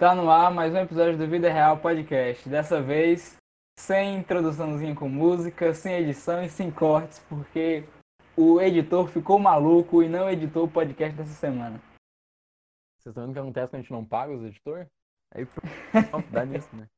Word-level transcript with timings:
Está 0.00 0.14
no 0.14 0.30
ar 0.30 0.50
mais 0.50 0.72
um 0.72 0.78
episódio 0.78 1.18
do 1.18 1.26
Vida 1.26 1.52
Real 1.52 1.76
Podcast. 1.76 2.48
Dessa 2.48 2.80
vez, 2.80 3.36
sem 3.78 4.16
introduçãozinha 4.16 4.94
com 4.94 5.06
música, 5.10 5.74
sem 5.74 5.92
edição 5.92 6.42
e 6.42 6.48
sem 6.48 6.70
cortes, 6.70 7.18
porque 7.28 7.84
o 8.34 8.58
editor 8.62 9.08
ficou 9.08 9.38
maluco 9.38 10.02
e 10.02 10.08
não 10.08 10.30
editou 10.30 10.64
o 10.64 10.70
podcast 10.70 11.14
dessa 11.14 11.34
semana. 11.34 11.78
Vocês 12.96 13.12
estão 13.12 13.24
vendo 13.24 13.32
o 13.32 13.34
que 13.34 13.38
acontece 13.40 13.68
quando 13.68 13.74
a 13.74 13.82
gente 13.82 13.92
não 13.92 14.02
paga 14.02 14.32
os 14.32 14.42
editores? 14.42 14.88
Aí 15.34 15.46
dá 16.32 16.46
nisso, 16.46 16.74
né? 16.74 16.88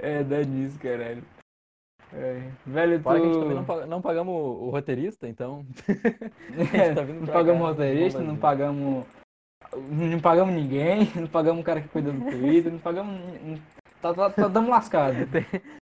É, 0.00 0.24
dá 0.24 0.42
nisso, 0.42 0.76
caralho. 0.80 1.22
É. 2.12 2.50
Velho, 2.66 3.00
Fora 3.00 3.20
tu... 3.20 3.22
que 3.22 3.28
a 3.28 3.32
gente 3.32 3.40
também 3.40 3.56
não, 3.56 3.64
pag- 3.64 3.86
não 3.86 4.02
pagamos 4.02 4.34
o, 4.34 4.64
o 4.64 4.70
roteirista, 4.70 5.28
então. 5.28 5.64
É, 6.74 6.92
tá 6.92 7.02
vindo 7.02 7.20
não 7.20 7.32
pagamos 7.32 7.62
cá, 7.62 7.68
roteirista, 7.68 8.18
vamos 8.18 8.34
não 8.34 8.40
pagamos. 8.40 9.06
Não 9.74 10.20
pagamos 10.20 10.54
ninguém, 10.54 11.10
não 11.16 11.26
pagamos 11.26 11.62
o 11.62 11.64
cara 11.64 11.80
que 11.80 11.88
cuida 11.88 12.12
do 12.12 12.30
Twitter, 12.30 12.72
não 12.72 12.78
pagamos. 12.78 13.60
Tá, 14.00 14.14
tá, 14.14 14.30
tá 14.30 14.48
dando 14.48 14.70
lascado. 14.70 15.16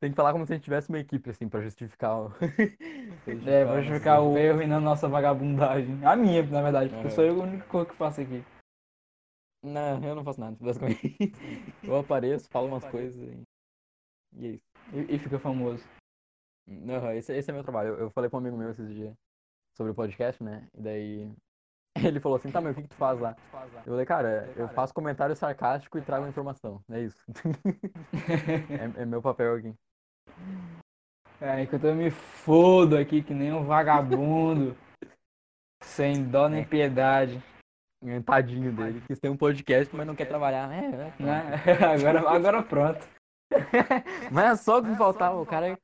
Tem 0.00 0.10
que 0.10 0.16
falar 0.16 0.32
como 0.32 0.46
se 0.46 0.52
a 0.52 0.56
gente 0.56 0.64
tivesse 0.64 0.88
uma 0.88 1.00
equipe, 1.00 1.28
assim, 1.28 1.48
pra 1.48 1.60
justificar 1.60 2.16
o. 2.16 2.32
É, 3.44 3.64
pra 3.64 3.80
justificar 3.80 4.22
o 4.22 4.38
erro 4.38 4.62
e 4.62 4.66
não 4.66 4.76
a 4.76 4.80
nossa 4.80 5.08
vagabundagem. 5.08 5.98
A 6.04 6.16
minha, 6.16 6.42
na 6.44 6.62
verdade, 6.62 6.88
porque 6.88 7.08
Aham. 7.08 7.14
sou 7.14 7.24
eu 7.24 7.36
o 7.36 7.42
único 7.42 7.84
que 7.84 7.94
faço 7.94 8.20
aqui. 8.20 8.42
Não, 9.62 10.02
eu 10.02 10.14
não 10.14 10.24
faço 10.24 10.40
nada, 10.40 10.56
basicamente. 10.60 11.32
Eu 11.82 11.96
apareço, 11.96 12.48
falo 12.48 12.68
umas 12.68 12.84
coisas 12.84 13.16
e. 13.20 13.42
E 14.36 14.46
é 14.46 14.50
isso. 14.50 14.64
E, 14.92 15.14
e 15.16 15.18
fica 15.18 15.38
famoso. 15.38 15.84
Aham, 16.68 17.14
esse, 17.14 17.34
esse 17.34 17.50
é 17.50 17.52
meu 17.52 17.62
trabalho. 17.62 17.90
Eu, 17.90 17.98
eu 17.98 18.10
falei 18.10 18.30
pra 18.30 18.38
um 18.38 18.40
amigo 18.40 18.56
meu 18.56 18.70
esses 18.70 18.88
dias 18.94 19.14
sobre 19.76 19.92
o 19.92 19.94
podcast, 19.94 20.42
né? 20.42 20.66
E 20.74 20.80
daí. 20.80 21.32
Ele 22.06 22.20
falou 22.20 22.36
assim, 22.36 22.50
tá, 22.50 22.60
mas 22.60 22.72
o 22.72 22.74
que, 22.76 22.82
que 22.82 22.88
tu 22.88 22.96
faz 22.96 23.18
lá? 23.20 23.36
Eu 23.84 23.92
falei, 23.92 24.06
cara, 24.06 24.52
eu 24.56 24.68
faço 24.68 24.94
comentário 24.94 25.34
sarcástico 25.34 25.98
e 25.98 26.02
trago 26.02 26.26
informação. 26.26 26.82
É 26.90 27.00
isso. 27.00 27.24
é, 28.98 29.02
é 29.02 29.04
meu 29.04 29.20
papel 29.20 29.54
aqui. 29.54 29.74
É, 31.40 31.62
enquanto 31.62 31.84
eu 31.84 31.94
me 31.94 32.10
fodo 32.10 32.96
aqui 32.96 33.22
que 33.22 33.34
nem 33.34 33.52
um 33.52 33.64
vagabundo. 33.64 34.76
sem 35.82 36.24
dó 36.24 36.48
nem 36.48 36.64
piedade. 36.64 37.42
É, 38.04 38.20
Tadinho 38.20 38.72
dele. 38.72 39.02
Quis 39.06 39.18
ter 39.18 39.28
um 39.28 39.36
podcast, 39.36 39.94
mas 39.94 40.06
não 40.06 40.14
quer 40.14 40.26
trabalhar. 40.26 40.72
É, 40.72 40.86
é. 40.86 41.22
Né? 41.22 41.42
Agora, 41.92 42.30
agora 42.30 42.62
pronto. 42.62 43.08
Mas 44.30 44.44
é 44.44 44.56
só 44.56 44.78
o 44.78 44.84
que 44.84 44.94
faltava. 44.96 45.40
O 45.40 45.46
cara 45.46 45.78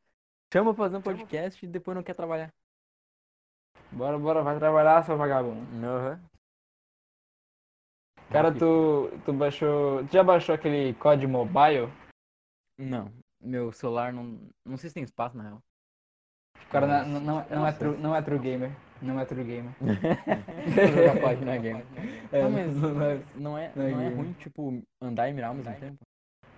chama 0.52 0.72
pra 0.74 0.84
fazer 0.84 0.96
um 0.96 1.02
podcast 1.02 1.64
e 1.64 1.68
depois 1.68 1.96
não 1.96 2.02
quer 2.02 2.14
trabalhar. 2.14 2.52
Bora, 3.92 4.18
bora, 4.18 4.42
vai 4.42 4.58
trabalhar, 4.58 5.04
seu 5.04 5.16
vagabundo. 5.16 5.64
Aham. 5.86 6.20
Cara, 8.30 8.52
tu, 8.52 9.10
tu 9.24 9.32
baixou. 9.32 10.04
Tu 10.06 10.12
já 10.12 10.22
baixou 10.24 10.54
aquele 10.54 10.94
COD 10.94 11.26
Mobile? 11.26 11.88
Não. 12.78 13.12
Meu 13.40 13.70
celular 13.72 14.12
não. 14.12 14.38
Não 14.64 14.76
sei 14.76 14.90
se 14.90 14.94
tem 14.94 15.04
espaço, 15.04 15.36
na 15.36 15.44
real. 15.44 15.62
O 16.66 16.70
cara 16.70 16.86
não, 16.86 17.20
Nossa. 17.20 17.20
não, 17.20 17.20
não, 17.20 17.46
não 17.60 17.66
é 17.66 17.72
true, 17.72 17.96
não 17.98 18.16
é 18.16 18.22
true 18.22 18.38
gamer. 18.38 18.70
Não 19.00 19.20
é 19.20 19.24
true 19.24 19.44
gamer. 19.44 19.72
Jogar. 20.66 21.82
É, 22.32 22.42
Não, 22.42 22.50
mas 22.50 22.76
não 22.76 23.02
é- 23.02 23.20
não 23.36 23.58
é, 23.58 23.72
Não 23.76 23.86
é 23.86 23.90
não 23.90 24.00
é 24.00 24.08
ruim, 24.08 24.32
tipo, 24.32 24.82
andar 25.00 25.28
e 25.28 25.34
mirar 25.34 25.48
ao 25.48 25.54
mesmo 25.54 25.74
tempo? 25.74 25.98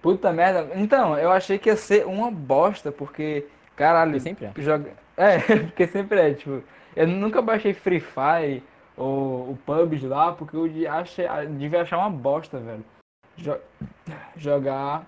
Puta 0.00 0.32
merda. 0.32 0.70
Então, 0.78 1.18
eu 1.18 1.30
achei 1.30 1.58
que 1.58 1.68
ia 1.68 1.76
ser 1.76 2.06
uma 2.06 2.30
bosta, 2.30 2.92
porque. 2.92 3.46
Caralho. 3.74 4.12
Porque 4.12 4.20
sempre 4.20 4.46
é. 4.46 4.52
Joga... 4.56 4.92
É, 5.16 5.38
porque 5.66 5.86
sempre 5.88 6.20
é, 6.20 6.34
tipo. 6.34 6.62
Eu 6.96 7.06
nunca 7.06 7.42
baixei 7.42 7.74
Free 7.74 8.00
Fire 8.00 8.62
ou 8.96 9.50
o 9.50 9.58
PUBG 9.66 10.06
lá, 10.06 10.32
porque 10.32 10.56
eu 10.56 10.90
achei, 10.90 11.26
devia 11.58 11.82
achar 11.82 11.98
uma 11.98 12.08
bosta, 12.08 12.58
velho. 12.58 12.84
Jo- 13.36 13.60
Jogar 14.36 15.04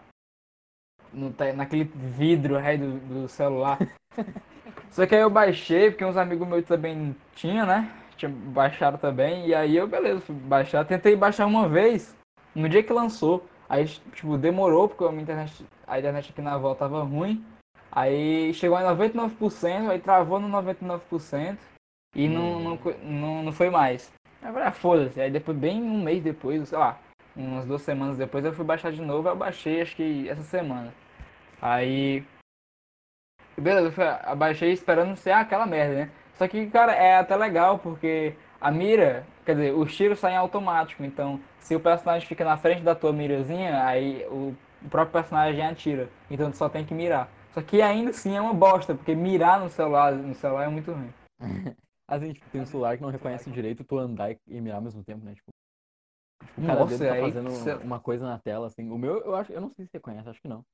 no, 1.13 1.35
naquele 1.57 1.85
vidro 1.85 2.57
aí 2.59 2.77
do, 2.77 2.99
do 2.99 3.29
celular. 3.29 3.79
Só 4.91 5.07
que 5.07 5.15
aí 5.15 5.23
eu 5.23 5.31
baixei, 5.31 5.91
porque 5.91 6.05
uns 6.05 6.17
amigos 6.17 6.47
meus 6.47 6.65
também 6.67 7.17
tinham, 7.35 7.67
né? 7.67 7.91
Tinha 8.17 8.31
baixado 8.31 8.99
também, 8.99 9.47
e 9.47 9.55
aí 9.55 9.77
eu, 9.77 9.87
beleza, 9.87 10.21
fui 10.21 10.35
baixar. 10.35 10.85
Tentei 10.85 11.17
baixar 11.17 11.47
uma 11.47 11.69
vez, 11.69 12.17
no 12.55 12.69
dia 12.69 12.83
que 12.83 12.93
lançou. 12.93 13.47
Aí, 13.69 13.87
tipo, 13.87 14.37
demorou, 14.37 14.89
porque 14.89 15.05
a 15.05 15.13
internet, 15.21 15.65
a 15.87 15.99
internet 15.99 16.31
aqui 16.31 16.43
na 16.43 16.55
avó 16.55 16.75
tava 16.75 17.03
ruim. 17.03 17.45
Aí 17.93 18.53
chegou 18.55 18.77
a 18.77 18.83
99%, 18.95 19.89
aí 19.91 19.99
travou 19.99 20.39
no 20.39 20.49
99% 20.49 21.57
e 22.15 22.29
não, 22.29 22.61
não, 22.61 22.77
co- 22.77 22.95
não, 23.03 23.43
não 23.43 23.53
foi 23.53 23.71
mais. 23.71 24.13
Aí 24.43 24.49
eu 24.49 24.53
falei, 24.53 24.69
ah, 24.69 24.73
foda-se. 24.73 25.21
Aí 25.21 25.31
depois, 25.31 25.57
bem 25.57 25.83
um 25.83 26.03
mês 26.03 26.23
depois, 26.23 26.69
sei 26.69 26.79
lá, 26.79 26.99
umas 27.37 27.65
duas 27.65 27.83
semanas 27.83 28.17
depois, 28.19 28.45
eu 28.45 28.53
fui 28.53 28.65
baixar 28.65 28.93
de 28.93 29.01
novo, 29.01 29.29
eu 29.29 29.37
baixei 29.37 29.81
acho 29.81 29.97
que 29.97 30.29
essa 30.29 30.43
semana. 30.43 30.93
Aí. 31.61 32.25
Beleza, 33.57 33.89
eu 33.89 33.93
fui- 33.93 34.05
eu 34.05 34.37
baixei 34.37 34.73
esperando 34.73 35.17
ser 35.17 35.33
aquela 35.33 35.67
merda, 35.67 35.95
né? 35.95 36.11
Só 36.35 36.47
que, 36.47 36.67
cara, 36.71 36.93
é 36.95 37.17
até 37.17 37.35
legal, 37.37 37.79
porque 37.81 38.35
a 38.61 38.71
mira, 38.71 39.27
quer 39.45 39.55
dizer, 39.55 39.75
os 39.75 39.95
tiros 39.97 40.21
saem 40.21 40.37
automático, 40.37 41.03
então 41.05 41.41
se 41.59 41.75
o 41.75 41.81
personagem 41.81 42.29
fica 42.29 42.45
na 42.45 42.57
frente 42.57 42.83
da 42.83 42.95
tua 42.95 43.13
mirazinha, 43.13 43.85
aí 43.85 44.25
o 44.31 44.55
o 44.81 44.89
próprio 44.89 45.13
personagem 45.13 45.61
atira. 45.67 46.09
Então 46.31 46.53
tu 46.53 46.57
só 46.57 46.69
tem 46.69 46.85
que 46.85 46.95
mirar. 46.95 47.29
Só 47.53 47.61
que 47.61 47.83
ainda 47.83 48.11
assim 48.11 48.37
é 48.37 48.41
uma 48.41 48.55
bosta, 48.55 48.95
porque 48.95 49.13
mirar 49.13 49.59
no 49.59 49.69
celular, 49.69 50.13
no 50.13 50.33
celular 50.37 50.67
é 50.67 50.69
muito 50.69 50.93
ruim. 50.93 51.13
Assim, 52.09 52.33
tipo, 52.33 52.51
tem 52.51 52.61
um 52.63 52.67
celular 52.67 52.97
que 52.97 53.03
não 53.03 53.11
reconhece 53.11 53.51
direito 53.51 53.85
tu 53.85 53.99
andar 53.99 54.33
e- 54.33 54.61
mirar 54.61 54.77
ao 54.77 54.83
mesmo 54.83 55.05
tempo, 55.05 55.25
né? 55.25 55.35
Tipo, 55.35 55.51
tipo, 56.43 56.61
cada 56.63 56.79
Nossa, 56.79 56.99
dedo 56.99 57.07
tá 57.07 57.15
aí 57.15 57.21
fazendo 57.21 57.51
cê- 57.51 57.75
uma 57.77 58.01
coisa 58.01 58.25
na 58.27 58.39
tela, 58.39 58.67
assim. 58.67 58.91
O 58.91 58.97
meu, 58.97 59.19
eu 59.21 59.35
acho, 59.37 59.53
eu 59.53 59.61
não 59.61 59.71
sei 59.75 59.85
se 59.85 59.91
você 59.91 60.01
conhece, 60.01 60.29
acho 60.29 60.41
que 60.41 60.49
não. 60.49 60.65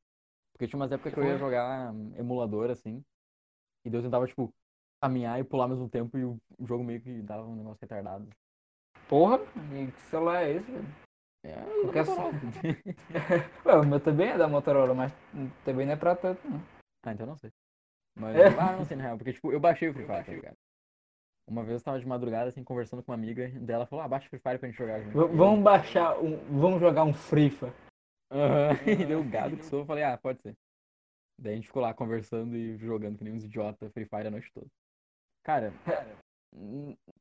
Porque 0.52 0.68
tinha 0.68 0.78
umas 0.78 0.92
épocas 0.92 1.12
que 1.12 1.18
eu 1.18 1.24
ia 1.24 1.30
Porra. 1.30 1.40
jogar 1.40 1.92
hum, 1.92 2.12
emulador, 2.16 2.70
assim, 2.70 3.04
e 3.84 3.92
eu 3.92 4.00
tentava, 4.00 4.26
tipo, 4.26 4.54
caminhar 5.02 5.40
e 5.40 5.44
pular 5.44 5.64
ao 5.64 5.70
mesmo 5.70 5.88
tempo 5.88 6.16
e 6.16 6.24
o 6.24 6.38
jogo 6.64 6.84
meio 6.84 7.00
que 7.00 7.20
dava 7.22 7.44
um 7.44 7.56
negócio 7.56 7.78
retardado. 7.82 8.28
Porra, 9.08 9.40
e 9.74 9.90
que 9.90 10.00
celular 10.02 10.44
é 10.44 10.52
esse, 10.52 10.70
velho? 10.70 10.86
É, 11.44 11.56
Qualquer 11.82 12.06
eu 12.06 12.06
som. 12.14 12.30
Ué, 13.66 13.76
o 13.76 13.84
meu 13.86 14.00
também 14.00 14.28
é 14.28 14.38
da 14.38 14.48
Motorola, 14.48 14.94
mas 14.94 15.12
também 15.64 15.84
não 15.84 15.92
é 15.92 15.96
pra 15.96 16.14
tanto, 16.14 16.40
não. 16.48 16.60
Ah, 17.02 17.12
então 17.12 17.26
eu 17.26 17.30
não 17.30 17.36
sei. 17.36 17.50
Mas, 18.16 18.36
É. 18.36 18.46
ah, 18.58 18.76
não 18.76 18.84
sei 18.84 18.96
na 18.96 19.02
real, 19.04 19.18
porque, 19.18 19.32
tipo, 19.32 19.52
eu 19.52 19.60
baixei 19.60 19.88
o 19.88 19.92
Free 19.92 20.06
Fire, 20.06 20.24
tá 20.24 20.32
ligado? 20.32 20.56
Uma 21.46 21.62
vez 21.62 21.78
eu 21.80 21.84
tava 21.84 22.00
de 22.00 22.06
madrugada, 22.06 22.48
assim, 22.48 22.64
conversando 22.64 23.02
com 23.02 23.12
uma 23.12 23.18
amiga 23.18 23.48
dela, 23.60 23.86
falou, 23.86 24.04
ah, 24.04 24.08
baixa 24.08 24.26
o 24.26 24.30
Free 24.30 24.38
Fire 24.40 24.58
pra 24.58 24.68
gente 24.68 24.78
jogar 24.78 25.00
junto. 25.02 25.18
V- 25.28 25.36
vamos 25.36 25.62
baixar, 25.62 26.18
um, 26.18 26.36
vamos 26.58 26.80
jogar 26.80 27.04
um 27.04 27.12
Frifa. 27.12 27.72
Aham, 28.32 28.70
E 28.88 29.04
deu 29.04 29.22
gado 29.24 29.56
que 29.56 29.64
sou, 29.64 29.80
eu 29.80 29.86
falei, 29.86 30.04
ah, 30.04 30.16
pode 30.16 30.40
ser. 30.40 30.54
Daí 31.38 31.52
a 31.52 31.56
gente 31.56 31.66
ficou 31.66 31.82
lá 31.82 31.92
conversando 31.92 32.56
e 32.56 32.76
jogando 32.78 33.18
que 33.18 33.24
nem 33.24 33.34
uns 33.34 33.44
idiota 33.44 33.90
Free 33.90 34.06
Fire 34.06 34.26
a 34.28 34.30
noite 34.30 34.50
toda. 34.54 34.66
Cara, 35.44 35.72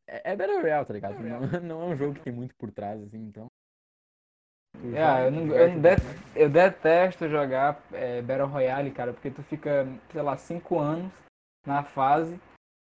é, 0.08 0.32
é 0.32 0.36
Battle 0.36 0.62
Royale, 0.62 0.86
tá 0.86 0.94
ligado? 0.94 1.20
Não, 1.22 1.62
não 1.62 1.82
é 1.82 1.86
um 1.88 1.98
jogo 1.98 2.14
que 2.14 2.22
tem 2.22 2.32
muito 2.32 2.56
por 2.56 2.72
trás, 2.72 3.02
assim, 3.04 3.18
então. 3.18 3.48
joga, 4.82 4.98
É, 4.98 5.28
eu, 5.28 5.32
não, 5.32 5.48
eu, 5.48 5.68
não 5.68 5.82
det- 5.82 5.98
eu 6.36 6.50
detesto 6.50 7.28
jogar 7.28 7.84
é, 7.92 8.22
Battle 8.22 8.48
Royale, 8.48 8.92
cara, 8.92 9.12
porque 9.12 9.30
tu 9.32 9.44
fica, 9.44 9.86
sei 10.12 10.22
lá, 10.22 10.38
5 10.38 10.80
anos 10.80 11.12
na 11.66 11.84
fase, 11.84 12.40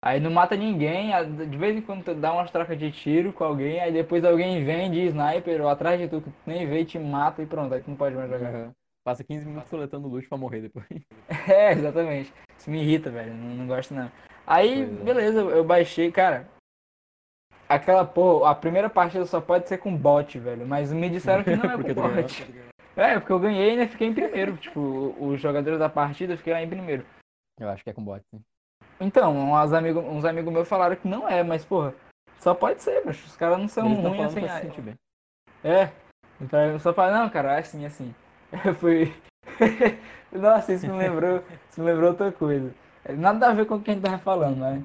aí 0.02 0.20
não 0.20 0.30
mata 0.30 0.56
ninguém, 0.56 1.10
de 1.48 1.56
vez 1.56 1.76
em 1.76 1.80
quando 1.82 2.04
tu 2.04 2.14
dá 2.14 2.32
umas 2.32 2.50
trocas 2.50 2.78
de 2.78 2.90
tiro 2.90 3.32
com 3.32 3.44
alguém, 3.44 3.80
aí 3.80 3.92
depois 3.92 4.24
alguém 4.24 4.64
vem 4.64 4.90
de 4.90 5.00
sniper 5.06 5.60
ou 5.62 5.68
atrás 5.68 6.00
de 6.00 6.08
tu 6.08 6.20
que 6.20 6.30
tu 6.30 6.36
nem 6.46 6.66
vê 6.66 6.80
e 6.80 6.84
te 6.84 6.98
mata 6.98 7.42
e 7.42 7.46
pronto, 7.46 7.74
aí 7.74 7.80
tu 7.82 7.90
não 7.90 7.96
pode 7.96 8.14
mais 8.14 8.30
jogar. 8.30 8.48
Aham. 8.48 8.72
Passa 9.02 9.24
15 9.24 9.46
minutos 9.46 9.70
coletando 9.70 10.08
loot 10.08 10.28
pra 10.28 10.36
morrer 10.38 10.60
depois. 10.60 10.86
É, 11.48 11.72
exatamente. 11.72 12.32
Isso 12.58 12.70
me 12.70 12.82
irrita, 12.82 13.10
velho. 13.10 13.32
Não, 13.32 13.54
não 13.54 13.66
gosto 13.66 13.94
não. 13.94 14.10
Aí, 14.46 14.84
Pois 14.86 15.00
é. 15.00 15.04
beleza, 15.04 15.40
eu 15.40 15.64
baixei, 15.64 16.12
cara. 16.12 16.46
Aquela 17.68 18.04
porra, 18.04 18.50
a 18.50 18.54
primeira 18.54 18.90
partida 18.90 19.24
só 19.24 19.40
pode 19.40 19.68
ser 19.68 19.78
com 19.78 19.96
bot, 19.96 20.38
velho. 20.38 20.66
Mas 20.66 20.92
me 20.92 21.08
disseram 21.08 21.44
que 21.44 21.54
não 21.56 21.70
é 21.70 21.74
Porque 21.78 21.94
com 21.94 22.02
bot. 22.02 22.46
É, 22.96 23.18
porque 23.18 23.32
eu 23.32 23.38
ganhei 23.38 23.68
e 23.68 23.70
ainda 23.70 23.88
fiquei 23.88 24.08
em 24.08 24.14
primeiro. 24.14 24.56
Tipo, 24.56 25.14
os 25.18 25.40
jogadores 25.40 25.78
da 25.78 25.88
partida 25.88 26.36
fiquei 26.36 26.52
lá 26.52 26.62
em 26.62 26.68
primeiro. 26.68 27.06
Eu 27.58 27.68
acho 27.68 27.82
que 27.84 27.90
é 27.90 27.92
com 27.92 28.04
bot, 28.04 28.22
sim. 28.30 28.42
Então, 29.00 29.52
uns 29.52 29.72
amigos 29.72 30.04
uns 30.04 30.24
amigos 30.24 30.52
meus 30.52 30.68
falaram 30.68 30.94
que 30.94 31.08
não 31.08 31.28
é, 31.28 31.42
mas 31.42 31.64
porra, 31.64 31.94
só 32.38 32.54
pode 32.54 32.82
ser, 32.82 33.02
mas 33.04 33.24
os 33.24 33.36
caras 33.36 33.58
não 33.58 33.68
são 33.68 33.86
Eles 33.86 34.04
ruins 34.04 34.20
assim. 34.26 34.40
pra 34.40 34.48
se 34.48 34.54
ah, 34.54 34.60
sentir 34.60 34.80
bem. 34.82 34.94
É. 35.64 35.90
Então 36.40 36.60
eu 36.60 36.78
só 36.78 36.92
falo, 36.92 37.12
não, 37.12 37.28
cara, 37.28 37.54
é 37.54 37.58
assim, 37.58 37.84
é 37.84 37.86
assim. 37.86 38.14
Eu 38.64 38.74
fui. 38.74 39.14
Nossa, 40.32 40.72
isso 40.72 40.86
me 40.86 40.96
lembrou. 40.96 41.42
Isso 41.70 41.80
me 41.80 41.86
lembrou 41.86 42.10
outra 42.10 42.32
coisa. 42.32 42.74
Nada 43.08 43.48
a 43.48 43.54
ver 43.54 43.66
com 43.66 43.76
o 43.76 43.80
que 43.80 43.90
a 43.90 43.94
gente 43.94 44.02
tava 44.02 44.18
falando, 44.18 44.58
né? 44.58 44.82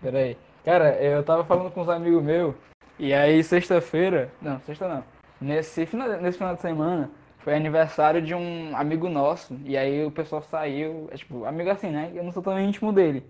Pera 0.00 0.18
aí. 0.18 0.36
Cara, 0.64 1.02
eu 1.02 1.22
tava 1.24 1.44
falando 1.44 1.70
com 1.70 1.80
uns 1.80 1.88
amigos 1.88 2.22
meus, 2.22 2.54
e 2.98 3.14
aí 3.14 3.42
sexta-feira. 3.44 4.30
Não, 4.40 4.60
sexta 4.60 4.88
não. 4.88 5.04
Nesse 5.40 5.86
final, 5.86 6.08
nesse 6.20 6.36
final 6.36 6.54
de 6.54 6.60
semana 6.60 7.10
foi 7.38 7.54
aniversário 7.54 8.20
de 8.20 8.34
um 8.34 8.76
amigo 8.76 9.08
nosso. 9.08 9.58
E 9.64 9.76
aí 9.76 10.04
o 10.04 10.10
pessoal 10.10 10.42
saiu. 10.42 11.08
É, 11.10 11.16
tipo, 11.16 11.44
amigo 11.44 11.70
assim, 11.70 11.90
né? 11.90 12.10
Eu 12.14 12.24
não 12.24 12.32
sou 12.32 12.42
tão 12.42 12.60
íntimo 12.60 12.92
dele. 12.92 13.24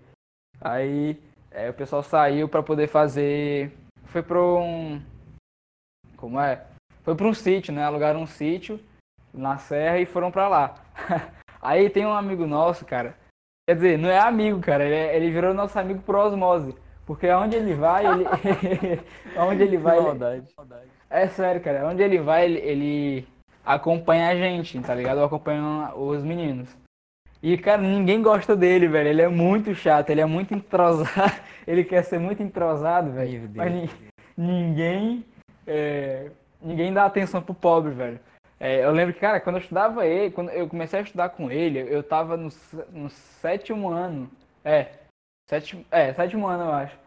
Aí 0.61 1.17
é, 1.51 1.69
o 1.69 1.73
pessoal 1.73 2.03
saiu 2.03 2.47
pra 2.47 2.63
poder 2.63 2.87
fazer. 2.87 3.71
Foi 4.05 4.21
pro 4.21 4.59
um. 4.59 5.01
Como 6.17 6.39
é? 6.39 6.65
foi 7.03 7.15
pra 7.15 7.27
um 7.27 7.33
sítio, 7.33 7.73
né? 7.73 7.83
Alugaram 7.83 8.21
um 8.21 8.27
sítio 8.27 8.79
na 9.33 9.57
serra 9.57 9.99
e 9.99 10.05
foram 10.05 10.31
pra 10.31 10.47
lá. 10.47 10.75
Aí 11.61 11.89
tem 11.89 12.05
um 12.05 12.13
amigo 12.13 12.45
nosso, 12.45 12.85
cara. 12.85 13.15
Quer 13.67 13.75
dizer, 13.75 13.97
não 13.97 14.09
é 14.09 14.19
amigo, 14.19 14.59
cara. 14.59 14.85
Ele, 14.85 14.95
é- 14.95 15.15
ele 15.15 15.31
virou 15.31 15.53
nosso 15.53 15.77
amigo 15.79 16.01
por 16.01 16.15
osmose. 16.15 16.75
Porque 17.05 17.27
aonde 17.27 17.55
ele 17.55 17.73
vai, 17.73 18.05
ele. 18.05 18.25
aonde 19.35 19.63
ele 19.63 19.77
vai. 19.77 19.97
Ele... 19.97 20.05
Maldade. 20.05 20.47
É 21.09 21.27
sério, 21.27 21.61
cara. 21.61 21.87
Onde 21.87 22.03
ele 22.03 22.19
vai, 22.19 22.45
ele, 22.45 22.59
ele 22.59 23.27
acompanha 23.65 24.29
a 24.29 24.35
gente, 24.35 24.79
tá 24.81 24.93
ligado? 24.93 25.23
Acompanha 25.23 25.91
os 25.95 26.23
meninos. 26.23 26.69
E, 27.41 27.57
cara, 27.57 27.81
ninguém 27.81 28.21
gosta 28.21 28.55
dele, 28.55 28.87
velho. 28.87 29.09
Ele 29.09 29.21
é 29.21 29.27
muito 29.27 29.73
chato, 29.73 30.09
ele 30.09 30.21
é 30.21 30.25
muito 30.25 30.53
entrosado. 30.53 31.09
Ele 31.67 31.83
quer 31.83 32.03
ser 32.03 32.17
muito 32.19 32.41
entrosado, 32.41 33.11
velho. 33.11 33.47
Mas 33.53 33.71
ni- 33.71 33.89
ninguém. 34.35 35.23
é, 35.67 36.31
ninguém 36.61 36.91
dá 36.91 37.05
atenção 37.05 37.41
pro 37.43 37.53
pobre, 37.53 37.91
velho. 37.93 38.19
É, 38.59 38.83
eu 38.83 38.91
lembro 38.91 39.13
que, 39.13 39.19
cara, 39.19 39.39
quando 39.39 39.57
eu 39.57 39.61
estudava 39.61 40.05
ele, 40.05 40.31
quando 40.31 40.49
eu 40.49 40.67
comecei 40.67 40.99
a 40.99 41.03
estudar 41.03 41.29
com 41.29 41.51
ele, 41.51 41.79
eu 41.87 42.01
tava 42.01 42.35
no, 42.35 42.49
no 42.91 43.09
sétimo 43.09 43.89
ano. 43.89 44.29
É, 44.65 44.87
sétimo, 45.49 45.85
é, 45.91 46.11
sétimo 46.13 46.47
ano, 46.47 46.63
eu 46.65 46.71
acho. 46.73 46.97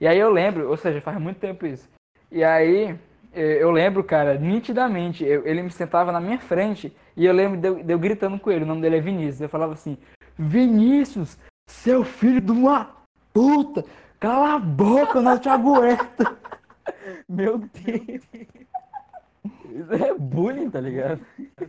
E 0.00 0.06
aí 0.06 0.18
eu 0.18 0.30
lembro, 0.30 0.68
ou 0.68 0.76
seja, 0.76 1.00
faz 1.00 1.18
muito 1.18 1.38
tempo 1.40 1.66
isso. 1.66 1.88
E 2.30 2.44
aí 2.44 2.94
eh, 3.32 3.58
eu 3.60 3.70
lembro, 3.70 4.04
cara, 4.04 4.34
nitidamente, 4.34 5.24
eu- 5.24 5.46
ele 5.46 5.62
me 5.62 5.70
sentava 5.70 6.12
na 6.12 6.20
minha 6.20 6.38
frente 6.38 6.94
e 7.22 7.26
eu 7.26 7.32
lembro 7.32 7.60
de 7.60 7.68
eu, 7.68 7.82
de 7.82 7.92
eu 7.92 7.98
gritando 7.98 8.38
com 8.38 8.50
ele, 8.50 8.64
o 8.64 8.66
nome 8.66 8.80
dele 8.82 8.96
é 8.96 9.00
Vinícius. 9.00 9.40
Eu 9.40 9.48
falava 9.48 9.72
assim: 9.74 9.96
Vinícius, 10.38 11.38
seu 11.68 12.04
filho 12.04 12.40
de 12.40 12.50
uma 12.52 12.90
puta, 13.32 13.84
cala 14.18 14.54
a 14.54 14.58
boca, 14.58 15.18
eu 15.18 15.22
não 15.22 15.38
te 15.38 15.48
aguento. 15.48 16.36
Meu 17.28 17.58
Deus. 17.58 18.22
Isso 19.70 19.92
é 19.94 20.14
bullying, 20.14 20.70
tá 20.70 20.80
ligado? 20.80 21.20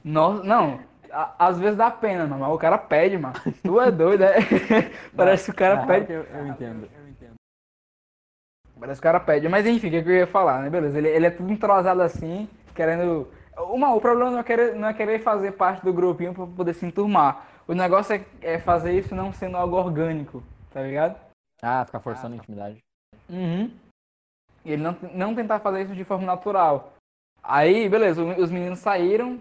Nossa, 0.03 0.43
não, 0.43 0.79
a- 1.11 1.35
às 1.37 1.59
vezes 1.59 1.77
dá 1.77 1.89
pena, 1.91 2.25
mano, 2.25 2.41
mas 2.45 2.53
o 2.53 2.57
cara 2.57 2.77
pede, 2.77 3.17
mano. 3.17 3.35
Tu 3.63 3.79
é 3.79 3.91
doido, 3.91 4.23
é? 4.23 4.37
Parece 5.15 5.45
que 5.45 5.51
o 5.51 5.55
cara 5.55 5.81
Ah, 5.83 5.85
pede. 5.85 6.11
Eu, 6.11 6.23
eu 6.23 6.47
entendo. 6.47 6.87
Eu 6.97 7.07
entendo. 7.09 7.33
Parece 8.79 8.99
que 8.99 9.07
o 9.07 9.09
cara 9.09 9.19
pede. 9.19 9.47
Mas 9.47 9.65
enfim, 9.67 9.87
o 9.87 9.91
que, 9.91 10.01
que 10.01 10.09
eu 10.09 10.15
ia 10.15 10.27
falar, 10.27 10.63
né? 10.63 10.69
Beleza, 10.69 10.97
ele, 10.97 11.09
ele 11.09 11.25
é 11.27 11.29
tudo 11.29 11.51
entrosado 11.51 12.01
assim, 12.01 12.49
querendo. 12.73 13.27
Uma, 13.69 13.93
o 13.93 14.01
problema 14.01 14.31
não 14.31 14.39
é, 14.39 14.43
querer, 14.43 14.75
não 14.75 14.87
é 14.87 14.93
querer 14.93 15.19
fazer 15.19 15.53
parte 15.53 15.83
do 15.83 15.93
grupinho 15.93 16.33
pra 16.33 16.45
poder 16.45 16.73
se 16.73 16.85
enturmar. 16.85 17.47
O 17.67 17.73
negócio 17.73 18.15
é, 18.15 18.25
é 18.41 18.59
fazer 18.59 18.97
isso 18.97 19.15
não 19.15 19.31
sendo 19.31 19.57
algo 19.57 19.75
orgânico, 19.75 20.43
tá 20.71 20.81
ligado? 20.81 21.19
Ah, 21.61 21.85
ficar 21.85 21.99
forçando 21.99 22.33
a 22.33 22.37
intimidade. 22.37 22.79
Uhum. 23.29 23.71
E 24.65 24.71
ele 24.71 24.83
não, 24.83 24.97
não 25.13 25.35
tentar 25.35 25.59
fazer 25.59 25.83
isso 25.83 25.95
de 25.95 26.03
forma 26.03 26.25
natural. 26.25 26.93
Aí, 27.43 27.87
beleza, 27.89 28.23
os 28.23 28.51
meninos 28.51 28.79
saíram 28.79 29.39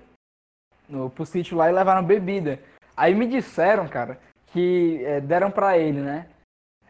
no, 0.88 1.10
pro 1.10 1.26
sítio 1.26 1.56
lá 1.56 1.68
e 1.70 1.74
levaram 1.74 2.04
bebida. 2.04 2.60
Aí 2.96 3.14
me 3.14 3.26
disseram, 3.26 3.88
cara, 3.88 4.18
que 4.48 5.02
é, 5.04 5.20
deram 5.20 5.50
pra 5.50 5.78
ele, 5.78 6.00
né? 6.00 6.26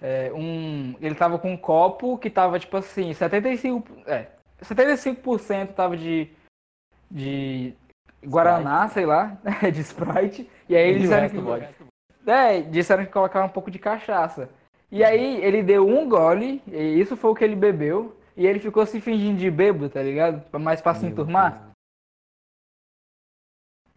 é, 0.00 0.33
um, 0.33 0.94
ele 1.00 1.15
tava 1.15 1.38
com 1.38 1.53
um 1.53 1.56
copo 1.56 2.17
que 2.17 2.31
tava 2.31 2.59
tipo 2.59 2.76
assim, 2.76 3.11
75%, 3.11 3.85
é, 4.06 4.29
75% 4.62 5.75
tava 5.75 5.97
de, 5.97 6.29
de 7.11 7.75
Guaraná, 8.25 8.89
sei 8.89 9.07
lá, 9.07 9.39
de 9.73 9.81
Sprite. 9.81 10.49
E 10.69 10.77
aí 10.77 10.89
eles 10.91 11.03
disseram 11.03 11.29
que, 11.29 12.31
é, 12.31 12.61
disseram 12.62 13.05
que 13.07 13.12
colocaram 13.12 13.47
um 13.47 13.51
pouco 13.51 13.71
de 13.71 13.79
cachaça. 13.79 14.49
E 14.91 15.03
aí 15.05 15.43
ele 15.43 15.62
deu 15.62 15.87
um 15.87 16.09
gole, 16.09 16.62
e 16.67 17.01
isso 17.01 17.17
foi 17.17 17.31
o 17.31 17.35
que 17.35 17.45
ele 17.45 17.57
bebeu, 17.57 18.17
e 18.37 18.47
ele 18.47 18.59
ficou 18.59 18.85
se 18.87 19.01
fingindo 19.01 19.39
de 19.39 19.51
bêbado, 19.51 19.89
tá 19.89 20.03
ligado? 20.03 20.43
Mas 20.59 20.81
pra 20.81 20.95
se 20.95 21.07
enturmar. 21.07 21.71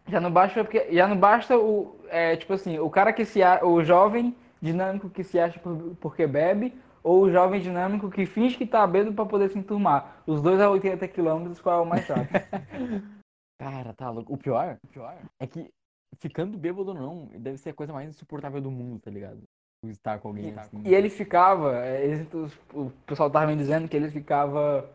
Já 0.06 0.20
não 0.20 0.30
basta 0.30 0.62
porque 0.62 0.92
já 0.92 1.08
não 1.08 1.16
basta 1.16 1.56
o 1.56 1.96
é, 2.08 2.36
tipo 2.36 2.52
assim, 2.52 2.78
o 2.78 2.90
cara 2.90 3.12
que 3.12 3.24
se 3.24 3.40
o 3.62 3.82
jovem 3.82 4.36
dinâmico 4.60 5.08
que 5.08 5.24
se 5.24 5.38
acha 5.38 5.58
por- 5.58 5.96
porque 6.00 6.26
bebe 6.26 6.74
ou 7.04 7.22
o 7.24 7.30
jovem 7.30 7.60
dinâmico 7.60 8.10
que 8.10 8.24
finge 8.24 8.56
que 8.56 8.66
tá 8.66 8.86
bêbado 8.86 9.14
pra 9.14 9.26
poder 9.26 9.50
se 9.50 9.58
enturmar. 9.58 10.22
Os 10.26 10.40
dois 10.40 10.58
a 10.58 10.70
80 10.70 11.06
km, 11.06 11.52
qual 11.62 11.80
é 11.80 11.82
o 11.82 11.86
mais 11.86 12.08
rápido? 12.08 12.30
Cara, 13.60 13.92
tá 13.92 14.10
louco. 14.10 14.32
O 14.32 14.38
pior, 14.38 14.78
o 14.82 14.88
pior 14.88 15.16
é 15.38 15.46
que 15.46 15.70
ficando 16.18 16.56
bêbado 16.56 16.88
ou 16.88 16.94
não, 16.94 17.26
deve 17.38 17.58
ser 17.58 17.70
a 17.70 17.74
coisa 17.74 17.92
mais 17.92 18.08
insuportável 18.08 18.60
do 18.60 18.70
mundo, 18.70 19.00
tá 19.00 19.10
ligado? 19.10 19.42
Estar 19.84 20.18
com 20.18 20.28
alguém 20.28 20.54
assim. 20.54 20.80
E 20.82 20.94
ele 20.94 21.10
ficava, 21.10 21.76
é, 21.84 22.26
os- 22.32 22.58
o 22.72 22.90
pessoal 23.06 23.30
tava 23.30 23.46
me 23.46 23.56
dizendo 23.56 23.86
que 23.86 23.94
ele 23.94 24.10
ficava 24.10 24.88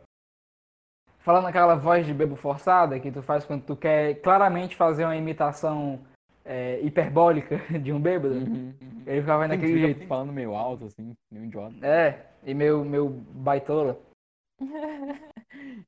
falando 1.19 1.45
aquela 1.45 1.75
voz 1.75 2.07
de 2.07 2.13
bebo 2.13 2.35
forçada 2.35 2.99
que 2.99 3.11
tu 3.11 3.21
faz 3.21 3.45
quando 3.45 3.63
tu 3.63 3.75
quer 3.75 4.15
claramente 4.21 4.75
fazer 4.75 5.05
uma 5.05 5.15
imitação 5.15 5.99
é, 6.49 6.81
hiperbólica 6.81 7.57
de 7.79 7.93
um 7.93 8.01
bêbado. 8.01 8.33
Uhum. 8.33 8.73
Ele 9.05 9.21
ficava 9.21 9.45
Ele 9.45 9.55
daquele 9.55 9.73
fica 9.73 9.85
jeito. 9.85 10.07
falando 10.07 10.33
meio 10.33 10.55
alto, 10.55 10.85
assim, 10.85 11.15
meio 11.31 11.45
idiota. 11.45 11.75
É, 11.85 12.25
e 12.43 12.55
meu, 12.55 12.83
meu 12.83 13.07
baitola. 13.07 13.99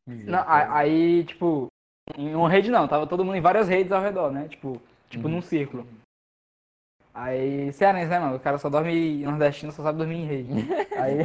Não, 0.07 0.43
aí, 0.47 1.23
tipo, 1.23 1.67
em 2.17 2.35
uma 2.35 2.49
rede 2.49 2.69
não, 2.71 2.87
tava 2.87 3.07
todo 3.07 3.23
mundo 3.23 3.35
em 3.37 3.41
várias 3.41 3.67
redes 3.67 3.91
ao 3.91 4.01
redor, 4.01 4.31
né? 4.31 4.47
Tipo, 4.47 4.81
tipo 5.09 5.27
Uhum. 5.27 5.35
num 5.35 5.41
círculo. 5.41 5.87
Aí, 7.13 7.71
cearense, 7.73 8.09
né, 8.09 8.19
mano? 8.19 8.35
O 8.35 8.39
cara 8.39 8.57
só 8.57 8.69
dorme 8.69 9.23
nordestino, 9.23 9.71
só 9.71 9.83
sabe 9.83 9.97
dormir 9.99 10.15
em 10.17 10.25
rede. 10.25 10.53
Aí. 10.97 11.17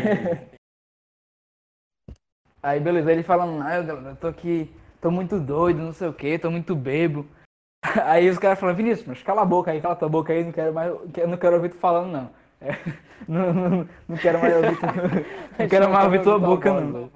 Aí, 2.62 2.80
beleza, 2.80 3.10
ele 3.12 3.22
falando, 3.22 3.62
ah, 3.62 3.76
eu, 3.76 3.84
eu 3.84 4.16
tô 4.16 4.26
aqui, 4.28 4.70
tô 5.00 5.10
muito 5.10 5.38
doido, 5.40 5.82
não 5.82 5.92
sei 5.92 6.08
o 6.08 6.14
que, 6.14 6.38
tô 6.38 6.50
muito 6.50 6.74
bebo. 6.76 7.26
Aí 8.04 8.28
os 8.28 8.38
caras 8.38 8.58
falando, 8.58 8.76
Vinícius, 8.76 9.06
mas 9.06 9.22
cala 9.22 9.42
a 9.42 9.46
boca 9.46 9.70
aí, 9.70 9.80
cala 9.80 9.96
tua 9.96 10.08
boca 10.08 10.32
aí, 10.32 10.44
não 10.44 10.52
quero 10.52 10.74
mais, 10.74 10.92
não 11.28 11.36
quero 11.36 11.56
ouvir 11.56 11.70
tu 11.70 11.76
falando, 11.76 12.10
não. 12.12 12.30
É, 12.60 12.70
não, 13.28 13.52
não, 13.52 13.88
não 14.08 14.16
quero 14.16 14.40
mais 14.40 14.56
ouvir 14.56 14.76
tu, 14.78 14.86
não 15.58 15.68
quero 15.68 15.90
mais 15.90 16.04
ouvir 16.04 16.22
tua 16.22 16.38
boca, 16.38 16.80
não. 16.80 17.10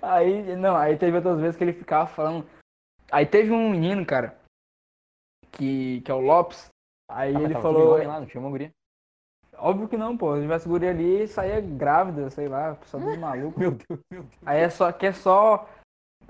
Aí, 0.00 0.56
não, 0.56 0.76
aí 0.76 0.96
teve 0.96 1.16
outras 1.16 1.38
vezes 1.40 1.56
que 1.56 1.62
ele 1.62 1.72
ficava 1.72 2.06
falando. 2.06 2.44
Aí 3.10 3.26
teve 3.26 3.52
um 3.52 3.70
menino, 3.70 4.04
cara, 4.04 4.36
que, 5.52 6.00
que 6.00 6.10
é 6.10 6.14
o 6.14 6.20
Lopes. 6.20 6.68
Aí 7.08 7.36
Ah, 7.36 7.40
ele 7.40 7.54
falou. 7.54 8.02
lá, 8.02 8.18
não 8.18 8.26
tinha 8.26 8.40
uma 8.40 8.50
guria. 8.50 8.70
Óbvio 9.58 9.86
que 9.86 9.96
não, 9.96 10.16
pô. 10.16 10.34
Se 10.34 10.42
tivesse 10.42 10.68
guria 10.68 10.90
ali, 10.90 11.28
saía 11.28 11.60
grávida, 11.60 12.30
sei 12.30 12.48
lá, 12.48 12.74
pessoa 12.74 13.02
dos 13.02 13.18
malucos. 13.18 13.56
Meu 13.60 13.70
Deus, 13.72 14.00
meu 14.10 14.22
Deus. 14.22 14.34
Aí 14.46 14.60
é 14.60 14.70
só 14.70 14.90
que 14.90 15.06
é 15.06 15.12
só. 15.12 15.68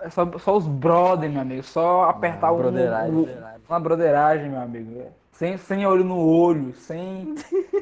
É 0.03 0.11
só, 0.11 0.27
só 0.39 0.57
os 0.57 0.67
brother, 0.67 1.31
meu 1.31 1.41
amigo. 1.41 1.63
Só 1.63 2.05
apertar 2.05 2.51
o. 2.53 2.59
broderagem. 2.59 3.15
o- 3.15 3.29
Uma 3.69 3.81
broderagem, 3.81 4.51
meu 4.51 4.61
amigo. 4.61 5.07
Sem, 5.33 5.57
sem 5.57 5.87
olho 5.87 6.05
no 6.05 6.19
olho, 6.19 6.75
sem. 6.75 7.35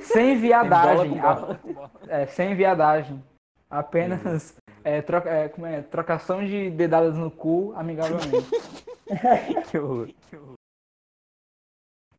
Sem 0.03 0.37
viadagem. 0.39 1.13
Tem 1.13 1.21
bola 1.21 1.61
bola. 1.65 1.91
É, 2.09 2.27
sem 2.27 2.55
viadagem. 2.55 3.23
Apenas 3.71 4.57
é, 4.85 5.01
troca, 5.01 5.29
é, 5.31 5.49
como 5.49 5.67
é, 5.67 5.81
trocação 5.83 6.45
de 6.45 6.71
dedadas 6.71 7.17
no 7.17 7.31
cu 7.31 7.73
amigavelmente. 7.77 8.49
Que 9.71 9.77
horror. 9.79 10.09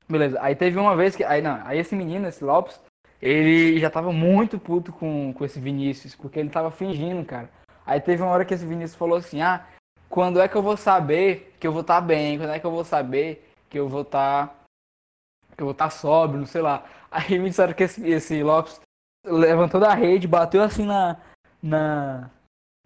Beleza, 0.10 0.38
aí 0.42 0.56
teve 0.56 0.78
uma 0.78 0.96
vez 0.96 1.16
que. 1.16 1.24
Aí 1.24 1.42
não, 1.42 1.66
aí 1.66 1.80
esse 1.80 1.96
menino, 1.96 2.28
esse 2.28 2.44
Lopes, 2.44 2.80
ele 3.22 3.80
já 3.80 3.90
tava 3.90 4.12
muito 4.12 4.60
puto 4.60 4.92
com, 4.92 5.34
com 5.34 5.46
esse 5.46 5.60
Vinícius, 5.60 6.16
porque 6.16 6.38
ele 6.40 6.50
tava 6.50 6.70
fingindo, 6.70 7.24
cara. 7.24 7.50
Aí 7.86 8.00
teve 8.02 8.22
uma 8.22 8.32
hora 8.32 8.44
que 8.44 8.54
esse 8.54 8.66
Vinícius 8.66 8.96
falou 8.96 9.18
assim, 9.18 9.42
ah, 9.42 9.66
quando 10.12 10.42
é 10.42 10.48
que 10.48 10.56
eu 10.56 10.62
vou 10.62 10.76
saber 10.76 11.56
que 11.58 11.66
eu 11.66 11.72
vou 11.72 11.82
estar 11.82 12.02
bem? 12.02 12.38
Quando 12.38 12.52
é 12.52 12.60
que 12.60 12.66
eu 12.66 12.72
vou 12.72 12.84
saber 12.84 13.50
que 13.70 13.80
eu 13.80 13.88
vou 13.88 14.02
estar. 14.02 14.54
que 15.56 15.64
eu 15.64 15.66
vou 15.66 15.72
estar 15.72 15.90
sóbrio, 15.90 16.40
não 16.40 16.46
sei 16.46 16.62
lá. 16.62 16.84
Aí 17.10 17.40
me 17.40 17.50
disseram 17.50 17.74
que 17.74 17.84
esse, 17.84 18.06
esse 18.08 18.44
Lopes 18.44 18.80
levantou 19.26 19.80
da 19.80 19.94
rede, 19.94 20.28
bateu 20.28 20.62
assim 20.62 20.86
na. 20.86 21.18
na, 21.64 22.30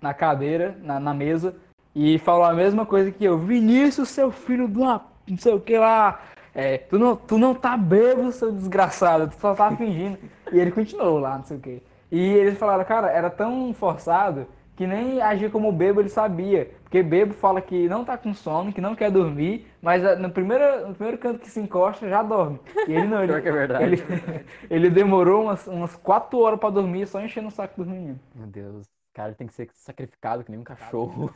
na 0.01 0.13
cadeira, 0.13 0.77
na, 0.81 0.99
na 0.99 1.13
mesa, 1.13 1.55
e 1.95 2.19
falou 2.19 2.45
a 2.45 2.53
mesma 2.53 2.85
coisa 2.85 3.11
que 3.11 3.25
eu. 3.25 3.39
Vinícius, 3.39 4.09
seu 4.09 4.31
filho 4.31 4.65
uma. 4.67 5.03
não 5.27 5.37
sei 5.37 5.53
o 5.53 5.59
que 5.59 5.77
lá. 5.77 6.21
É, 6.53 6.77
tu 6.77 6.97
não, 6.97 7.15
tu 7.17 7.37
não 7.37 7.53
tá 7.53 7.75
bêbado, 7.75 8.31
seu 8.31 8.51
desgraçado, 8.51 9.29
tu 9.29 9.35
só 9.41 9.55
tá 9.55 9.75
fingindo. 9.75 10.17
E 10.53 10.59
ele 10.59 10.71
continuou 10.71 11.17
lá, 11.17 11.39
não 11.39 11.43
sei 11.43 11.57
o 11.57 11.59
que. 11.59 11.81
E 12.11 12.19
eles 12.19 12.59
falaram, 12.59 12.85
cara, 12.85 13.09
era 13.09 13.31
tão 13.31 13.73
forçado 13.73 14.47
que 14.75 14.85
nem 14.85 15.21
agir 15.21 15.49
como 15.49 15.71
bêbado 15.71 16.01
ele 16.01 16.09
sabia. 16.09 16.69
Porque 16.95 17.03
bêbado 17.03 17.33
fala 17.33 17.61
que 17.61 17.89
não 17.89 18.05
tá 18.05 18.17
com 18.17 18.33
sono, 18.33 18.71
que 18.71 18.79
não 18.79 18.95
quer 18.95 19.11
dormir, 19.11 19.67
mas 19.81 20.05
ah, 20.05 20.15
no 20.15 20.29
primeiro, 20.29 20.87
no 20.87 20.95
primeiro 20.95 21.17
canto 21.17 21.39
que 21.39 21.49
se 21.49 21.59
encosta 21.59 22.07
já 22.07 22.23
dorme. 22.23 22.57
E 22.87 22.93
ele 22.93 23.05
não, 23.05 23.21
ele, 23.21 23.33
Pior 23.33 23.41
que 23.41 23.49
é 23.49 23.51
verdade. 23.51 23.83
ele, 23.83 24.03
ele 24.69 24.89
demorou 24.89 25.43
umas, 25.43 25.67
umas 25.67 25.93
quatro 25.97 26.39
horas 26.39 26.57
pra 26.57 26.69
dormir 26.69 27.05
só 27.05 27.19
enchendo 27.19 27.49
o 27.49 27.51
saco 27.51 27.73
dos 27.75 27.85
meninos. 27.85 28.21
Meu 28.33 28.47
Deus. 28.47 28.85
O 28.85 29.13
cara 29.13 29.33
tem 29.33 29.45
que 29.45 29.53
ser 29.53 29.69
sacrificado 29.73 30.45
que 30.45 30.51
nem 30.51 30.59
um 30.59 30.63
cachorro. 30.63 31.33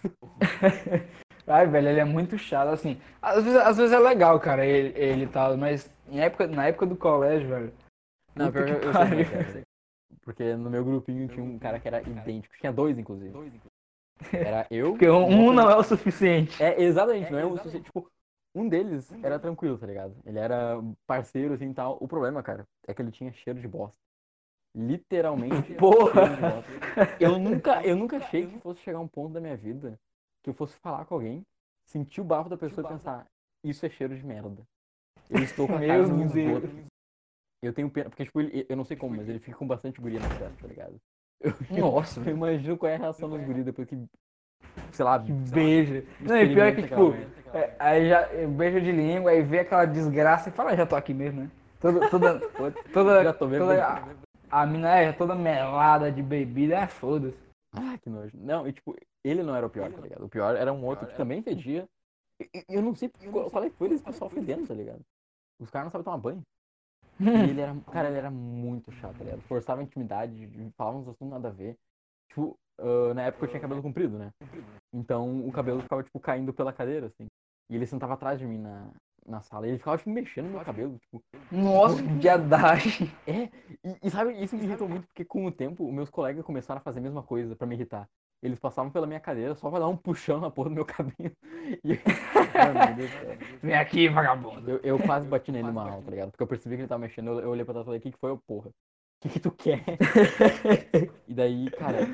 Ai, 1.46 1.68
velho, 1.68 1.90
ele 1.90 2.00
é 2.00 2.06
muito 2.06 2.38
chato, 2.38 2.70
assim. 2.70 2.98
Às 3.22 3.44
vezes, 3.44 3.60
às 3.60 3.76
vezes 3.76 3.92
é 3.92 4.00
legal, 4.00 4.40
cara, 4.40 4.66
ele, 4.66 4.98
ele 4.98 5.28
tal, 5.28 5.58
mas 5.58 5.94
em 6.08 6.22
época, 6.22 6.48
na 6.48 6.68
época 6.68 6.86
do 6.86 6.96
colégio, 6.96 7.50
velho. 7.50 7.74
Não, 8.34 8.50
pior 8.50 8.66
que 8.66 8.76
que 8.76 8.86
eu 8.86 8.94
sei 8.94 9.02
é 9.02 9.40
é, 9.40 9.42
eu 9.42 9.52
sei. 9.52 9.64
Porque 10.24 10.56
no 10.56 10.70
meu 10.70 10.86
grupinho 10.86 11.28
tinha 11.28 11.44
um 11.44 11.60
cara 11.60 11.82
que 11.82 11.88
era 11.88 12.02
idêntico. 12.02 12.56
Tinha 12.62 12.72
dois, 12.72 12.98
inclusive. 12.98 13.34
Era 14.34 14.68
eu. 14.70 14.92
Porque 14.92 15.10
um, 15.10 15.48
um 15.48 15.54
não 15.54 15.70
é 15.70 15.76
o 15.76 15.84
suficiente. 15.84 16.62
É, 16.62 16.82
exatamente, 16.82 17.32
não 17.32 17.40
é 17.40 17.46
um 17.46 17.58
suficiente. 17.58 17.86
Tipo, 17.86 18.10
um 18.54 18.68
deles 18.68 19.12
era 19.24 19.40
tranquilo, 19.40 19.78
tá 19.78 19.86
ligado? 19.86 20.16
Ele 20.26 20.40
era 20.40 20.82
parceiro, 21.06 21.54
assim, 21.54 21.72
tal. 21.74 21.98
O 22.02 22.08
problema, 22.08 22.44
cara, 22.44 22.68
é 22.88 22.94
que 22.94 23.02
ele 23.02 23.12
tinha 23.12 23.32
cheiro 23.32 23.60
de 23.60 23.68
bosta. 23.68 23.98
Literalmente. 24.76 25.74
Porra! 25.76 26.26
cheiro 26.26 26.36
de 26.36 26.42
bosta. 26.42 27.18
Eu 27.20 27.40
nunca, 27.40 27.84
eu 27.84 27.96
nunca 27.96 28.18
achei 28.18 28.48
que 28.48 28.60
fosse 28.60 28.82
chegar 28.82 29.00
um 29.00 29.08
ponto 29.08 29.34
da 29.34 29.40
minha 29.40 29.56
vida 29.56 30.00
que 30.44 30.50
eu 30.50 30.54
fosse 30.54 30.78
falar 30.80 31.06
com 31.06 31.16
alguém, 31.16 31.46
sentir 31.86 32.22
o 32.22 32.24
bafo 32.24 32.50
da 32.50 32.58
pessoa 32.58 32.86
e 32.86 32.90
pensar, 32.90 33.28
isso 33.64 33.86
é 33.86 33.90
cheiro 33.90 34.16
de 34.16 34.26
merda. 34.26 34.64
Eu 35.30 35.44
estou 35.44 35.68
com 35.68 35.76
a 35.76 35.80
cara 35.80 36.08
no 36.08 36.26
esgoto. 36.26 36.70
Eu 37.62 37.74
tenho 37.74 37.90
pena, 37.90 38.10
porque, 38.10 38.24
tipo, 38.24 38.40
ele, 38.40 38.66
eu 38.70 38.78
não 38.78 38.86
sei 38.86 38.96
como, 38.96 39.18
mas 39.18 39.28
ele 39.28 39.40
fica 39.40 39.58
com 39.58 39.68
bastante 39.68 40.00
guria 40.00 40.20
na 40.20 40.30
festa, 40.30 40.62
tá 40.62 40.68
ligado? 40.68 41.00
Eu, 41.42 41.54
Nossa, 41.92 42.20
eu 42.22 42.32
imagino 42.36 42.78
qual 42.78 42.92
é 42.92 42.96
a 42.96 43.00
reação 43.00 43.30
dos 43.30 43.42
guris 43.42 43.64
depois 43.66 43.88
que, 43.88 43.98
sei 44.92 45.06
lá, 45.06 45.20
que 45.20 45.32
beijo. 45.32 46.04
Não, 46.20 46.38
e 46.38 46.54
pior 46.54 46.66
é 46.68 46.72
que, 46.74 46.84
tipo, 46.84 47.14
é, 47.54 47.76
aí 47.80 48.10
já 48.10 48.22
é, 48.32 48.46
beijo 48.46 48.82
de 48.82 48.92
língua, 48.92 49.32
aí 49.32 49.42
vê 49.42 49.60
aquela 49.60 49.86
desgraça 49.86 50.50
e 50.50 50.52
fala, 50.52 50.72
"Ah, 50.72 50.76
já 50.76 50.86
tô 50.86 50.96
aqui 50.96 51.14
mesmo, 51.14 51.42
né? 51.42 51.52
Toda, 51.80 52.10
toda, 52.10 52.40
toda, 52.94 53.24
Já 53.24 53.34
tô 53.34 53.48
vendo. 53.48 53.60
toda 53.62 53.86
a, 53.86 54.04
a 54.52 54.66
mina 54.66 54.98
é 54.98 55.14
toda 55.14 55.34
melada 55.34 56.12
de 56.12 56.22
bebida, 56.22 56.76
é 56.76 56.88
foda-se. 56.88 57.38
Ah, 57.72 57.98
que 58.02 58.10
nojo. 58.10 58.32
Não, 58.36 58.68
e 58.68 58.74
tipo, 58.74 58.96
ele 59.24 59.44
não 59.44 59.56
era 59.56 59.66
o 59.66 59.70
pior, 59.70 59.92
tá 59.92 60.02
ligado? 60.02 60.26
O 60.26 60.30
pior 60.30 60.56
era 60.56 60.74
um 60.74 60.84
outro 60.84 61.08
que 61.08 61.16
também 61.16 61.42
fedia. 61.42 61.88
E- 62.42 62.50
e- 62.54 62.66
Eu 62.70 62.82
não 62.82 62.96
sei 62.96 63.10
é 63.10 63.70
que 63.70 63.76
foi 63.78 63.90
desse 63.90 64.04
pessoal 64.04 64.30
fedendo, 64.30 64.68
tá 64.68 64.74
ligado? 64.74 65.02
Os 65.60 65.70
caras 65.70 65.86
não 65.86 65.92
sabem 65.92 66.04
tomar 66.06 66.18
banho. 66.18 66.42
E 67.48 67.50
ele 67.50 67.62
era, 67.62 67.76
cara, 67.92 68.08
ele 68.08 68.18
era 68.18 68.32
muito 68.32 68.92
chato, 68.94 69.18
tá 69.18 69.24
ligado? 69.24 69.42
Forçava 69.42 69.82
a 69.82 69.84
intimidade, 69.84 70.50
falava 70.78 70.98
uns 71.00 71.08
assuntos 71.08 71.30
nada 71.30 71.50
a 71.50 71.52
ver. 71.52 71.78
Tipo, 72.30 72.58
ah, 72.80 73.14
na 73.14 73.24
época 73.24 73.46
eu 73.46 73.50
tinha 73.50 73.62
cabelo 73.62 73.82
comprido, 73.82 74.18
né? 74.18 74.32
Então 74.94 75.46
o 75.46 75.52
cabelo 75.52 75.82
ficava, 75.82 76.04
tipo, 76.04 76.20
caindo 76.20 76.54
pela 76.54 76.74
cadeira, 76.74 77.08
assim. 77.08 77.28
E 77.70 77.76
ele 77.76 77.86
sentava 77.86 78.14
atrás 78.14 78.40
de 78.40 78.46
mim 78.46 78.58
na, 78.58 78.90
na 79.30 79.42
sala. 79.42 79.66
E 79.66 79.72
ele 79.72 79.78
ficava, 79.78 79.98
tipo, 79.98 80.10
mexendo 80.10 80.46
no 80.46 80.52
meu 80.52 80.62
cabelo, 80.62 80.98
tipo. 81.00 81.24
Nossa, 81.52 82.02
que 82.04 82.10
viadagem. 82.10 83.12
É, 83.28 83.50
e, 83.84 83.98
e 84.04 84.10
sabe, 84.10 84.34
isso 84.42 84.56
me 84.56 84.66
irritou 84.66 84.88
muito 84.88 85.08
porque 85.08 85.26
com 85.26 85.46
o 85.46 85.52
tempo, 85.52 85.88
os 85.88 85.94
meus 85.94 86.10
colegas 86.10 86.46
começaram 86.46 86.80
a 86.80 86.84
fazer 86.84 87.00
a 87.00 87.04
mesma 87.04 87.24
coisa 87.24 87.56
pra 87.56 87.68
me 87.68 87.76
irritar. 87.76 88.08
Eles 88.42 88.60
passavam 88.60 88.90
pela 88.90 89.06
minha 89.06 89.20
cadeira 89.20 89.54
só 89.54 89.70
pra 89.70 89.80
dar 89.80 89.88
um 89.90 89.98
puxão 89.98 90.40
na 90.40 90.50
porra 90.50 90.70
do 90.70 90.76
meu 90.76 90.86
cabelo. 90.86 91.14
E... 91.84 91.96
Céu. 91.98 93.38
Vem 93.62 93.76
aqui, 93.76 94.10
vagabundo. 94.10 94.72
Eu, 94.72 94.80
eu 94.82 95.00
quase 95.00 95.28
bati 95.28 95.52
nele 95.52 95.68
numa 95.68 95.88
aula, 95.88 96.02
tá 96.02 96.10
ligado? 96.10 96.32
Porque 96.32 96.42
eu 96.42 96.48
percebi 96.48 96.76
que 96.76 96.82
ele 96.82 96.88
tava 96.88 97.02
mexendo, 97.02 97.28
eu, 97.28 97.40
eu 97.42 97.50
olhei 97.52 97.64
pra 97.64 97.74
trás 97.74 97.84
e 97.84 97.86
falei, 97.86 98.00
o 98.00 98.02
que, 98.02 98.12
que 98.12 98.18
foi, 98.18 98.32
ô 98.32 98.38
porra? 98.38 98.70
O 98.70 98.74
que, 99.22 99.30
que 99.30 99.40
tu 99.40 99.52
quer? 99.52 99.84
E 101.28 101.34
daí, 101.34 101.70
cara, 101.72 102.08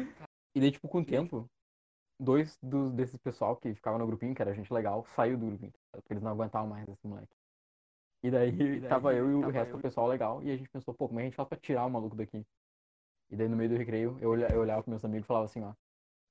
e 0.55 0.59
daí, 0.59 0.71
tipo, 0.71 0.87
com 0.89 0.99
o 0.99 1.05
tempo, 1.05 1.49
dois 2.19 2.57
dos, 2.61 2.91
desses 2.93 3.17
pessoal 3.17 3.55
que 3.57 3.73
ficavam 3.73 3.99
no 3.99 4.07
grupinho, 4.07 4.35
que 4.35 4.41
era 4.41 4.53
gente 4.53 4.73
legal, 4.73 5.05
saiu 5.15 5.37
do 5.37 5.45
grupinho, 5.47 5.73
porque 5.91 6.13
eles 6.13 6.23
não 6.23 6.31
aguentavam 6.31 6.67
mais 6.69 6.87
esse 6.87 7.07
moleque. 7.07 7.33
E 8.23 8.31
daí, 8.31 8.51
tava 8.89 9.13
eu 9.13 9.29
e 9.31 9.35
o 9.35 9.49
resto 9.49 9.77
do 9.77 9.81
pessoal 9.81 10.07
legal, 10.07 10.41
e 10.43 10.51
a 10.51 10.57
gente 10.57 10.69
pensou, 10.69 10.93
pô, 10.93 11.07
como 11.07 11.19
é 11.19 11.23
que 11.23 11.27
a 11.27 11.29
gente 11.29 11.35
faz 11.35 11.47
pra 11.49 11.57
tirar 11.57 11.85
o 11.85 11.89
maluco 11.89 12.15
daqui? 12.15 12.45
E 13.29 13.35
daí, 13.35 13.47
no 13.47 13.57
meio 13.57 13.69
do 13.69 13.77
recreio, 13.77 14.17
eu, 14.21 14.31
olha- 14.31 14.51
eu 14.53 14.61
olhava 14.61 14.81
pros 14.83 14.91
meus 14.91 15.05
amigos 15.05 15.25
e 15.25 15.27
falava 15.27 15.45
assim, 15.45 15.61
ó, 15.63 15.73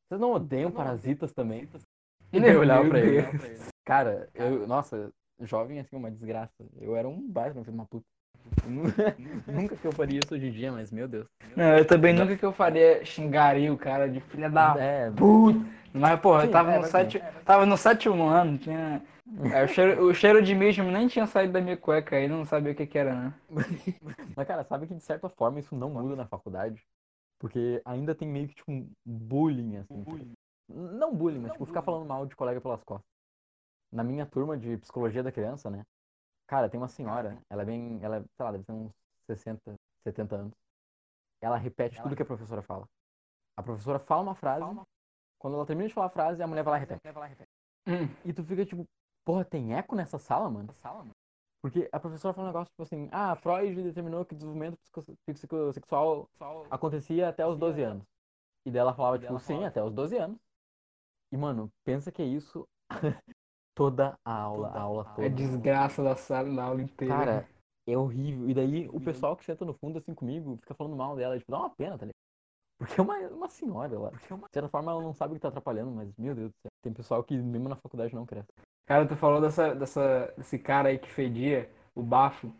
vocês 0.08 0.20
não 0.20 0.32
odeiam 0.32 0.70
parasitas 0.70 1.32
também? 1.32 1.68
E 2.32 2.40
daí 2.40 2.52
eu 2.52 2.60
olhava 2.62 2.88
pra 2.88 2.98
ele. 2.98 3.22
Deus. 3.38 3.68
Cara, 3.84 4.28
eu, 4.34 4.66
nossa, 4.66 5.12
jovem 5.40 5.78
assim, 5.78 5.94
uma 5.94 6.10
desgraça. 6.10 6.66
Eu 6.80 6.96
era 6.96 7.08
um 7.08 7.30
baita, 7.30 7.52
filho 7.60 7.64
de 7.64 7.70
uma 7.70 7.86
puta. 7.86 8.04
Eu 8.64 8.70
nu- 8.70 8.82
Nunca 9.46 9.76
que 9.76 9.86
eu 9.86 9.92
faria 9.92 10.20
isso 10.20 10.34
hoje 10.34 10.46
em 10.46 10.52
dia, 10.52 10.72
mas 10.72 10.90
meu 10.90 11.08
Deus. 11.08 11.26
Não, 11.56 11.78
eu 11.78 11.86
também 11.86 12.12
nunca 12.12 12.36
que 12.36 12.44
eu 12.44 12.52
faria 12.52 13.04
xingaria 13.04 13.72
o 13.72 13.76
cara 13.78 14.08
de 14.08 14.20
filha 14.20 14.50
da 14.50 14.74
É, 14.74 15.10
puta. 15.10 15.58
Mas, 15.92 16.20
porra, 16.20 16.42
eu 16.42 16.46
Sim, 16.46 16.52
tava 16.52 16.70
é, 16.72 16.78
no, 16.78 16.84
sete, 16.84 17.18
tava 17.44 17.66
no 17.66 17.76
sétimo 17.76 18.24
ano, 18.28 18.58
tinha. 18.58 19.00
é, 19.52 19.62
o, 19.62 19.68
cheiro, 19.68 20.04
o 20.06 20.14
cheiro 20.14 20.42
de 20.42 20.54
mijo 20.54 20.82
nem 20.82 21.06
tinha 21.06 21.26
saído 21.26 21.52
da 21.52 21.60
minha 21.60 21.76
cueca 21.76 22.16
aí, 22.16 22.26
não 22.26 22.44
sabia 22.44 22.72
o 22.72 22.74
que 22.74 22.86
que 22.86 22.98
era, 22.98 23.14
né? 23.14 23.34
Mas, 24.36 24.46
cara, 24.46 24.64
sabe 24.64 24.86
que 24.88 24.94
de 24.94 25.02
certa 25.02 25.28
forma 25.28 25.60
isso 25.60 25.76
não 25.76 25.90
muda 25.90 26.16
na 26.16 26.26
faculdade? 26.26 26.82
Porque 27.38 27.80
ainda 27.84 28.14
tem 28.14 28.26
meio 28.26 28.48
que 28.48 28.54
tipo 28.54 28.72
um 28.72 28.88
bullying, 29.04 29.76
assim. 29.76 30.02
tipo, 30.02 30.18
Não 30.68 31.14
bullying, 31.14 31.40
mas 31.40 31.52
tipo, 31.52 31.66
ficar 31.66 31.82
falando 31.82 32.06
mal 32.06 32.26
de 32.26 32.34
colega 32.34 32.60
pelas 32.60 32.82
costas. 32.82 33.06
Na 33.92 34.02
minha 34.02 34.26
turma 34.26 34.56
de 34.58 34.76
psicologia 34.78 35.22
da 35.22 35.30
criança, 35.32 35.70
né? 35.70 35.84
Cara, 36.46 36.68
tem 36.68 36.78
uma 36.78 36.88
senhora, 36.88 37.38
ela 37.50 37.62
é 37.62 37.64
bem. 37.64 37.98
Ela, 38.02 38.16
é, 38.18 38.20
sei 38.20 38.44
lá, 38.44 38.52
deve 38.52 38.64
ter 38.64 38.72
uns 38.72 38.92
60, 39.26 39.74
70 40.06 40.36
anos. 40.36 40.52
Ela 41.40 41.56
repete 41.56 41.96
tudo 42.02 42.16
que 42.16 42.22
a 42.22 42.26
professora 42.26 42.62
fala. 42.62 42.86
A 43.56 43.62
professora 43.62 43.98
fala 43.98 44.22
uma 44.22 44.34
frase, 44.34 44.60
quando 45.38 45.54
ela 45.54 45.66
termina 45.66 45.88
de 45.88 45.94
falar 45.94 46.06
a 46.06 46.10
frase, 46.10 46.42
a 46.42 46.46
mulher 46.46 46.62
vai 46.62 46.72
lá 46.72 46.76
e 46.78 46.80
repete. 46.80 47.00
Hum. 47.86 48.08
E 48.24 48.32
tu 48.32 48.42
fica 48.44 48.64
tipo, 48.64 48.84
porra, 49.24 49.44
tem 49.44 49.74
eco 49.74 49.94
nessa 49.94 50.18
sala, 50.18 50.50
mano? 50.50 50.68
Porque 51.62 51.88
a 51.92 52.00
professora 52.00 52.34
fala 52.34 52.48
um 52.48 52.50
negócio 52.52 52.70
tipo 52.72 52.82
assim, 52.82 53.08
ah, 53.12 53.34
Freud 53.36 53.82
determinou 53.82 54.24
que 54.24 54.34
o 54.34 54.36
desenvolvimento 54.36 54.76
psico- 54.78 55.16
psicossexual 55.26 56.28
acontecia 56.70 57.28
até 57.28 57.46
os 57.46 57.56
12 57.58 57.82
anos. 57.82 58.04
E 58.66 58.70
daí 58.70 58.80
ela 58.80 58.94
falava, 58.94 59.18
tipo, 59.18 59.32
sim, 59.38 59.64
até 59.64 59.82
os 59.82 59.92
12 59.92 60.16
anos. 60.16 60.38
E, 61.32 61.36
mano, 61.36 61.70
pensa 61.84 62.10
que 62.12 62.22
é 62.22 62.26
isso 62.26 62.66
toda 63.74 64.16
a 64.24 64.32
aula, 64.32 64.68
a 64.68 64.80
aula 64.80 65.02
É 65.12 65.14
toda. 65.14 65.30
desgraça 65.30 66.02
da 66.02 66.14
sala, 66.16 66.54
da 66.54 66.64
aula 66.64 66.82
inteira. 66.82 67.14
Cara, 67.14 67.48
é 67.88 67.96
horrível. 67.96 68.48
E 68.48 68.54
daí 68.54 68.88
o 68.92 69.00
pessoal 69.00 69.36
que 69.36 69.44
senta 69.44 69.64
no 69.64 69.74
fundo 69.74 69.98
assim 69.98 70.14
comigo 70.14 70.56
fica 70.60 70.74
falando 70.74 70.96
mal 70.96 71.16
dela, 71.16 71.38
tipo, 71.38 71.50
dá 71.50 71.58
uma 71.58 71.70
pena, 71.70 71.98
tá 71.98 72.06
ligado? 72.06 72.14
Porque 72.78 73.00
é 73.00 73.02
uma, 73.02 73.16
uma 73.28 73.48
senhora 73.48 73.98
lá. 73.98 74.10
De 74.10 74.52
certa 74.52 74.68
forma 74.68 74.90
ela 74.90 75.02
não 75.02 75.14
sabe 75.14 75.32
o 75.32 75.36
que 75.36 75.40
tá 75.42 75.48
atrapalhando, 75.48 75.90
mas, 75.92 76.12
meu 76.18 76.34
Deus 76.34 76.50
do 76.50 76.54
céu. 76.62 76.70
Tem 76.82 76.92
pessoal 76.92 77.22
que 77.22 77.36
mesmo 77.36 77.68
na 77.68 77.76
faculdade 77.76 78.14
não 78.14 78.26
cresce. 78.26 78.48
Cara, 78.86 79.06
tu 79.06 79.16
falou 79.16 79.40
dessa, 79.40 79.74
dessa, 79.74 80.32
desse 80.36 80.58
cara 80.58 80.88
aí 80.88 80.98
que 80.98 81.10
fedia, 81.10 81.70
o 81.94 82.02
bafo. 82.02 82.52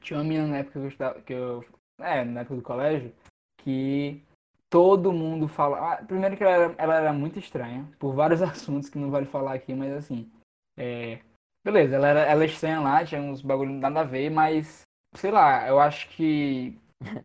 Tinha 0.00 0.18
uma 0.18 0.24
menina 0.24 0.46
na 0.46 0.58
época 0.58 0.78
que 0.78 0.84
eu 0.84 0.88
estava, 0.88 1.20
que 1.22 1.32
eu, 1.32 1.64
é, 1.98 2.24
na 2.24 2.40
época 2.40 2.56
do 2.56 2.62
colégio, 2.62 3.12
que 3.58 4.22
todo 4.70 5.12
mundo 5.12 5.48
fala. 5.48 5.94
Ah, 5.94 6.04
primeiro 6.04 6.36
que 6.36 6.44
ela 6.44 6.52
era, 6.52 6.74
ela 6.78 6.94
era 6.94 7.12
muito 7.12 7.38
estranha, 7.38 7.88
por 7.98 8.14
vários 8.14 8.40
assuntos 8.42 8.88
que 8.88 8.98
não 8.98 9.10
vale 9.10 9.26
falar 9.26 9.54
aqui, 9.54 9.74
mas 9.74 9.92
assim, 9.92 10.30
é, 10.76 11.18
beleza, 11.64 11.96
ela 11.96 12.08
era, 12.08 12.20
ela 12.20 12.42
é 12.42 12.46
estranha 12.46 12.80
lá, 12.80 13.04
tinha 13.04 13.20
uns 13.20 13.42
bagulho 13.42 13.72
nada 13.72 14.00
a 14.00 14.04
ver, 14.04 14.30
mas, 14.30 14.82
sei 15.14 15.30
lá, 15.30 15.66
eu 15.68 15.78
acho 15.80 16.08
que 16.10 16.78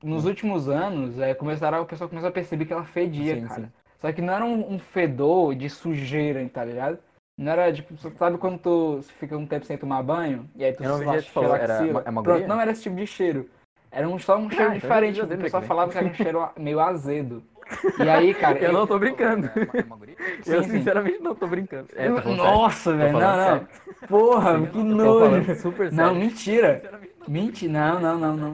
nos 0.03 0.25
últimos 0.25 0.69
anos, 0.69 1.19
é, 1.19 1.33
começaram, 1.33 1.81
o 1.81 1.85
pessoal 1.85 2.09
começou 2.09 2.29
a 2.29 2.33
perceber 2.33 2.65
que 2.65 2.73
ela 2.73 2.83
fedia, 2.83 3.35
Sim, 3.35 3.47
cara. 3.47 3.61
sim. 3.61 3.71
Só 3.99 4.11
que 4.11 4.21
não 4.21 4.33
era 4.33 4.45
um, 4.45 4.73
um 4.73 4.79
fedor 4.79 5.55
de 5.55 5.69
sujeira, 5.69 6.47
tá 6.49 6.63
ligado? 6.63 6.99
Não 7.37 7.51
era 7.51 7.71
tipo, 7.71 7.95
sabe 8.17 8.37
quando 8.37 8.59
tu 8.59 8.99
fica 9.19 9.37
um 9.37 9.45
tempo 9.45 9.65
sem 9.65 9.77
tomar 9.77 10.01
banho? 10.03 10.49
E 10.55 10.63
aí 10.63 10.73
tu 10.73 10.83
Eu 10.83 10.89
não 10.89 10.99
vi 10.99 11.21
falou, 11.21 11.55
era 11.55 11.83
uma- 11.85 12.01
é 12.05 12.09
uma 12.09 12.23
Pronto, 12.23 12.47
não 12.47 12.61
era 12.61 12.71
esse 12.71 12.83
tipo 12.83 12.95
de 12.95 13.07
cheiro. 13.07 13.49
Era 13.91 14.07
um, 14.07 14.19
só 14.19 14.37
um 14.37 14.49
cheiro 14.49 14.75
então 14.75 14.89
eu 14.89 14.95
diferente. 14.95 15.21
O 15.21 15.27
pessoal 15.37 15.63
falava 15.63 15.91
que 15.91 15.97
era 15.97 16.07
um 16.07 16.13
cheiro 16.15 16.49
meio 16.57 16.79
azedo. 16.79 17.43
E 17.99 18.09
aí, 18.09 18.33
cara. 18.33 18.57
Eu 18.59 18.73
não 18.73 18.87
tô 18.87 18.97
brincando. 18.99 19.49
Sim, 20.43 20.53
Eu 20.53 20.63
sim. 20.63 20.69
sinceramente 20.71 21.19
não 21.19 21.35
tô 21.35 21.47
brincando. 21.47 21.87
É, 21.95 22.09
tô 22.09 22.15
sério. 22.21 22.35
Nossa, 22.35 22.93
velho. 22.95 23.13
Não, 23.13 23.19
falando 23.19 23.67
não. 24.01 24.07
Porra, 24.07 24.59
que 24.61 24.67
Tô 24.71 24.83
nojo. 24.83 25.55
super 25.55 25.91
Não, 25.91 26.05
sério. 26.05 26.19
mentira. 26.19 26.81
Mentira. 27.27 27.73
Não, 27.73 27.99
não, 27.99 28.17
não, 28.19 28.37
não. 28.37 28.53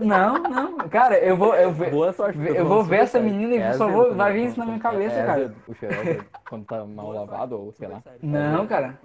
Não, 0.00 0.02
não, 0.38 0.38
não. 0.42 0.78
Cara, 0.88 1.18
eu 1.18 1.36
vou. 1.36 1.54
Eu, 1.54 1.72
ve- 1.72 1.90
Boa 1.90 2.12
sorte. 2.12 2.38
Eu 2.46 2.66
vou 2.66 2.82
ver 2.84 3.00
essa 3.00 3.18
sério. 3.18 3.28
menina 3.28 3.54
e 3.54 3.58
É 3.58 3.72
só 3.74 3.88
vou- 3.88 4.14
vai 4.14 4.32
vir 4.32 4.46
isso 4.46 4.58
na 4.58 4.66
minha 4.66 4.78
cabeça, 4.78 5.16
é, 5.16 5.20
é 5.20 5.26
cara. 5.26 5.38
azedo. 5.40 5.56
O 5.68 5.74
cheiro 5.74 5.94
é. 5.94 6.18
Quando 6.48 6.64
tá 6.66 6.84
mal 6.84 7.12
lavado 7.12 7.58
ou 7.60 7.72
sei 7.72 7.88
lá. 7.88 8.02
Não, 8.22 8.66
cara. 8.66 8.98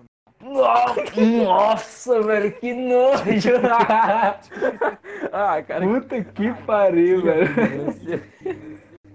Nossa, 0.44 2.20
velho, 2.24 2.52
que 2.54 2.74
nojo! 2.74 3.22
Ah, 5.32 5.62
cara. 5.62 5.86
Puta 5.86 6.20
que 6.24 6.52
pariu, 6.66 7.22
velho. 7.22 7.48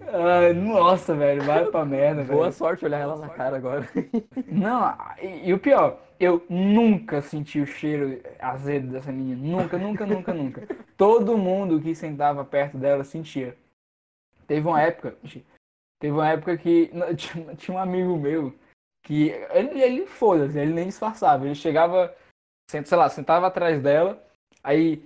Ai, 0.08 0.52
nossa, 0.52 1.14
velho, 1.14 1.42
vai 1.42 1.64
pra 1.66 1.84
merda, 1.84 2.22
Boa 2.24 2.44
velho. 2.44 2.52
sorte 2.52 2.84
olhar 2.84 3.00
ela 3.00 3.16
na 3.16 3.28
cara 3.28 3.56
agora. 3.56 3.88
Não, 4.46 4.96
e, 5.20 5.48
e 5.48 5.52
o 5.52 5.58
pior, 5.58 6.00
eu 6.18 6.44
nunca 6.48 7.20
senti 7.20 7.60
o 7.60 7.66
cheiro 7.66 8.22
azedo 8.38 8.92
dessa 8.92 9.10
menina. 9.10 9.36
Nunca, 9.36 9.76
nunca, 9.76 10.06
nunca, 10.06 10.32
nunca. 10.32 10.62
Todo 10.96 11.36
mundo 11.36 11.80
que 11.80 11.94
sentava 11.94 12.44
perto 12.44 12.78
dela 12.78 13.04
sentia. 13.04 13.56
Teve 14.46 14.66
uma 14.66 14.80
época, 14.80 15.16
teve 16.00 16.12
uma 16.12 16.28
época 16.28 16.56
que 16.56 16.90
tinha, 17.16 17.54
tinha 17.56 17.76
um 17.76 17.80
amigo 17.80 18.16
meu 18.16 18.54
que 19.04 19.30
ele, 19.50 19.80
ele 19.80 20.06
foda-se, 20.06 20.58
ele 20.58 20.72
nem 20.72 20.86
disfarçava. 20.86 21.44
Ele 21.44 21.54
chegava, 21.54 22.14
sei 22.68 22.82
lá, 22.96 23.08
sentava 23.08 23.46
atrás 23.46 23.82
dela, 23.82 24.22
aí 24.62 25.02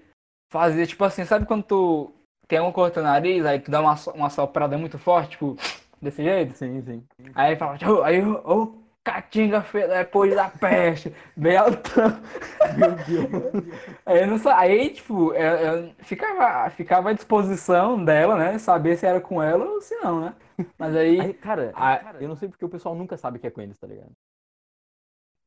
fazia 0.53 0.87
tipo 0.87 1.05
assim, 1.05 1.25
sabe 1.25 1.47
quando 1.47 1.65
tu 1.65 2.13
tem 2.51 2.73
coisa 2.73 2.89
no 2.89 2.95
teu 2.95 3.03
nariz, 3.03 3.47
aí 3.47 3.61
tu 3.61 3.71
dá 3.71 3.81
uma, 3.81 3.95
uma 4.15 4.29
soprada 4.31 4.77
muito 4.77 4.99
forte, 4.99 5.31
tipo, 5.31 5.57
desse 6.03 6.23
jeito? 6.23 6.55
Sim, 6.57 6.83
sim. 6.83 7.05
Aí 7.35 7.57
fala, 7.57 7.79
"Tchau", 7.79 8.03
aí 8.03 8.19
eu, 8.19 8.43
oh, 8.45 8.81
Caatinga 9.03 9.65
depois 9.89 10.35
da 10.35 10.49
peste, 10.49 11.15
bem 11.37 11.57
altão. 11.57 12.21
Meu 12.77 12.93
Deus. 12.93 13.29
Aí, 14.05 14.27
não 14.27 14.39
aí 14.51 14.91
tipo, 14.91 15.33
eu, 15.33 15.57
eu 15.57 15.95
ficava, 16.01 16.69
ficava 16.71 17.11
à 17.11 17.13
disposição 17.13 18.05
dela, 18.05 18.37
né? 18.37 18.59
Saber 18.59 18.97
se 18.97 19.07
era 19.07 19.21
com 19.21 19.43
ela 19.43 19.65
ou 19.65 19.81
se 19.81 19.95
não, 19.97 20.21
né? 20.21 20.35
Mas 20.79 20.95
aí. 20.95 21.21
Aí, 21.21 21.35
cara, 21.35 21.73
a- 21.75 22.15
eu 22.21 22.29
não 22.29 22.37
sei 22.37 22.49
porque 22.49 22.65
o 22.65 22.69
pessoal 22.69 22.95
nunca 22.95 23.17
sabe 23.17 23.39
que 23.39 23.47
é 23.47 23.51
com 23.51 23.61
eles, 23.63 23.79
tá 23.79 23.87
ligado? 23.87 24.11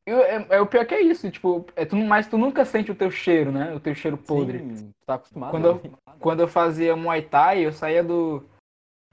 Eu- 0.06 0.20
é, 0.22 0.46
é 0.50 0.60
o 0.60 0.66
pior 0.66 0.84
que 0.86 0.94
é 0.94 1.00
isso, 1.00 1.30
tipo, 1.30 1.66
é 1.74 1.84
tu, 1.84 1.96
mas 1.96 2.26
tu 2.26 2.36
nunca 2.38 2.64
sente 2.64 2.90
o 2.90 2.94
teu 2.94 3.10
cheiro, 3.10 3.50
né? 3.50 3.74
O 3.74 3.80
teu 3.80 3.94
cheiro 3.94 4.16
podre. 4.16 4.58
Sim, 4.58 4.90
tá 5.06 5.14
acostumado. 5.14 5.50
Quando 5.50 5.66
eu- 5.66 5.74
né? 5.74 5.90
Quando 6.20 6.40
eu 6.40 6.48
fazia 6.48 6.96
Muay 6.96 7.22
Thai, 7.22 7.64
eu 7.66 7.72
saía 7.72 8.02
do. 8.02 8.44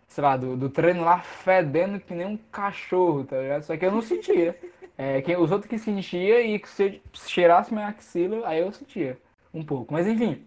Sei 0.07 0.21
lá, 0.21 0.35
do, 0.35 0.57
do 0.57 0.69
treino 0.69 1.03
lá 1.05 1.19
fedendo 1.19 1.99
que 1.99 2.13
nem 2.13 2.25
um 2.27 2.35
cachorro, 2.37 3.23
tá 3.23 3.37
ligado? 3.39 3.63
Só 3.63 3.77
que 3.77 3.85
eu 3.85 3.91
não 3.91 4.01
sentia. 4.01 4.57
É, 4.97 5.21
quem, 5.21 5.37
os 5.37 5.51
outros 5.51 5.69
que 5.69 5.77
sentia 5.77 6.41
e 6.41 6.59
que 6.59 6.67
se 6.67 6.83
eu 6.83 6.99
cheirasse 7.13 7.73
minha 7.73 7.87
axila, 7.87 8.45
aí 8.45 8.59
eu 8.59 8.71
sentia 8.73 9.17
um 9.53 9.63
pouco. 9.63 9.93
Mas 9.93 10.05
enfim. 10.07 10.45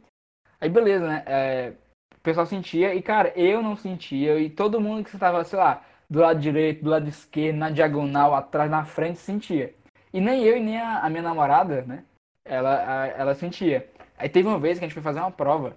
Aí 0.60 0.68
beleza, 0.68 1.06
né? 1.06 1.22
É, 1.26 1.72
o 2.14 2.20
pessoal 2.20 2.44
sentia 2.46 2.94
e, 2.94 3.00
cara, 3.02 3.32
eu 3.36 3.62
não 3.62 3.74
sentia. 3.74 4.38
E 4.38 4.50
todo 4.50 4.80
mundo 4.80 5.02
que 5.02 5.14
estava, 5.14 5.42
sei 5.44 5.58
lá, 5.58 5.82
do 6.08 6.20
lado 6.20 6.38
direito, 6.38 6.84
do 6.84 6.90
lado 6.90 7.08
esquerdo, 7.08 7.56
na 7.56 7.70
diagonal, 7.70 8.34
atrás, 8.34 8.70
na 8.70 8.84
frente, 8.84 9.18
sentia. 9.18 9.74
E 10.14 10.20
nem 10.20 10.44
eu 10.44 10.56
e 10.56 10.60
nem 10.60 10.80
a, 10.80 11.00
a 11.00 11.10
minha 11.10 11.22
namorada, 11.22 11.82
né? 11.82 12.04
Ela, 12.44 13.02
a- 13.02 13.06
ela 13.08 13.34
sentia. 13.34 13.90
Aí 14.16 14.28
teve 14.28 14.48
uma 14.48 14.58
vez 14.60 14.78
que 14.78 14.84
a 14.84 14.88
gente 14.88 14.94
foi 14.94 15.02
fazer 15.02 15.20
uma 15.20 15.30
prova. 15.32 15.76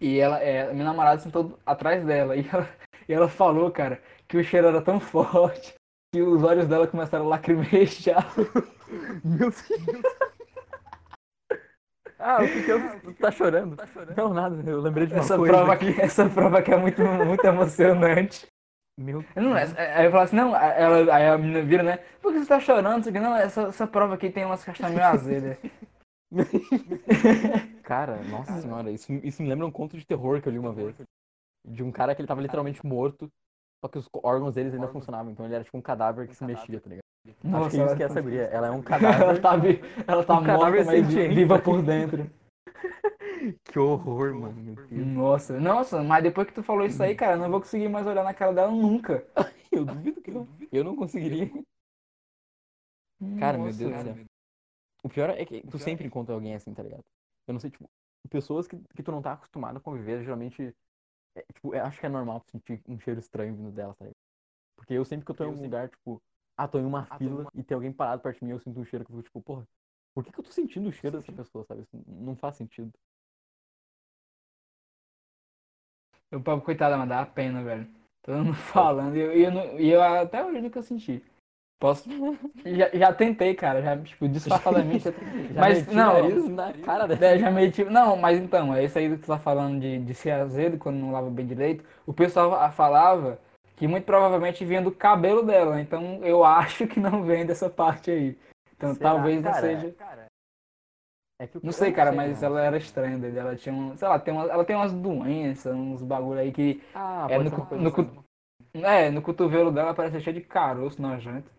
E 0.00 0.18
ela, 0.18 0.38
é, 0.42 0.70
a 0.70 0.72
minha 0.72 0.84
namorada 0.86 1.20
sentou 1.20 1.58
atrás 1.66 2.04
dela. 2.04 2.34
E 2.40 2.48
ela, 2.48 2.68
e 3.08 3.12
ela 3.12 3.28
falou, 3.28 3.70
cara, 3.70 4.00
que 4.28 4.36
o 4.38 4.42
cheiro 4.44 4.68
era 4.68 4.80
tão 4.80 4.98
forte 5.00 5.74
que 6.14 6.22
os 6.22 6.42
olhos 6.42 6.66
dela 6.66 6.86
começaram 6.86 7.26
a 7.26 7.28
lacrimejar. 7.28 8.26
Meu 9.24 9.50
Deus. 9.50 9.62
Ah, 12.22 12.42
o 12.42 12.46
que 12.46 12.62
que 12.64 12.70
eu... 12.70 13.00
Tu 13.00 13.14
tá 13.14 13.30
chorando? 13.30 13.76
Não, 14.14 14.34
nada, 14.34 14.70
eu 14.70 14.78
lembrei 14.82 15.06
de 15.06 15.14
uma 15.14 15.20
Essa 15.20 15.38
coisa. 15.38 15.54
prova, 15.54 15.72
aqui, 15.72 15.98
essa 15.98 16.28
prova 16.28 16.58
aqui 16.58 16.70
é 16.70 16.76
muito, 16.76 17.02
muito 17.02 17.42
emocionante. 17.46 18.46
Meu 18.98 19.24
Não, 19.34 19.56
essa- 19.56 19.80
aí 19.80 20.04
eu 20.06 20.10
falo 20.10 20.24
assim, 20.24 20.36
não, 20.36 20.54
ela, 20.54 21.14
aí 21.14 21.26
a 21.28 21.38
menina 21.38 21.62
vira, 21.62 21.82
né? 21.82 21.98
Por 22.20 22.32
que 22.32 22.40
você 22.40 22.46
tá 22.46 22.60
chorando? 22.60 23.00
Isso 23.00 23.10
Não, 23.12 23.34
essa, 23.34 23.62
essa 23.62 23.86
prova 23.86 24.14
aqui 24.14 24.30
tem 24.30 24.44
umas 24.44 24.62
castanhas 24.62 24.94
meio 24.94 25.06
azedas. 25.06 25.56
Cara, 27.82 28.22
nossa 28.24 28.60
senhora, 28.60 28.90
isso, 28.90 29.12
isso 29.24 29.42
me 29.42 29.48
lembra 29.48 29.66
um 29.66 29.70
conto 29.70 29.96
de 29.96 30.06
terror 30.06 30.40
que 30.40 30.48
eu 30.48 30.52
li 30.52 30.58
uma 30.58 30.72
vez. 30.72 30.94
De 31.66 31.82
um 31.82 31.90
cara 31.90 32.14
que 32.14 32.20
ele 32.20 32.28
tava 32.28 32.40
literalmente 32.40 32.84
morto, 32.86 33.28
só 33.84 33.88
que 33.88 33.98
os 33.98 34.08
órgãos 34.22 34.54
deles 34.54 34.72
ainda 34.74 34.88
funcionavam. 34.88 35.32
Então 35.32 35.44
ele 35.44 35.54
era 35.54 35.64
tipo 35.64 35.76
um 35.76 35.82
cadáver 35.82 36.28
que 36.28 36.34
se 36.34 36.44
mexia, 36.44 36.80
tá 36.80 36.88
ligado? 36.88 37.00
Acho 37.52 37.70
que 37.70 37.76
é 37.80 37.84
isso 37.84 37.96
que 37.96 38.02
é 38.02 38.06
essa 38.06 38.20
guria. 38.20 38.42
Ela 38.44 38.68
é 38.68 38.70
um 38.70 38.76
ela 38.76 38.82
cadáver. 38.82 39.40
tá, 39.40 39.56
vi- 39.56 39.80
ela 40.06 40.24
tá 40.24 40.34
Um 40.34 40.42
cadáver 40.44 40.84
morta, 40.84 40.84
mas 40.84 41.14
viva 41.14 41.58
por 41.58 41.82
dentro. 41.82 42.30
que 43.64 43.78
horror, 43.78 44.34
mano. 44.34 44.54
Meu 44.54 44.74
Deus. 44.74 45.06
Nossa, 45.06 45.60
nossa, 45.60 46.02
mas 46.02 46.22
depois 46.22 46.46
que 46.46 46.54
tu 46.54 46.62
falou 46.62 46.86
isso 46.86 47.02
aí, 47.02 47.14
cara, 47.14 47.32
eu 47.32 47.38
não 47.38 47.50
vou 47.50 47.60
conseguir 47.60 47.88
mais 47.88 48.06
olhar 48.06 48.24
na 48.24 48.34
cara 48.34 48.52
dela 48.52 48.70
nunca. 48.70 49.26
Eu 49.72 49.84
duvido 49.84 50.20
que 50.20 50.30
não. 50.30 50.48
Eu 50.72 50.82
não 50.82 50.96
conseguiria. 50.96 51.48
Cara, 53.38 53.56
meu 53.56 53.66
Nossa, 53.66 53.78
Deus 53.78 53.92
do 53.92 54.02
velho. 54.02 54.14
céu. 54.16 54.24
O 55.02 55.08
pior 55.08 55.30
é 55.30 55.44
que 55.44 55.62
tu 55.68 55.78
sempre 55.78 56.06
encontra 56.06 56.34
alguém 56.34 56.54
assim, 56.54 56.74
tá 56.74 56.82
ligado? 56.82 57.04
Eu 57.46 57.52
não 57.52 57.60
sei, 57.60 57.70
tipo, 57.70 57.88
pessoas 58.28 58.66
que, 58.66 58.76
que 58.94 59.02
tu 59.02 59.12
não 59.12 59.22
tá 59.22 59.32
acostumado 59.32 59.76
a 59.76 59.80
conviver, 59.80 60.22
geralmente, 60.22 60.74
é, 61.34 61.44
tipo, 61.54 61.74
eu 61.74 61.84
acho 61.84 62.00
que 62.00 62.06
é 62.06 62.08
normal 62.08 62.40
tu 62.40 62.50
sentir 62.50 62.82
um 62.88 62.98
cheiro 62.98 63.20
estranho 63.20 63.54
vindo 63.54 63.70
dela, 63.70 63.94
tá 63.94 64.04
ligado? 64.04 64.16
Porque 64.76 64.94
eu 64.94 65.04
sempre 65.04 65.24
que 65.24 65.30
eu 65.30 65.34
tô 65.34 65.44
em 65.44 65.48
um 65.48 65.62
lugar, 65.62 65.88
tipo, 65.88 66.20
ah, 66.56 66.68
tô 66.68 66.78
em 66.78 66.84
uma 66.84 67.04
fila 67.16 67.46
e 67.54 67.62
tem 67.62 67.74
alguém 67.74 67.92
parado 67.92 68.22
perto 68.22 68.38
de 68.38 68.44
mim, 68.44 68.52
eu 68.52 68.60
sinto 68.60 68.80
um 68.80 68.84
cheiro 68.84 69.04
que 69.04 69.12
eu 69.12 69.16
fico, 69.16 69.28
tipo, 69.28 69.42
porra, 69.42 69.66
por 70.14 70.24
que 70.24 70.32
que 70.32 70.40
eu 70.40 70.44
tô 70.44 70.50
sentindo 70.50 70.88
o 70.88 70.92
cheiro 70.92 71.18
dessa 71.18 71.32
pessoa, 71.32 71.64
sabe? 71.64 71.82
Isso 71.82 72.02
não 72.06 72.34
faz 72.36 72.56
sentido. 72.56 72.92
O 76.32 76.40
pobre 76.40 76.64
coitado, 76.64 76.96
mas 76.96 77.08
dá 77.08 77.24
pena, 77.26 77.62
velho. 77.62 77.88
Todo 78.22 78.38
mundo 78.44 78.54
falando 78.72 79.16
e 79.16 79.20
eu, 79.20 79.32
eu, 79.32 79.50
não- 79.50 79.80
e 79.80 79.90
eu 79.90 80.02
até 80.02 80.44
hoje 80.44 80.60
nunca 80.60 80.82
senti. 80.82 81.22
Posso. 81.80 82.08
Já, 82.62 82.90
já 82.90 83.12
tentei, 83.14 83.54
cara, 83.54 83.80
já, 83.80 83.96
tipo, 83.96 84.28
disfarçadamente. 84.28 85.02
Já 85.54 85.60
Mas, 85.60 85.78
meti 85.88 85.96
não. 85.96 86.12
nariz 86.12 86.48
na 86.48 86.72
cara. 86.74 87.14
É, 87.24 87.38
já 87.38 87.50
meti. 87.50 87.84
Não, 87.84 88.16
mas 88.16 88.38
então, 88.38 88.74
é 88.74 88.84
isso 88.84 88.98
aí 88.98 89.08
que 89.08 89.22
tu 89.22 89.26
tá 89.28 89.38
falando 89.38 89.80
de, 89.80 89.98
de 89.98 90.14
ser 90.14 90.32
azedo 90.32 90.76
quando 90.76 90.96
não 90.98 91.10
lava 91.10 91.30
bem 91.30 91.46
direito. 91.46 91.82
O 92.06 92.12
pessoal 92.12 92.52
a- 92.54 92.70
falava 92.70 93.40
que 93.76 93.88
muito 93.88 94.04
provavelmente 94.04 94.62
vinha 94.62 94.82
do 94.82 94.92
cabelo 94.92 95.42
dela. 95.42 95.80
Então 95.80 96.22
eu 96.22 96.44
acho 96.44 96.86
que 96.86 97.00
não 97.00 97.22
vem 97.22 97.46
dessa 97.46 97.70
parte 97.70 98.10
aí. 98.10 98.38
Então 98.80 98.94
Será? 98.94 99.10
talvez 99.10 99.42
não 99.42 99.52
Cara, 99.52 99.60
seja. 99.60 99.94
É 101.38 101.46
que 101.46 101.64
Não 101.64 101.70
sei, 101.72 101.92
cara, 101.92 102.10
sei, 102.10 102.16
mas 102.16 102.40
não. 102.40 102.48
ela 102.48 102.62
era 102.62 102.76
estranha 102.78 103.18
dele. 103.18 103.38
Ela 103.38 103.54
tinha 103.56 103.74
um. 103.74 103.94
Sei 103.94 104.08
lá, 104.08 104.18
tem 104.18 104.32
uma, 104.32 104.44
ela 104.44 104.64
tem 104.64 104.74
umas 104.74 104.92
doenças, 104.94 105.74
uns 105.74 106.02
bagulho 106.02 106.40
aí 106.40 106.50
que. 106.50 106.82
Ah, 106.94 107.26
É, 107.28 107.36
pode 107.36 107.50
no 107.50 107.66
coisa 107.66 107.82
no 107.84 107.88
assim. 107.90 108.24
É, 108.72 109.10
no 109.10 109.20
cotovelo 109.20 109.70
dela 109.70 109.92
parece 109.94 110.18
cheio 110.22 110.34
de 110.34 110.42
caroço 110.42 111.00
nojento. 111.02 111.50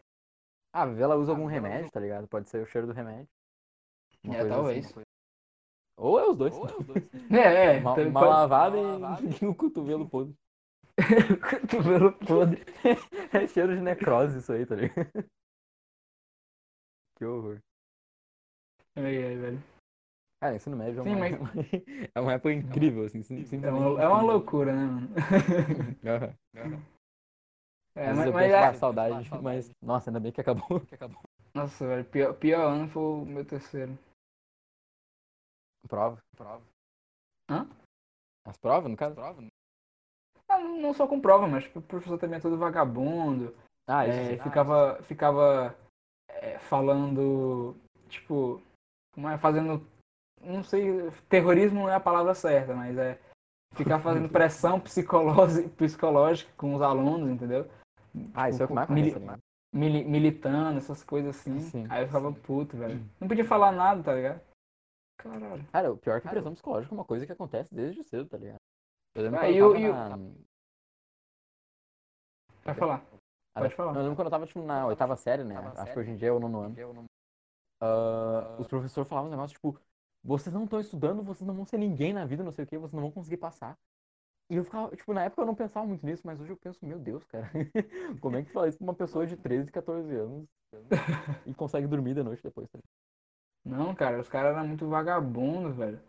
Ah, 0.74 0.86
ela 0.98 1.16
usa 1.16 1.32
algum 1.32 1.46
remédio, 1.46 1.92
tá 1.92 2.00
ligado? 2.00 2.28
Pode 2.28 2.50
ser 2.50 2.64
o 2.64 2.66
cheiro 2.66 2.88
do 2.88 2.94
remédio. 2.94 3.28
Uma 4.24 4.36
É, 4.36 4.40
coisa 4.40 4.56
talvez. 4.56 4.86
assim. 4.86 5.02
Ou 5.98 6.20
é 6.20 6.28
os 6.28 6.38
dois. 6.38 6.54
É, 7.32 7.76
é. 7.78 7.80
mal, 7.82 8.00
então 8.00 8.12
mal 8.12 8.24
pode- 8.24 8.34
lavado 8.36 8.78
e 9.42 9.46
o 9.46 9.54
cotovelo 9.56 10.10
podre. 10.10 10.34
cotovelo 11.62 12.14
podre. 12.14 12.64
É 13.34 13.48
cheiro 13.48 13.76
de 13.76 13.82
necrose 13.82 14.40
isso 14.40 14.52
aí, 14.54 14.66
tá 14.66 14.76
ligado? 14.76 15.08
Que 17.22 17.26
horror. 17.26 17.60
Ai, 18.96 19.24
ai, 19.24 19.36
velho. 19.36 19.64
Cara, 20.42 20.56
ensino 20.56 20.76
médio 20.76 21.02
é 21.02 21.04
Sim, 21.04 21.10
uma, 21.12 21.20
mas- 21.20 21.34
é 22.16 22.20
uma 22.20 22.34
época 22.34 22.52
incrível, 22.52 23.06
assim. 23.06 23.22
sim- 23.22 23.64
É 23.64 23.72
uma, 23.72 24.02
é 24.02 24.08
uma 24.08 24.22
loucura, 24.24 24.74
né, 24.74 24.86
mano? 24.88 25.10
É, 27.94 28.08
Às 28.10 28.18
mas, 28.18 28.26
eu 28.28 28.34
mas 28.34 28.44
penso, 28.46 28.56
é- 28.56 28.64
ah, 28.64 28.74
saudade, 28.74 29.30
mas... 29.44 29.70
Nossa, 29.80 30.10
ainda 30.10 30.20
bem 30.20 30.32
que 30.32 30.42
acabou. 30.42 30.66
Nossa, 31.54 31.86
velho, 31.86 32.06
pior, 32.06 32.34
pior 32.34 32.72
ano 32.72 32.88
foi 32.88 33.04
o 33.04 33.24
meu 33.26 33.46
terceiro. 33.46 33.96
Prova. 35.88 36.18
Prova. 36.36 36.64
Hã? 37.52 37.70
As 38.48 38.58
provas, 38.58 38.90
no 38.90 38.98
caso? 38.98 39.20
Ah, 39.22 40.58
não, 40.60 40.82
não 40.82 40.94
só 40.94 41.06
com 41.06 41.22
prova, 41.22 41.48
mas 41.48 41.66
o 41.76 41.82
professor 41.82 42.18
também 42.18 42.40
é 42.40 42.42
todo 42.42 42.58
vagabundo. 42.58 43.56
Ah, 43.86 44.08
isso 44.08 44.18
É, 44.18 44.38
sim. 44.38 44.44
ficava 44.44 45.04
ficava 45.04 45.76
é, 46.42 46.60
falando, 46.60 47.76
tipo, 48.10 48.62
como 49.14 49.28
é, 49.30 49.38
fazendo, 49.38 49.86
não 50.42 50.64
sei, 50.64 51.12
terrorismo 51.30 51.82
não 51.82 51.90
é 51.90 51.96
a 51.96 52.00
palavra 52.00 52.34
certa, 52.34 52.74
mas 52.74 52.98
é 52.98 53.20
ficar 53.76 54.00
fazendo 54.00 54.30
pressão 54.30 54.80
psicológica 54.80 56.52
com 56.58 56.76
os 56.76 56.82
alunos, 56.82 57.30
entendeu? 57.30 57.70
Ah, 58.34 58.50
isso 58.50 58.62
é 58.62 58.66
o 58.66 58.68
que 58.68 58.74
mais 58.74 58.90
Mili-? 58.90 59.16
Mili- 59.74 60.04
militando, 60.04 60.78
essas 60.78 61.02
coisas 61.02 61.38
assim. 61.38 61.60
Sim, 61.60 61.86
Aí 61.90 62.04
eu 62.04 62.08
ficava 62.08 62.32
puto, 62.34 62.76
velho. 62.76 63.02
Não 63.20 63.28
podia 63.28 63.46
falar 63.46 63.72
nada, 63.72 64.04
tá 64.04 64.14
ligado? 64.14 64.42
Caralho. 65.18 65.66
Cara, 65.72 65.92
o 65.94 65.98
pior 65.98 66.18
é 66.18 66.22
que 66.22 66.28
pressão 66.28 66.54
psicológica 66.54 66.94
é 66.94 66.98
uma 66.98 67.06
coisa 67.06 67.26
que 67.26 67.32
acontece 67.32 67.74
desde 67.74 68.04
cedo, 68.04 68.28
tá 68.28 68.38
ligado? 68.38 68.58
Eu 69.16 69.24
lembro 69.24 69.40
Ah, 69.40 69.50
eu 69.50 69.74
na... 69.80 70.18
Vai 72.66 72.76
falar. 72.76 73.06
Pode 73.54 73.76
falar. 73.76 73.96
Eu 73.96 74.02
lembro 74.02 74.16
quando 74.16 74.28
eu 74.28 74.32
tava, 74.32 74.46
tipo, 74.46 74.62
na 74.64 74.88
oitava 74.88 75.16
série, 75.16 75.44
né? 75.44 75.56
Acho 75.76 75.94
que 75.94 76.00
hoje 76.00 76.12
em 76.12 76.16
dia 76.16 76.30
é 76.30 76.32
o 76.32 76.40
nono 76.40 76.62
ano. 76.62 77.06
Ah, 77.82 78.58
os 78.60 78.68
professores 78.68 79.10
falavam 79.10 79.30
um 79.30 79.32
negócio, 79.32 79.56
tipo, 79.56 79.78
vocês 80.24 80.54
não 80.54 80.66
estão 80.66 80.80
estudando, 80.80 81.24
vocês 81.24 81.46
não 81.48 81.56
vão 81.56 81.66
ser 81.66 81.78
ninguém 81.78 82.14
na 82.14 82.26
vida, 82.26 82.44
não 82.44 82.52
sei 82.52 82.64
o 82.64 82.68
quê, 82.68 82.78
vocês 82.78 82.94
não 82.94 83.02
vão 83.02 83.12
conseguir 83.12 83.38
passar. 83.38 83.78
E 84.50 84.56
eu 84.56 84.64
ficava, 84.64 84.96
tipo, 84.96 85.14
na 85.14 85.24
época 85.24 85.42
eu 85.42 85.46
não 85.46 85.56
pensava 85.56 85.88
muito 85.88 86.06
nisso, 86.06 86.24
mas 86.26 86.40
hoje 86.40 86.52
eu 86.52 86.58
penso, 86.58 86.86
meu 86.86 87.00
Deus, 87.00 87.24
cara, 87.24 87.50
como 88.22 88.36
é 88.36 88.44
que 88.44 88.52
fala 88.52 88.68
isso 88.68 88.78
pra 88.78 88.84
uma 88.84 88.94
pessoa 88.94 89.26
de 89.26 89.38
13, 89.38 89.72
14 89.72 90.14
anos 90.16 90.46
e 91.48 91.54
consegue 91.54 91.88
dormir 91.88 92.14
de 92.14 92.24
noite 92.24 92.44
depois, 92.44 92.70
tá 92.70 92.78
ligado? 92.78 92.92
Não, 93.64 93.96
cara, 93.96 94.20
os 94.20 94.28
caras 94.28 94.56
eram 94.56 94.68
muito 94.68 94.88
vagabundos, 94.88 95.76
velho. 95.76 96.00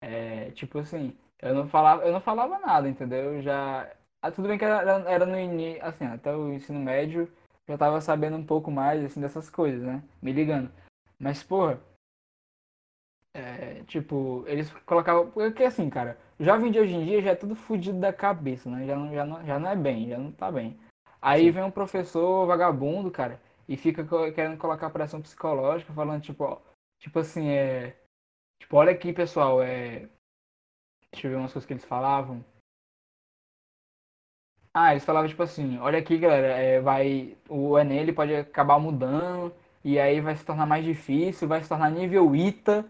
É, 0.00 0.50
tipo 0.52 0.78
assim, 0.78 1.18
eu 1.40 1.54
não 1.54 1.68
falava, 1.68 2.04
eu 2.04 2.12
não 2.12 2.20
falava 2.20 2.58
nada, 2.58 2.88
entendeu? 2.88 3.34
Eu 3.34 3.42
já. 3.42 3.90
Ah, 4.20 4.32
tudo 4.32 4.48
bem 4.48 4.58
que 4.58 4.64
era, 4.64 4.82
era 5.08 5.24
no 5.24 5.38
início, 5.38 5.84
assim, 5.84 6.04
até 6.04 6.34
o 6.34 6.52
ensino 6.52 6.80
médio, 6.80 7.30
já 7.68 7.78
tava 7.78 8.00
sabendo 8.00 8.36
um 8.36 8.44
pouco 8.44 8.70
mais, 8.70 9.04
assim, 9.04 9.20
dessas 9.20 9.48
coisas, 9.48 9.82
né? 9.82 10.02
Me 10.20 10.32
ligando. 10.32 10.70
Mas, 11.18 11.42
porra. 11.42 11.80
É, 13.34 13.84
tipo, 13.84 14.42
eles 14.46 14.72
colocavam. 14.84 15.30
Porque 15.30 15.62
assim, 15.62 15.88
cara, 15.88 16.18
o 16.38 16.44
jovem 16.44 16.72
de 16.72 16.80
hoje 16.80 16.94
em 16.94 17.04
dia 17.04 17.22
já 17.22 17.30
é 17.30 17.34
tudo 17.36 17.54
fudido 17.54 18.00
da 18.00 18.12
cabeça, 18.12 18.68
né? 18.68 18.86
Já 18.86 18.96
não, 18.96 19.12
já 19.12 19.24
não, 19.24 19.46
já 19.46 19.58
não 19.58 19.70
é 19.70 19.76
bem, 19.76 20.08
já 20.08 20.18
não 20.18 20.32
tá 20.32 20.50
bem. 20.50 20.78
Aí 21.22 21.44
Sim. 21.44 21.50
vem 21.50 21.62
um 21.64 21.70
professor 21.70 22.46
vagabundo, 22.46 23.10
cara, 23.10 23.40
e 23.68 23.76
fica 23.76 24.04
querendo 24.32 24.58
colocar 24.58 24.90
pressão 24.90 25.20
psicológica, 25.20 25.92
falando, 25.92 26.22
tipo, 26.22 26.44
ó, 26.44 26.60
tipo 27.00 27.18
assim, 27.18 27.48
é. 27.50 27.96
Tipo, 28.60 28.76
olha 28.76 28.92
aqui, 28.92 29.12
pessoal, 29.12 29.62
é. 29.62 30.08
Deixa 31.12 31.26
eu 31.26 31.30
ver 31.30 31.36
umas 31.36 31.52
coisas 31.52 31.66
que 31.66 31.72
eles 31.72 31.84
falavam. 31.84 32.44
Ah, 34.72 34.92
eles 34.92 35.04
falavam 35.04 35.28
tipo 35.28 35.42
assim, 35.42 35.78
olha 35.78 35.98
aqui, 35.98 36.18
galera, 36.18 36.46
é, 36.48 36.80
vai. 36.80 37.36
O 37.48 37.78
Enem 37.78 37.98
ele 37.98 38.12
pode 38.12 38.34
acabar 38.34 38.78
mudando, 38.78 39.52
e 39.84 39.98
aí 39.98 40.20
vai 40.20 40.36
se 40.36 40.44
tornar 40.44 40.66
mais 40.66 40.84
difícil, 40.84 41.48
vai 41.48 41.62
se 41.62 41.68
tornar 41.68 41.90
nível 41.90 42.34
ITA, 42.36 42.84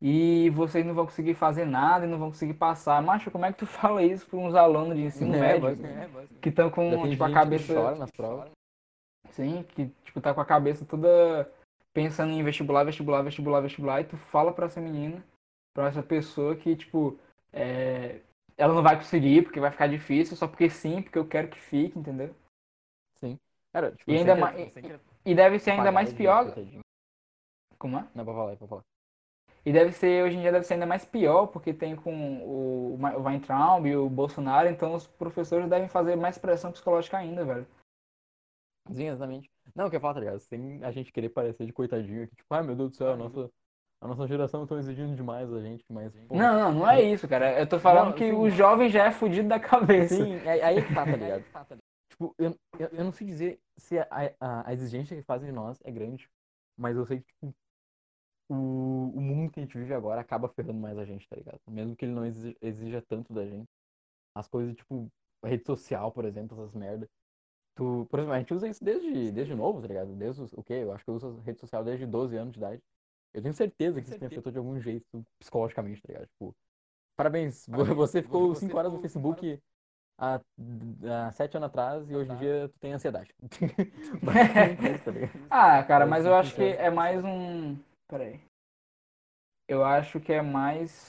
e 0.00 0.48
vocês 0.50 0.84
não 0.86 0.94
vão 0.94 1.04
conseguir 1.04 1.34
fazer 1.34 1.66
nada 1.66 2.06
e 2.06 2.08
não 2.08 2.18
vão 2.18 2.28
conseguir 2.28 2.54
passar. 2.54 3.02
Macho, 3.02 3.30
como 3.30 3.44
é 3.44 3.52
que 3.52 3.58
tu 3.58 3.66
fala 3.66 4.02
isso 4.02 4.26
para 4.26 4.38
uns 4.38 4.54
alunos 4.54 4.96
de 4.96 5.02
ensino 5.02 5.34
É, 5.34 5.40
médio 5.40 5.60
basicamente. 5.62 6.34
que 6.40 6.48
estão 6.48 6.70
com 6.70 7.08
tipo, 7.08 7.24
a 7.24 7.32
cabeça. 7.32 7.66
que 7.66 7.74
chora 7.74 7.96
nas 7.96 8.10
provas. 8.10 8.50
Sim, 9.30 9.64
que 9.74 9.86
tipo, 10.04 10.20
tá 10.20 10.32
com 10.32 10.40
a 10.40 10.44
cabeça 10.46 10.84
toda 10.84 11.50
pensando 11.92 12.32
em 12.32 12.42
vestibular, 12.42 12.84
vestibular, 12.84 13.22
vestibular, 13.22 13.60
vestibular, 13.60 14.00
e 14.00 14.04
tu 14.04 14.16
fala 14.16 14.52
pra 14.52 14.66
essa 14.66 14.80
menina, 14.80 15.22
pra 15.74 15.88
essa 15.88 16.02
pessoa 16.02 16.54
que, 16.56 16.76
tipo, 16.76 17.18
é, 17.52 18.20
ela 18.60 18.74
não 18.74 18.82
vai 18.82 18.96
conseguir 18.96 19.42
porque 19.42 19.58
vai 19.60 19.70
ficar 19.70 19.86
difícil, 19.88 20.36
só 20.36 20.46
porque 20.46 20.68
sim, 20.68 21.02
porque 21.02 21.18
eu 21.18 21.26
quero 21.26 21.48
que 21.48 21.58
fique, 21.58 21.98
entendeu? 21.98 22.34
Sim. 23.16 23.38
Cara, 23.72 23.92
tipo, 23.92 24.10
E 24.10 24.16
ainda 24.16 24.34
querer- 24.34 24.40
mais- 24.40 24.74
querer 24.74 25.00
E 25.24 25.34
deve 25.34 25.58
ser 25.58 25.70
ainda 25.70 25.82
pagar 25.82 25.92
mais 25.92 26.12
pior. 26.12 26.54
Como 27.78 27.98
é? 27.98 28.06
Não, 28.14 28.24
pode 28.24 28.36
falar, 28.36 28.56
pode 28.56 28.68
falar. 28.68 28.82
E 29.64 29.72
deve 29.72 29.92
ser, 29.92 30.24
hoje 30.24 30.36
em 30.36 30.40
dia 30.40 30.52
deve 30.52 30.64
ser 30.64 30.74
ainda 30.74 30.86
mais 30.86 31.04
pior, 31.04 31.46
porque 31.48 31.72
tem 31.74 31.94
com 31.94 32.38
o, 32.42 32.94
o 32.94 33.22
Weintraub 33.22 33.86
e 33.86 33.94
o 33.96 34.08
Bolsonaro, 34.08 34.68
então 34.68 34.94
os 34.94 35.06
professores 35.06 35.68
devem 35.68 35.88
fazer 35.88 36.16
mais 36.16 36.38
pressão 36.38 36.72
psicológica 36.72 37.18
ainda, 37.18 37.44
velho. 37.44 37.66
Sim, 38.90 39.08
exatamente. 39.08 39.50
Não, 39.74 39.86
o 39.86 39.90
que 39.90 39.96
eu 39.96 40.00
falo, 40.00 40.14
tá 40.14 40.20
ligado? 40.20 40.40
Sem 40.40 40.82
a 40.82 40.90
gente 40.90 41.12
querer 41.12 41.28
parecer 41.28 41.66
de 41.66 41.72
coitadinho 41.72 42.24
aqui, 42.24 42.34
tipo, 42.36 42.52
ai 42.54 42.62
meu 42.62 42.74
Deus 42.74 42.90
do 42.90 42.96
céu, 42.96 43.12
a 43.12 43.16
nossa, 43.16 43.50
a 44.00 44.08
nossa 44.08 44.26
geração 44.26 44.62
estão 44.62 44.78
exigindo 44.78 45.14
demais 45.14 45.50
da 45.50 45.60
gente, 45.60 45.84
mas. 45.90 46.12
porra, 46.26 46.42
Não, 46.42 46.58
não, 46.60 46.72
não 46.80 46.90
é 46.90 47.02
isso, 47.02 47.28
cara. 47.28 47.58
Eu 47.60 47.68
tô 47.68 47.78
falando 47.78 48.06
Não, 48.08 48.12
que 48.14 48.24
sim. 48.24 48.32
o 48.32 48.48
jovem 48.50 48.88
já 48.88 49.06
é 49.06 49.10
fudido 49.10 49.48
da 49.48 49.60
cabeça. 49.60 50.16
Sim, 50.16 50.36
aí 50.48 50.62
aí 50.62 50.82
que 50.86 50.94
tá, 50.94 51.04
tá 51.04 51.16
ligado? 51.16 51.44
Tipo, 52.08 52.34
eu, 52.38 52.56
eu, 52.78 52.88
eu 52.92 53.04
não 53.04 53.12
sei 53.12 53.26
dizer 53.26 53.60
se 53.76 53.98
a, 53.98 54.08
a, 54.40 54.68
a 54.68 54.72
exigência 54.72 55.16
que 55.16 55.22
fazem 55.22 55.48
de 55.48 55.54
nós 55.54 55.78
é 55.84 55.90
grande, 55.90 56.28
mas 56.78 56.96
eu 56.96 57.04
sei 57.06 57.20
que, 57.20 57.26
tipo, 57.26 57.54
o, 58.48 59.12
o 59.14 59.20
mundo 59.20 59.50
que 59.52 59.60
a 59.60 59.62
gente 59.62 59.78
vive 59.78 59.94
agora 59.94 60.20
acaba 60.20 60.48
ferrando 60.48 60.80
mais 60.80 60.98
a 60.98 61.04
gente, 61.04 61.28
tá 61.28 61.36
ligado? 61.36 61.60
Mesmo 61.68 61.94
que 61.96 62.04
ele 62.04 62.12
não 62.12 62.24
exija, 62.24 62.56
exija 62.60 63.02
tanto 63.02 63.32
da 63.32 63.46
gente. 63.46 63.68
As 64.34 64.48
coisas, 64.48 64.74
tipo, 64.76 65.08
rede 65.44 65.64
social, 65.66 66.12
por 66.12 66.24
exemplo, 66.24 66.58
essas 66.60 66.74
merda. 66.74 67.08
Tu, 67.76 68.06
por 68.10 68.18
exemplo, 68.20 68.34
a 68.34 68.38
gente 68.38 68.54
usa 68.54 68.68
isso 68.68 68.84
desde, 68.84 69.32
desde 69.32 69.54
novo, 69.54 69.80
tá 69.80 69.88
ligado? 69.88 70.14
Desde 70.16 70.42
o 70.56 70.62
quê? 70.62 70.74
Eu 70.74 70.92
acho 70.92 71.04
que 71.04 71.10
eu 71.10 71.14
uso 71.14 71.40
rede 71.40 71.60
social 71.60 71.84
desde 71.84 72.06
12 72.06 72.36
anos 72.36 72.52
de 72.52 72.58
idade. 72.58 72.82
Eu 73.34 73.42
tenho 73.42 73.54
certeza 73.54 74.00
que 74.00 74.08
isso 74.08 74.18
me 74.20 74.26
afetou 74.38 74.52
de 74.52 74.58
algum 74.58 74.80
jeito 74.80 75.24
psicologicamente, 75.38 76.02
tá 76.02 76.08
ligado? 76.12 76.26
Tipo, 76.28 76.54
parabéns, 77.16 77.66
vo- 77.68 77.94
você 77.94 78.22
ficou 78.22 78.54
5 78.54 78.76
horas 78.78 78.92
no 78.92 78.98
Facebook 79.00 79.60
há, 80.18 80.40
há 81.28 81.32
7 81.32 81.56
anos 81.56 81.66
atrás 81.68 82.10
e 82.10 82.14
hoje 82.16 82.30
em 82.30 82.36
dia 82.36 82.68
tu 82.72 82.78
tem 82.80 82.92
ansiedade. 82.92 83.32
Tá? 85.48 85.48
Ah, 85.50 85.82
cara, 85.84 86.04
mas 86.06 86.26
eu 86.26 86.34
acho 86.34 86.54
que 86.54 86.62
é 86.82 86.90
mais 86.90 87.24
um. 87.24 87.76
Peraí. 88.08 88.40
Eu 89.68 89.84
acho 89.84 90.18
que 90.20 90.32
é 90.32 90.42
mais. 90.42 91.06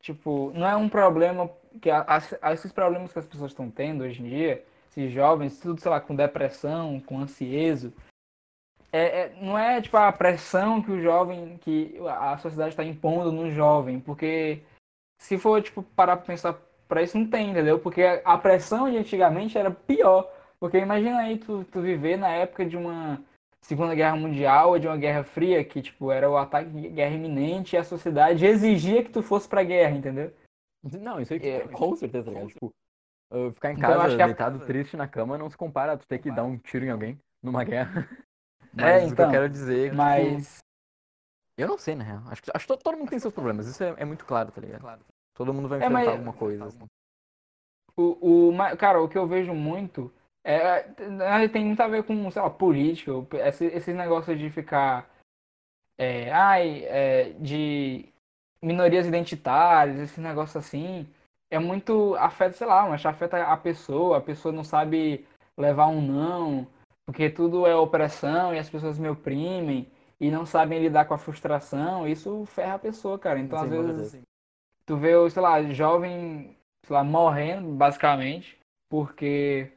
Tipo, 0.00 0.52
não 0.54 0.66
é 0.66 0.76
um 0.76 0.88
problema. 0.88 1.50
que 1.82 1.88
Esses 2.52 2.72
problemas 2.72 3.12
que 3.12 3.18
as 3.18 3.26
pessoas 3.26 3.50
estão 3.50 3.68
tendo 3.68 4.04
hoje 4.04 4.22
em 4.22 4.28
dia, 4.28 4.64
esses 4.88 5.12
jovens, 5.12 5.58
tudo, 5.58 5.80
sei 5.80 5.90
lá, 5.90 6.00
com 6.00 6.14
depressão, 6.14 7.00
com 7.00 7.18
ansieso. 7.18 7.92
É, 8.90 9.20
é- 9.22 9.36
não 9.42 9.58
é 9.58 9.80
tipo 9.82 9.96
a 9.96 10.10
pressão 10.12 10.80
que 10.82 10.90
o 10.90 11.00
jovem, 11.02 11.58
que 11.58 11.94
a 12.08 12.38
sociedade 12.38 12.70
está 12.70 12.84
impondo 12.84 13.30
no 13.30 13.50
jovem, 13.50 14.00
porque 14.00 14.62
se 15.20 15.36
for 15.36 15.60
tipo 15.62 15.82
parar 15.82 16.16
pra 16.16 16.26
pensar 16.26 16.54
pra 16.88 17.02
isso 17.02 17.18
não 17.18 17.26
tem, 17.28 17.50
entendeu? 17.50 17.78
Porque 17.78 18.02
a 18.24 18.38
pressão 18.38 18.90
de 18.90 18.96
antigamente 18.96 19.58
era 19.58 19.70
pior, 19.70 20.30
porque 20.58 20.78
imagina 20.78 21.18
aí 21.18 21.36
tu, 21.38 21.64
tu 21.64 21.82
viver 21.82 22.16
na 22.16 22.28
época 22.30 22.64
de 22.64 22.76
uma 22.78 23.22
Segunda 23.60 23.94
Guerra 23.94 24.16
Mundial 24.16 24.70
ou 24.70 24.78
de 24.78 24.86
uma 24.86 24.96
Guerra 24.96 25.22
Fria, 25.22 25.62
que 25.64 25.82
tipo 25.82 26.10
era 26.10 26.30
o 26.30 26.36
ataque 26.38 26.70
de 26.70 26.88
guerra 26.88 27.14
iminente 27.14 27.74
e 27.76 27.78
a 27.78 27.84
sociedade 27.84 28.46
exigia 28.46 29.04
que 29.04 29.10
tu 29.10 29.20
fosse 29.22 29.46
pra 29.48 29.62
guerra, 29.64 29.96
entendeu? 29.96 30.32
Não, 30.82 31.20
isso 31.20 31.34
aí 31.34 31.40
É. 31.46 31.60
com 31.68 31.94
certeza, 31.96 32.30
ligado? 32.30 32.48
Tipo, 32.48 32.70
ficar 33.52 33.72
em 33.72 33.76
Então, 33.76 33.90
casa 33.90 34.02
acho 34.04 34.16
que 34.16 34.22
a- 34.22 34.26
deitado 34.26 34.60
triste 34.60 34.96
na 34.96 35.06
cama 35.08 35.36
não 35.36 35.50
se 35.50 35.56
compara 35.58 35.92
a 35.92 35.96
tu 35.98 36.06
ter 36.06 36.20
que 36.20 36.30
dar 36.30 36.44
um 36.44 36.56
tiro 36.56 36.86
em 36.86 36.90
alguém 36.90 37.18
numa 37.42 37.64
guerra. 37.64 38.08
Mas 38.72 38.86
É, 38.86 38.96
o 38.96 39.00
que 39.06 39.12
eu 39.12 39.12
então, 39.12 39.30
quero 39.30 39.48
dizer 39.48 39.78
é 39.78 39.90
que, 39.90 39.90
tipo, 39.90 39.96
Mas 39.96 40.58
Eu 41.56 41.68
não 41.68 41.78
sei, 41.78 41.94
na 41.94 42.04
real. 42.04 42.22
Acho 42.28 42.42
que, 42.42 42.50
acho 42.54 42.66
que 42.66 42.78
todo, 42.78 42.96
mundo 42.96 43.08
tem 43.10 43.18
seus 43.18 43.34
problemas. 43.34 43.66
Isso 43.66 43.82
é, 43.82 43.94
é 43.98 44.04
muito 44.04 44.24
claro, 44.24 44.52
tá 44.52 44.60
ligado? 44.60 45.04
Todo 45.34 45.52
mundo 45.52 45.68
vai 45.68 45.78
É, 45.78 45.84
enfrentar 45.84 46.10
mas- 46.10 46.14
alguma 46.14 46.32
coisa. 46.32 46.66
assim. 46.66 46.86
o, 47.96 48.50
o 48.50 48.76
cara, 48.76 49.02
o 49.02 49.08
que 49.08 49.18
eu 49.18 49.26
vejo 49.26 49.52
muito 49.54 50.12
é 50.44 50.84
é, 51.44 51.48
tem 51.48 51.64
muito 51.64 51.80
a 51.80 51.88
ver 51.88 52.04
com, 52.04 52.30
sei 52.30 52.40
lá, 52.40 52.48
política, 52.48 53.10
esses 53.74 53.94
negócios 53.94 54.38
de 54.38 54.48
ficar 54.50 55.10
é, 55.98 56.30
ai, 56.32 56.84
é, 56.84 57.30
de 57.40 58.08
minorias 58.62 59.06
identitárias, 59.06 59.98
esse 59.98 60.20
negócio 60.20 60.58
assim, 60.58 61.06
é 61.50 61.58
muito 61.58 62.14
afeta, 62.16 62.52
sei 62.56 62.66
lá, 62.66 62.88
mas 62.88 63.04
afeta 63.04 63.42
a 63.42 63.56
pessoa, 63.56 64.18
a 64.18 64.20
pessoa 64.20 64.52
não 64.52 64.64
sabe 64.64 65.26
levar 65.56 65.88
um 65.88 66.00
não, 66.00 66.66
porque 67.08 67.30
tudo 67.30 67.66
é 67.66 67.74
opressão 67.74 68.54
e 68.54 68.58
as 68.58 68.68
pessoas 68.68 68.98
me 68.98 69.08
oprimem 69.08 69.90
e 70.20 70.30
não 70.30 70.44
sabem 70.44 70.78
lidar 70.78 71.06
com 71.06 71.14
a 71.14 71.18
frustração, 71.18 72.06
isso 72.06 72.44
ferra 72.44 72.74
a 72.74 72.78
pessoa, 72.78 73.18
cara. 73.18 73.40
Então, 73.40 73.58
às 73.58 73.70
Sim, 73.70 73.76
com 73.76 73.82
vezes, 73.82 74.22
tu 74.84 74.94
vê, 74.94 75.30
sei 75.30 75.40
lá, 75.40 75.62
jovem, 75.72 76.54
sei 76.84 76.94
lá, 76.94 77.02
morrendo, 77.02 77.72
basicamente, 77.72 78.58
porque, 78.90 79.72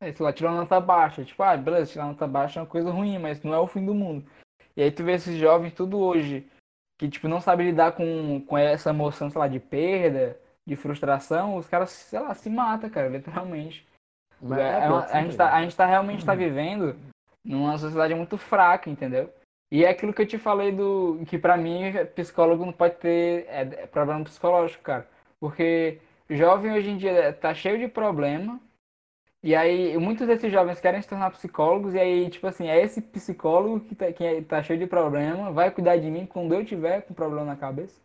é, 0.00 0.12
sei 0.12 0.26
lá, 0.26 0.32
tirou 0.32 0.50
nota 0.50 0.80
baixa. 0.80 1.24
Tipo, 1.24 1.44
ah, 1.44 1.56
beleza, 1.56 1.92
tirar 1.92 2.06
nota 2.06 2.26
baixa 2.26 2.58
é 2.58 2.62
uma 2.64 2.68
coisa 2.68 2.90
ruim, 2.90 3.16
mas 3.20 3.40
não 3.44 3.54
é 3.54 3.58
o 3.60 3.68
fim 3.68 3.86
do 3.86 3.94
mundo. 3.94 4.28
E 4.76 4.82
aí 4.82 4.90
tu 4.90 5.04
vê 5.04 5.12
esses 5.12 5.38
jovens 5.38 5.72
tudo 5.72 6.00
hoje, 6.00 6.50
que, 6.98 7.08
tipo, 7.08 7.28
não 7.28 7.40
sabe 7.40 7.62
lidar 7.62 7.92
com, 7.92 8.40
com 8.40 8.58
essa 8.58 8.90
emoção, 8.90 9.30
sei 9.30 9.38
lá, 9.38 9.46
de 9.46 9.60
perda, 9.60 10.36
de 10.66 10.74
frustração, 10.74 11.54
os 11.54 11.68
caras, 11.68 11.90
sei 11.90 12.18
lá, 12.18 12.34
se 12.34 12.50
matam, 12.50 12.90
cara, 12.90 13.08
literalmente. 13.08 13.86
Mas 14.44 14.58
É, 14.60 14.84
é 14.84 14.88
uma- 14.90 15.04
a, 15.04 15.22
gente 15.22 15.36
tá 15.36 15.54
a 15.54 15.62
gente 15.62 15.76
tá 15.76 15.86
realmente 15.86 16.24
tá 16.24 16.34
vivendo 16.34 16.96
numa 17.44 17.78
sociedade 17.78 18.14
muito 18.14 18.36
fraca, 18.36 18.90
entendeu? 18.90 19.32
E 19.72 19.84
é 19.84 19.88
aquilo 19.88 20.12
que 20.12 20.22
eu 20.22 20.26
te 20.26 20.38
falei 20.38 20.70
do 20.70 21.20
que 21.26 21.38
pra 21.38 21.56
mim 21.56 21.92
psicólogo 22.14 22.64
não 22.66 22.72
pode 22.72 22.96
ter 22.96 23.46
é, 23.48 23.62
é 23.62 23.86
problema 23.86 24.22
psicológico, 24.24 24.82
cara. 24.82 25.08
Porque 25.40 25.98
jovem 26.28 26.72
hoje 26.72 26.90
em 26.90 26.96
dia 26.98 27.32
tá 27.32 27.54
cheio 27.54 27.78
de 27.78 27.88
problema. 27.88 28.60
E 29.42 29.54
aí 29.54 29.96
muitos 29.98 30.26
desses 30.26 30.50
jovens 30.52 30.80
querem 30.80 31.00
se 31.02 31.08
tornar 31.08 31.30
psicólogos 31.30 31.94
e 31.94 31.98
aí 31.98 32.30
tipo 32.30 32.46
assim, 32.46 32.68
é 32.68 32.80
esse 32.80 33.00
psicólogo 33.00 33.80
que 33.80 33.94
tá, 33.94 34.12
que 34.12 34.42
tá 34.42 34.62
cheio 34.62 34.78
de 34.78 34.86
problema, 34.86 35.50
vai 35.52 35.70
cuidar 35.70 35.96
de 35.96 36.10
mim 36.10 36.26
quando 36.26 36.54
eu 36.54 36.64
tiver 36.64 37.02
com 37.02 37.12
problema 37.14 37.44
na 37.46 37.56
cabeça? 37.56 38.00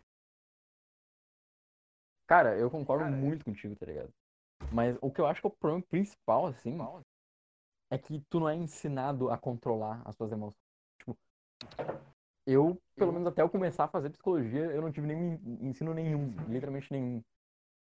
Cara, 2.26 2.56
eu 2.56 2.70
concordo 2.70 3.04
muito 3.10 3.44
contigo, 3.44 3.74
tá 3.76 3.86
ligado? 3.86 4.10
Mas 4.72 4.96
o 5.00 5.10
que 5.10 5.20
eu 5.20 5.26
acho 5.26 5.40
que 5.40 5.46
é 5.46 5.50
o 5.50 5.52
problema 5.52 5.84
principal, 5.88 6.46
assim, 6.46 6.76
é 7.90 7.98
que 7.98 8.20
tu 8.28 8.40
não 8.40 8.48
é 8.48 8.54
ensinado 8.54 9.30
a 9.30 9.38
controlar 9.38 10.02
as 10.04 10.16
suas 10.16 10.32
emoções. 10.32 10.56
Tipo, 10.98 11.16
eu, 12.46 12.80
pelo 12.96 13.12
menos 13.12 13.28
até 13.28 13.42
eu 13.42 13.48
começar 13.50 13.84
a 13.84 13.88
fazer 13.88 14.10
psicologia, 14.10 14.64
eu 14.66 14.82
não 14.82 14.92
tive 14.92 15.06
nenhum 15.06 15.34
en- 15.34 15.68
ensino 15.68 15.94
nenhum, 15.94 16.26
literalmente 16.48 16.90
nenhum. 16.92 17.22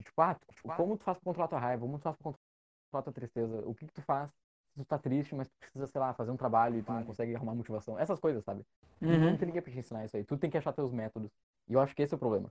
Tipo, 0.03 0.21
ah, 0.23 0.35
tipo, 0.35 0.73
como 0.77 0.97
tu 0.99 1.05
faz 1.05 1.19
pra 1.19 1.25
controlar 1.25 1.49
tua 1.49 1.59
raiva? 1.61 1.83
Como 1.83 1.99
tu 1.99 2.03
faz 2.03 2.17
pra 2.17 2.25
controlar 2.25 3.03
tua 3.05 3.13
tristeza? 3.13 3.63
O 3.67 3.75
que 3.75 3.87
que 3.87 3.93
tu 3.93 4.03
faz 4.03 4.31
se 4.31 4.79
tu 4.81 4.85
tá 4.87 4.99
triste, 4.99 5.35
mas 5.35 5.49
tu 5.49 5.55
precisa, 5.61 5.87
sei 5.87 6.01
lá, 6.01 6.15
fazer 6.15 6.31
um 6.31 6.37
trabalho 6.37 6.79
e 6.79 6.83
tu 6.83 6.93
não 6.93 7.05
consegue 7.05 7.35
arrumar 7.37 7.55
motivação? 7.55 7.99
Essas 7.99 8.19
coisas, 8.21 8.45
sabe? 8.45 8.65
Não 9.01 9.37
tem 9.37 9.47
ninguém 9.47 9.63
pra 9.63 9.73
te 9.73 9.79
ensinar 9.79 10.05
isso 10.05 10.17
aí. 10.17 10.25
Tu 10.25 10.37
tem 10.39 10.51
que 10.51 10.59
achar 10.59 10.73
teus 10.73 10.93
métodos. 10.93 11.31
E 11.69 11.75
eu 11.75 11.81
acho 11.81 11.95
que 11.95 12.03
esse 12.03 12.15
é 12.15 12.17
o 12.17 12.19
problema. 12.19 12.51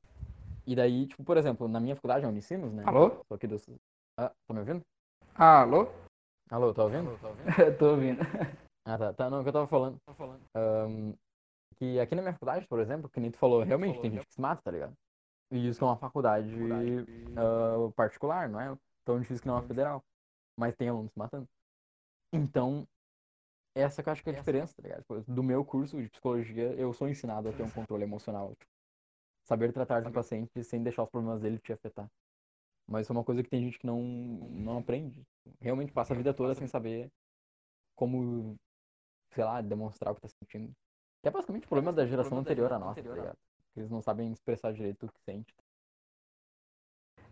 E 0.68 0.76
daí, 0.76 1.08
tipo, 1.08 1.24
por 1.24 1.38
exemplo, 1.38 1.68
na 1.68 1.80
minha 1.80 1.96
faculdade, 1.96 2.26
a 2.26 2.30
Unicinos, 2.30 2.72
né? 2.74 2.84
Alô? 2.86 3.10
Tô 3.28 3.36
aqui 3.36 3.48
dos... 3.48 3.66
Ah, 4.18 4.30
tá 4.30 4.54
me 4.54 4.60
ouvindo? 4.60 4.82
Alô? 5.36 5.88
Alô, 6.50 6.74
tá 6.74 6.84
ouvindo? 6.84 7.12
Eu 7.12 7.18
tô 7.78 7.92
ouvindo. 7.92 8.20
Ah, 8.86 8.98
tá. 8.98 9.14
Tá, 9.14 9.30
não, 9.30 9.40
o 9.40 9.44
que 9.44 9.50
eu 9.50 9.54
tava 9.54 9.68
falando. 9.68 9.98
Ahn, 10.56 11.14
que 11.78 12.00
aqui 12.00 12.16
na 12.16 12.22
minha 12.22 12.34
faculdade, 12.34 12.68
por 12.68 12.80
exemplo, 12.80 13.10
que 13.10 13.20
nem 13.20 13.32
tu 13.32 13.38
falou, 13.38 13.64
realmente 13.64 14.00
tem 14.02 14.12
gente 14.12 14.26
que 14.26 14.34
se 14.34 14.42
mata, 14.42 14.62
tá 14.62 14.72
ligado? 14.72 14.94
E 15.52 15.68
isso 15.68 15.80
que 15.80 15.84
é 15.84 15.88
uma 15.88 15.98
faculdade 15.98 16.56
ah, 17.36 17.92
particular, 17.96 18.48
não 18.50 18.60
é 18.60 18.78
tão 19.06 19.20
difícil 19.20 19.42
que 19.42 19.48
não 19.48 19.58
é 19.58 19.60
uma 19.60 19.68
federal. 19.68 20.04
Mas 20.58 20.76
tem 20.76 20.90
alunos 20.90 21.12
se 21.12 21.18
matando. 21.18 21.48
Então, 22.34 22.88
essa 23.76 24.04
que 24.04 24.10
eu 24.10 24.14
acho 24.14 24.24
que 24.24 24.30
é 24.30 24.34
a 24.34 24.36
diferença, 24.36 24.74
tá 24.76 24.84
ligado? 24.84 25.02
Tipo, 25.02 25.22
Do 25.32 25.44
meu 25.44 25.66
curso 25.66 26.02
de 26.02 26.10
psicologia, 26.10 26.74
eu 26.74 26.94
sou 26.94 27.08
ensinado 27.08 27.50
a 27.50 27.54
ter 27.54 27.64
um 27.64 27.72
controle 27.72 28.04
emocional. 28.04 28.50
tipo, 28.52 28.72
saber 29.44 29.72
tratar 29.74 30.02
do 30.02 30.12
paciente 30.12 30.64
sem 30.64 30.84
deixar 30.84 31.04
os 31.04 31.10
problemas 31.10 31.42
dele 31.42 31.58
te 31.60 31.74
afetar. 31.74 32.08
Mas 32.88 33.10
é 33.10 33.14
uma 33.14 33.24
coisa 33.24 33.42
que 33.44 33.50
tem 33.50 33.64
gente 33.64 33.80
que 33.80 33.86
não, 33.86 34.02
não 34.02 34.80
aprende. 34.80 35.22
Realmente 35.60 35.92
passa 35.92 36.14
a 36.14 36.18
vida 36.18 36.34
toda 36.34 36.54
sem 36.56 36.68
saber 36.68 37.10
como, 37.96 38.56
sei 39.34 39.44
lá, 39.44 39.62
demonstrar 39.62 40.12
o 40.12 40.16
que 40.16 40.22
tá 40.22 40.28
sentindo. 40.28 40.72
Que 41.22 41.30
é 41.30 41.32
basicamente 41.32 41.66
o 41.66 41.70
problema 41.70 41.94
da 41.94 42.06
geração 42.06 42.38
anterior 42.40 42.74
à 42.74 42.80
nossa, 42.80 43.02
tá 43.02 43.14
ligado? 43.14 43.38
Eles 43.76 43.90
não 43.90 44.02
sabem 44.02 44.32
expressar 44.32 44.74
direito 44.74 45.06
o 45.06 45.12
que 45.12 45.22
sente. 45.22 45.54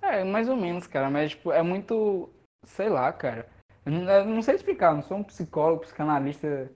É, 0.01 0.21
É, 0.21 0.23
mais 0.23 0.47
ou 0.47 0.55
menos, 0.55 0.87
cara, 0.87 1.09
mas 1.09 1.31
tipo, 1.31 1.51
é 1.51 1.61
muito. 1.61 2.29
Sei 2.63 2.89
lá, 2.89 3.11
cara. 3.11 3.49
Eu 3.85 3.91
não, 3.91 4.11
eu 4.11 4.25
não 4.25 4.41
sei 4.41 4.55
explicar, 4.55 4.93
não 4.93 5.01
sou 5.01 5.17
um 5.17 5.23
psicólogo, 5.23 5.81
psicanalista. 5.81 6.71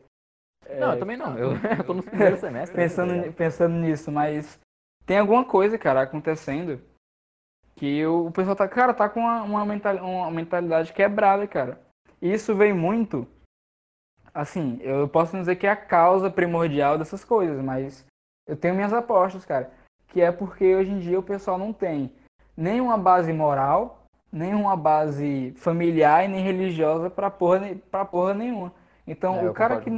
Não, 0.79 0.93
eu 0.93 0.99
também 0.99 1.17
não. 1.17 1.37
Eu, 1.37 1.51
eu 1.77 1.85
tô 1.85 1.93
no 1.93 2.03
primeiro 2.03 2.37
semestre. 2.37 2.75
tá 2.75 2.81
pensando, 2.81 3.13
ligado? 3.13 3.33
pensando 3.33 3.75
nisso, 3.75 4.11
mas 4.11 4.59
tem 5.05 5.19
alguma 5.19 5.45
coisa, 5.45 5.77
cara, 5.77 6.01
acontecendo 6.01 6.81
que 7.83 8.05
o, 8.05 8.31
pessoal 8.31 8.55
tá, 8.55 8.65
cara, 8.65 8.93
tá 8.93 9.09
com 9.09 9.19
uma, 9.19 9.43
uma, 9.43 9.65
mental, 9.65 9.97
uma 9.97 10.31
mentalidade 10.31 10.93
quebrada, 10.93 11.45
cara. 11.45 11.81
E 12.21 12.31
isso 12.31 12.55
vem 12.55 12.71
muito, 12.71 13.27
assim, 14.33 14.79
eu 14.81 15.05
posso 15.09 15.35
dizer 15.35 15.57
que 15.57 15.67
é 15.67 15.71
a 15.71 15.75
causa 15.75 16.31
primordial 16.31 16.97
dessas 16.97 17.25
coisas, 17.25 17.61
mas 17.61 18.05
eu 18.47 18.55
tenho 18.55 18.73
minhas 18.73 18.93
apostas, 18.93 19.43
cara, 19.43 19.69
que 20.07 20.21
é 20.21 20.31
porque 20.31 20.73
hoje 20.73 20.91
em 20.91 20.99
dia 20.99 21.19
o 21.19 21.23
pessoal 21.23 21.57
não 21.57 21.73
tem 21.73 22.09
nenhuma 22.55 22.97
base 22.97 23.33
moral, 23.33 24.05
nenhuma 24.31 24.77
base 24.77 25.53
familiar 25.57 26.23
e 26.23 26.29
nem 26.29 26.41
religiosa 26.41 27.09
pra 27.09 27.29
porra, 27.29 27.75
pra 27.91 28.05
porra 28.05 28.33
nenhuma. 28.33 28.71
Então, 29.05 29.35
É, 29.35 29.49
o 29.49 29.53
cara 29.53 29.81
que 29.81 29.89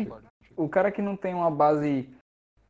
o 0.58 0.68
cara 0.68 0.92
que 0.92 1.04
não 1.04 1.16
tem 1.16 1.36
uma 1.36 1.52
base. 1.52 2.10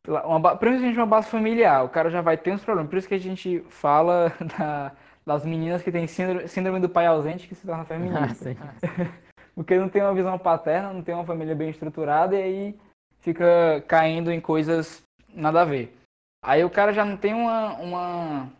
Uma, 0.06 0.56
principalmente 0.56 0.98
uma 0.98 1.06
base 1.06 1.28
familiar, 1.28 1.84
o 1.84 1.88
cara 1.88 2.10
já 2.10 2.20
vai 2.20 2.36
ter 2.36 2.52
uns 2.52 2.62
problemas. 2.62 2.90
Por 2.90 2.98
isso 2.98 3.08
que 3.08 3.14
a 3.14 3.18
gente 3.18 3.64
fala 3.70 4.30
da- 4.58 4.92
das 5.26 5.44
meninas 5.44 5.82
que 5.82 5.90
têm 5.90 6.06
síndrome, 6.06 6.46
síndrome 6.46 6.80
do 6.80 6.88
pai 6.88 7.06
ausente 7.06 7.48
que 7.48 7.54
se 7.54 7.66
torna 7.66 7.82
Ah, 7.82 7.86
feminista. 7.86 8.44
sim. 8.44 8.56
Porque 9.54 9.76
não 9.76 9.88
tem 9.88 10.02
uma 10.02 10.14
visão 10.14 10.38
paterna, 10.38 10.92
não 10.92 11.02
tem 11.02 11.14
uma 11.14 11.24
família 11.24 11.54
bem 11.54 11.70
estruturada 11.70 12.36
e 12.36 12.42
aí 12.42 12.78
fica 13.20 13.82
caindo 13.88 14.30
em 14.30 14.40
coisas 14.40 15.02
nada 15.34 15.62
a 15.62 15.64
ver. 15.64 15.96
Aí 16.44 16.62
o 16.62 16.70
cara 16.70 16.92
já 16.92 17.04
não 17.04 17.16
tem 17.16 17.34
uma, 17.34 17.72
uma 17.74 18.52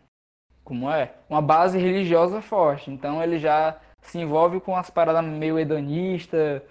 como 0.63 0.91
é? 0.91 1.13
Uma 1.29 1.41
base 1.41 1.77
religiosa 1.77 2.41
forte. 2.41 2.91
Então 2.91 3.23
ele 3.23 3.37
já 3.37 3.79
se 4.01 4.19
envolve 4.19 4.59
com 4.59 4.75
as 4.75 4.89
paradas 4.89 5.23
meio 5.23 5.57
hedonista, 5.57 6.61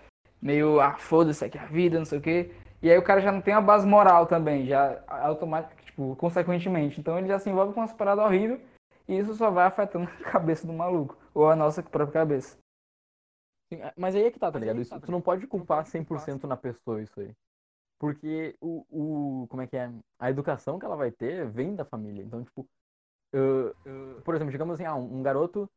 meio 0.42 0.80
ah, 0.80 0.94
foda-se 0.98 1.44
aqui 1.44 1.56
a 1.56 1.64
vida, 1.64 1.98
não 1.98 2.04
sei 2.04 2.18
o 2.18 2.22
quê. 2.22 2.50
E 2.82 2.90
aí 2.90 2.98
o 2.98 3.02
cara 3.02 3.20
já 3.20 3.32
não 3.32 3.40
tem 3.40 3.54
uma 3.54 3.62
base 3.62 3.86
moral 3.86 4.26
também, 4.26 4.66
já 4.66 4.98
automaticamente, 5.08 5.86
tipo, 5.86 6.14
consequentemente. 6.16 7.00
Então 7.00 7.16
ele 7.16 7.28
já 7.28 7.38
se 7.38 7.48
envolve 7.48 7.72
com 7.72 7.80
umas 7.80 7.92
paradas 7.92 8.24
horríveis 8.24 8.60
e 9.08 9.18
isso 9.18 9.34
só 9.34 9.50
vai 9.50 9.66
afetando 9.66 10.08
a 10.10 10.30
cabeça 10.32 10.66
do 10.66 10.72
maluco, 10.72 11.16
ou 11.34 11.48
a 11.50 11.56
nossa 11.56 11.82
própria 11.82 12.20
cabeça. 12.20 12.58
Sim, 13.72 13.80
é, 13.82 13.92
Mas 13.96 14.14
aí 14.14 14.24
é 14.24 14.30
que 14.30 14.38
tá, 14.38 14.50
tá 14.50 14.58
ligado? 14.58 14.80
Isso, 14.80 14.98
tu 15.00 15.10
não 15.10 15.20
pode 15.20 15.46
culpar 15.46 15.84
100% 15.86 16.46
na 16.46 16.56
pessoa 16.56 17.02
isso 17.02 17.20
aí. 17.20 17.32
Porque 17.98 18.56
o, 18.60 18.84
o. 18.90 19.46
Como 19.48 19.62
é 19.62 19.66
que 19.66 19.76
é? 19.76 19.90
A 20.18 20.30
educação 20.30 20.78
que 20.78 20.84
ela 20.84 20.96
vai 20.96 21.10
ter 21.10 21.48
vem 21.50 21.74
da 21.74 21.84
família. 21.84 22.22
Então, 22.22 22.44
tipo. 22.44 22.68
ah, 23.34 23.74
ah, 23.86 24.22
por 24.24 24.34
exemplo, 24.34 24.52
digamos 24.52 24.74
assim, 24.74 24.84
ah, 24.84 24.94
um 24.96 25.18
um 25.18 25.22
garoto 25.22 25.70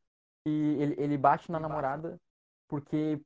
e 0.46 0.78
ele, 0.80 0.96
ele 1.00 1.18
bate 1.18 1.52
na 1.52 1.60
namorada 1.60 2.18
porque. 2.68 3.20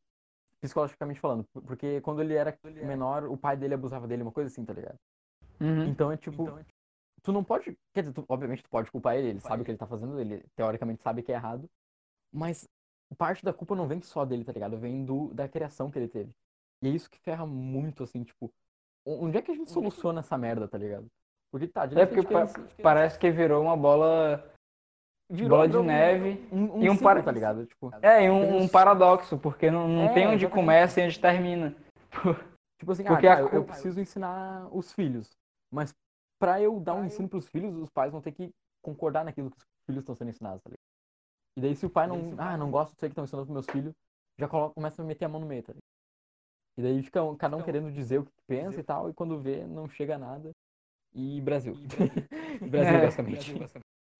Psicologicamente 0.61 1.19
falando. 1.19 1.45
por- 1.53 1.63
Porque 1.63 2.01
quando 2.01 2.21
ele 2.21 2.35
era 2.35 2.57
menor, 2.63 3.25
o 3.25 3.37
pai 3.37 3.57
dele 3.57 3.73
abusava 3.75 4.07
dele, 4.07 4.23
uma 4.23 4.31
coisa 4.31 4.49
assim, 4.49 4.65
tá 4.65 4.73
ligado? 4.73 4.97
Uhum. 5.61 5.87
Então 5.89 6.11
é 6.11 6.17
tipo. 6.17 6.45
Tu 7.23 7.31
não 7.31 7.43
pode. 7.43 7.77
Quer 7.93 8.01
dizer, 8.01 8.13
tu- 8.13 8.25
obviamente 8.27 8.63
tu 8.63 8.69
pode 8.69 8.91
culpar 8.91 9.15
ele, 9.15 9.29
ele 9.29 9.39
sabe 9.39 9.61
o 9.61 9.65
que 9.65 9.71
ele 9.71 9.77
tá 9.77 9.87
fazendo, 9.87 10.19
ele 10.19 10.43
teoricamente 10.55 11.01
sabe 11.01 11.23
que 11.23 11.31
é 11.31 11.35
errado. 11.35 11.69
Mas 12.31 12.67
parte 13.17 13.43
da 13.45 13.53
culpa 13.53 13.75
não 13.75 13.87
vem 13.87 14.01
só 14.01 14.25
dele, 14.25 14.43
tá 14.43 14.51
ligado? 14.51 14.77
Vem 14.77 15.05
do, 15.05 15.33
da 15.33 15.47
criação 15.47 15.89
que 15.89 15.97
ele 15.97 16.07
teve. 16.07 16.31
E 16.81 16.87
é 16.87 16.91
isso 16.91 17.09
que 17.09 17.19
ferra 17.19 17.45
muito, 17.45 18.03
assim, 18.03 18.23
tipo. 18.23 18.51
Onde 19.05 19.37
é 19.37 19.41
que 19.41 19.51
a 19.51 19.55
gente 19.55 19.71
soluciona 19.71 20.19
essa 20.21 20.37
merda, 20.37 20.67
tá 20.67 20.77
ligado? 20.77 21.07
Porque 21.51 21.67
tá, 21.67 21.83
É 21.85 22.05
porque 22.05 22.23
pa- 22.23 22.45
parece 22.81 23.19
que 23.19 23.29
virou 23.31 23.61
uma 23.61 23.77
bola, 23.77 24.51
bola 25.47 25.67
de 25.67 25.77
neve. 25.77 26.47
Um, 26.51 26.79
um 26.79 26.83
e 26.83 26.89
um 26.89 26.97
para- 26.97 27.21
tá 27.21 27.31
ligado? 27.31 27.65
Tipo, 27.65 27.93
É, 28.01 28.25
e 28.25 28.29
um, 28.29 28.63
um 28.63 28.67
paradoxo, 28.67 29.37
porque 29.37 29.69
não, 29.69 29.87
não 29.87 30.05
É, 30.05 30.13
tem 30.13 30.27
onde 30.27 30.45
exatamente. 30.45 30.53
começa 30.53 31.01
e 31.01 31.05
onde 31.05 31.19
termina. 31.19 31.75
tipo 32.79 32.91
assim, 32.91 33.03
Porque 33.03 33.27
ah, 33.27 33.33
a 33.33 33.35
tá, 33.35 33.41
eu, 33.41 33.45
eu 33.45 33.51
culpa- 33.51 33.73
preciso 33.73 33.99
ensinar 33.99 34.67
os 34.75 34.91
filhos. 34.93 35.29
Mas 35.71 35.93
pra 36.39 36.61
eu 36.61 36.79
dar 36.79 36.95
um 36.95 37.05
ensino 37.05 37.29
pros 37.29 37.47
filhos, 37.47 37.75
os 37.75 37.89
pais 37.89 38.11
vão 38.11 38.21
ter 38.21 38.31
que 38.31 38.51
concordar 38.81 39.23
naquilo 39.23 39.49
que 39.49 39.57
os 39.57 39.63
filhos 39.85 40.01
estão 40.01 40.15
sendo 40.15 40.29
ensinados, 40.29 40.61
tá 40.61 40.69
ligado? 40.69 40.83
E 41.57 41.61
daí 41.61 41.75
se 41.75 41.85
o 41.85 41.89
pai 41.89 42.07
não, 42.07 42.35
ah, 42.37 42.57
não 42.57 42.71
gosta 42.71 42.93
disso 42.93 43.05
aí 43.05 43.09
que 43.09 43.13
estão 43.13 43.23
ensinando 43.23 43.45
pros 43.45 43.53
meus 43.53 43.65
filhos, 43.67 43.93
já 44.39 44.47
coloca, 44.47 44.73
começa 44.73 45.01
a 45.01 45.05
meter 45.05 45.25
a 45.25 45.29
mão 45.29 45.39
no 45.39 45.47
meio, 45.47 45.63
tá 45.63 45.73
ligado? 45.73 45.83
E 46.77 46.81
daí 46.81 47.03
fica 47.03 47.19
cada 47.37 47.55
um 47.55 47.61
querendo 47.61 47.91
dizer 47.91 48.19
o 48.19 48.25
que 48.25 48.31
pensa 48.47 48.79
e 48.79 48.83
tal, 48.83 49.09
e 49.09 49.13
quando 49.13 49.39
vê, 49.39 49.65
não 49.65 49.87
chega 49.87 50.15
a 50.15 50.17
nada. 50.17 50.51
E 51.13 51.39
Brasil. 51.41 51.75
Brasil, 52.69 52.95
É. 52.97 53.05
basicamente. 53.05 53.53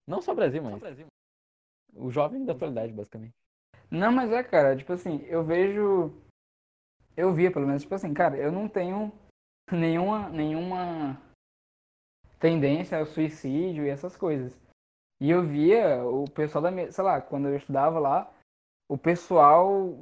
Não 0.06 0.22
só 0.22 0.34
Brasil, 0.34 0.62
mas 0.62 0.80
o 1.96 2.10
jovem 2.10 2.44
da 2.44 2.52
atualidade, 2.52 2.92
basicamente. 2.92 3.34
Não, 3.90 4.12
mas 4.12 4.30
é, 4.30 4.42
cara, 4.42 4.76
tipo 4.76 4.92
assim, 4.92 5.22
eu 5.24 5.44
vejo. 5.44 6.12
Eu 7.16 7.32
via, 7.32 7.50
pelo 7.50 7.66
menos, 7.66 7.82
tipo 7.82 7.94
assim, 7.94 8.12
cara, 8.12 8.36
eu 8.36 8.50
não 8.50 8.68
tenho 8.68 9.12
nenhuma, 9.70 10.28
nenhuma 10.30 11.20
tendência 12.44 12.98
ao 12.98 13.06
suicídio 13.06 13.86
e 13.86 13.88
essas 13.88 14.14
coisas. 14.18 14.52
E 15.18 15.30
eu 15.30 15.42
via 15.42 16.04
o 16.04 16.28
pessoal 16.28 16.60
da 16.60 16.70
minha, 16.70 16.92
sei 16.92 17.02
lá, 17.02 17.18
quando 17.18 17.48
eu 17.48 17.56
estudava 17.56 17.98
lá, 17.98 18.30
o 18.86 18.98
pessoal, 18.98 19.96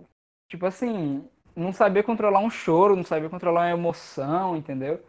tipo 0.49 0.67
assim, 0.67 1.25
não 1.55 1.73
sabia 1.73 2.03
controlar 2.03 2.41
um 2.41 2.51
choro, 2.51 2.97
não 2.97 3.05
sabia 3.05 3.31
controlar 3.31 3.61
uma 3.61 3.79
emoção, 3.79 4.57
entendeu? 4.57 5.01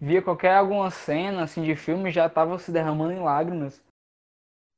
Via 0.00 0.22
qualquer 0.22 0.54
alguma 0.54 0.90
cena 0.90 1.42
assim 1.42 1.62
de 1.62 1.76
filme 1.76 2.10
já 2.10 2.26
tava 2.26 2.58
se 2.58 2.72
derramando 2.72 3.12
em 3.12 3.20
lágrimas. 3.20 3.84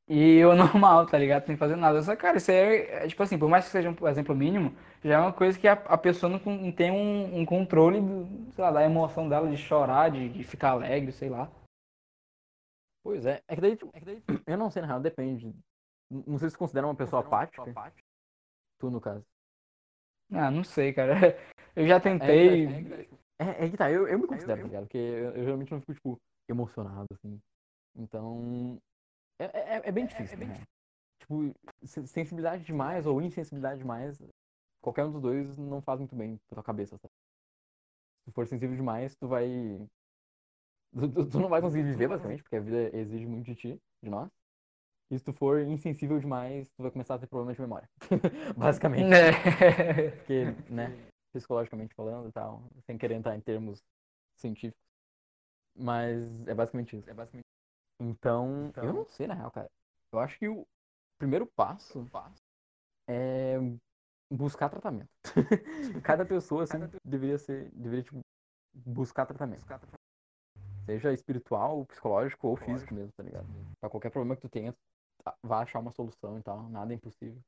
E 0.09 0.39
eu 0.39 0.53
normal, 0.57 1.07
tá 1.07 1.17
ligado? 1.17 1.47
Sem 1.47 1.57
fazer 1.57 1.77
nada. 1.77 2.03
Só, 2.03 2.17
cara, 2.17 2.39
isso 2.39 2.51
aí 2.51 2.57
é, 2.57 3.05
é, 3.05 3.07
tipo 3.07 3.23
assim, 3.23 3.39
por 3.39 3.49
mais 3.49 3.67
que 3.67 3.71
seja 3.71 3.89
um 3.89 4.09
exemplo 4.09 4.35
mínimo, 4.35 4.75
já 5.05 5.15
é 5.15 5.19
uma 5.19 5.33
coisa 5.33 5.57
que 5.57 5.69
a, 5.69 5.75
a 5.75 5.97
pessoa 5.97 6.29
não, 6.29 6.41
não 6.53 6.73
tem 6.73 6.91
um, 6.91 7.39
um 7.39 7.47
controle, 7.47 8.01
do, 8.01 8.27
sei 8.51 8.65
lá, 8.65 8.73
da 8.73 8.85
emoção 8.85 9.29
dela 9.29 9.49
de 9.49 9.57
chorar, 9.57 10.11
de, 10.11 10.29
de 10.29 10.43
ficar 10.43 10.71
alegre, 10.71 11.13
sei 11.13 11.29
lá. 11.29 11.49
Pois 13.03 13.25
é. 13.27 13.43
É 13.49 13.55
que 13.55 13.61
daí, 13.61 13.77
tipo, 13.77 13.93
eu 14.47 14.59
não 14.59 14.71
sei, 14.71 14.83
na 14.83 14.89
real, 14.89 15.01
depende. 15.01 15.55
Não 16.11 16.39
sei 16.39 16.51
se 16.51 16.59
considera 16.59 16.87
uma 16.87 16.95
pessoa 16.95 17.21
apática. 17.21 17.65
Tu, 18.79 18.91
no 18.91 19.01
caso. 19.01 19.25
Ah, 20.33 20.51
não 20.51 20.65
sei, 20.65 20.93
cara. 20.93 21.13
Eu 21.77 21.87
já 21.87 21.97
É, 21.97 22.01
tentei. 22.01 22.67
É, 23.39 23.65
é 23.65 23.71
que 23.71 23.77
tá, 23.77 23.91
eu, 23.91 24.07
eu 24.09 24.19
me 24.19 24.27
considero, 24.27 24.61
tá 24.61 24.67
ligado? 24.67 24.83
Porque 24.83 24.99
eu, 24.99 25.31
eu 25.31 25.45
geralmente 25.45 25.71
não 25.71 25.81
fico, 25.81 25.95
tipo, 25.95 26.21
emocionado, 26.49 27.07
assim. 27.13 27.41
Então. 27.97 28.83
É, 29.39 29.45
é, 29.45 29.89
é 29.89 29.93
bem 29.93 30.05
difícil, 30.07 30.37
né? 30.39 30.61
Tipo, 31.21 31.55
se- 31.85 32.07
sensibilidade 32.09 32.65
demais 32.65 33.07
ou 33.07 33.23
insensibilidade 33.23 33.79
demais, 33.79 34.19
qualquer 34.83 35.05
um 35.05 35.13
dos 35.13 35.23
dois 35.23 35.57
não 35.57 35.81
faz 35.81 36.01
muito 36.01 36.15
bem 36.17 36.39
pra 36.49 36.57
tua 36.57 36.65
cabeça, 36.65 36.99
sabe? 36.99 37.15
Se 38.25 38.33
for 38.33 38.47
sensível 38.47 38.77
demais, 38.77 39.15
tu 39.15 39.29
vai. 39.29 39.49
Tu, 40.93 41.27
tu- 41.27 41.39
não 41.41 41.49
vai 41.49 41.61
conseguir 41.61 41.85
viver, 41.85 42.09
basicamente, 42.09 42.43
porque 42.43 42.57
a 42.57 42.61
vida 42.61 42.97
exige 42.97 43.27
muito 43.27 43.47
de 43.47 43.55
ti, 43.55 43.83
de 44.03 44.11
nós. 44.11 44.29
E 45.11 45.19
se 45.19 45.25
tu 45.25 45.33
for 45.33 45.61
insensível 45.61 46.19
demais, 46.19 46.69
tu 46.71 46.83
vai 46.83 46.91
começar 46.91 47.15
a 47.15 47.19
ter 47.19 47.27
problemas 47.27 47.57
de 47.57 47.63
memória. 47.63 47.89
basicamente. 48.57 49.13
É. 49.13 50.11
Porque, 50.11 50.45
né, 50.69 50.89
psicologicamente 51.33 51.95
falando 51.95 52.29
e 52.29 52.33
tal, 52.33 52.63
sem 52.87 52.97
querer 52.97 53.15
entrar 53.15 53.37
em 53.37 53.41
termos 53.41 53.81
científicos. 54.37 54.81
Mas 55.77 56.47
é 56.47 56.55
basicamente 56.55 56.97
isso. 56.97 57.09
É 57.11 57.15
basicamente 57.15 57.45
então, 58.01 58.73
eu 58.77 58.95
não 58.95 59.05
sei, 59.05 59.27
na 59.27 59.35
real, 59.35 59.51
cara. 59.51 59.71
Eu 60.11 60.19
acho 60.19 60.39
que 60.39 60.49
o 60.49 60.67
primeiro 61.19 61.47
passo 61.47 62.07
é 63.07 63.59
buscar 64.33 64.71
tratamento. 64.71 65.11
Cada 66.03 66.25
pessoa, 66.25 66.65
assim, 66.65 66.79
deveria 67.05 67.37
ser, 67.37 67.71
deveria, 67.73 68.03
tipo, 68.03 68.21
buscar 68.75 69.27
tratamento. 69.27 69.67
Seja 70.91 71.13
espiritual, 71.13 71.85
psicológico 71.87 72.49
ou 72.49 72.57
físico 72.57 72.93
mesmo, 72.93 73.13
tá 73.17 73.23
ligado? 73.23 73.47
Pra 73.81 73.89
qualquer 73.89 74.11
problema 74.11 74.35
que 74.35 74.43
tu 74.43 74.49
tenha, 74.49 74.75
tá- 75.23 75.37
vai 75.41 75.63
achar 75.63 75.79
uma 75.79 75.93
solução 75.93 76.37
e 76.37 76.43
tal. 76.43 76.69
Nada 76.69 76.93
é 76.93 76.97
impossível. 76.97 77.39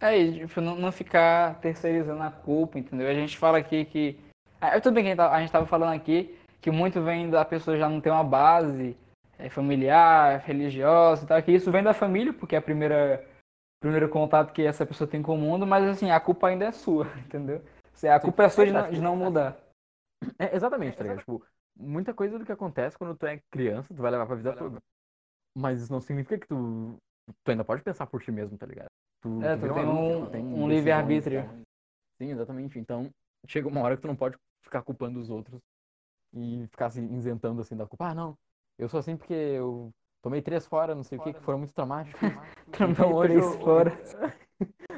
É, 0.00 0.16
e, 0.18 0.46
tipo, 0.46 0.62
não, 0.62 0.76
não 0.76 0.90
ficar 0.90 1.60
terceirizando 1.60 2.22
a 2.22 2.30
culpa, 2.30 2.78
entendeu? 2.78 3.06
A 3.06 3.12
gente 3.12 3.36
fala 3.36 3.58
aqui 3.58 3.84
que. 3.84 4.18
Ah, 4.58 4.80
tudo 4.80 4.94
bem 4.94 5.04
que 5.04 5.08
a 5.08 5.10
gente, 5.10 5.18
tá- 5.18 5.30
a 5.30 5.40
gente 5.40 5.52
tava 5.52 5.66
falando 5.66 5.94
aqui 5.94 6.38
que 6.58 6.70
muito 6.70 7.02
vem 7.02 7.28
da 7.28 7.44
pessoa 7.44 7.76
já 7.76 7.86
não 7.86 8.00
ter 8.00 8.08
uma 8.08 8.24
base 8.24 8.96
é, 9.38 9.50
familiar, 9.50 10.40
religiosa 10.40 11.24
e 11.24 11.28
tal, 11.28 11.42
que 11.42 11.52
isso 11.52 11.70
vem 11.70 11.82
da 11.82 11.92
família, 11.92 12.32
porque 12.32 12.54
é 12.54 12.58
a 12.58 12.62
primeira 12.62 13.22
primeiro 13.78 14.08
contato 14.08 14.54
que 14.54 14.62
essa 14.62 14.86
pessoa 14.86 15.06
tem 15.06 15.20
com 15.20 15.34
o 15.34 15.38
mundo, 15.38 15.66
mas 15.66 15.84
assim, 15.84 16.10
a 16.10 16.18
culpa 16.18 16.48
ainda 16.48 16.64
é 16.64 16.72
sua, 16.72 17.04
entendeu? 17.26 17.62
A 18.10 18.18
culpa 18.18 18.44
é 18.44 18.48
sua 18.48 18.64
de 18.64 18.72
não, 18.72 18.90
de 18.90 19.00
não 19.02 19.16
mudar. 19.16 19.58
É, 20.38 20.56
exatamente, 20.56 20.96
tá 20.96 21.02
ligado? 21.02 21.18
Tipo, 21.18 21.44
muita 21.76 22.14
coisa 22.14 22.38
do 22.38 22.44
que 22.44 22.52
acontece 22.52 22.96
quando 22.98 23.16
tu 23.16 23.26
é 23.26 23.40
criança, 23.50 23.92
tu 23.94 24.00
vai 24.02 24.10
levar 24.10 24.26
pra 24.26 24.36
vida 24.36 24.52
toda. 24.56 24.78
Mas 25.56 25.80
isso 25.82 25.92
não 25.92 26.00
significa 26.00 26.38
que 26.38 26.46
tu, 26.48 26.96
tu 27.44 27.50
ainda 27.50 27.64
pode 27.64 27.82
pensar 27.82 28.06
por 28.06 28.22
ti 28.22 28.30
mesmo, 28.32 28.56
tá 28.58 28.66
ligado? 28.66 28.88
Tu, 29.22 29.42
É, 29.42 29.56
tu 29.56 29.60
vira 29.60 29.74
tem 29.74 29.82
adulto, 29.84 30.18
um- 30.18 30.24
tu 30.26 30.30
tem 30.30 30.44
um 30.44 30.68
livre-arbítrio. 30.68 31.44
tá? 31.44 31.54
Sim, 32.18 32.30
exatamente. 32.30 32.78
Então, 32.78 33.10
chega 33.46 33.68
uma 33.68 33.80
hora 33.82 33.96
que 33.96 34.02
tu 34.02 34.08
não 34.08 34.16
pode 34.16 34.36
ficar 34.62 34.82
culpando 34.82 35.20
os 35.20 35.30
outros 35.30 35.60
e 36.32 36.66
ficar 36.70 36.90
se 36.90 37.00
isentando 37.00 37.60
assim 37.60 37.76
da 37.76 37.86
culpa. 37.86 38.08
Ah, 38.08 38.14
não, 38.14 38.36
eu 38.78 38.88
sou 38.88 38.98
assim 39.00 39.16
porque 39.16 39.32
eu 39.34 39.90
tomei 40.22 40.42
três 40.42 40.66
fora, 40.66 40.94
não 40.94 41.02
sei 41.04 41.18
o 41.18 41.20
que, 41.22 41.32
que 41.32 41.40
foram 41.40 41.58
muito 41.58 41.72
traumáticos. 41.74 42.20
Trampei 42.72 43.04
hoje 43.06 43.28
três 43.32 43.44
eu- 43.44 43.60
fora. 43.60 43.90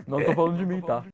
Não 0.07 0.25
tô 0.25 0.35
falando 0.35 0.57
de 0.59 0.65
mim, 0.67 0.81
tá? 0.83 1.05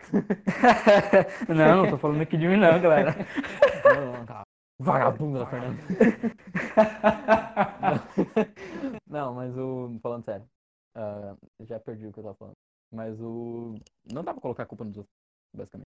não, 1.48 1.77
não 1.83 1.90
tô 1.90 1.96
falando 1.96 2.20
aqui 2.20 2.37
de 2.37 2.46
mim 2.46 2.57
não, 2.57 2.81
galera. 2.81 3.14
Não, 3.85 4.12
não, 4.18 4.27
tá. 4.27 4.42
Vagabundo 4.83 5.38
da 5.38 5.47
Fernanda. 5.47 5.81
Não, 9.07 9.35
mas 9.35 9.57
o. 9.57 9.99
Falando 10.03 10.25
sério. 10.25 10.47
ah, 10.95 11.37
já 11.61 11.79
perdi 11.81 12.07
o 12.07 12.12
que 12.12 12.18
eu 12.18 12.25
tava 12.25 12.35
falando. 12.35 12.57
Mas 12.90 13.21
o. 13.21 13.75
Não 14.12 14.23
dá 14.25 14.33
pra 14.33 14.42
colocar 14.42 14.62
a 14.64 14.66
culpa 14.66 14.85
nos 14.85 14.97
outros, 14.99 15.14
basicamente. 15.55 15.87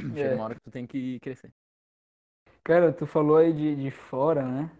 Chega 0.00 0.20
É. 0.30 0.34
uma 0.34 0.44
hora 0.44 0.54
que 0.54 0.60
tu 0.60 0.70
tem 0.70 0.86
que 0.86 1.18
crescer. 1.20 1.52
Cara, 2.64 2.92
tu 2.92 3.06
falou 3.06 3.36
aí 3.36 3.52
de, 3.52 3.76
de 3.76 3.90
fora, 3.90 4.44
né? 4.46 4.70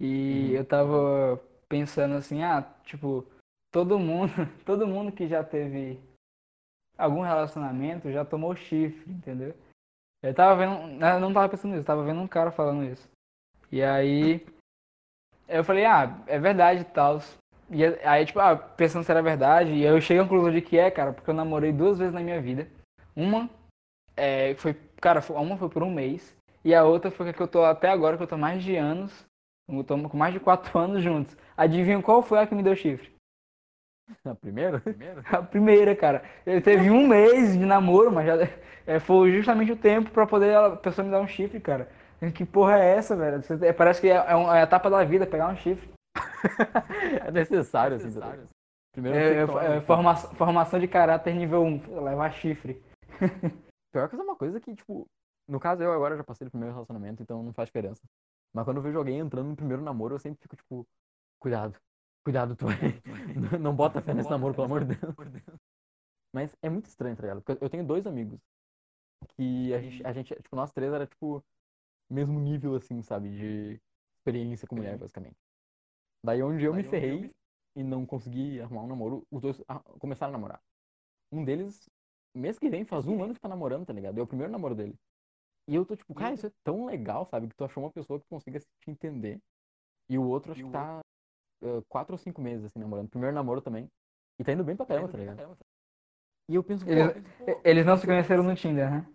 E 0.00 0.48
Uhum. 0.50 0.56
eu 0.56 0.64
tava 0.64 1.40
pensando 1.68 2.14
assim, 2.14 2.42
ah, 2.42 2.62
tipo, 2.84 3.24
todo 3.70 3.98
mundo, 3.98 4.32
todo 4.66 4.86
mundo 4.86 5.12
que 5.12 5.28
já 5.28 5.44
teve 5.44 6.00
algum 6.98 7.20
relacionamento 7.22 8.10
já 8.10 8.24
tomou 8.24 8.54
chifre, 8.56 9.12
entendeu? 9.12 9.54
Eu 10.22 10.32
tava 10.32 10.54
vendo, 10.56 11.04
eu 11.04 11.20
não 11.20 11.32
tava 11.32 11.48
pensando 11.48 11.72
nisso, 11.72 11.84
tava 11.84 12.04
vendo 12.04 12.20
um 12.20 12.28
cara 12.28 12.50
falando 12.50 12.84
isso. 12.84 13.10
E 13.70 13.82
aí 13.82 14.46
eu 15.48 15.64
falei, 15.64 15.84
ah, 15.84 16.18
é 16.26 16.38
verdade 16.38 16.82
e 16.82 16.84
tal. 16.84 17.20
E 17.70 17.84
aí, 17.84 18.24
tipo, 18.24 18.38
ah, 18.38 18.56
pensando 18.56 19.04
se 19.04 19.10
era 19.10 19.22
verdade, 19.22 19.70
e 19.72 19.82
eu 19.82 20.00
cheguei 20.00 20.22
à 20.22 20.26
conclusão 20.26 20.52
de 20.52 20.60
que 20.60 20.78
é, 20.78 20.90
cara, 20.90 21.12
porque 21.12 21.28
eu 21.28 21.34
namorei 21.34 21.72
duas 21.72 21.98
vezes 21.98 22.14
na 22.14 22.20
minha 22.20 22.40
vida. 22.40 22.68
Uma 23.16 23.48
é, 24.16 24.54
foi, 24.56 24.74
cara, 25.00 25.22
uma 25.30 25.56
foi 25.56 25.68
por 25.68 25.82
um 25.82 25.90
mês. 25.90 26.36
E 26.64 26.74
a 26.74 26.84
outra 26.84 27.10
foi 27.10 27.32
que 27.32 27.42
eu 27.42 27.48
tô 27.48 27.64
até 27.64 27.88
agora, 27.88 28.16
que 28.16 28.22
eu 28.22 28.26
tô 28.26 28.36
mais 28.36 28.62
de 28.62 28.76
anos. 28.76 29.26
Eu 29.68 29.82
tô 29.82 29.96
com 30.08 30.16
mais 30.16 30.32
de 30.32 30.40
quatro 30.40 30.78
anos 30.78 31.02
juntos. 31.02 31.36
Adivinha 31.56 32.00
qual 32.02 32.22
foi 32.22 32.38
a 32.38 32.46
que 32.46 32.54
me 32.54 32.62
deu 32.62 32.76
chifre? 32.76 33.10
A 34.24 34.34
primeira? 34.34 34.80
Primeira? 34.80 35.22
A 35.30 35.42
primeira, 35.42 35.96
cara. 35.96 36.22
Ele 36.46 36.60
teve 36.60 36.90
um 36.90 37.06
mês 37.06 37.52
de 37.52 37.64
namoro, 37.64 38.10
mas 38.12 38.26
já, 38.26 38.48
é, 38.86 38.98
foi 39.00 39.32
justamente 39.32 39.72
o 39.72 39.76
tempo 39.76 40.10
pra 40.10 40.26
poder 40.26 40.56
a 40.56 40.76
pessoa 40.76 41.04
me 41.04 41.10
dar 41.10 41.20
um 41.20 41.26
chifre, 41.28 41.60
cara. 41.60 41.88
Que 42.34 42.44
porra 42.46 42.78
é 42.78 42.96
essa, 42.96 43.16
velho? 43.16 43.40
Você- 43.42 43.66
é, 43.66 43.72
parece 43.72 44.00
que 44.00 44.08
é, 44.08 44.14
é 44.14 44.34
uma- 44.36 44.56
é 44.56 44.60
a 44.60 44.64
etapa 44.64 44.88
da 44.88 45.02
vida 45.04 45.26
pegar 45.26 45.48
um 45.48 45.56
chifre. 45.56 45.90
É 47.26 47.30
necessário, 47.30 47.96
assim. 47.96 48.12
tá 48.18 48.26
ligado? 48.30 48.48
Primeiro 48.92 49.18
É, 49.18 49.34
é, 49.34 49.76
é, 49.76 49.80
cu. 49.80 49.86
forma- 49.86 50.14
formação 50.16 50.78
de 50.78 50.86
caráter 50.86 51.34
nível 51.34 51.62
1, 51.62 52.02
levar 52.04 52.30
chifre. 52.32 52.82
Pior 53.92 54.08
que 54.08 54.16
é 54.16 54.18
uma 54.18 54.36
coisa 54.36 54.60
que, 54.60 54.74
tipo, 54.74 55.06
no 55.48 55.58
caso 55.60 55.82
eu 55.82 55.92
agora 55.92 56.16
já 56.16 56.24
passei 56.24 56.44
do 56.46 56.50
primeiro 56.50 56.74
relacionamento, 56.74 57.22
então 57.22 57.42
não 57.42 57.52
faz 57.52 57.68
diferença. 57.68 58.02
Mas 58.54 58.64
quando 58.64 58.76
eu 58.78 58.82
vejo 58.82 58.98
alguém 58.98 59.18
entrando 59.18 59.48
no 59.48 59.56
primeiro 59.56 59.82
namoro, 59.82 60.14
eu 60.14 60.18
sempre 60.18 60.38
fico, 60.42 60.56
tipo, 60.56 60.86
cuidado, 61.40 61.74
cuidado, 62.24 62.56
tu 62.56 62.66
não, 63.52 63.58
não 63.58 63.76
bota 63.76 64.00
fé 64.00 64.14
nesse 64.14 64.30
namoro, 64.30 64.54
pelo 64.54 64.66
amor 64.66 64.84
de 64.84 64.94
Deus. 64.96 65.14
Mas 66.32 66.56
é 66.62 66.70
muito 66.70 66.86
estranho, 66.86 67.16
tá 67.16 67.22
ligado? 67.22 67.42
Porque 67.42 67.62
eu 67.62 67.68
tenho 67.68 67.86
dois 67.86 68.06
amigos 68.06 68.40
que 69.36 69.72
a 69.74 69.80
gente, 69.80 70.06
a 70.06 70.12
gente, 70.12 70.34
tipo, 70.34 70.56
nós 70.56 70.72
três 70.72 70.92
era, 70.92 71.06
tipo, 71.06 71.44
mesmo 72.10 72.40
nível, 72.40 72.74
assim, 72.74 73.02
sabe, 73.02 73.30
de 73.30 73.80
experiência 74.18 74.66
com 74.66 74.76
mulher, 74.76 74.98
basicamente. 74.98 75.36
Daí 76.24 76.42
onde 76.42 76.64
eu 76.64 76.74
me 76.74 76.84
ferrei 76.84 77.30
e 77.76 77.82
não 77.82 78.06
consegui 78.06 78.60
arrumar 78.60 78.82
um 78.82 78.86
namoro, 78.86 79.26
os 79.30 79.40
dois 79.40 79.60
começaram 79.98 80.30
a 80.30 80.36
namorar. 80.36 80.60
Um 81.30 81.44
deles, 81.44 81.88
mês 82.34 82.58
que 82.58 82.68
vem, 82.68 82.84
faz 82.84 83.06
um 83.06 83.22
ano 83.22 83.34
que 83.34 83.40
tá 83.40 83.48
namorando, 83.48 83.86
tá 83.86 83.92
ligado? 83.92 84.18
É 84.18 84.22
o 84.22 84.26
primeiro 84.26 84.52
namoro 84.52 84.74
dele. 84.74 84.94
E 85.68 85.74
eu 85.74 85.84
tô 85.86 85.96
tipo, 85.96 86.14
cara, 86.14 86.34
isso 86.34 86.46
é 86.46 86.52
tão 86.64 86.84
legal, 86.86 87.24
sabe? 87.26 87.48
Que 87.48 87.54
tu 87.54 87.64
achou 87.64 87.82
uma 87.82 87.92
pessoa 87.92 88.20
que 88.20 88.26
consiga 88.28 88.58
te 88.60 88.90
entender. 88.90 89.40
E 90.08 90.18
o 90.18 90.24
outro, 90.24 90.52
acho 90.52 90.64
que 90.64 90.70
tá 90.70 91.00
quatro 91.88 92.14
ou 92.14 92.18
cinco 92.18 92.40
meses, 92.40 92.66
assim, 92.66 92.78
namorando. 92.78 93.08
Primeiro 93.08 93.34
namoro 93.34 93.60
também. 93.60 93.88
E 94.38 94.44
tá 94.44 94.52
indo 94.52 94.64
bem 94.64 94.76
pra 94.76 94.86
caramba, 94.86 95.08
tá 95.08 95.18
ligado? 95.18 95.56
E 96.48 96.54
eu 96.54 96.62
penso, 96.62 96.84
pô, 96.84 96.90
Eles, 96.90 97.14
eles 97.64 97.86
não 97.86 97.96
se 97.96 98.06
conheceram 98.06 98.42
no 98.42 98.54
Tinder, 98.54 98.90
né? 98.90 99.06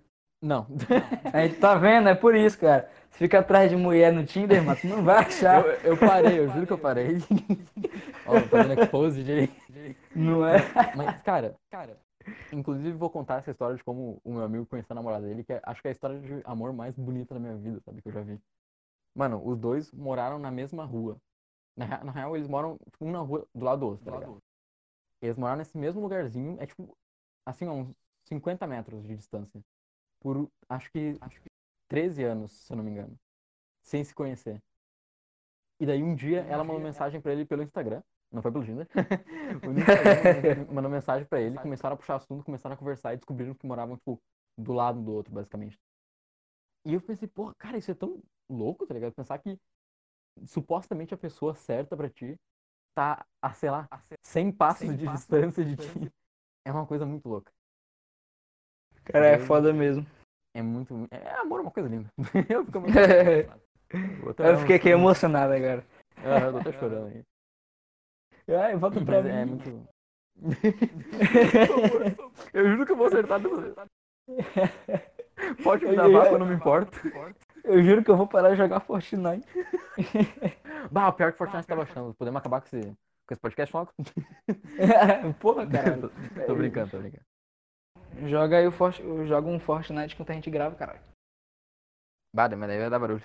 não. 0.41 0.67
A 1.33 1.45
gente 1.45 1.59
tá 1.59 1.75
vendo, 1.75 2.09
é 2.09 2.15
por 2.15 2.35
isso, 2.35 2.57
cara. 2.59 2.89
Você 3.09 3.17
fica 3.19 3.39
atrás 3.39 3.69
de 3.69 3.75
mulher 3.75 4.13
no 4.13 4.25
Tinder, 4.25 4.63
mas 4.63 4.81
tu 4.81 4.87
não 4.87 5.03
vai 5.03 5.17
achar. 5.17 5.65
eu, 5.65 5.91
eu 5.91 5.97
parei, 5.97 6.39
eu 6.39 6.47
juro 6.51 6.67
que 6.67 6.73
eu 6.73 6.77
parei. 6.77 7.17
Ó, 8.25 8.39
fazendo 8.41 8.79
expose 8.81 9.23
de... 9.23 9.49
Não 10.15 10.45
é? 10.45 10.57
Mas, 10.95 11.21
cara, 11.23 11.55
cara, 11.69 11.97
inclusive 12.53 12.91
vou 12.91 13.09
contar 13.09 13.39
essa 13.39 13.51
história 13.51 13.75
de 13.75 13.83
como 13.83 14.21
o 14.23 14.33
meu 14.33 14.43
amigo 14.43 14.65
conheceu 14.65 14.93
a 14.93 14.95
namorada 14.95 15.25
dele, 15.25 15.43
que 15.43 15.53
é- 15.53 15.61
acho 15.63 15.81
que 15.81 15.87
é 15.87 15.91
a 15.91 15.93
história 15.93 16.19
de 16.19 16.41
amor 16.45 16.73
mais 16.73 16.95
bonita 16.95 17.33
da 17.33 17.39
minha 17.39 17.55
vida, 17.55 17.79
sabe? 17.81 18.01
Que 18.01 18.09
eu 18.09 18.13
já 18.13 18.21
vi. 18.21 18.39
Mano, 19.15 19.41
os 19.43 19.57
dois 19.57 19.91
moraram 19.91 20.37
na 20.37 20.51
mesma 20.51 20.85
rua. 20.85 21.17
Na, 21.77 22.03
na 22.03 22.11
real, 22.11 22.35
eles 22.35 22.47
moram, 22.47 22.77
tipo, 22.91 23.05
um 23.05 23.11
na 23.11 23.19
rua 23.19 23.47
do 23.53 23.63
lado 23.63 23.79
do 23.79 23.85
outro, 23.85 24.05
tá 24.05 24.11
ligado? 24.11 24.41
Eles 25.21 25.37
moraram 25.37 25.59
nesse 25.59 25.77
mesmo 25.77 26.01
lugarzinho, 26.01 26.57
é 26.59 26.65
tipo, 26.65 26.97
assim, 27.45 27.67
uns 27.67 27.93
50 28.23 28.65
metros 28.65 29.03
de 29.03 29.15
distância. 29.15 29.61
Por, 30.19 30.49
acho 30.67 30.91
que, 30.91 31.15
acho 31.21 31.39
que 31.39 31.49
13 31.87 32.23
anos, 32.23 32.51
se 32.51 32.73
eu 32.73 32.77
não 32.77 32.83
me 32.83 32.91
engano. 32.91 33.15
Sem 33.83 34.03
se 34.03 34.13
conhecer. 34.13 34.61
E 35.79 35.85
daí 35.85 36.01
um 36.01 36.15
dia 36.15 36.41
ela 36.41 36.63
mandou 36.63 36.81
mensagem 36.81 37.21
pra 37.21 37.31
ele 37.31 37.45
pelo 37.45 37.61
Instagram. 37.61 38.01
Não 38.31 38.41
foi 38.41 38.51
pelo 38.51 38.65
Tinder. 38.65 38.87
Mandou 40.73 40.91
mensagem 40.91 41.25
pra 41.27 41.39
ele, 41.39 41.57
começaram 41.59 41.93
a 41.93 41.97
puxar 41.97 42.15
assunto, 42.15 42.43
começaram 42.43 42.73
a 42.73 42.77
conversar 42.77 43.13
e 43.13 43.17
descobriram 43.17 43.53
que 43.53 43.65
moravam, 43.65 43.95
tipo, 43.95 44.19
do 44.57 44.73
lado 44.73 45.01
do 45.01 45.13
outro, 45.13 45.33
basicamente. 45.33 45.79
E 46.85 46.93
eu 46.93 47.01
pensei, 47.01 47.27
porra, 47.27 47.53
cara, 47.57 47.77
isso 47.77 47.91
é 47.91 47.93
tão 47.93 48.21
louco, 48.49 48.85
tá 48.85 48.93
ligado? 48.93 49.13
Pensar 49.13 49.37
que 49.37 49.57
supostamente 50.45 51.13
a 51.13 51.17
pessoa 51.17 51.53
certa 51.53 51.95
pra 51.95 52.09
ti 52.09 52.35
tá 52.95 53.25
a, 53.41 53.53
sei 53.53 53.69
lá, 53.69 53.87
100 54.23 54.51
passos 54.51 54.97
de 54.97 55.07
distância 55.07 55.63
de 55.63 55.75
ti. 55.75 56.11
É 56.65 56.71
uma 56.71 56.85
coisa 56.85 57.05
muito 57.05 57.29
louca. 57.29 57.51
Cara, 59.05 59.27
é 59.27 59.39
foda 59.39 59.71
mesmo. 59.71 60.05
É 60.55 60.61
muito. 60.61 61.07
É, 61.11 61.35
amor 61.35 61.59
é 61.59 61.61
uma 61.61 61.71
coisa 61.71 61.87
linda. 61.87 62.09
Eu 62.49 62.65
fico 62.65 62.81
muito. 62.81 62.97
Eu 63.89 64.35
dar 64.35 64.57
fiquei 64.57 64.75
aqui 64.75 64.89
emocionado 64.89 65.53
agora. 65.53 65.85
Ah, 66.17 66.47
eu 66.47 66.51
tô 66.51 66.57
até 66.57 66.73
chorando 66.73 67.07
aí. 67.07 67.23
Ai, 68.49 68.75
volta 68.75 68.99
pra 68.99 69.21
Mas 69.21 69.25
mim. 69.25 69.31
é 69.31 69.45
muito. 69.45 69.87
eu 72.53 72.69
juro 72.69 72.85
que 72.85 72.91
eu 72.91 72.97
vou 72.97 73.07
acertar. 73.07 73.39
Pode 75.63 75.85
me 75.85 75.95
dar 75.95 76.09
vaca, 76.09 76.31
eu 76.31 76.39
não 76.39 76.47
me 76.47 76.55
importo. 76.55 76.99
Eu 77.67 77.83
juro 77.83 78.03
que 78.03 78.09
eu 78.09 78.17
vou 78.17 78.27
parar 78.27 78.51
de 78.51 78.55
jogar 78.55 78.79
Fortnite. 78.79 79.45
Bah, 80.91 81.09
o 81.09 81.13
pior 81.13 81.31
que 81.33 81.37
Fortnite 81.37 81.67
tá 81.67 81.75
baixando. 81.75 82.13
Podemos 82.13 82.39
acabar 82.39 82.61
com 82.61 82.67
esse, 82.67 82.81
com 82.81 83.33
esse 83.33 83.41
podcast 83.41 83.75
logo? 83.75 83.91
Porra, 85.39 85.67
cara. 85.67 85.97
tô, 85.97 86.09
tô 86.47 86.55
brincando, 86.55 86.91
tô 86.91 86.99
brincando. 86.99 87.23
Joga 88.29 88.57
aí 88.57 88.67
o 88.67 88.71
Fort... 88.71 89.01
Joga 89.25 89.49
um 89.49 89.59
Fortnite 89.59 90.13
enquanto 90.13 90.29
a 90.29 90.33
gente 90.33 90.49
grava, 90.49 90.75
caralho. 90.75 91.01
Bah, 92.33 92.47
mas 92.55 92.69
daí 92.69 92.79
vai 92.79 92.89
dar 92.89 92.99
barulho. 92.99 93.23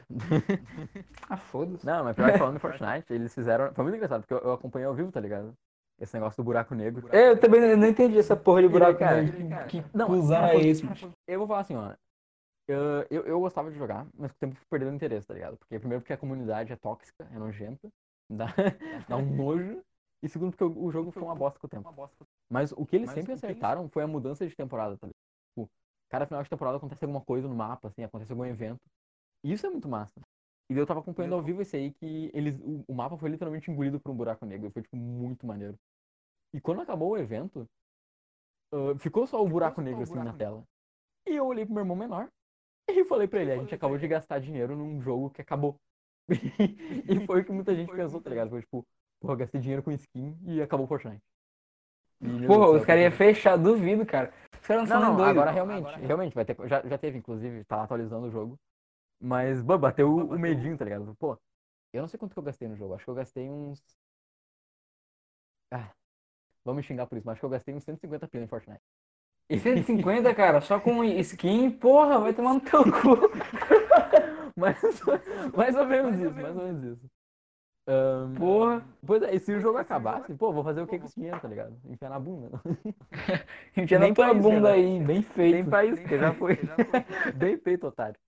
Ah, 1.28 1.36
foda-se. 1.36 1.84
Não, 1.86 2.04
mas 2.04 2.16
pior 2.16 2.32
que 2.32 2.38
falando 2.38 2.56
em 2.56 2.60
Fortnite, 2.60 3.12
eles 3.12 3.32
fizeram. 3.34 3.72
Foi 3.74 3.84
muito 3.84 3.96
engraçado, 3.96 4.22
porque 4.22 4.34
eu, 4.34 4.38
eu 4.38 4.52
acompanhei 4.54 4.86
ao 4.86 4.94
vivo, 4.94 5.12
tá 5.12 5.20
ligado? 5.20 5.54
Esse 6.00 6.14
negócio 6.14 6.42
do 6.42 6.44
buraco 6.44 6.74
negro. 6.74 7.08
Eu 7.12 7.38
também 7.38 7.76
não- 7.76 7.86
entendi 7.86 8.18
essa 8.18 8.34
porra 8.34 8.62
de 8.62 8.68
buraco 8.68 8.98
cara, 8.98 9.22
negro. 9.22 9.66
Que, 9.66 9.82
que 9.82 9.96
Não, 9.96 10.08
mas 10.08 10.30
é 10.30 10.56
esse, 10.56 10.84
mano? 10.84 11.14
Eu 11.28 11.38
vou 11.38 11.46
falar 11.46 11.60
assim, 11.60 11.76
ó. 11.76 11.92
Eu, 12.68 13.06
eu, 13.10 13.26
eu 13.26 13.40
gostava 13.40 13.70
de 13.70 13.76
jogar, 13.76 14.06
mas 14.14 14.30
com 14.30 14.36
o 14.36 14.40
tempo 14.40 14.54
fui 14.54 14.66
perdendo 14.70 14.94
interesse, 14.94 15.26
tá 15.26 15.34
ligado? 15.34 15.56
Porque 15.56 15.78
primeiro 15.78 16.00
porque 16.00 16.12
a 16.12 16.18
comunidade 16.18 16.72
é 16.72 16.76
tóxica, 16.76 17.28
é 17.32 17.38
nojenta, 17.38 17.88
dá, 18.30 18.46
dá 19.08 19.16
um 19.16 19.36
nojo. 19.36 19.82
E 20.22 20.28
segundo 20.28 20.52
porque 20.52 20.64
o, 20.64 20.84
o 20.84 20.90
jogo 20.92 21.10
foi 21.10 21.22
uma 21.22 21.34
bosta 21.34 21.58
com 21.58 21.66
o 21.66 21.70
tempo. 21.70 21.82
Mas 22.48 22.70
o 22.72 22.86
que 22.86 22.94
eles 22.94 23.10
sempre 23.10 23.32
acertaram 23.32 23.88
foi 23.88 24.04
a 24.04 24.06
mudança 24.06 24.46
de 24.46 24.54
temporada, 24.54 24.96
tá 24.96 25.08
ligado? 25.08 25.18
Tipo, 25.48 25.70
cada 26.08 26.26
final 26.26 26.42
de 26.42 26.48
temporada 26.48 26.76
acontece 26.76 27.04
alguma 27.04 27.20
coisa 27.20 27.48
no 27.48 27.54
mapa, 27.54 27.88
assim, 27.88 28.04
acontece 28.04 28.30
algum 28.30 28.44
evento. 28.44 28.80
E 29.42 29.52
isso 29.52 29.66
é 29.66 29.70
muito 29.70 29.88
massa. 29.88 30.20
E 30.70 30.74
eu 30.74 30.86
tava 30.86 31.00
acompanhando 31.00 31.34
ao 31.34 31.42
vivo 31.42 31.60
esse 31.60 31.76
aí 31.76 31.92
que 31.92 32.30
eles, 32.32 32.56
o, 32.60 32.84
o 32.86 32.94
mapa 32.94 33.18
foi 33.18 33.28
literalmente 33.30 33.70
engolido 33.70 34.00
por 34.00 34.12
um 34.12 34.16
buraco 34.16 34.46
negro. 34.46 34.70
Foi, 34.70 34.82
tipo, 34.82 34.96
muito 34.96 35.44
maneiro. 35.44 35.74
E 36.54 36.60
quando 36.60 36.80
acabou 36.80 37.10
o 37.10 37.18
evento, 37.18 37.66
ah, 38.72 38.96
ficou 38.98 39.26
só 39.26 39.42
o 39.42 39.48
buraco 39.48 39.80
negro 39.80 40.02
assim 40.02 40.14
na 40.14 40.32
tela. 40.32 40.62
E 41.26 41.34
eu 41.34 41.46
olhei 41.46 41.64
pro 41.64 41.74
meu 41.74 41.82
irmão 41.82 41.96
menor 41.96 42.30
e 42.90 43.04
falei 43.04 43.28
pra 43.28 43.40
ele, 43.40 43.52
a 43.52 43.56
gente 43.56 43.74
acabou 43.74 43.98
de 43.98 44.08
gastar 44.08 44.38
dinheiro 44.38 44.76
num 44.76 45.00
jogo 45.00 45.30
que 45.30 45.40
acabou. 45.40 45.80
e 46.28 47.26
foi 47.26 47.40
o 47.40 47.44
que 47.44 47.52
muita 47.52 47.74
gente 47.74 47.92
pensou, 47.92 48.20
tá 48.20 48.30
ligado? 48.30 48.50
Foi 48.50 48.60
tipo, 48.60 48.86
porra, 49.20 49.36
gastei 49.36 49.60
dinheiro 49.60 49.82
com 49.82 49.90
skin 49.92 50.36
e 50.44 50.62
acabou 50.62 50.86
o 50.86 50.88
Fortnite. 50.88 51.22
Meu 52.20 52.46
Porra, 52.46 52.70
os 52.70 52.84
caras 52.84 53.02
iam 53.02 53.10
fechar, 53.10 53.56
duvido, 53.56 54.06
cara. 54.06 54.32
Os 54.60 54.66
caras 54.66 54.88
não 54.88 55.00
Não, 55.00 55.00
não, 55.00 55.16
nem 55.16 55.16
doidos. 55.16 55.42
agora 55.42 55.50
realmente, 55.50 55.98
realmente 56.00 56.34
vai 56.34 56.44
ter, 56.44 56.56
já, 56.68 56.80
já 56.86 56.96
teve, 56.96 57.18
inclusive, 57.18 57.64
tá 57.64 57.82
atualizando 57.82 58.28
o 58.28 58.30
jogo. 58.30 58.58
Mas, 59.20 59.62
bah, 59.62 59.78
bateu 59.78 60.08
o, 60.08 60.34
o 60.34 60.38
medinho, 60.38 60.78
tá 60.78 60.84
ligado? 60.84 61.16
Pô, 61.16 61.38
eu 61.92 62.02
não 62.02 62.08
sei 62.08 62.18
quanto 62.18 62.32
que 62.32 62.38
eu 62.38 62.42
gastei 62.44 62.68
no 62.68 62.76
jogo, 62.76 62.94
acho 62.94 63.04
que 63.04 63.10
eu 63.10 63.14
gastei 63.14 63.50
uns... 63.50 63.82
Ah, 65.72 65.90
vamos 66.64 66.82
me 66.82 66.86
xingar 66.86 67.06
por 67.06 67.16
isso, 67.16 67.26
mas 67.26 67.32
acho 67.32 67.40
que 67.40 67.46
eu 67.46 67.50
gastei 67.50 67.74
uns 67.74 67.84
150 67.84 68.28
pila 68.28 68.44
em 68.44 68.48
Fortnite. 68.48 68.82
150, 69.50 70.34
cara, 70.34 70.60
só 70.60 70.80
com 70.80 71.04
skin, 71.04 71.70
porra, 71.70 72.18
vai 72.18 72.32
tomar 72.32 72.54
no 72.54 72.60
teu 72.60 72.82
cu. 72.84 73.30
mais, 74.56 74.80
mais 75.54 75.76
ou 75.76 75.86
menos 75.86 76.18
isso, 76.18 76.34
mais 76.34 76.56
ou 76.56 76.64
menos 76.64 76.84
isso. 76.84 77.10
Ahn, 77.86 78.34
Porra. 78.36 78.86
Pois 79.04 79.22
é, 79.22 79.34
e 79.34 79.40
se 79.40 79.52
o 79.52 79.60
jogo 79.60 79.78
acabasse, 79.78 80.32
pô, 80.34 80.52
vou 80.52 80.62
fazer 80.62 80.80
o 80.82 80.86
que 80.86 80.98
com 80.98 81.04
esse 81.04 81.16
dinheiro, 81.16 81.40
tá 81.40 81.48
ligado? 81.48 81.76
Enfiar 81.84 82.10
na 82.10 82.18
bunda. 82.18 82.60
Enfia 83.76 83.98
Nem 83.98 84.10
na 84.10 84.14
tua 84.14 84.34
bunda 84.34 84.70
né? 84.70 84.74
aí, 84.74 85.00
bem 85.00 85.22
feito. 85.22 85.68
pra 85.68 85.84
isso, 85.84 86.00
porque 86.00 86.18
já 86.18 86.32
foi. 86.32 86.58
Bem 87.34 87.58
feito, 87.58 87.86
otário. 87.86 88.18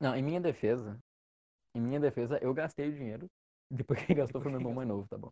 Não, 0.00 0.14
em 0.14 0.22
minha 0.22 0.40
defesa, 0.40 0.96
em 1.74 1.80
minha 1.80 1.98
defesa, 1.98 2.38
eu 2.40 2.54
gastei 2.54 2.88
o 2.88 2.92
dinheiro. 2.92 3.26
Depois 3.68 4.00
quem 4.04 4.16
gastou 4.16 4.40
foi 4.40 4.52
meu 4.52 4.60
irmão 4.60 4.74
mais 4.74 4.88
novo, 4.88 5.08
tá 5.08 5.18
bom? 5.18 5.30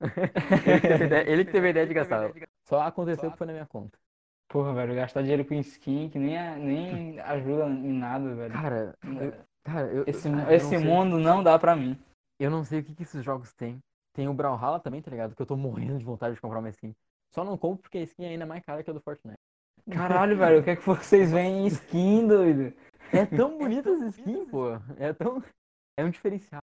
ele, 0.00 0.80
que 0.80 1.04
ideia, 1.04 1.30
ele 1.30 1.44
que 1.44 1.52
teve 1.52 1.66
a 1.68 1.70
ideia 1.70 1.86
de 1.86 1.94
gastar. 1.94 2.32
Só 2.68 2.82
aconteceu 2.82 3.30
que 3.30 3.38
foi 3.38 3.46
na 3.46 3.52
minha 3.54 3.66
conta. 3.66 3.98
Porra, 4.50 4.74
velho, 4.74 4.94
gastar 4.94 5.22
dinheiro 5.22 5.44
com 5.44 5.54
skin 5.54 6.08
que 6.10 6.18
nem, 6.18 6.36
a- 6.36 6.56
nem 6.56 7.18
ajuda 7.20 7.64
em 7.66 7.92
nada, 7.92 8.34
velho. 8.34 8.52
Cara, 8.52 8.94
eu, 9.04 9.32
cara, 9.64 9.86
eu, 9.92 10.04
Esse, 10.06 10.30
cara, 10.30 10.54
esse 10.54 10.72
não 10.74 10.80
sei- 10.82 10.88
mundo 10.90 11.18
não 11.18 11.42
dá 11.42 11.58
pra 11.58 11.74
mim. 11.74 11.98
Eu 12.38 12.50
não 12.50 12.64
sei 12.64 12.80
o 12.80 12.84
que, 12.84 12.94
que 12.94 13.02
esses 13.02 13.24
jogos 13.24 13.52
têm. 13.54 13.78
Tem 14.14 14.28
o 14.28 14.34
Brawlhalla 14.34 14.80
também, 14.80 15.00
tá 15.00 15.10
ligado? 15.10 15.34
Que 15.34 15.40
eu 15.42 15.46
tô 15.46 15.56
morrendo 15.56 15.98
de 15.98 16.04
vontade 16.04 16.34
de 16.34 16.40
comprar 16.40 16.58
uma 16.60 16.68
skin. 16.68 16.94
Só 17.34 17.44
não 17.44 17.56
compro 17.58 17.82
porque 17.82 17.98
a 17.98 18.02
skin 18.02 18.24
é 18.24 18.28
ainda 18.28 18.46
mais 18.46 18.62
cara 18.64 18.82
que 18.82 18.90
a 18.90 18.92
do 18.92 19.00
Fortnite. 19.00 19.38
Caralho, 19.90 20.36
velho, 20.36 20.60
o 20.60 20.64
que 20.64 20.70
é 20.70 20.76
que 20.76 20.82
vocês 20.86 21.32
veem 21.32 21.64
em 21.64 21.66
skin, 21.68 22.26
doido? 22.26 22.74
É 23.12 23.24
tão 23.24 23.56
bonita 23.58 23.88
essa 23.90 24.06
skin, 24.08 24.44
pô. 24.46 24.66
É 24.98 25.12
tão. 25.14 25.42
É 25.98 26.04
um 26.04 26.10
diferencial. 26.10 26.60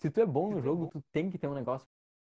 Se 0.00 0.10
tu 0.10 0.20
é 0.20 0.26
bom 0.26 0.50
no 0.50 0.60
jogo, 0.60 0.88
tu 0.92 1.00
tem 1.12 1.30
que 1.30 1.38
ter 1.38 1.46
um 1.48 1.54
negócio 1.54 1.86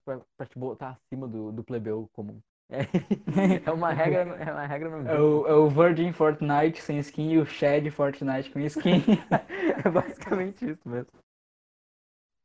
pra, 0.05 0.21
pra 0.37 0.47
te 0.47 0.59
botar 0.59 0.91
acima 0.91 1.27
do, 1.29 1.51
do 1.53 1.63
plebeu 1.65 2.09
comum. 2.13 2.39
É, 2.73 3.69
é 3.69 3.71
uma 3.71 3.93
regra, 3.93 4.21
é 4.41 4.51
uma 4.51 4.67
regra 4.67 4.89
no 4.89 5.09
É 5.09 5.21
o, 5.21 5.47
é 5.47 5.53
o 5.55 5.69
Virgin 5.69 6.11
Fortnite 6.13 6.81
sem 6.81 6.99
skin 6.99 7.33
e 7.33 7.39
o 7.39 7.45
Shed 7.47 7.91
Fortnite 7.91 8.51
com 8.51 8.59
skin. 8.61 9.03
É 9.85 9.89
basicamente 9.91 10.71
isso 10.71 10.89
mesmo. 10.89 11.09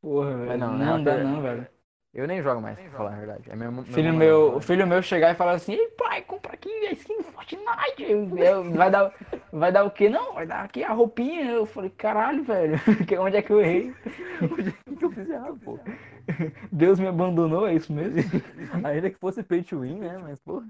Porra, 0.02 0.36
velho. 0.38 0.58
não, 0.58 0.74
Não, 0.78 0.98
né, 0.98 1.04
dá 1.04 1.18
não, 1.24 1.42
velho. 1.42 1.68
Eu 2.14 2.26
nem 2.26 2.42
jogo 2.42 2.60
mais, 2.62 2.80
pra 2.80 2.90
falar 2.90 3.14
a 3.14 3.18
verdade. 3.18 3.44
É 3.52 3.56
meu, 3.56 3.72
meu 3.72 3.84
Filho 3.84 4.14
meu, 4.14 4.56
o 4.56 4.62
filho 4.62 4.88
meu 4.88 5.02
chegar 5.04 5.32
e 5.32 5.36
falar 5.36 5.52
assim, 5.52 5.74
ei 5.74 5.88
pai, 5.90 6.22
compra 6.24 6.54
aqui 6.54 6.70
a 6.88 6.92
skin 6.94 7.18
do 7.18 7.24
Fortnite. 7.26 7.66
Eu- 8.00 8.36
eu- 8.38 8.72
vai, 8.74 8.90
dar, 8.90 9.14
vai 9.54 9.72
dar 9.72 9.84
o 9.84 9.92
quê? 9.92 10.10
Não, 10.10 10.34
vai 10.34 10.48
dar 10.48 10.64
aqui 10.64 10.84
a 10.84 10.94
roupinha. 10.94 11.46
Eu 11.52 11.66
falei, 11.66 11.92
caralho, 11.92 12.44
velho, 12.44 12.76
que- 13.08 13.18
onde 13.18 13.38
é 13.38 13.42
que 13.42 13.52
eu 13.52 13.62
errei? 13.62 13.94
O 14.42 14.56
que, 14.56 14.96
que 14.96 15.06
eu 15.06 15.12
fiz 15.12 15.30
errado, 15.30 15.60
pô? 15.64 15.80
Deus 16.72 17.00
me 17.00 17.08
abandonou, 17.08 17.68
é 17.68 17.76
isso 17.76 17.92
mesmo? 17.92 18.18
Ainda 18.86 19.10
que 19.10 19.18
fosse 19.18 19.44
pay 19.44 19.64
to 19.64 19.80
win, 19.82 20.00
né? 20.00 20.18
Mas, 20.18 20.40
pô. 20.40 20.64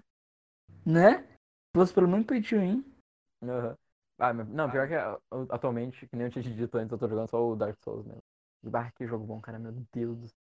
né? 0.85 1.19
Se 1.23 1.75
fosse 1.75 1.93
pelo 1.93 2.07
menos 2.07 2.25
pay 2.25 2.41
to 2.41 2.57
win. 2.57 2.85
Aham. 3.43 3.75
Ah, 4.19 4.33
não, 4.33 4.69
pior 4.69 4.87
que 4.87 4.95
ah, 4.95 5.17
atualmente, 5.51 6.07
que 6.07 6.15
nem 6.15 6.25
eu 6.25 6.31
tinha 6.31 6.41
te 6.41 6.51
dito 6.51 6.75
antes, 6.77 6.91
eu 6.91 6.97
tô 6.97 7.07
jogando 7.07 7.29
só 7.29 7.47
o 7.47 7.55
Dark 7.55 7.77
Souls 7.83 8.03
mesmo. 8.05 8.21
Bah, 8.63 8.91
que 8.95 9.05
jogo 9.05 9.23
bom, 9.25 9.39
cara, 9.39 9.59
meu 9.59 9.71
Deus 9.93 10.17
do 10.17 10.27
céu. 10.27 10.37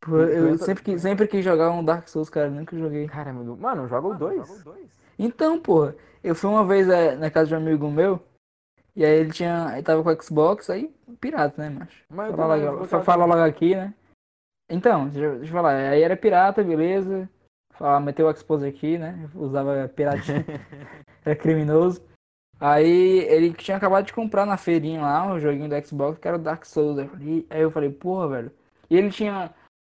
Pô, 0.00 0.16
eu 0.16 0.56
sempre, 0.56 0.82
quis- 0.82 1.02
sempre 1.02 1.28
quis 1.28 1.44
jogar 1.44 1.70
um 1.72 1.84
Dark 1.84 2.08
Souls, 2.08 2.30
cara, 2.30 2.48
nunca 2.48 2.76
joguei. 2.76 3.06
Cara, 3.06 3.34
meu... 3.34 3.54
mano, 3.54 3.86
joga 3.86 4.08
o 4.08 4.14
2. 4.14 4.90
Então, 5.18 5.60
porra, 5.60 5.94
eu 6.24 6.34
fui 6.34 6.48
uma 6.48 6.66
vez 6.66 6.88
é, 6.88 7.14
na 7.16 7.30
casa 7.30 7.48
de 7.48 7.54
um 7.54 7.58
amigo 7.58 7.90
meu, 7.90 8.18
e 8.96 9.04
aí 9.04 9.18
ele 9.18 9.32
tinha. 9.32 9.72
Ele 9.74 9.82
tava 9.82 10.02
com 10.02 10.08
o 10.08 10.22
Xbox, 10.22 10.70
aí 10.70 10.90
pirata, 11.20 11.60
né, 11.62 11.68
macho? 11.68 12.02
Mas 12.08 12.30
eu 12.30 12.36
Fala 12.36 12.56
logo, 12.56 12.84
fala 13.02 13.24
logo 13.26 13.42
aqui, 13.42 13.76
né? 13.76 13.92
Então, 14.70 15.08
deixa 15.08 15.26
eu, 15.26 15.46
falar, 15.48 15.74
aí 15.74 16.02
era 16.02 16.16
pirata, 16.16 16.62
beleza. 16.62 17.28
Fala, 17.74 17.98
meteu 18.00 18.28
o 18.28 18.36
Xbox 18.36 18.62
aqui, 18.62 18.98
né? 18.98 19.28
Usava 19.34 19.88
piratinha, 19.88 20.44
era 21.24 21.34
criminoso. 21.34 22.02
Aí 22.60 23.20
ele 23.20 23.54
tinha 23.54 23.76
acabado 23.76 24.04
de 24.06 24.12
comprar 24.12 24.44
na 24.44 24.56
feirinha 24.58 25.00
lá 25.00 25.32
o 25.32 25.40
joguinho 25.40 25.68
do 25.68 25.86
Xbox, 25.86 26.18
que 26.18 26.28
era 26.28 26.36
o 26.36 26.40
Dark 26.40 26.64
Souls. 26.66 26.98
Aí 26.98 27.06
eu 27.06 27.10
falei- 27.10 27.46
Aí 27.50 27.60
eu 27.62 27.70
falei, 27.70 27.90
porra, 27.90 28.28
velho. 28.28 28.52
E 28.90 28.96
ele 28.96 29.10
tinha. 29.10 29.52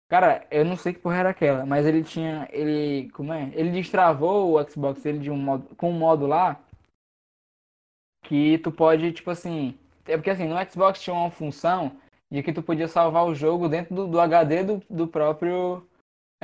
Cara, 0.09 0.45
eu 0.51 0.65
não 0.65 0.75
sei 0.75 0.93
que 0.93 0.99
porra 0.99 1.17
era 1.17 1.29
aquela, 1.29 1.65
mas 1.65 1.85
ele 1.85 2.03
tinha. 2.03 2.47
Ele. 2.51 3.09
Como 3.11 3.31
é? 3.33 3.51
Ele 3.53 3.71
destravou 3.71 4.53
o 4.59 4.69
Xbox 4.69 5.01
dele 5.03 5.19
de 5.19 5.29
um 5.29 5.37
modo, 5.37 5.75
com 5.75 5.91
um 5.91 5.97
modo 5.97 6.25
lá. 6.25 6.59
Que 8.23 8.57
tu 8.59 8.71
pode, 8.71 9.11
tipo 9.11 9.29
assim. 9.29 9.77
É 10.05 10.17
porque 10.17 10.29
assim, 10.31 10.47
no 10.47 10.55
Xbox 10.71 10.99
tinha 11.01 11.15
uma 11.15 11.29
função 11.31 11.99
de 12.35 12.43
que 12.43 12.53
tu 12.53 12.61
podia 12.61 12.87
salvar 12.87 13.25
o 13.25 13.35
jogo 13.35 13.69
dentro 13.69 13.95
do, 13.95 14.07
do 14.07 14.19
HD 14.19 14.63
do, 14.63 14.81
do 14.89 15.07
próprio 15.07 15.85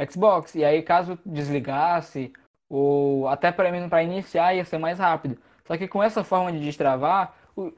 Xbox. 0.09 0.55
E 0.55 0.63
aí, 0.63 0.81
caso 0.81 1.19
desligasse, 1.25 2.31
ou 2.69 3.27
até 3.27 3.51
para 3.51 3.71
mim 3.71 3.87
para 3.89 4.03
iniciar, 4.03 4.53
ia 4.55 4.65
ser 4.65 4.77
mais 4.77 4.99
rápido. 4.99 5.37
Só 5.65 5.77
que 5.77 5.87
com 5.87 6.01
essa 6.01 6.23
forma 6.23 6.51
de 6.51 6.59
destravar, 6.59 7.33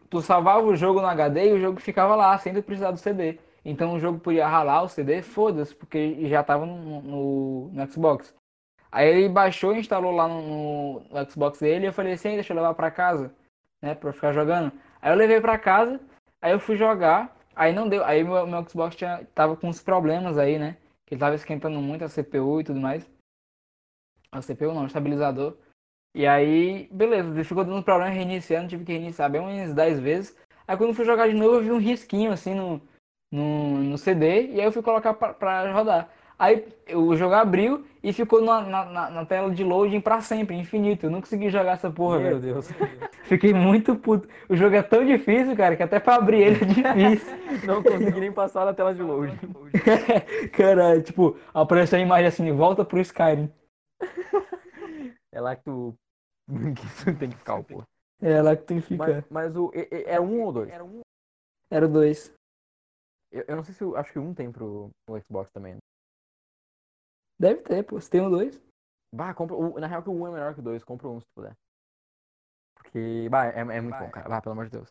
tu 0.09 0.21
salvava 0.21 0.65
o 0.65 0.75
jogo 0.75 1.01
no 1.01 1.07
HD 1.07 1.49
e 1.49 1.53
o 1.53 1.59
jogo 1.59 1.79
ficava 1.79 2.15
lá, 2.15 2.37
sem 2.37 2.53
precisar 2.61 2.91
do 2.91 2.97
CD. 2.97 3.39
Então 3.65 3.93
o 3.93 3.99
jogo 3.99 4.19
podia 4.19 4.47
ralar 4.47 4.83
o 4.83 4.89
CD, 4.89 5.21
foda-se, 5.21 5.73
porque 5.75 6.27
já 6.29 6.43
tava 6.43 6.65
no, 6.65 7.01
no, 7.01 7.69
no 7.73 7.91
Xbox. 7.91 8.33
Aí 8.91 9.07
ele 9.09 9.29
baixou 9.29 9.75
e 9.75 9.79
instalou 9.79 10.11
lá 10.11 10.27
no, 10.27 11.01
no- 11.01 11.31
Xbox 11.31 11.59
dele 11.59 11.85
e 11.85 11.87
eu 11.89 11.93
falei 11.93 12.13
assim, 12.13 12.35
deixa 12.35 12.53
eu 12.53 12.57
levar 12.57 12.73
pra 12.75 12.91
casa, 12.91 13.33
né, 13.81 13.95
pra 13.95 14.13
ficar 14.13 14.33
jogando. 14.33 14.71
Aí 15.01 15.11
eu 15.11 15.15
levei 15.17 15.41
pra 15.41 15.57
casa, 15.57 15.99
aí 16.41 16.51
eu 16.51 16.59
fui 16.59 16.77
jogar, 16.77 17.35
aí 17.55 17.73
não 17.73 17.87
deu, 17.87 18.03
aí 18.03 18.23
meu, 18.23 18.45
meu 18.47 18.67
Xbox 18.67 18.95
tinha, 18.95 19.25
tava 19.33 19.55
com 19.55 19.67
uns 19.69 19.81
problemas 19.81 20.37
aí, 20.37 20.57
né, 20.57 20.77
que 21.05 21.17
tava 21.17 21.35
esquentando 21.35 21.79
muito 21.81 22.03
a 22.03 22.09
CPU 22.09 22.61
e 22.61 22.63
tudo 22.63 22.79
mais. 22.79 23.09
A 24.31 24.41
CPU 24.41 24.73
não, 24.73 24.83
o 24.83 24.87
estabilizador. 24.87 25.57
E 26.15 26.27
aí, 26.27 26.87
beleza, 26.91 27.43
ficou 27.43 27.63
dando 27.63 27.83
problema 27.83 28.11
reiniciando, 28.11 28.69
tive 28.69 28.85
que 28.85 28.93
reiniciar 28.93 29.29
bem 29.31 29.41
umas 29.41 29.73
10 29.73 29.99
vezes. 29.99 30.37
Aí 30.67 30.77
quando 30.77 30.93
fui 30.93 31.05
jogar 31.05 31.27
de 31.27 31.33
novo, 31.33 31.55
eu 31.55 31.63
vi 31.63 31.71
um 31.71 31.79
risquinho 31.79 32.31
assim 32.31 32.53
no, 32.55 32.81
no, 33.31 33.77
no 33.79 33.97
CD, 33.97 34.47
e 34.51 34.59
aí 34.59 34.65
eu 34.65 34.71
fui 34.71 34.83
colocar 34.83 35.13
pra, 35.13 35.33
pra 35.33 35.71
rodar. 35.71 36.09
Aí 36.37 36.65
o 36.93 37.15
jogo 37.15 37.35
abriu 37.35 37.85
e 38.03 38.11
ficou 38.11 38.41
na, 38.41 38.61
na, 38.61 39.09
na- 39.09 39.25
tela 39.25 39.49
de 39.51 39.63
loading 39.63 40.01
pra 40.01 40.19
sempre, 40.19 40.55
infinito. 40.55 41.05
Eu 41.05 41.09
não 41.09 41.21
consegui 41.21 41.49
jogar 41.49 41.73
essa 41.73 41.89
porra, 41.91 42.17
Meu 42.19 42.39
velho. 42.39 42.55
Deus. 42.55 42.69
Fiquei 43.23 43.53
muito 43.53 43.95
puto. 43.95 44.27
O 44.49 44.55
jogo 44.55 44.75
é 44.75 44.81
tão 44.83 45.05
difícil, 45.05 45.55
cara, 45.55 45.75
que 45.77 45.83
até 45.83 45.99
pra 45.99 46.15
abrir 46.15 46.41
ele 46.41 46.55
é 46.63 46.65
difícil. 47.13 47.33
Não 47.65 47.81
consegui 47.81 48.19
nem 48.19 48.31
passar 48.33 48.65
na 48.65 48.73
tela 48.73 48.93
de 48.93 49.01
load. 49.01 49.31
Caralho, 50.51 51.01
tipo, 51.01 51.37
apareceu 51.53 51.97
a 51.97 52.01
imagem 52.01 52.27
assim, 52.27 52.51
volta 52.51 52.83
pro 52.83 52.99
Skyrim. 52.99 53.49
É 55.31 55.39
lá 55.39 55.55
que 55.55 55.63
tu. 55.63 55.95
que 56.75 57.05
tu 57.05 57.17
tem 57.17 57.29
que 57.29 57.37
ficar, 57.37 57.63
pô. 57.63 57.83
É 58.21 58.41
lá 58.41 58.55
que 58.55 58.63
tem 58.63 58.81
que 58.81 58.95
Mas, 58.95 59.15
ficar. 59.15 59.25
mas 59.29 59.55
o. 59.55 59.71
e- 59.73 59.87
e- 59.91 60.03
Era 60.05 60.21
um 60.21 60.41
ou 60.41 60.51
dois? 60.51 60.69
Era 61.71 61.85
o 61.85 61.89
2. 61.89 62.33
Eu, 63.31 63.45
eu 63.47 63.55
não 63.55 63.63
sei 63.63 63.73
se. 63.73 63.83
o- 63.83 63.95
Acho 63.95 64.11
que 64.11 64.19
um 64.19 64.33
tem 64.33 64.51
pro, 64.51 64.89
pro 65.07 65.19
Xbox 65.21 65.49
também. 65.53 65.73
né? 65.73 65.79
Deve 67.39 67.61
ter, 67.61 67.83
pô. 67.83 67.99
Se 67.99 68.09
tem 68.09 68.21
um 68.21 68.29
2. 68.29 68.61
Bah, 69.13 69.33
compra. 69.33 69.55
o- 69.55 69.79
Na 69.79 69.87
real 69.87 70.01
que 70.03 70.09
o 70.09 70.13
1 70.13 70.27
é 70.27 70.31
melhor 70.31 70.53
que 70.53 70.59
o 70.59 70.63
2, 70.63 70.83
compra 70.83 71.07
um 71.07 71.19
se 71.19 71.25
tu 71.25 71.31
puder. 71.35 71.55
Porque, 72.75 73.27
bah, 73.29 73.47
é, 73.47 73.59
é 73.59 73.81
muito 73.81 73.97
bom, 73.97 74.09
cara. 74.11 74.29
Bah, 74.29 74.41
pelo 74.41 74.53
amor 74.53 74.65
de 74.65 74.71
Deus. 74.71 74.89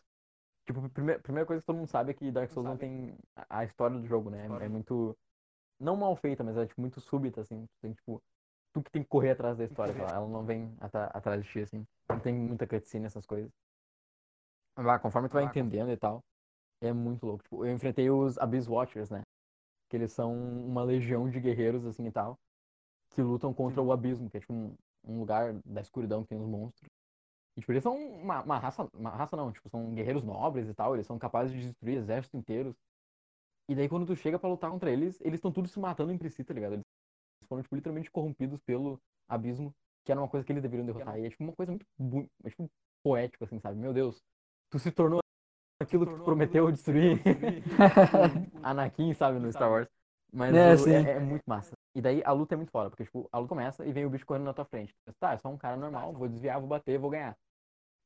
Tipo, 0.65 0.85
a 0.85 0.89
primeira, 0.89 1.21
primeira 1.21 1.45
coisa 1.45 1.61
que 1.61 1.65
todo 1.65 1.75
mundo 1.75 1.89
sabe 1.89 2.11
é 2.11 2.13
que 2.13 2.31
Dark 2.31 2.49
Souls 2.51 2.67
não 2.67 2.77
tem 2.77 3.15
a, 3.35 3.59
a 3.59 3.63
história 3.65 3.97
do 3.97 4.07
jogo, 4.07 4.29
né? 4.29 4.47
É, 4.61 4.65
é 4.65 4.69
muito. 4.69 5.15
Não 5.79 5.97
mal 5.97 6.15
feita, 6.15 6.43
mas 6.43 6.55
é 6.57 6.65
tipo, 6.65 6.79
muito 6.79 7.01
súbita, 7.01 7.41
assim. 7.41 7.65
Tu 7.65 7.81
tem, 7.81 7.93
tipo. 7.93 8.21
Tu 8.73 8.81
que 8.81 8.91
tem 8.91 9.03
que 9.03 9.09
correr 9.09 9.31
atrás 9.31 9.57
da 9.57 9.65
história, 9.65 9.91
ela, 9.91 10.11
ela 10.15 10.27
não 10.27 10.43
vem 10.45 10.75
atrás 10.79 11.43
de 11.43 11.49
ti, 11.49 11.59
assim. 11.59 11.85
Não 12.09 12.19
tem 12.19 12.33
muita 12.33 12.65
cutscene, 12.65 13.05
essas 13.05 13.25
coisas. 13.25 13.51
Bah, 14.75 14.97
conforme 14.97 15.29
tu 15.29 15.33
vai 15.33 15.43
entendendo 15.43 15.91
e 15.91 15.97
tal, 15.97 16.21
é 16.81 16.91
muito 16.91 17.25
louco. 17.25 17.43
Tipo, 17.43 17.65
eu 17.65 17.71
enfrentei 17.71 18.09
os 18.09 18.37
Abyss 18.39 18.67
Watchers, 18.67 19.11
né? 19.11 19.21
Que 19.93 19.97
eles 19.97 20.11
são 20.11 20.33
uma 20.33 20.83
legião 20.83 21.29
de 21.29 21.39
guerreiros, 21.39 21.85
assim 21.85 22.07
e 22.07 22.11
tal 22.11 22.39
que 23.13 23.21
lutam 23.21 23.53
contra 23.53 23.79
o 23.79 23.91
abismo, 23.91 24.27
que 24.27 24.37
é 24.37 24.39
tipo 24.39 24.51
um, 24.51 24.75
um 25.03 25.19
lugar 25.19 25.53
da 25.63 25.81
escuridão 25.81 26.23
que 26.23 26.29
tem 26.29 26.39
os 26.39 26.47
monstros. 26.47 26.89
E 27.55 27.61
tipo, 27.61 27.71
eles 27.71 27.83
são 27.83 27.95
uma, 27.95 28.41
uma 28.41 28.57
raça, 28.57 28.89
uma 28.91 29.11
raça 29.11 29.37
não, 29.37 29.51
tipo, 29.51 29.69
são 29.69 29.93
guerreiros 29.93 30.23
nobres 30.23 30.67
e 30.67 30.73
tal, 30.73 30.95
eles 30.95 31.05
são 31.05 31.19
capazes 31.19 31.53
de 31.53 31.67
destruir 31.67 31.97
exércitos 31.97 32.39
inteiros. 32.39 32.75
E 33.69 33.75
daí 33.75 33.87
quando 33.87 34.07
tu 34.07 34.15
chega 34.15 34.39
pra 34.39 34.49
lutar 34.49 34.71
contra 34.71 34.91
eles, 34.91 35.21
eles 35.21 35.35
estão 35.35 35.51
todos 35.51 35.71
se 35.71 35.79
matando 35.79 36.11
entre 36.11 36.27
si, 36.31 36.43
tá 36.43 36.55
ligado? 36.55 36.73
Eles 36.73 36.85
foram, 37.47 37.61
tipo, 37.61 37.75
literalmente 37.75 38.09
corrompidos 38.09 38.59
pelo 38.61 38.99
abismo, 39.29 39.71
que 40.03 40.11
era 40.11 40.19
uma 40.19 40.27
coisa 40.27 40.43
que 40.43 40.51
eles 40.51 40.63
deveriam 40.63 40.87
derrotar. 40.87 41.19
E 41.19 41.27
é 41.27 41.29
tipo 41.29 41.43
uma 41.43 41.53
coisa 41.53 41.77
muito 41.99 42.31
é, 42.43 42.49
tipo, 42.49 42.67
poético, 43.03 43.43
assim, 43.43 43.59
sabe? 43.59 43.77
Meu 43.77 43.93
Deus, 43.93 44.23
tu 44.71 44.79
se 44.79 44.91
tornou 44.91 45.22
aquilo 45.83 46.07
que 46.07 46.13
tu 46.15 46.21
prometeu 46.21 46.71
destruir. 46.71 47.21
Anakin, 48.63 49.13
sabe, 49.13 49.39
no 49.39 49.51
Star 49.51 49.69
Wars. 49.69 49.87
Mas 50.31 50.55
É, 50.55 50.75
o- 50.75 50.87
é, 50.87 51.11
é 51.13 51.19
muito 51.19 51.43
massa. 51.47 51.73
E 51.95 52.01
daí 52.01 52.23
a 52.25 52.31
luta 52.31 52.55
é 52.55 52.57
muito 52.57 52.71
foda, 52.71 52.89
porque 52.89 53.03
tipo, 53.05 53.29
a 53.31 53.37
luta 53.39 53.49
começa 53.49 53.85
e 53.85 53.91
vem 53.93 54.05
o 54.05 54.09
bicho 54.09 54.25
correndo 54.25 54.45
na 54.45 54.53
tua 54.53 54.65
frente. 54.65 54.93
Tá, 55.19 55.33
é 55.33 55.37
só 55.37 55.49
um 55.49 55.57
cara 55.57 55.77
normal, 55.77 56.13
vou 56.13 56.27
desviar, 56.27 56.59
vou 56.59 56.67
bater, 56.67 56.97
vou 56.97 57.09
ganhar. 57.09 57.37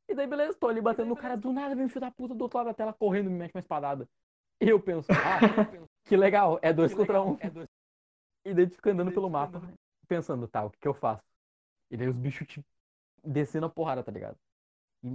E 0.09 0.15
daí, 0.15 0.28
beleza, 0.28 0.57
tô 0.59 0.67
ali 0.67 0.82
batendo 0.82 1.09
no 1.09 1.17
cara, 1.17 1.38
do 1.38 1.53
nada 1.53 1.75
vem 1.75 1.86
um 1.86 1.89
filho 1.89 2.01
da 2.01 2.11
puta 2.11 2.36
do 2.36 2.41
outro 2.43 2.57
lado 2.57 2.67
da 2.67 2.73
tela 2.73 2.93
correndo 2.93 3.28
e 3.28 3.34
me 3.34 3.39
mete 3.39 3.53
uma 3.55 3.61
espadada. 3.61 4.07
E 4.61 4.69
eu 4.69 4.80
penso, 4.82 5.07
ah, 5.23 5.45
que 6.05 6.17
legal, 6.17 6.59
é 6.61 6.73
dois 6.73 6.93
contra 6.93 7.21
um. 7.21 7.38
E 8.45 8.53
daí 8.53 8.67
tu 8.67 8.75
fica 8.75 8.91
andando 8.91 9.11
pelo 9.11 9.30
mapa, 9.30 9.63
pensando, 10.07 10.47
tá, 10.47 10.65
o 10.65 10.71
que 10.71 10.80
que 10.80 10.88
eu 10.88 10.93
faço? 10.93 11.23
E 11.91 11.97
daí 11.97 12.07
os 12.09 12.15
bichos 12.15 12.47
te 12.47 12.65
descendo 13.23 13.67
a 13.67 13.69
porrada, 13.71 14.03
tá 14.03 14.11
ligado? 14.11 14.38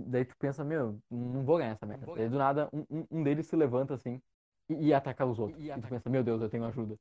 E 0.00 0.10
daí 0.10 0.24
tu 0.24 0.36
pensa, 0.38 0.64
meu, 0.64 0.98
não 1.10 1.44
vou 1.44 1.58
ganhar 1.58 1.72
essa 1.72 1.86
merda. 1.86 2.06
Daí 2.14 2.28
do 2.28 2.38
nada, 2.38 2.68
um, 2.72 3.06
um, 3.10 3.22
deles 3.22 3.46
se 3.46 3.56
levanta 3.56 3.94
assim 3.94 4.20
e, 4.68 4.88
e 4.88 4.94
atacar 4.94 5.26
os 5.26 5.38
outros. 5.38 5.62
E, 5.62 5.70
e 5.70 5.80
tu 5.80 5.88
pensa, 5.88 6.08
meu 6.08 6.24
Deus, 6.24 6.40
eu 6.40 6.48
tenho 6.48 6.64
ajuda. 6.64 6.96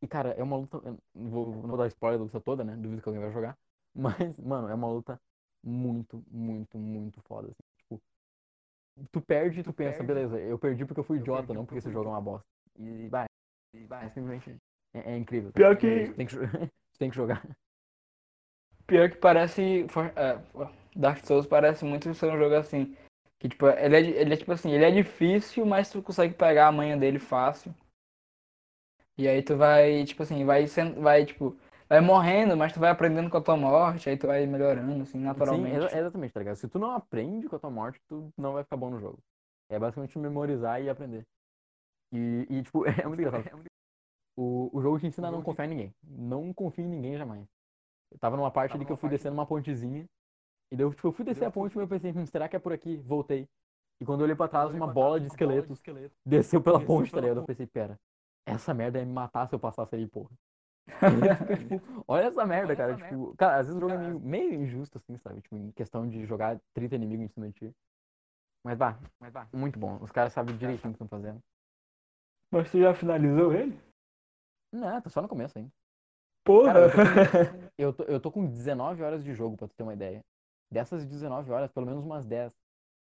E, 0.00 0.06
cara, 0.06 0.30
é 0.30 0.42
uma 0.42 0.56
luta. 0.56 0.80
Não 1.14 1.30
vou, 1.30 1.46
não 1.54 1.68
vou 1.68 1.76
dar 1.78 1.86
spoiler 1.86 2.18
da 2.18 2.24
luta 2.24 2.40
toda, 2.40 2.64
né? 2.64 2.76
Duvido 2.76 3.02
que 3.02 3.08
alguém 3.08 3.22
vai 3.22 3.32
jogar. 3.32 3.56
Mas, 3.94 4.38
mano, 4.40 4.68
é 4.68 4.74
uma 4.74 4.88
luta 4.88 5.20
muito, 5.62 6.24
muito, 6.30 6.78
muito 6.78 7.20
foda. 7.22 7.48
Assim. 7.48 7.62
Tipo, 7.78 8.02
tu 9.12 9.20
perde 9.20 9.60
e 9.60 9.62
tu, 9.62 9.70
tu 9.70 9.76
pensa, 9.76 9.98
perde, 9.98 10.06
beleza, 10.06 10.40
eu 10.40 10.58
perdi 10.58 10.84
porque 10.84 11.00
eu 11.00 11.04
fui 11.04 11.18
idiota, 11.18 11.42
perdi, 11.42 11.58
não 11.58 11.64
porque 11.64 11.78
esse 11.78 11.90
jogo 11.90 12.08
é 12.08 12.12
uma 12.12 12.20
bosta. 12.20 12.46
E 12.78 13.08
vai. 13.08 13.26
É 14.02 14.08
simplesmente. 14.08 14.56
É, 14.94 15.12
é 15.12 15.16
incrível. 15.16 15.52
Pior 15.52 15.76
que. 15.76 16.12
Tem 16.14 16.26
que, 16.26 16.36
tem 16.98 17.10
que 17.10 17.16
jogar. 17.16 17.46
Pior 18.86 19.08
que 19.10 19.16
parece. 19.16 19.86
É, 20.16 20.62
Dark 20.94 21.24
Souls 21.24 21.46
parece 21.46 21.84
muito 21.84 22.12
ser 22.14 22.32
um 22.32 22.38
jogo 22.38 22.54
assim. 22.54 22.96
Que 23.38 23.48
tipo, 23.48 23.66
ele 23.68 23.96
é, 23.96 24.00
ele 24.00 24.34
é 24.34 24.36
tipo 24.36 24.52
assim, 24.52 24.70
ele 24.70 24.84
é 24.84 24.90
difícil, 24.90 25.66
mas 25.66 25.90
tu 25.90 26.00
consegue 26.00 26.34
pegar 26.34 26.68
a 26.68 26.72
manha 26.72 26.96
dele 26.96 27.18
fácil. 27.18 27.74
E 29.18 29.28
aí 29.28 29.42
tu 29.42 29.56
vai, 29.56 30.04
tipo 30.04 30.22
assim, 30.22 30.44
vai 30.44 30.66
sendo, 30.66 31.00
vai, 31.00 31.24
tipo, 31.26 31.56
vai 31.88 32.00
morrendo, 32.00 32.56
mas 32.56 32.72
tu 32.72 32.80
vai 32.80 32.90
aprendendo 32.90 33.28
com 33.28 33.36
a 33.36 33.42
tua 33.42 33.56
morte, 33.56 34.08
aí 34.08 34.16
tu 34.16 34.26
vai 34.26 34.46
melhorando, 34.46 35.02
assim, 35.02 35.18
naturalmente. 35.18 35.90
Sim, 35.90 35.98
exatamente, 35.98 36.32
tá 36.32 36.40
ligado? 36.40 36.56
Se 36.56 36.68
tu 36.68 36.78
não 36.78 36.92
aprende 36.92 37.48
com 37.48 37.56
a 37.56 37.58
tua 37.58 37.70
morte, 37.70 38.00
tu 38.08 38.30
não 38.38 38.54
vai 38.54 38.64
ficar 38.64 38.76
bom 38.76 38.90
no 38.90 39.00
jogo. 39.00 39.18
É 39.68 39.78
basicamente 39.78 40.18
memorizar 40.18 40.80
e 40.82 40.88
aprender. 40.88 41.26
E, 42.12 42.46
e 42.48 42.62
tipo, 42.62 42.84
é 42.86 43.06
muito 43.06 43.20
engraçado. 43.20 43.64
O, 44.36 44.70
o 44.72 44.80
jogo 44.80 44.98
te 44.98 45.06
ensina 45.06 45.28
a 45.28 45.30
não 45.30 45.42
confiar 45.42 45.66
em 45.66 45.68
ninguém. 45.68 45.94
Não 46.02 46.52
confia 46.54 46.84
em 46.84 46.88
ninguém 46.88 47.18
jamais. 47.18 47.46
Eu 48.10 48.18
tava 48.18 48.36
numa 48.36 48.50
parte 48.50 48.74
ali 48.74 48.84
que 48.84 48.92
eu 48.92 48.96
fui 48.96 49.10
descendo 49.10 49.34
uma 49.34 49.46
pontezinha. 49.46 50.06
E 50.72 50.76
daí, 50.76 50.88
tipo, 50.88 51.06
eu 51.06 51.12
fui 51.12 51.22
descer 51.22 51.44
a 51.44 51.50
ponte 51.50 51.76
e 51.76 51.78
eu 51.78 51.86
pensei, 51.86 52.10
hum, 52.12 52.24
será 52.24 52.48
que 52.48 52.56
é 52.56 52.58
por 52.58 52.72
aqui? 52.72 52.96
Voltei. 52.96 53.46
E 54.00 54.06
quando 54.06 54.20
eu 54.20 54.24
olhei 54.24 54.34
pra 54.34 54.48
trás, 54.48 54.72
uma 54.72 54.86
bola 54.86 55.20
de 55.20 55.26
esqueletos 55.26 55.82
desceu 56.24 56.62
pela 56.62 56.80
ponte, 56.80 57.12
tá 57.12 57.20
ligado? 57.20 57.40
Eu 57.40 57.44
pensei, 57.44 57.66
pera, 57.66 58.00
essa 58.46 58.72
merda 58.72 58.98
ia 58.98 59.04
me 59.04 59.12
matar 59.12 59.46
se 59.46 59.54
eu 59.54 59.58
passasse 59.58 59.94
ali, 59.94 60.06
porra. 60.06 60.30
tipo, 61.68 62.04
olha 62.08 62.24
essa 62.24 62.46
merda, 62.46 62.74
cara. 62.74 62.96
Tipo, 62.96 63.36
cara, 63.36 63.60
às 63.60 63.66
vezes 63.66 63.76
o 63.76 63.80
jogo 63.80 63.92
é 63.92 63.98
meio, 63.98 64.18
meio 64.18 64.54
injusto, 64.54 64.96
assim, 64.96 65.18
sabe? 65.18 65.42
Tipo, 65.42 65.56
em 65.56 65.70
questão 65.72 66.08
de 66.08 66.24
jogar 66.24 66.58
30 66.72 66.96
inimigos 66.96 67.26
em 67.26 67.28
cima 67.28 67.48
de 67.48 67.52
ti. 67.52 67.76
Mas 68.64 68.78
vá, 68.78 68.98
mas 69.20 69.30
vá, 69.30 69.46
muito 69.52 69.78
bom. 69.78 69.98
Os 70.00 70.10
caras 70.10 70.32
sabem 70.32 70.56
direitinho 70.56 70.90
o 70.90 70.96
que 70.96 71.04
estão 71.04 71.18
fazendo. 71.18 71.38
Mas 72.50 72.70
tu 72.70 72.80
já 72.80 72.94
finalizou 72.94 73.52
ele? 73.52 73.78
Não, 74.72 75.02
tá 75.02 75.10
só 75.10 75.20
no 75.20 75.28
começo 75.28 75.58
ainda. 75.58 75.70
Porra! 76.42 76.72
Cara, 76.72 76.80
eu, 76.86 76.90
tô, 76.90 76.96
eu, 77.76 77.92
tô, 77.92 78.02
eu 78.04 78.20
tô 78.20 78.32
com 78.32 78.46
19 78.46 79.02
horas 79.02 79.22
de 79.22 79.34
jogo, 79.34 79.56
pra 79.56 79.68
tu 79.68 79.74
ter 79.74 79.82
uma 79.82 79.92
ideia. 79.92 80.24
Dessas 80.72 81.04
19 81.04 81.50
horas, 81.52 81.70
pelo 81.70 81.84
menos 81.84 82.02
umas 82.02 82.24
10, 82.24 82.50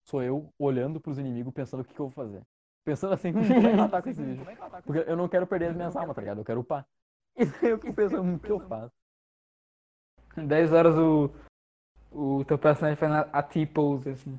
sou 0.05 0.23
eu 0.23 0.49
olhando 0.57 1.01
pros 1.01 1.19
inimigos 1.19 1.53
pensando 1.53 1.81
o 1.81 1.85
que, 1.85 1.93
que 1.93 2.01
eu 2.01 2.09
vou 2.09 2.15
fazer. 2.15 2.41
Pensando 2.85 3.13
assim, 3.13 3.33
como 3.33 3.45
é 3.45 3.49
que 3.49 3.67
eu 3.67 3.83
ataco 3.83 4.09
esse 4.09 4.23
bicho? 4.23 4.45
Porque 4.87 5.11
eu 5.11 5.17
não 5.17 5.29
quero 5.29 5.49
perder 5.49 5.71
as 5.71 5.77
minhas 5.77 5.97
almas, 5.97 6.15
tá 6.15 6.23
ligado? 6.23 6.39
Eu 6.39 6.45
quero 6.45 6.61
upar. 6.61 6.87
E 7.37 7.45
daí 7.45 7.71
eu 7.71 7.79
fico 7.79 7.93
pensando, 7.93 8.37
o 8.37 8.39
que 8.39 8.53
eu 8.53 8.61
faço? 8.61 8.95
10 10.37 10.73
horas 10.73 10.95
o, 10.97 11.31
o 12.13 12.45
teu 12.45 12.57
personagem 12.57 12.95
faz 12.95 13.29
a 13.33 13.43
T-pose, 13.43 14.11
assim. 14.11 14.39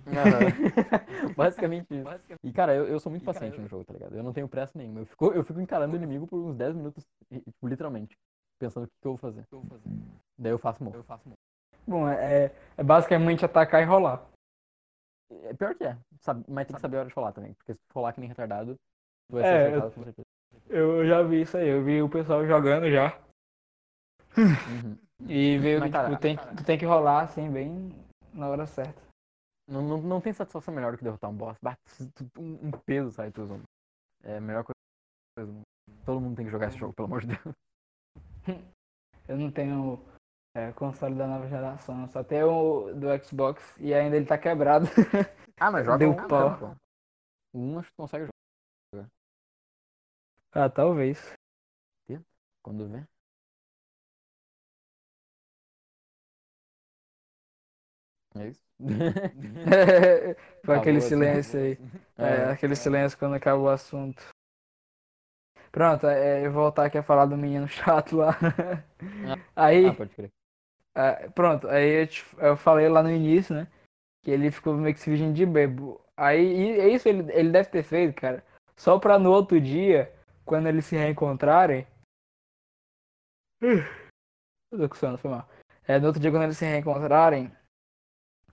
Basicamente 1.35 1.87
isso. 1.93 2.37
E, 2.41 2.53
cara, 2.53 2.73
eu, 2.73 2.87
eu 2.87 2.99
sou 3.01 3.09
muito 3.09 3.25
paciente 3.25 3.59
no 3.59 3.67
jogo, 3.67 3.83
tá 3.83 3.91
ligado? 3.91 4.15
Eu 4.15 4.23
não 4.23 4.31
tenho 4.31 4.47
pressa 4.47 4.77
nenhuma. 4.77 5.01
Eu 5.01 5.05
fico, 5.05 5.33
eu 5.33 5.43
fico 5.43 5.59
encarando 5.59 5.93
o 5.93 5.97
inimigo 5.97 6.25
por 6.25 6.39
uns 6.39 6.55
10 6.55 6.75
minutos, 6.75 7.05
tipo, 7.29 7.67
literalmente. 7.67 8.17
Pensando 8.57 8.85
o 8.85 8.87
que, 8.87 8.93
que 9.01 9.07
eu 9.07 9.17
vou 9.17 9.17
fazer. 9.17 9.45
Daí 10.37 10.51
eu 10.53 10.57
faço 10.57 10.81
morro. 10.81 11.03
Bom, 11.87 12.07
é, 12.09 12.51
é 12.75 12.83
basicamente 12.83 13.45
atacar 13.45 13.81
e 13.81 13.85
rolar. 13.85 14.27
É 15.43 15.53
pior 15.53 15.73
que 15.75 15.85
é, 15.85 15.97
sabe? 16.21 16.43
mas 16.47 16.67
tem 16.67 16.75
que 16.75 16.81
saber 16.81 16.97
a 16.97 16.99
hora 17.01 17.09
de 17.09 17.15
rolar 17.15 17.31
também. 17.31 17.53
Porque 17.53 17.73
se 17.73 17.79
rolar 17.93 18.13
que 18.13 18.19
nem 18.19 18.29
retardado, 18.29 18.75
tu 19.29 19.35
vai 19.35 19.43
é, 19.43 19.69
ser 19.69 19.73
eu, 19.75 19.91
com 19.91 20.03
certeza. 20.03 20.27
Eu 20.69 21.07
já 21.07 21.23
vi 21.23 21.41
isso 21.41 21.57
aí, 21.57 21.67
eu 21.67 21.83
vi 21.83 22.01
o 22.01 22.09
pessoal 22.09 22.45
jogando 22.45 22.89
já. 22.91 23.17
Uhum. 24.37 24.97
E 25.27 25.57
veio 25.57 25.81
que 25.81 25.89
tipo, 25.89 26.19
tem, 26.19 26.37
tu 26.37 26.63
tem 26.63 26.77
que 26.77 26.85
rolar 26.85 27.23
assim, 27.23 27.49
bem 27.51 27.91
na 28.31 28.47
hora 28.49 28.67
certa. 28.67 29.01
Não, 29.67 29.81
não, 29.81 29.99
não 29.99 30.21
tem 30.21 30.31
satisfação 30.31 30.71
melhor 30.71 30.91
do 30.91 30.97
que 30.99 31.03
derrotar 31.03 31.27
um 31.29 31.35
boss. 31.35 31.57
Bate 31.59 31.79
um, 32.37 32.67
um 32.67 32.71
peso 32.85 33.11
sai 33.11 33.31
tudo. 33.31 33.59
É 34.23 34.37
a 34.37 34.41
melhor 34.41 34.63
coisa. 34.63 35.51
Todo 36.05 36.21
mundo 36.21 36.35
tem 36.35 36.45
que 36.45 36.51
jogar 36.51 36.67
esse 36.67 36.77
jogo, 36.77 36.93
pelo 36.93 37.07
amor 37.07 37.21
de 37.21 37.27
Deus. 37.29 37.55
Eu 39.27 39.37
não 39.37 39.51
tenho 39.51 39.99
é, 40.53 40.71
console 40.73 41.15
da 41.15 41.27
nova 41.27 41.47
geração, 41.47 42.07
só 42.07 42.23
tenho 42.23 42.49
o 42.49 42.93
do 42.93 43.07
Xbox 43.23 43.63
e 43.79 43.93
ainda 43.93 44.15
ele 44.15 44.25
tá 44.25 44.37
quebrado. 44.37 44.85
Ah, 45.59 45.71
mas 45.71 45.87
joga 45.87 45.97
Deu 45.97 46.11
um, 46.11 46.27
pau. 46.27 46.77
Um 47.51 47.79
acho 47.79 47.89
que 47.89 47.95
consegue 47.97 48.27
jogar. 48.93 49.09
Ah, 50.51 50.69
talvez. 50.69 51.35
Quando 52.61 52.87
vê. 52.89 53.01
É 58.35 58.47
isso? 58.49 58.61
Foi 60.63 60.77
aquele 60.77 60.97
assim. 60.97 61.07
silêncio 61.07 61.59
aí. 61.59 61.77
É, 62.19 62.23
é, 62.23 62.51
aquele 62.51 62.75
silêncio 62.75 63.17
quando 63.17 63.35
acaba 63.35 63.61
o 63.61 63.69
assunto. 63.69 64.21
Pronto, 65.71 66.07
é, 66.07 66.43
eu 66.43 66.51
voltar 66.51 66.85
aqui 66.85 66.97
a 66.97 67.03
falar 67.03 67.27
do 67.27 67.37
menino 67.37 67.67
chato 67.67 68.17
lá. 68.17 68.35
aí. 69.55 69.85
Ah, 69.85 69.93
pode 69.93 70.15
crer. 70.15 70.31
É, 70.97 71.29
pronto, 71.29 71.67
aí 71.67 72.01
eu, 72.01 72.07
te, 72.07 72.25
eu, 72.39 72.57
falei 72.57 72.89
lá 72.89 73.03
no 73.03 73.11
início, 73.11 73.53
né? 73.53 73.67
Que 74.23 74.31
ele 74.31 74.49
ficou 74.49 74.73
meio 74.73 74.95
que 74.95 74.99
se 74.99 75.05
fingindo 75.11 75.31
de 75.31 75.45
bebo. 75.45 76.01
Aí, 76.17 76.79
é 76.79 76.89
isso 76.89 77.07
ele, 77.07 77.31
ele 77.31 77.51
deve 77.51 77.69
ter 77.69 77.83
feito, 77.83 78.19
cara. 78.19 78.43
Só 78.75 78.97
pra 78.97 79.19
no 79.19 79.31
outro 79.31 79.61
dia, 79.61 80.11
quando 80.43 80.65
eles 80.65 80.85
se 80.85 80.95
reencontrarem. 80.95 81.85
Eu 83.61 84.79
tô 84.79 84.89
com 84.89 84.95
sono, 84.95 85.19
foi 85.19 85.29
mal. 85.29 85.47
É, 85.87 85.99
no 85.99 86.07
outro 86.07 86.19
dia, 86.19 86.31
quando 86.31 86.43
eles 86.43 86.57
se 86.57 86.65
reencontrarem, 86.65 87.51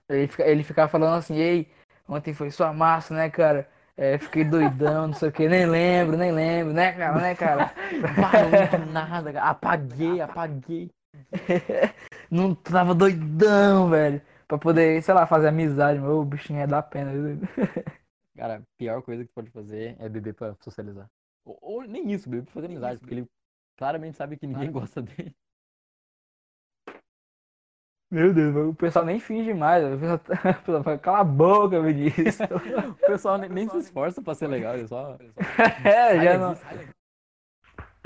ele, 0.07 0.27
fica, 0.27 0.43
ele 0.47 0.63
ficava 0.63 0.87
falando 0.87 1.15
assim, 1.15 1.37
ei, 1.37 1.67
ontem 2.07 2.31
foi 2.31 2.51
sua 2.51 2.71
massa, 2.71 3.15
né, 3.15 3.27
cara? 3.27 3.67
É, 3.97 4.19
fiquei 4.19 4.43
doidão, 4.43 5.07
não 5.07 5.13
sei 5.15 5.29
o 5.29 5.31
que, 5.31 5.47
nem 5.47 5.65
lembro, 5.65 6.15
nem 6.15 6.31
lembro, 6.31 6.73
né, 6.73 6.93
cara, 6.93 7.19
né, 7.19 7.33
cara? 7.35 7.73
Não 8.85 8.91
nada, 8.91 9.33
cara. 9.33 9.49
Apaguei, 9.49 10.21
apaguei. 10.21 10.91
não 12.29 12.55
tava 12.55 12.95
doidão, 12.95 13.89
velho. 13.89 14.21
Pra 14.47 14.57
poder, 14.57 15.01
sei 15.01 15.13
lá, 15.13 15.25
fazer 15.25 15.47
amizade, 15.47 15.99
meu 15.99 16.19
o 16.19 16.25
bichinho 16.25 16.59
é 16.59 16.67
da 16.67 16.81
pena. 16.81 17.11
Cara, 18.37 18.57
a 18.57 18.61
pior 18.77 19.01
coisa 19.01 19.23
que 19.23 19.29
tu 19.29 19.33
pode 19.33 19.49
fazer 19.49 19.95
é 19.99 20.09
beber 20.09 20.33
pra 20.33 20.55
socializar. 20.61 21.09
Ou, 21.43 21.57
ou 21.61 21.81
nem 21.83 22.11
isso, 22.11 22.29
beber 22.29 22.43
pra 22.43 22.53
fazer 22.53 22.67
amizade, 22.67 22.99
porque 22.99 23.13
ele 23.13 23.27
claramente 23.77 24.17
sabe 24.17 24.37
que 24.37 24.45
ninguém 24.45 24.71
gosta 24.71 25.01
dele. 25.01 25.35
Meu 28.11 28.33
Deus, 28.33 28.55
o 28.55 28.73
pessoal 28.73 29.03
nem 29.03 29.19
finge 29.19 29.53
mais. 29.53 29.83
O 29.83 29.97
pessoal, 29.97 30.19
o 30.55 30.61
pessoal 30.61 30.83
fala, 30.83 30.97
cala 30.97 31.19
a 31.19 31.23
boca, 31.23 31.81
Vinícius. 31.81 32.37
o 32.39 33.07
pessoal 33.07 33.37
nem, 33.37 33.49
nem 33.49 33.69
se 33.69 33.77
esforça 33.77 34.21
pra 34.21 34.35
ser 34.35 34.47
legal, 34.47 34.75
ele 34.75 34.87
só. 34.87 35.17
é, 35.83 36.23
já 36.23 36.37
não. 36.37 36.55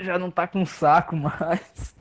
Já 0.00 0.18
não 0.18 0.30
tá 0.30 0.48
com 0.48 0.64
saco 0.64 1.14
mais. 1.14 1.99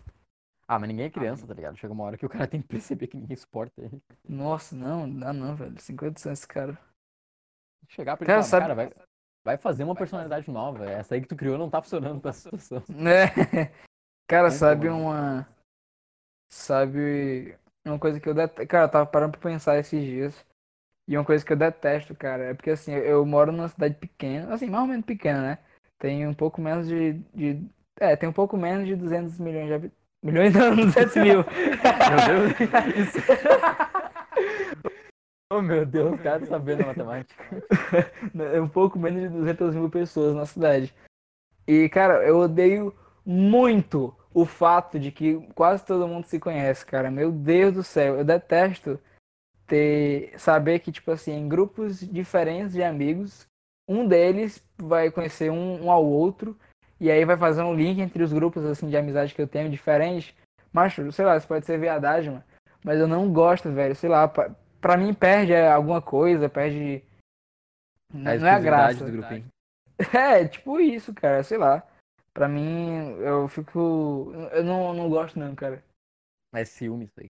Ah, 0.69 0.77
mas 0.77 0.87
ninguém 0.87 1.05
é 1.07 1.09
criança, 1.09 1.47
tá 1.47 1.53
ligado? 1.55 1.75
Chega 1.77 1.91
uma 1.91 2.03
hora 2.03 2.15
que 2.15 2.27
o 2.27 2.29
cara 2.29 2.45
tem 2.45 2.61
que 2.61 2.67
perceber 2.67 3.07
que 3.07 3.17
ninguém 3.17 3.35
suporta 3.35 3.81
ele. 3.81 3.99
Nossa, 4.23 4.75
não, 4.75 5.07
não 5.07 5.19
dá 5.19 5.33
não, 5.33 5.55
velho. 5.55 5.81
50 5.81 6.19
cents 6.19 6.39
esse 6.41 6.47
cara. 6.47 6.77
Chegar 7.87 8.15
pra 8.15 8.23
ele 8.23 8.27
cara, 8.27 8.43
falar, 8.43 8.49
sabe... 8.49 8.61
cara, 8.61 8.75
vai, 8.75 8.91
vai 9.43 9.57
fazer 9.57 9.83
uma 9.83 9.95
personalidade 9.95 10.47
nova. 10.51 10.85
Essa 10.87 11.15
aí 11.15 11.21
que 11.21 11.27
tu 11.27 11.35
criou 11.35 11.57
não 11.57 11.71
tá 11.71 11.81
funcionando 11.81 12.21
pra 12.21 12.33
situação. 12.33 12.83
É. 12.93 13.73
Cara, 14.27 14.51
sabe 14.51 14.89
uma. 14.89 15.47
Sabe 16.51 17.57
uma 17.83 17.97
coisa 17.97 18.19
que 18.19 18.29
eu 18.29 18.35
detesto. 18.35 18.67
Cara, 18.67 18.85
eu 18.85 18.91
tava 18.91 19.07
parando 19.07 19.39
pra 19.39 19.49
pensar 19.49 19.79
esses 19.79 19.99
dias. 19.99 20.45
E 21.07 21.17
uma 21.17 21.25
coisa 21.25 21.43
que 21.43 21.51
eu 21.51 21.57
detesto, 21.57 22.13
cara, 22.13 22.43
é 22.43 22.53
porque 22.53 22.69
assim, 22.69 22.91
eu 22.93 23.25
moro 23.25 23.51
numa 23.51 23.69
cidade 23.69 23.95
pequena, 23.95 24.53
assim, 24.53 24.69
mais 24.69 24.83
ou 24.83 24.87
menos 24.87 25.03
pequena, 25.03 25.41
né? 25.41 25.57
Tem 25.97 26.27
um 26.27 26.33
pouco 26.35 26.61
menos 26.61 26.87
de. 26.87 27.13
de 27.33 27.67
é, 27.99 28.15
tem 28.15 28.29
um 28.29 28.33
pouco 28.33 28.55
menos 28.55 28.85
de 28.85 28.95
200 28.95 29.39
milhões 29.39 29.65
de 29.65 29.73
habitantes. 29.73 29.98
Milhões 30.23 30.53
não, 30.53 30.75
200 30.75 31.15
mil. 31.15 31.45
meu 32.27 32.93
Deus. 32.93 33.13
oh 35.51 35.61
meu 35.61 35.85
Deus, 35.85 36.13
o 36.13 36.17
cara 36.17 36.41
tá 36.41 36.45
sabendo 36.45 36.85
matemática. 36.85 37.63
É 38.53 38.59
um 38.59 38.67
pouco 38.67 38.99
menos 38.99 39.21
de 39.21 39.29
200 39.29 39.75
mil 39.75 39.89
pessoas 39.89 40.35
na 40.35 40.45
cidade. 40.45 40.93
E, 41.67 41.87
cara, 41.89 42.25
eu 42.27 42.37
odeio 42.37 42.93
muito 43.25 44.15
o 44.33 44.45
fato 44.45 44.99
de 44.99 45.11
que 45.11 45.39
quase 45.55 45.85
todo 45.85 46.07
mundo 46.07 46.25
se 46.25 46.39
conhece, 46.39 46.85
cara. 46.85 47.09
Meu 47.09 47.31
Deus 47.31 47.73
do 47.73 47.83
céu, 47.83 48.17
eu 48.17 48.25
detesto 48.25 48.99
ter 49.67 50.33
saber 50.37 50.79
que 50.79 50.91
tipo 50.91 51.11
assim, 51.11 51.31
em 51.31 51.47
grupos 51.47 51.99
diferentes 51.99 52.73
de 52.73 52.83
amigos, 52.83 53.47
um 53.87 54.07
deles 54.07 54.63
vai 54.77 55.11
conhecer 55.11 55.51
um, 55.51 55.85
um 55.85 55.91
ao 55.91 56.05
outro 56.05 56.57
e 56.99 57.09
aí 57.09 57.23
vai 57.23 57.37
fazer 57.37 57.61
um 57.63 57.73
link 57.73 57.99
entre 57.99 58.21
os 58.21 58.33
grupos 58.33 58.65
assim 58.65 58.89
de 58.89 58.97
amizade 58.97 59.33
que 59.33 59.41
eu 59.41 59.47
tenho 59.47 59.69
diferentes. 59.69 60.33
Mas, 60.71 60.93
sei 61.13 61.25
lá, 61.25 61.37
isso 61.37 61.47
pode 61.47 61.65
ser 61.65 61.79
viadagem, 61.79 62.31
mano. 62.31 62.43
Mas 62.83 62.99
eu 62.99 63.07
não 63.07 63.31
gosto, 63.31 63.71
velho. 63.71 63.95
Sei 63.95 64.09
lá, 64.09 64.27
pra, 64.27 64.51
pra 64.79 64.97
mim 64.97 65.13
perde 65.13 65.55
alguma 65.55 66.01
coisa, 66.01 66.49
perde. 66.49 67.03
A 68.13 68.35
não 68.35 68.47
é 68.47 68.51
a 68.51 68.59
graça. 68.59 69.05
Do 69.05 69.11
grupinho. 69.11 69.45
É, 70.13 70.47
tipo 70.47 70.79
isso, 70.79 71.13
cara, 71.13 71.43
sei 71.43 71.57
lá. 71.57 71.85
Pra 72.33 72.47
mim, 72.47 73.17
eu 73.19 73.49
fico. 73.49 74.31
Eu 74.53 74.63
não, 74.63 74.93
não 74.93 75.09
gosto, 75.09 75.37
não, 75.37 75.53
cara. 75.53 75.83
É 76.53 76.63
ciúme 76.63 77.03
isso 77.03 77.19
aí. 77.19 77.27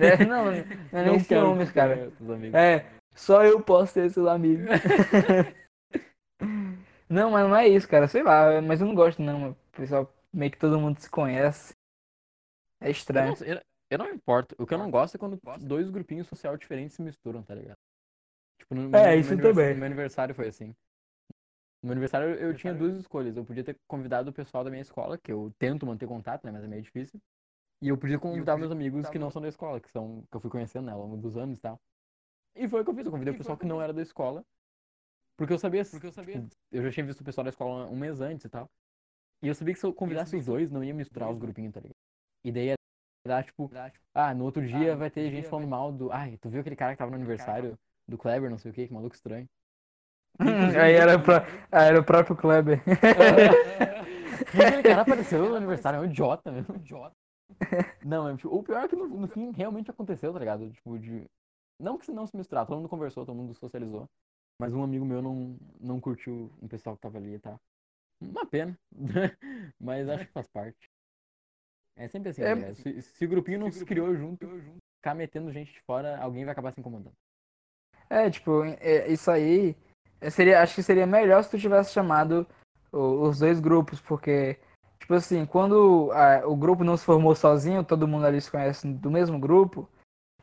É, 0.00 0.24
não, 0.24 0.46
não 0.46 0.52
é 0.52 0.64
nem 1.04 1.12
Não 1.12 1.20
ciúmes, 1.20 1.70
cara. 1.70 2.10
É, 2.54 2.86
só 3.14 3.44
eu 3.44 3.60
posso 3.60 3.92
ter 3.92 4.06
esses 4.06 4.26
amigos. 4.26 4.66
Não, 7.14 7.30
mas 7.30 7.48
não 7.48 7.56
é 7.56 7.68
isso, 7.68 7.88
cara. 7.88 8.08
Sei 8.08 8.22
lá, 8.22 8.60
mas 8.62 8.80
eu 8.80 8.86
não 8.86 8.94
gosto, 8.94 9.22
não. 9.22 9.50
O 9.52 9.56
pessoal, 9.72 10.12
meio 10.32 10.50
que 10.50 10.58
todo 10.58 10.80
mundo 10.80 10.98
se 11.00 11.08
conhece. 11.10 11.74
É 12.80 12.90
Eu 13.12 13.22
estranho. 13.22 13.24
não, 13.24 13.36
eu, 13.40 13.60
eu 13.90 13.98
não 13.98 14.10
importo. 14.10 14.54
O 14.58 14.66
que 14.66 14.74
eu 14.74 14.78
não 14.78 14.90
gosto 14.90 15.14
é 15.14 15.18
quando 15.18 15.40
dois 15.60 15.90
grupinhos 15.90 16.26
social 16.28 16.56
diferentes 16.56 16.94
se 16.96 17.02
misturam, 17.02 17.42
tá 17.42 17.54
ligado? 17.54 17.78
Tipo, 18.58 18.74
no, 18.74 18.88
no 18.88 18.98
É, 18.98 19.10
meu 19.10 19.20
isso 19.20 19.36
também. 19.38 19.74
No 19.74 19.78
meu 19.80 19.86
aniversário 19.86 20.34
foi 20.34 20.48
assim. 20.48 20.74
No 21.82 21.88
meu 21.88 21.92
aniversário 21.92 22.28
eu, 22.30 22.48
eu 22.48 22.54
tinha 22.56 22.74
duas 22.74 22.96
escolhas. 22.96 23.36
Eu 23.36 23.44
podia 23.44 23.64
ter 23.64 23.78
convidado 23.86 24.30
o 24.30 24.32
pessoal 24.32 24.64
da 24.64 24.70
minha 24.70 24.82
escola, 24.82 25.18
que 25.18 25.30
eu 25.32 25.52
tento 25.58 25.86
manter 25.86 26.06
contato, 26.08 26.44
né? 26.44 26.50
Mas 26.52 26.64
é 26.64 26.68
meio 26.68 26.82
difícil. 26.82 27.20
E 27.82 27.88
eu 27.88 27.98
podia 27.98 28.18
convidar 28.18 28.56
meus 28.56 28.72
amigos 28.72 29.10
que 29.10 29.18
não 29.18 29.30
são 29.30 29.42
da 29.42 29.48
escola, 29.48 29.80
que 29.80 29.90
são 29.90 30.24
que 30.30 30.36
eu 30.36 30.40
fui 30.40 30.50
conhecendo 30.50 30.86
né, 30.86 30.92
ao 30.92 31.00
longo 31.00 31.16
dos 31.18 31.36
anos 31.36 31.58
e 31.58 31.60
tal. 31.60 31.80
E 32.56 32.68
foi 32.68 32.82
o 32.82 32.84
que 32.84 32.90
eu 32.90 32.94
fiz. 32.94 33.06
Eu 33.06 33.12
convidei 33.12 33.34
o 33.34 33.36
pessoal 33.36 33.58
que 33.58 33.66
não 33.66 33.82
era 33.82 33.92
da 33.92 34.02
escola. 34.02 34.44
Porque 35.36 35.52
eu 35.52 35.58
sabia. 35.58 35.84
Porque 35.84 36.06
eu 36.06 36.12
sabia. 36.12 36.44
Eu 36.70 36.82
já 36.82 36.90
tinha 36.90 37.06
visto 37.06 37.20
o 37.20 37.24
pessoal 37.24 37.44
da 37.44 37.50
escola 37.50 37.86
um 37.86 37.96
mês 37.96 38.20
antes 38.20 38.44
e 38.44 38.48
tal. 38.48 38.68
E 39.42 39.48
eu 39.48 39.54
sabia 39.54 39.74
que 39.74 39.80
se 39.80 39.86
eu 39.86 39.92
convidasse 39.92 40.34
os 40.36 40.46
dois, 40.46 40.70
não 40.70 40.82
ia 40.82 40.94
misturar 40.94 41.30
os 41.30 41.38
grupinhos, 41.38 41.74
tá 41.74 41.80
ligado? 41.80 41.96
E 42.44 42.52
daí 42.52 42.66
ia 42.66 42.74
dar, 43.26 43.44
tipo, 43.44 43.70
ah, 44.14 44.34
no 44.34 44.44
outro 44.44 44.66
dia 44.66 44.96
vai 44.96 45.10
ter 45.10 45.30
gente 45.30 45.48
falando 45.48 45.68
mal 45.68 45.92
do. 45.92 46.12
Ai, 46.12 46.38
tu 46.38 46.48
viu 46.48 46.60
aquele 46.60 46.76
cara 46.76 46.92
que 46.92 46.98
tava 46.98 47.10
no 47.10 47.16
aniversário 47.16 47.78
do 48.08 48.18
Kleber, 48.18 48.50
não 48.50 48.58
sei 48.58 48.70
o 48.70 48.74
que, 48.74 48.86
que 48.86 48.92
maluco 48.92 49.14
estranho. 49.14 49.48
Aí 50.82 50.94
era, 50.94 51.18
pra, 51.18 51.46
aí 51.70 51.88
era 51.88 52.00
o 52.00 52.04
próprio 52.04 52.34
Kleber. 52.36 52.82
Aquele 54.48 54.82
cara 54.82 55.02
apareceu 55.02 55.48
no 55.48 55.54
aniversário, 55.54 55.98
é 55.98 56.00
um 56.00 56.04
idiota 56.06 56.50
mesmo. 56.50 56.74
Idiota. 56.74 57.14
Não, 58.04 58.36
tipo, 58.36 58.52
o 58.52 58.62
pior 58.62 58.82
é 58.82 58.88
que 58.88 58.96
no, 58.96 59.06
no 59.06 59.28
fim 59.28 59.52
realmente 59.52 59.90
aconteceu, 59.90 60.32
tá 60.32 60.38
ligado? 60.38 60.70
Tipo, 60.70 60.98
de. 60.98 61.24
Não 61.80 61.98
que 61.98 62.10
não 62.10 62.26
se 62.26 62.36
misturar, 62.36 62.66
todo 62.66 62.78
mundo 62.78 62.88
conversou, 62.88 63.24
todo 63.24 63.36
mundo 63.36 63.54
socializou. 63.54 64.08
Mas 64.58 64.72
um 64.72 64.82
amigo 64.82 65.04
meu 65.04 65.20
não, 65.20 65.58
não 65.80 66.00
curtiu 66.00 66.52
um 66.62 66.68
pessoal 66.68 66.96
que 66.96 67.02
tava 67.02 67.18
ali 67.18 67.34
e 67.34 67.38
tal. 67.38 67.60
Uma 68.20 68.46
pena. 68.46 68.78
mas 69.80 70.08
acho 70.08 70.26
que 70.26 70.32
faz 70.32 70.46
parte. 70.48 70.90
É 71.96 72.08
sempre 72.08 72.30
assim, 72.30 72.42
É- 72.42 72.48
tá 72.48 72.54
ligado? 72.54 72.74
Se, 72.76 73.02
se 73.02 73.24
o 73.24 73.28
grupinho 73.28 73.60
não 73.60 73.70
se 73.70 73.84
criou 73.84 74.14
junto, 74.16 74.46
ficar 74.96 75.14
metendo 75.14 75.52
gente 75.52 75.72
de 75.72 75.80
fora, 75.82 76.18
alguém 76.18 76.44
vai 76.44 76.52
acabar 76.52 76.72
se 76.72 76.80
incomodando. 76.80 77.14
É, 78.08 78.30
tipo, 78.30 78.64
é, 78.64 79.08
isso 79.08 79.30
aí 79.30 79.76
é, 80.20 80.30
seria, 80.30 80.60
acho 80.62 80.74
que 80.74 80.82
seria 80.82 81.06
melhor 81.06 81.42
se 81.42 81.50
tu 81.50 81.58
tivesse 81.58 81.92
chamado 81.92 82.46
os 82.92 83.40
dois 83.40 83.58
grupos, 83.58 84.00
porque, 84.00 84.56
tipo 85.00 85.14
assim, 85.14 85.44
quando 85.44 86.12
ah, 86.12 86.46
o 86.46 86.54
grupo 86.54 86.84
não 86.84 86.96
se 86.96 87.04
formou 87.04 87.34
sozinho, 87.34 87.82
todo 87.82 88.06
mundo 88.06 88.24
ali 88.24 88.40
se 88.40 88.50
conhece 88.50 88.86
do 88.86 89.10
mesmo 89.10 89.36
grupo, 89.38 89.88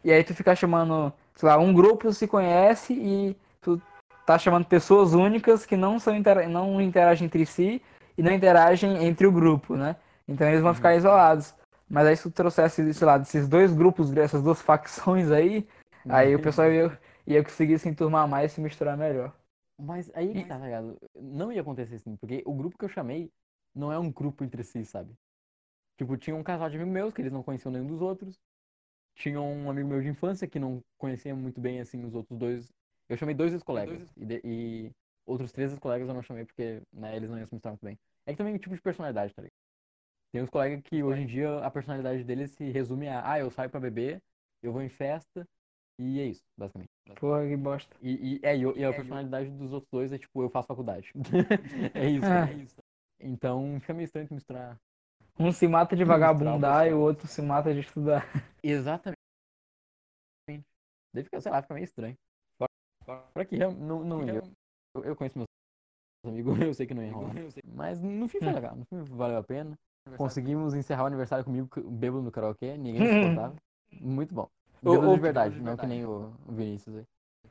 e 0.03 0.12
aí 0.12 0.22
tu 0.22 0.36
fica 0.36 0.53
chamando, 0.53 1.14
sei 1.34 1.47
lá, 1.47 1.57
um 1.57 1.74
grupo 1.74 2.12
se 2.12 2.28
conhece 2.28 2.93
e 2.93 3.38
tu 3.62 3.82
tá 4.26 4.38
chamando 4.38 4.65
pessoas 4.65 5.13
únicas 5.13 5.65
que 5.65 5.76
não 5.76 5.99
são 5.99 6.15
intera- 6.15 6.47
não 6.47 6.82
interagem 6.82 7.26
entre 7.26 7.45
si 7.45 7.82
e 8.17 8.22
não 8.24 8.32
interagem 8.32 9.05
entre 9.05 9.26
o 9.28 9.32
grupo, 9.32 9.76
né? 9.76 9.95
Então 10.28 10.47
eles 10.47 10.61
vão 10.61 10.74
ficar 10.74 10.95
isolados. 10.95 11.53
Mas 11.89 12.07
aí 12.07 12.15
se 12.15 12.24
tu 12.24 12.32
trouxesse, 12.32 12.93
sei 12.93 13.05
lá, 13.07 13.17
desses 13.17 13.47
dois 13.47 13.74
grupos, 13.74 14.11
dessas 14.11 14.41
duas 14.41 14.61
facções 14.61 15.30
aí, 15.30 15.67
aí 16.07 16.34
o 16.36 16.41
pessoal 16.41 16.72
ia, 16.72 16.99
ia 17.28 17.43
conseguir 17.43 17.78
se 17.80 17.89
enturmar 17.89 18.28
mais 18.28 18.51
e 18.51 18.55
se 18.55 18.61
misturar 18.61 18.95
melhor. 18.95 19.36
Mas 19.78 20.09
aí 20.13 20.34
que 20.34 20.45
tá, 20.45 20.57
tá 20.57 20.65
ligado? 20.65 20.97
Não 21.15 21.51
ia 21.51 21.61
acontecer 21.61 21.95
assim, 21.95 22.15
porque 22.15 22.43
o 22.45 22.53
grupo 22.53 22.78
que 22.78 22.86
eu 22.86 22.89
chamei 22.89 23.30
não 23.76 23.91
é 23.91 23.97
um 23.99 24.11
grupo 24.11 24.43
entre 24.43 24.63
si, 24.63 24.86
sabe? 24.86 25.13
Tipo, 25.97 26.15
tinha 26.17 26.36
um 26.36 26.43
casal 26.43 26.69
de 26.69 26.76
amigos 26.78 26.93
meus 26.93 27.13
que 27.13 27.22
eles 27.22 27.32
não 27.32 27.43
conheciam 27.43 27.72
nenhum 27.72 27.88
dos 27.88 28.01
outros. 28.01 28.39
Tinha 29.15 29.41
um 29.41 29.69
amigo 29.69 29.89
meu 29.89 30.01
de 30.01 30.07
infância 30.07 30.47
que 30.47 30.59
não 30.59 30.82
conhecia 30.97 31.36
muito 31.36 31.59
bem, 31.59 31.80
assim, 31.80 32.03
os 32.05 32.15
outros 32.15 32.38
dois. 32.38 32.72
Eu 33.12 33.18
chamei 33.18 33.36
dois 33.36 33.51
ex-colegas. 33.51 34.09
E, 34.16 34.26
de- 34.26 34.41
e 34.43 34.91
outros 35.28 35.51
três 35.51 35.72
ex-colegas 35.72 36.07
eu 36.07 36.14
não 36.14 36.24
chamei 36.24 36.45
porque, 36.45 36.82
né, 36.93 37.14
eles 37.16 37.30
não 37.30 37.38
iam 37.38 37.45
se 37.45 37.53
misturar 37.53 37.74
muito 37.74 37.84
bem. 37.86 37.99
É 38.26 38.32
que 38.32 38.38
também 38.38 38.53
é 38.53 38.55
um 38.55 38.59
tipo 38.59 38.74
de 38.74 38.82
personalidade, 38.82 39.34
tá 39.34 39.41
ligado? 39.41 39.53
Tem 40.32 40.41
uns 40.41 40.49
colegas 40.49 40.82
que 40.84 41.03
hoje 41.03 41.22
em 41.24 41.26
dia 41.26 41.59
a 41.59 41.70
personalidade 41.70 42.24
deles 42.24 42.51
se 42.51 42.70
resume 42.72 43.09
a, 43.09 43.30
ah, 43.34 43.39
eu 43.39 43.51
saio 43.51 43.70
pra 43.70 43.82
beber, 43.82 44.22
eu 44.64 44.72
vou 44.72 44.82
em 44.82 44.88
festa, 44.88 45.45
e 45.99 46.22
é 46.22 46.26
isso, 46.28 46.41
basicamente. 46.57 46.89
Porra, 47.20 47.45
que 47.45 47.57
bosta. 47.57 47.93
E, 48.01 48.36
e, 48.36 48.39
é, 48.43 48.55
e, 48.55 48.62
eu- 48.62 48.78
e 48.78 48.86
a 48.86 48.93
personalidade 48.93 49.49
dos 49.51 49.74
outros 49.74 49.91
dois 49.91 50.14
é 50.14 50.18
tipo, 50.18 50.41
eu 50.41 50.49
faço 50.49 50.68
faculdade. 50.70 51.12
é 51.93 52.09
isso, 52.09 52.26
Ah. 52.26 52.49
é 52.49 52.53
isso. 52.53 52.78
Então 53.20 53.78
fica 53.82 53.93
meio 53.93 54.05
estranho 54.05 54.28
tu 54.30 54.34
misturar. 54.36 54.78
Um 55.38 55.51
se 55.51 55.68
mata 55.68 55.95
de 55.97 56.05
vagabundar 56.05 56.88
e 56.88 56.93
o 56.93 56.99
outro 56.99 57.28
se 57.28 57.41
mata 57.41 57.74
de 57.74 57.82
estudar. 57.82 58.26
Exatamente. 58.64 59.18
Daí 61.14 61.24
fica, 61.26 61.41
sei 61.41 61.51
lá, 61.51 61.62
fica 61.62 61.74
meio 61.74 61.84
estranho. 61.84 62.18
Fora- 63.12 63.24
Fora 63.34 63.45
que 63.45 63.57
não, 63.57 64.03
não 64.03 64.24
ia. 64.26 64.41
Eu, 64.95 65.03
eu 65.03 65.16
conheço 65.16 65.38
meus 65.38 65.47
amigos, 66.26 66.55
eu 66.62 66.74
sei 66.74 66.86
que 66.88 66.93
não 66.93 67.03
ia 67.03 67.12
rolar. 67.14 67.34
Mas 67.76 68.01
no 68.01 68.28
fim 68.28 68.39
foi 68.39 68.49
Hum. 68.49 68.53
legal, 68.53 68.76
no 68.76 68.86
fim 68.86 69.03
valeu 69.16 69.38
a 69.38 69.43
pena. 69.43 69.78
Conseguimos 70.18 70.74
encerrar 70.74 71.03
o 71.03 71.07
aniversário 71.07 71.45
comigo 71.45 71.70
bêbado 71.89 72.24
no 72.24 72.32
karaokê, 72.32 72.76
ninguém 72.78 73.05
se 73.07 73.16
importava. 73.18 73.55
Muito 73.99 74.34
bom. 74.34 74.47
Bêbado 74.82 75.12
o- 75.12 75.16
de 75.16 75.20
verdade, 75.22 75.59
não 75.62 75.78
que 75.78 75.86
nem 75.86 76.05
o 76.05 76.32
Vinícius 76.49 76.97
aí. 76.97 77.05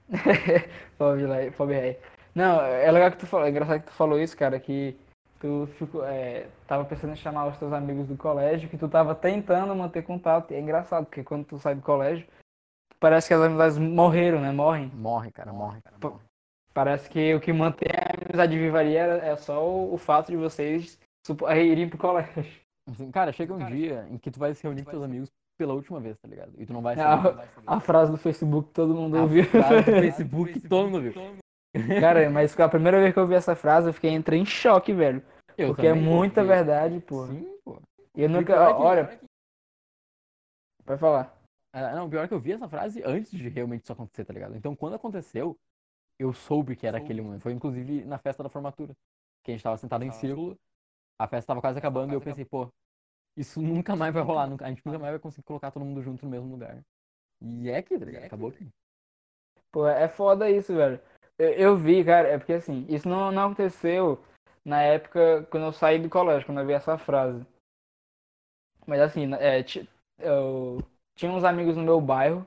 Pobre 0.99 1.27
lá- 1.27 1.37
pobre 1.57 1.75
rei. 1.79 2.01
Não, 2.35 2.61
é 2.61 2.91
legal 2.91 3.11
que 3.11 3.19
tu 3.19 3.27
falou, 3.27 3.47
é 3.47 3.51
engraçado 3.51 3.81
que 3.81 3.87
tu 3.87 3.93
falou 3.93 4.19
isso, 4.21 4.37
cara, 4.37 4.59
que 4.59 4.97
tu 5.41 5.69
ficou, 5.79 6.05
é, 6.05 6.49
tava 6.67 6.85
pensando 6.85 7.13
em 7.13 7.17
chamar 7.17 7.47
os 7.47 7.57
teus 7.57 7.73
amigos 7.73 8.07
do 8.07 8.17
colégio, 8.17 8.69
que 8.69 8.77
tu 8.79 8.89
tava 8.89 9.15
tentando 9.15 9.75
manter 9.75 10.03
contato. 10.03 10.51
E 10.53 10.55
é 10.55 10.61
engraçado, 10.61 11.07
porque 11.07 11.23
quando 11.25 11.45
tu 11.45 11.59
sai 11.59 11.75
do 11.75 11.83
colégio, 11.83 12.27
parece 13.01 13.29
que 13.29 13.35
as 13.35 13.41
amizades 13.41 13.79
morreram, 13.79 14.41
né? 14.41 14.53
Morrem. 14.53 14.89
Morre, 14.95 15.31
cara, 15.33 15.53
morre, 15.53 15.81
cara. 15.83 15.97
Morre. 16.01 16.21
Parece 16.73 17.11
que 17.11 17.35
o 17.35 17.41
que 17.41 17.53
mantém 17.53 17.89
a 17.93 18.25
amizade 18.27 18.57
viva 18.57 18.79
ali 18.79 18.97
é, 18.97 19.31
é 19.31 19.37
só 19.37 19.67
o, 19.67 19.93
o 19.95 19.99
fato 19.99 20.29
de 20.31 20.37
vocês 20.37 20.99
supo- 21.27 21.51
irem 21.51 21.89
pro 21.89 21.99
colégio. 21.99 22.45
Assim, 22.89 23.11
cara, 23.11 23.33
chega 23.33 23.53
um 23.53 23.67
dia 23.67 24.07
em 24.11 24.17
que 24.19 24.31
tu 24.31 24.39
vai 24.39 24.55
se 24.55 24.63
reunir 24.63 24.85
com 24.85 24.91
teus 24.93 25.03
amigos 25.03 25.29
pela 25.59 25.75
última 25.75 25.99
vez, 26.01 26.17
tá 26.23 26.29
ligado? 26.29 26.53
E 26.57 26.65
tu 26.65 26.73
não 26.73 26.81
vai 26.81 26.95
saber. 26.97 27.43
A 27.67 27.81
frase 27.81 28.13
do 28.13 28.17
Facebook 28.17 28.69
que 28.69 28.75
todo 28.75 28.95
mundo 28.95 29.17
A 29.19 29.23
ouviu. 29.23 29.45
frase 29.45 29.79
do 29.91 29.99
Facebook 30.01 30.61
todo 30.69 30.89
mundo 30.89 31.01
viu. 31.03 31.13
Cara, 32.01 32.29
mas 32.31 32.59
a 32.59 32.69
primeira 32.69 33.01
vez 33.01 33.13
que 33.13 33.19
eu 33.19 33.23
ouvi 33.25 33.35
essa 33.35 33.55
frase, 33.57 33.89
eu 33.89 33.93
fiquei 33.93 34.11
entrei 34.13 34.39
em 34.41 34.45
choque, 34.47 34.93
velho. 34.93 35.23
Eu 35.59 35.69
porque 35.69 35.87
é 35.89 35.93
muita 35.95 36.41
porque- 36.43 36.55
verdade, 36.55 37.01
pô. 37.01 37.27
Sim, 37.27 37.47
pô. 37.65 37.79
E 38.17 38.23
eu 38.23 38.29
nunca. 38.29 38.55
é 38.55 38.59
Olha, 38.59 39.21
vai 40.87 40.97
falar. 40.97 41.37
Ah, 41.73 41.95
não, 41.95 42.11
pior 42.11 42.25
é 42.25 42.29
que 42.29 42.35
eu 42.35 42.41
vi 42.41 42.53
essa 42.53 42.69
frase 42.69 43.03
antes 43.05 43.31
de 43.31 43.49
realmente 43.49 43.85
isso 43.85 43.93
acontecer, 43.93 44.25
tá 44.25 44.33
ligado? 44.33 44.57
Então, 44.57 44.75
quando 44.75 44.95
aconteceu, 44.95 45.57
eu 46.19 46.33
soube 46.33 46.75
que 46.77 46.87
era 46.87 46.99
aquele 46.99 47.23
momento. 47.23 47.43
Foi 47.43 47.53
inclusive 47.53 48.05
na 48.05 48.19
festa 48.19 48.43
da 48.43 48.49
formatura. 48.49 48.95
Que 49.43 49.53
a 49.53 49.55
gente 49.55 49.63
tava 49.63 49.77
sentado 49.77 50.05
em 50.05 50.13
círculo, 50.13 50.59
a 51.19 51.27
festa 51.27 51.49
tava 51.49 51.61
quase 51.61 51.79
acabando 51.79 52.13
e 52.13 52.15
eu 52.15 52.21
pensei, 52.21 52.45
pô, 52.45 52.69
isso 53.37 53.63
nunca 53.63 53.97
mais 53.97 54.13
vai 54.13 54.23
rolar, 54.23 54.45
a 54.63 54.69
gente 54.69 54.85
nunca 54.85 54.99
mais 54.99 55.13
vai 55.13 55.19
conseguir 55.19 55.47
colocar 55.47 55.71
todo 55.71 55.85
mundo 55.85 56.03
junto 56.03 56.25
no 56.25 56.31
mesmo 56.31 56.51
lugar. 56.51 56.83
E 57.41 57.71
é 57.71 57.79
aqui, 57.79 57.99
tá 57.99 58.05
ligado? 58.05 58.25
Acabou 58.25 58.51
aqui. 58.51 58.69
Pô, 59.73 59.87
é 59.87 60.09
foda 60.09 60.51
isso, 60.51 60.75
velho. 60.75 61.01
Eu, 61.39 61.53
eu 61.53 61.77
vi, 61.77 62.05
cara, 62.05 62.29
é 62.29 62.37
porque 62.37 62.53
assim, 62.53 62.85
isso 62.89 63.09
não, 63.09 63.33
não 63.33 63.47
aconteceu 63.47 64.23
na 64.65 64.83
época 64.83 65.47
quando 65.51 65.65
eu 65.67 65.73
saí 65.73 65.99
do 65.99 66.11
colégio, 66.11 66.45
quando 66.45 66.61
eu 66.61 66.67
vi 66.67 66.75
essa 66.75 66.99
frase. 66.99 67.47
Mas 68.87 69.01
assim, 69.01 69.33
é, 69.35 69.65
eu 70.19 70.83
tinha 71.21 71.33
uns 71.33 71.45
amigos 71.45 71.77
no 71.77 71.85
meu 71.85 72.01
bairro, 72.01 72.47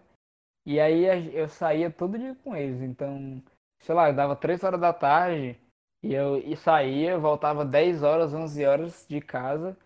e 0.65 0.79
aí 0.79 1.05
eu 1.35 1.47
saía 1.49 1.89
todo 1.91 2.17
dia 2.17 2.35
com 2.43 2.55
eles. 2.55 2.81
Então, 2.81 3.41
sei 3.81 3.95
lá, 3.95 4.11
dava 4.11 4.35
3 4.35 4.63
horas 4.63 4.79
da 4.79 4.93
tarde, 4.93 5.57
e 6.03 6.13
eu 6.13 6.37
e 6.37 6.55
saía, 6.55 7.17
voltava 7.17 7.65
10 7.65 8.03
horas, 8.03 8.33
11 8.33 8.65
horas 8.65 9.05
de 9.09 9.21
casa. 9.21 9.77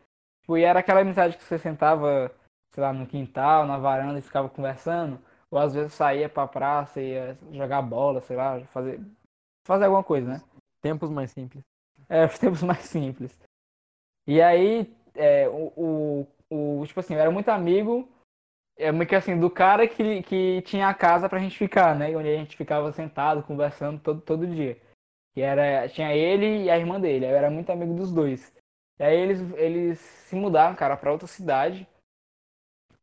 Tipo, 0.41 0.57
e 0.57 0.63
era 0.63 0.79
aquela 0.79 1.01
amizade 1.01 1.37
que 1.37 1.43
você 1.43 1.57
sentava, 1.57 2.31
sei 2.73 2.83
lá, 2.83 2.93
no 2.93 3.07
quintal, 3.07 3.65
na 3.67 3.77
varanda 3.77 4.19
e 4.19 4.21
ficava 4.23 4.49
conversando. 4.49 5.19
Ou 5.51 5.59
às 5.59 5.73
vezes 5.73 5.93
saía 5.93 6.29
pra 6.29 6.47
praça 6.47 7.01
e 7.01 7.11
ia 7.13 7.37
jogar 7.53 7.81
bola, 7.81 8.21
sei 8.21 8.35
lá, 8.37 8.59
fazer, 8.67 9.01
fazer 9.65 9.85
alguma 9.85 10.03
coisa, 10.03 10.27
né? 10.29 10.41
Tempos 10.81 11.09
mais 11.09 11.31
simples. 11.31 11.63
É, 12.09 12.25
os 12.25 12.39
tempos 12.39 12.63
mais 12.63 12.79
simples. 12.85 13.37
E 14.25 14.41
aí, 14.41 14.93
é, 15.15 15.47
o, 15.49 16.27
o, 16.49 16.79
o- 16.81 16.85
tipo 16.85 16.99
assim, 16.99 17.13
eu 17.13 17.19
era 17.19 17.31
muito 17.31 17.49
amigo, 17.49 18.07
é 18.77 18.91
meio 18.91 19.07
que 19.07 19.15
assim, 19.15 19.39
do 19.39 19.49
cara 19.49 19.87
que, 19.87 20.21
que 20.23 20.61
tinha 20.63 20.87
a 20.87 20.93
casa 20.93 21.27
pra 21.27 21.39
gente 21.39 21.57
ficar, 21.57 21.95
né? 21.95 22.15
Onde 22.15 22.29
a 22.29 22.35
gente 22.37 22.55
ficava 22.55 22.91
sentado, 22.91 23.43
conversando 23.43 23.99
todo, 23.99 24.21
todo 24.21 24.47
dia. 24.47 24.77
Que 25.33 25.41
era, 25.41 25.87
tinha 25.89 26.13
ele 26.15 26.63
e 26.63 26.69
a 26.69 26.77
irmã 26.77 26.99
dele, 26.99 27.25
eu 27.25 27.35
era 27.35 27.49
muito 27.49 27.71
amigo 27.71 27.93
dos 27.93 28.11
dois. 28.11 28.53
E 28.99 29.03
aí 29.03 29.15
eles, 29.17 29.39
eles 29.53 29.99
se 29.99 30.35
mudaram, 30.35 30.75
cara, 30.75 30.97
pra 30.97 31.11
outra 31.11 31.27
cidade. 31.27 31.87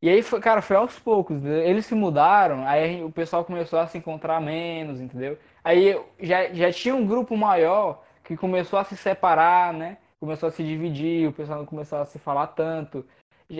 E 0.03 0.09
aí, 0.09 0.22
foi, 0.22 0.41
cara, 0.41 0.61
foi 0.61 0.77
aos 0.77 0.99
poucos. 0.99 1.37
entendeu? 1.39 1.62
Eles 1.62 1.87
se 1.87 1.95
mudaram, 1.95 2.66
aí 2.66 3.03
o 3.03 3.11
pessoal 3.11 3.45
começou 3.45 3.79
a 3.79 3.87
se 3.87 3.97
encontrar 3.99 4.41
menos, 4.41 5.01
entendeu? 5.01 5.39
Aí 5.62 5.99
já, 6.20 6.53
já 6.53 6.70
tinha 6.72 6.95
um 6.95 7.07
grupo 7.07 7.37
maior 7.37 8.05
que 8.22 8.37
começou 8.37 8.79
a 8.79 8.85
se 8.85 8.97
separar, 8.97 9.72
né? 9.72 9.99
Começou 10.20 10.49
a 10.49 10.53
se 10.53 10.62
dividir, 10.62 11.29
o 11.29 11.33
pessoal 11.33 11.61
não 11.61 11.66
começou 11.66 11.99
a 11.99 12.07
se 12.07 12.18
falar 12.18 12.49
tanto. 12.49 13.07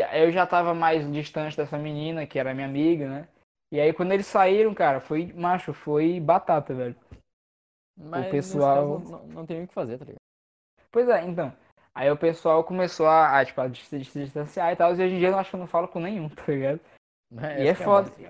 Eu 0.01 0.31
já 0.31 0.47
tava 0.47 0.75
mais 0.75 1.11
distante 1.13 1.57
dessa 1.57 1.79
menina, 1.79 2.27
que 2.27 2.39
era 2.39 2.55
minha 2.55 2.67
amiga, 2.67 3.09
né? 3.09 3.29
E 3.73 3.81
aí 3.81 3.93
quando 3.93 4.13
eles 4.13 4.27
saíram, 4.27 4.75
cara, 4.75 5.01
foi, 5.01 5.33
macho, 5.33 5.73
foi 5.73 6.21
batata, 6.21 6.75
velho. 6.75 6.97
Mas 7.97 8.27
o 8.27 8.31
pessoal. 8.31 8.99
não, 9.01 9.27
não 9.27 9.47
tem 9.47 9.63
o 9.63 9.69
que 9.69 9.75
fazer, 9.75 9.99
tá 9.99 10.05
ligado? 10.05 10.21
Pois 10.91 11.09
é, 11.09 11.25
então. 11.25 11.53
Aí 11.95 12.11
o 12.11 12.17
pessoal 12.17 12.65
começou 12.65 13.07
a, 13.07 13.39
a, 13.39 13.45
tipo, 13.45 13.61
a 13.61 13.73
se 13.73 13.99
distanciar 13.99 14.73
e 14.73 14.77
tal, 14.77 14.91
e 14.91 14.95
hoje 14.95 15.15
em 15.15 15.19
dia 15.19 15.29
eu 15.29 15.39
acho 15.39 15.51
que 15.51 15.57
eu 15.57 15.61
não 15.61 15.67
falo 15.67 15.87
com 15.89 16.01
nenhum, 16.01 16.29
tá 16.29 16.45
ligado? 16.49 16.81
É, 17.39 17.63
E 17.63 17.67
é 17.67 17.71
a 17.71 17.75
foda. 17.75 18.11
base. 18.11 18.29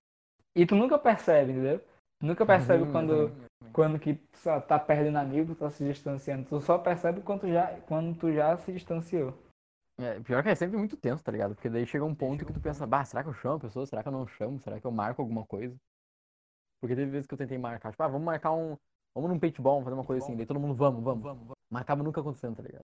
E 0.54 0.66
tu 0.66 0.74
nunca 0.74 0.98
percebe, 0.98 1.52
entendeu? 1.52 1.78
Tu 2.20 2.26
nunca 2.26 2.46
percebe 2.46 2.84
Uhum, 2.84 2.92
quando, 2.92 3.32
quando 3.72 3.98
que 3.98 4.14
tu 4.14 4.38
só 4.38 4.60
tá 4.60 4.78
perdendo 4.78 5.18
amigo, 5.18 5.54
tá 5.54 5.70
se 5.70 5.84
distanciando. 5.84 6.46
Tu 6.48 6.60
só 6.60 6.78
percebe 6.78 7.20
quando 7.22 7.40
tu 7.40 7.48
já, 7.48 7.66
quando 7.86 8.18
tu 8.18 8.32
já 8.32 8.56
se 8.56 8.72
distanciou. 8.72 9.34
É, 9.98 10.18
pior 10.20 10.42
que 10.42 10.48
é 10.48 10.54
sempre 10.54 10.76
muito 10.76 10.96
tenso, 10.96 11.22
tá 11.22 11.30
ligado? 11.30 11.54
Porque 11.54 11.70
daí 11.70 11.86
chega 11.86 12.04
um 12.04 12.14
ponto 12.14 12.44
que 12.44 12.52
tu 12.52 12.60
pensa, 12.60 12.86
bah, 12.86 13.04
será 13.04 13.22
que 13.22 13.28
eu 13.28 13.34
chamo 13.34 13.56
a 13.56 13.60
pessoa? 13.60 13.86
Será 13.86 14.02
que 14.02 14.08
eu 14.08 14.12
não 14.12 14.26
chamo? 14.26 14.58
Será 14.60 14.80
que 14.80 14.86
eu 14.86 14.90
marco 14.90 15.22
alguma 15.22 15.46
coisa? 15.46 15.76
Porque 16.80 16.96
teve 16.96 17.10
vezes 17.10 17.26
que 17.26 17.34
eu 17.34 17.38
tentei 17.38 17.56
marcar, 17.56 17.90
tipo, 17.90 18.02
ah, 18.02 18.08
vamos 18.08 18.24
marcar 18.24 18.52
um. 18.52 18.76
Vamos 19.14 19.30
num 19.30 19.38
paintball, 19.38 19.74
vamos 19.74 19.84
fazer 19.84 19.94
uma 19.94 20.04
coisa 20.04 20.24
assim. 20.24 20.36
Daí 20.36 20.44
todo 20.44 20.58
mundo, 20.58 20.74
vamos, 20.74 21.02
vamos. 21.02 21.54
Mas 21.70 21.82
acaba 21.82 22.02
nunca 22.02 22.20
acontecendo, 22.20 22.56
tá 22.56 22.62
ligado? 22.62 22.84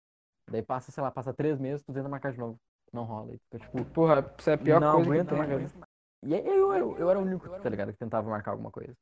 Daí 0.50 0.62
passa, 0.62 0.92
sei 0.92 1.04
lá, 1.04 1.12
passa 1.12 1.34
três 1.34 1.60
meses, 1.60 1.84
tu 1.84 1.94
tenta 1.94 2.08
marcar 2.08 2.32
de 2.32 2.40
novo. 2.40 2.58
Não 2.94 3.04
rola. 3.04 3.34
E 3.34 3.38
fica 3.38 3.60
tipo, 3.60 3.84
Porra, 3.86 4.34
isso 4.40 4.50
é 4.50 4.54
a 4.54 4.58
pior 4.58 4.80
não 4.80 4.96
coisa 4.96 5.12
aguento 5.12 5.30
tem, 5.30 5.38
mais. 5.38 5.50
velho. 5.50 5.88
E 6.24 6.34
aí 6.36 6.48
eu, 6.48 6.74
eu, 6.74 6.98
eu 6.98 7.10
era 7.10 7.20
o 7.20 7.24
único, 7.24 7.50
tá 7.60 7.70
ligado? 7.70 7.92
Que 7.92 8.00
tentava 8.00 8.30
marcar 8.30 8.52
alguma 8.52 8.72
coisa. 8.72 8.96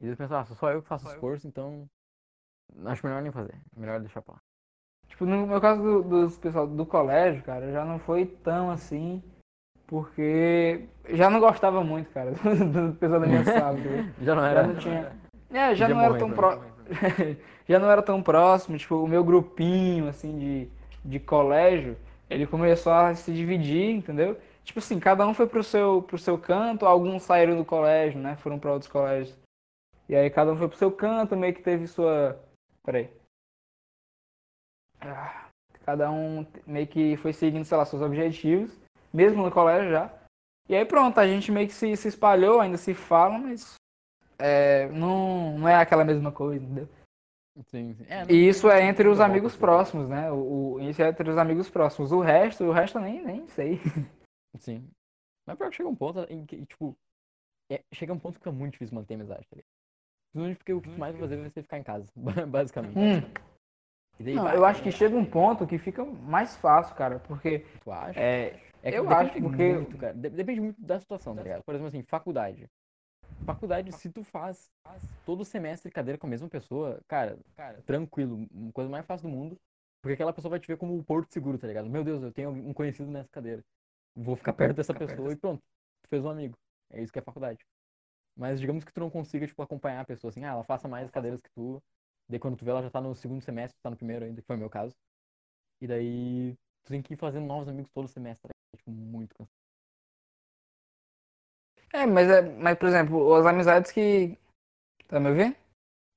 E 0.00 0.06
eles 0.06 0.18
pensavam, 0.18 0.42
ah, 0.42 0.44
sou 0.44 0.56
só 0.56 0.70
eu 0.70 0.82
que 0.82 0.88
faço 0.88 1.08
esforço, 1.08 1.46
então. 1.46 1.88
Acho 2.84 3.06
melhor 3.06 3.22
nem 3.22 3.32
fazer. 3.32 3.58
Melhor 3.76 4.00
deixar 4.00 4.20
pra 4.20 4.34
lá. 4.34 4.41
Tipo, 5.12 5.26
no 5.26 5.46
meu 5.46 5.60
caso 5.60 5.82
do, 5.82 6.02
dos 6.02 6.38
pessoal 6.38 6.66
do 6.66 6.86
colégio, 6.86 7.42
cara, 7.42 7.70
já 7.70 7.84
não 7.84 7.98
foi 7.98 8.24
tão 8.24 8.70
assim, 8.70 9.22
porque 9.86 10.86
já 11.10 11.28
não 11.28 11.38
gostava 11.38 11.84
muito, 11.84 12.10
cara, 12.10 12.30
do 12.32 12.94
pessoal 12.94 13.20
da 13.20 13.26
minha 13.26 13.44
sala. 13.44 13.78
Já 14.22 14.34
não 14.34 14.42
Já 14.42 14.48
era. 14.48 14.66
não 14.66 14.74
tinha. 14.76 15.12
É, 15.54 15.74
já 15.74 15.86
não 15.86 16.00
era 16.00 16.16
tão 16.18 16.30
pra 16.30 16.56
pró... 16.56 16.62
já 17.68 17.78
não 17.78 17.90
era 17.90 18.00
tão 18.00 18.22
próximo, 18.22 18.78
tipo, 18.78 18.96
o 18.96 19.06
meu 19.06 19.22
grupinho 19.22 20.08
assim 20.08 20.38
de, 20.38 20.68
de 21.04 21.20
colégio, 21.20 21.94
ele 22.30 22.46
começou 22.46 22.90
a 22.90 23.14
se 23.14 23.30
dividir, 23.34 23.90
entendeu? 23.90 24.38
Tipo 24.64 24.78
assim, 24.78 24.98
cada 24.98 25.26
um 25.26 25.34
foi 25.34 25.46
pro 25.46 25.62
seu 25.62 26.00
pro 26.00 26.16
seu 26.16 26.38
canto, 26.38 26.86
alguns 26.86 27.24
saíram 27.24 27.54
do 27.54 27.66
colégio, 27.66 28.18
né? 28.18 28.34
Foram 28.36 28.58
para 28.58 28.72
outros 28.72 28.90
colégios. 28.90 29.38
E 30.08 30.16
aí 30.16 30.30
cada 30.30 30.50
um 30.50 30.56
foi 30.56 30.68
pro 30.68 30.78
seu 30.78 30.90
canto, 30.90 31.36
meio 31.36 31.52
que 31.52 31.62
teve 31.62 31.86
sua, 31.86 32.40
peraí. 32.82 33.10
Ah, 35.04 35.48
Cada 35.84 36.10
um 36.10 36.46
meio 36.66 36.86
que 36.86 37.16
foi 37.16 37.32
seguindo, 37.32 37.64
sei 37.64 37.76
lá, 37.76 37.84
seus 37.84 38.02
objetivos, 38.02 38.70
mesmo 39.12 39.42
no 39.42 39.50
colégio 39.50 39.90
já. 39.90 40.12
E 40.68 40.76
aí 40.76 40.84
pronto, 40.84 41.18
a 41.18 41.26
gente 41.26 41.50
meio 41.50 41.66
que 41.66 41.74
se, 41.74 41.96
se 41.96 42.06
espalhou, 42.08 42.60
ainda 42.60 42.76
se 42.76 42.94
fala, 42.94 43.36
mas 43.36 43.74
é, 44.38 44.88
não, 44.90 45.58
não 45.58 45.68
é 45.68 45.74
aquela 45.74 46.04
mesma 46.04 46.30
coisa, 46.30 46.64
entendeu? 46.64 46.88
Sim, 47.66 47.94
sim. 47.94 48.06
É, 48.08 48.24
E 48.32 48.48
isso 48.48 48.70
é 48.70 48.82
entre 48.82 49.08
os 49.08 49.18
não 49.18 49.26
amigos 49.26 49.56
próximos, 49.56 50.08
né? 50.08 50.30
O, 50.30 50.74
o- 50.74 50.80
isso 50.80 51.02
é 51.02 51.08
entre 51.08 51.28
os 51.28 51.36
amigos 51.36 51.68
próximos. 51.68 52.12
O 52.12 52.20
resto, 52.20 52.64
o 52.64 52.72
resto 52.72 52.98
eu 52.98 53.02
nem, 53.02 53.22
nem 53.24 53.46
sei. 53.48 53.78
Sim. 54.58 54.88
Mas 55.46 55.58
pior 55.58 55.68
que 55.70 55.76
chega 55.76 55.88
um 55.88 55.94
ponto 55.96 56.20
em 56.30 56.46
que, 56.46 56.64
tipo, 56.64 56.96
é- 57.70 57.82
chega 57.92 58.12
um 58.12 58.18
ponto 58.18 58.34
que 58.34 58.38
fica 58.40 58.52
muito 58.52 58.72
difícil 58.74 58.94
manter 58.94 59.14
amizade, 59.14 59.46
tá 59.48 59.56
ligado? 59.56 60.56
Porque 60.56 60.72
o 60.72 60.80
que 60.80 60.88
tu 60.88 60.98
mais 60.98 61.12
vai 61.12 61.20
fazer 61.22 61.36
vai 61.40 61.50
ser 61.50 61.62
ficar 61.62 61.78
em 61.78 61.82
casa, 61.82 62.06
basicamente. 62.48 62.96
Hum. 62.98 63.51
E 64.30 64.34
Não, 64.34 64.44
vai, 64.44 64.56
eu 64.56 64.64
acho 64.64 64.82
que 64.82 64.92
chega 64.92 65.16
um 65.16 65.24
ponto 65.24 65.66
que 65.66 65.78
fica 65.78 66.04
mais 66.04 66.56
fácil, 66.56 66.94
cara, 66.94 67.18
porque 67.20 67.60
Tu 67.82 67.90
acha? 67.90 68.18
é, 68.20 68.60
É 68.82 68.90
que 68.92 68.98
eu 68.98 69.08
acho, 69.10 69.32
porque- 69.40 69.74
muito, 69.74 69.96
cara. 69.98 70.14
De- 70.14 70.30
depende 70.30 70.60
muito 70.60 70.80
da 70.80 70.98
situação, 70.98 71.34
tá 71.34 71.42
ligado? 71.42 71.62
Por 71.64 71.74
exemplo, 71.74 71.88
assim, 71.88 72.02
faculdade. 72.02 72.68
Faculdade, 73.44 73.90
se 73.92 74.10
tu 74.10 74.22
faz 74.22 74.70
todo 75.26 75.44
semestre 75.44 75.90
cadeira 75.90 76.18
com 76.18 76.26
a 76.26 76.30
mesma 76.30 76.48
pessoa, 76.48 77.00
cara, 77.08 77.36
cara, 77.56 77.80
tranquilo, 77.82 78.46
uma 78.52 78.72
coisa 78.72 78.88
mais 78.90 79.04
fácil 79.04 79.28
do 79.28 79.34
mundo. 79.34 79.56
Porque 80.00 80.14
aquela 80.14 80.32
pessoa 80.32 80.50
vai 80.50 80.58
te 80.60 80.66
ver 80.66 80.76
como 80.76 80.96
o 80.98 81.04
porto 81.04 81.32
seguro, 81.32 81.56
tá 81.58 81.66
ligado? 81.66 81.88
Meu 81.88 82.02
Deus, 82.02 82.22
eu 82.22 82.32
tenho 82.32 82.50
um 82.50 82.72
conhecido 82.74 83.08
nessa 83.10 83.28
cadeira. 83.30 83.62
Vou 84.16 84.34
ficar 84.34 84.52
perto 84.52 84.76
dessa 84.76 84.92
pessoa 84.92 85.32
e 85.32 85.36
pronto. 85.36 85.62
Tu 86.02 86.08
fez 86.08 86.24
um 86.24 86.30
amigo. 86.30 86.54
É 86.90 87.00
isso 87.00 87.12
que 87.12 87.18
é 87.20 87.22
faculdade. 87.22 87.64
Mas 88.36 88.58
digamos 88.60 88.82
que 88.84 88.92
tu 88.92 88.98
não 89.00 89.10
consiga, 89.10 89.46
tipo, 89.46 89.62
acompanhar 89.62 90.00
a 90.00 90.04
pessoa 90.04 90.30
assim, 90.30 90.44
ah, 90.44 90.48
ela 90.52 90.64
faça 90.64 90.88
mais 90.88 91.08
cadeiras 91.10 91.40
que 91.40 91.50
tu. 91.54 91.80
Daí 92.32 92.40
quando 92.40 92.56
tu 92.56 92.64
vê, 92.64 92.70
ela 92.70 92.82
já 92.82 92.88
tá 92.88 92.98
no 92.98 93.14
segundo 93.14 93.42
semestre, 93.42 93.78
tá 93.82 93.90
no 93.90 93.96
primeiro 93.96 94.24
ainda, 94.24 94.40
que 94.40 94.46
foi 94.46 94.56
o 94.56 94.58
meu 94.58 94.70
caso. 94.70 94.94
E 95.82 95.86
daí 95.86 96.54
tu 96.82 96.88
tem 96.88 97.02
que 97.02 97.12
ir 97.12 97.18
fazendo 97.18 97.44
novos 97.44 97.68
amigos 97.68 97.90
todo 97.92 98.08
semestre. 98.08 98.48
É, 98.48 98.76
tipo, 98.78 98.90
muito 98.90 99.34
cansado. 99.34 99.52
É, 101.92 102.06
mas, 102.06 102.30
é, 102.30 102.40
mas 102.40 102.78
por 102.78 102.88
exemplo, 102.88 103.34
as 103.34 103.44
amizades 103.44 103.92
que. 103.92 104.38
Tá 105.08 105.20
me 105.20 105.28
ouvindo? 105.28 105.54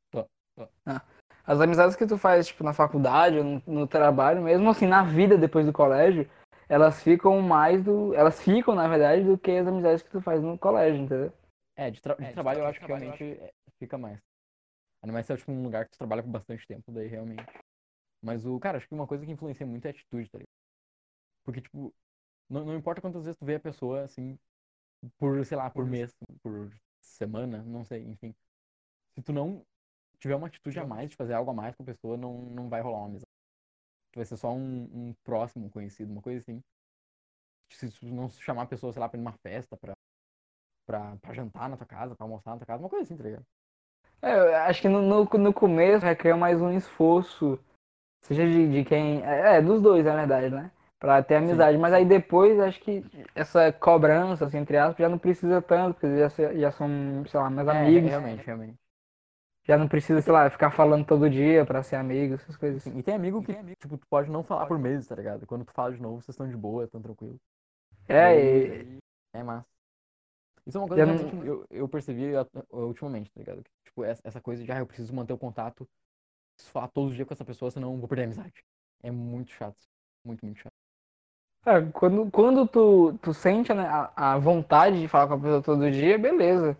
Tô, 0.09 0.25
tô. 0.55 0.69
Ah. 0.85 1.01
As 1.43 1.59
amizades 1.59 1.97
que 1.97 2.07
tu 2.07 2.17
faz, 2.17 2.47
tipo, 2.47 2.63
na 2.63 2.71
faculdade 2.71 3.43
no, 3.43 3.61
no 3.67 3.85
trabalho, 3.85 4.41
mesmo 4.41 4.69
assim, 4.69 4.87
na 4.87 5.03
vida 5.03 5.37
depois 5.37 5.65
do 5.65 5.73
colégio, 5.73 6.29
elas 6.69 7.03
ficam 7.03 7.41
mais 7.41 7.83
do. 7.83 8.13
Elas 8.13 8.41
ficam, 8.41 8.73
na 8.73 8.87
verdade, 8.87 9.25
do 9.25 9.37
que 9.37 9.51
as 9.51 9.67
amizades 9.67 10.01
que 10.01 10.11
tu 10.11 10.21
faz 10.21 10.41
no 10.41 10.57
colégio, 10.57 11.01
entendeu? 11.03 11.33
É, 11.75 11.91
de, 11.91 12.01
tra- 12.01 12.15
de 12.15 12.31
trabalho 12.31 12.61
eu 12.61 12.67
acho 12.67 12.79
que 12.79 12.85
realmente 12.85 13.21
é, 13.21 13.51
fica 13.77 13.97
mais. 13.97 14.17
Ainda 15.05 15.13
mais 15.13 15.27
se 15.27 15.33
é 15.33 15.37
tipo 15.37 15.51
um 15.51 15.61
lugar 15.61 15.85
que 15.85 15.91
tu 15.91 15.99
trabalha 15.99 16.23
por 16.23 16.31
bastante 16.31 16.65
tempo, 16.65 16.91
daí 16.91 17.07
realmente. 17.07 17.45
Mas 18.23 18.43
o, 18.43 18.59
cara, 18.59 18.79
acho 18.79 18.87
que 18.87 18.93
uma 18.95 19.05
coisa 19.05 19.23
que 19.23 19.31
influencia 19.31 19.63
muito 19.63 19.85
é 19.85 19.89
a 19.89 19.91
atitude, 19.91 20.27
tá 20.31 20.39
ligado? 20.39 20.49
Porque, 21.43 21.61
tipo, 21.61 21.93
não, 22.49 22.65
não 22.65 22.75
importa 22.75 23.01
quantas 23.01 23.23
vezes 23.23 23.37
tu 23.37 23.45
vê 23.45 23.53
a 23.55 23.59
pessoa, 23.59 24.03
assim, 24.03 24.35
por, 25.19 25.45
sei 25.45 25.55
lá, 25.55 25.69
por 25.69 25.85
mês, 25.85 26.11
por 26.41 26.71
semana, 26.99 27.61
não 27.61 27.85
sei, 27.85 28.01
enfim. 28.03 28.33
Se 29.13 29.21
tu 29.21 29.31
não 29.31 29.63
tiver 30.17 30.35
uma 30.35 30.47
atitude 30.47 30.79
a 30.79 30.87
mais, 30.87 31.11
de 31.11 31.15
fazer 31.15 31.33
algo 31.33 31.51
a 31.51 31.53
mais 31.53 31.75
com 31.75 31.83
a 31.83 31.85
pessoa, 31.85 32.17
não, 32.17 32.41
não 32.49 32.67
vai 32.67 32.81
rolar 32.81 32.97
uma 32.97 33.07
amizade. 33.07 33.29
Tu 34.11 34.17
vai 34.17 34.25
ser 34.25 34.37
só 34.37 34.51
um, 34.51 35.09
um 35.09 35.13
próximo 35.23 35.69
conhecido, 35.69 36.11
uma 36.11 36.21
coisa 36.23 36.41
assim. 36.41 36.63
Se 37.71 37.91
tu 37.91 38.07
não 38.07 38.27
chamar 38.29 38.63
a 38.63 38.67
pessoa, 38.67 38.91
sei 38.91 38.99
lá, 38.99 39.07
pra 39.07 39.19
ir 39.19 39.21
numa 39.21 39.37
festa, 39.43 39.77
pra, 39.77 39.93
pra, 40.87 41.15
pra 41.17 41.33
jantar 41.33 41.69
na 41.69 41.77
tua 41.77 41.85
casa, 41.85 42.15
pra 42.15 42.25
almoçar 42.25 42.53
na 42.53 42.57
tua 42.57 42.65
casa, 42.67 42.81
uma 42.81 42.89
coisa 42.89 43.03
assim, 43.03 43.15
tá 43.15 43.23
ligado? 43.23 43.45
É, 44.25 44.33
eu 44.33 44.55
acho 44.57 44.81
que 44.81 44.89
no, 44.89 45.01
no, 45.01 45.23
no 45.25 45.53
começo 45.53 46.05
requer 46.05 46.35
mais 46.35 46.59
um 46.61 46.71
esforço, 46.71 47.59
seja 48.21 48.45
de, 48.47 48.69
de 48.71 48.85
quem. 48.85 49.23
É, 49.23 49.61
dos 49.61 49.81
dois, 49.81 50.05
na 50.05 50.15
verdade, 50.15 50.49
né? 50.49 50.71
Pra 50.99 51.23
ter 51.23 51.35
amizade. 51.35 51.77
Mas 51.77 51.93
aí 51.93 52.05
depois 52.05 52.59
acho 52.59 52.79
que 52.81 53.03
essa 53.35 53.71
cobrança, 53.71 54.45
assim, 54.45 54.57
entre 54.57 54.77
aspas, 54.77 54.97
já 54.99 55.09
não 55.09 55.19
precisa 55.19 55.61
tanto, 55.61 55.95
porque 55.95 56.17
já, 56.17 56.29
já 56.55 56.71
são, 56.71 56.89
sei 57.27 57.39
lá, 57.39 57.49
mais 57.49 57.67
É, 57.67 57.73
amigos. 57.81 58.11
realmente, 58.11 58.45
realmente. 58.45 58.79
Já 59.67 59.77
não 59.77 59.87
precisa, 59.87 60.21
sei 60.21 60.31
lá, 60.31 60.49
ficar 60.49 60.71
falando 60.71 61.05
todo 61.05 61.29
dia 61.29 61.65
pra 61.65 61.83
ser 61.83 61.97
amigo, 61.97 62.35
essas 62.35 62.55
coisas 62.55 62.81
assim. 62.81 62.91
Sim, 62.91 62.99
E 62.99 63.03
tem 63.03 63.15
amigo 63.15 63.41
que, 63.43 63.53
tipo, 63.75 63.97
tu 63.97 64.07
pode 64.07 64.29
não 64.31 64.43
falar 64.43 64.65
por 64.67 64.77
meses, 64.79 65.07
tá 65.07 65.15
ligado? 65.15 65.45
Quando 65.45 65.65
tu 65.65 65.73
fala 65.73 65.93
de 65.93 66.01
novo, 66.01 66.21
vocês 66.21 66.29
estão 66.35 66.47
de 66.47 66.55
boa, 66.55 66.87
tão 66.87 67.01
tranquilo. 67.01 67.39
É, 68.07 68.35
e, 68.37 68.99
É 69.33 69.43
massa. 69.43 69.74
Isso 70.65 70.77
é 70.77 70.81
uma 70.81 70.87
coisa 70.87 71.05
Já 71.05 71.29
que 71.29 71.35
eu, 71.47 71.65
eu 71.69 71.87
percebi 71.87 72.31
ultimamente, 72.71 73.31
tá 73.31 73.39
ligado? 73.39 73.63
Tipo, 73.85 74.03
essa, 74.03 74.41
coisa 74.41 74.63
de, 74.63 74.71
ah, 74.71 74.79
eu 74.79 74.87
preciso 74.87 75.13
manter 75.13 75.33
o 75.33 75.37
contato, 75.37 75.87
preciso 76.55 76.71
falar 76.73 76.87
todos 76.87 77.11
os 77.11 77.15
dias 77.15 77.27
com 77.27 77.33
essa 77.33 77.45
pessoa, 77.45 77.69
senão 77.69 77.93
eu 77.93 77.99
vou 77.99 78.07
perder 78.07 78.23
a 78.23 78.25
amizade. 78.25 78.65
É 79.03 79.11
muito 79.11 79.51
chato. 79.51 79.77
Muito, 80.25 80.43
muito 80.43 80.57
chato. 80.57 80.73
é, 81.67 81.81
quando, 81.91 82.31
quando 82.31 82.67
tu, 82.67 83.13
tu 83.21 83.31
sente 83.33 83.71
né, 83.73 83.85
a, 83.85 84.33
a 84.33 84.37
vontade 84.39 84.99
de 84.99 85.07
falar 85.07 85.27
com 85.27 85.33
a 85.35 85.39
pessoa 85.39 85.61
todo 85.61 85.91
dia, 85.91 86.17
beleza. 86.17 86.75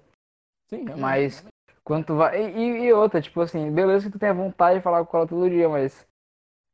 Sim, 0.67 0.85
realmente. 0.85 0.99
Mas 0.99 1.45
quando 1.83 2.05
tu 2.07 2.15
vai. 2.15 2.51
E, 2.55 2.85
e- 2.85 2.93
outra, 2.93 3.21
tipo 3.21 3.39
assim, 3.41 3.71
beleza 3.71 4.07
que 4.07 4.11
tu 4.13 4.19
tem 4.19 4.29
a 4.29 4.33
vontade 4.33 4.79
de 4.79 4.83
falar 4.83 5.05
com 5.05 5.17
ela 5.17 5.27
todo 5.27 5.49
dia, 5.49 5.69
mas. 5.69 6.07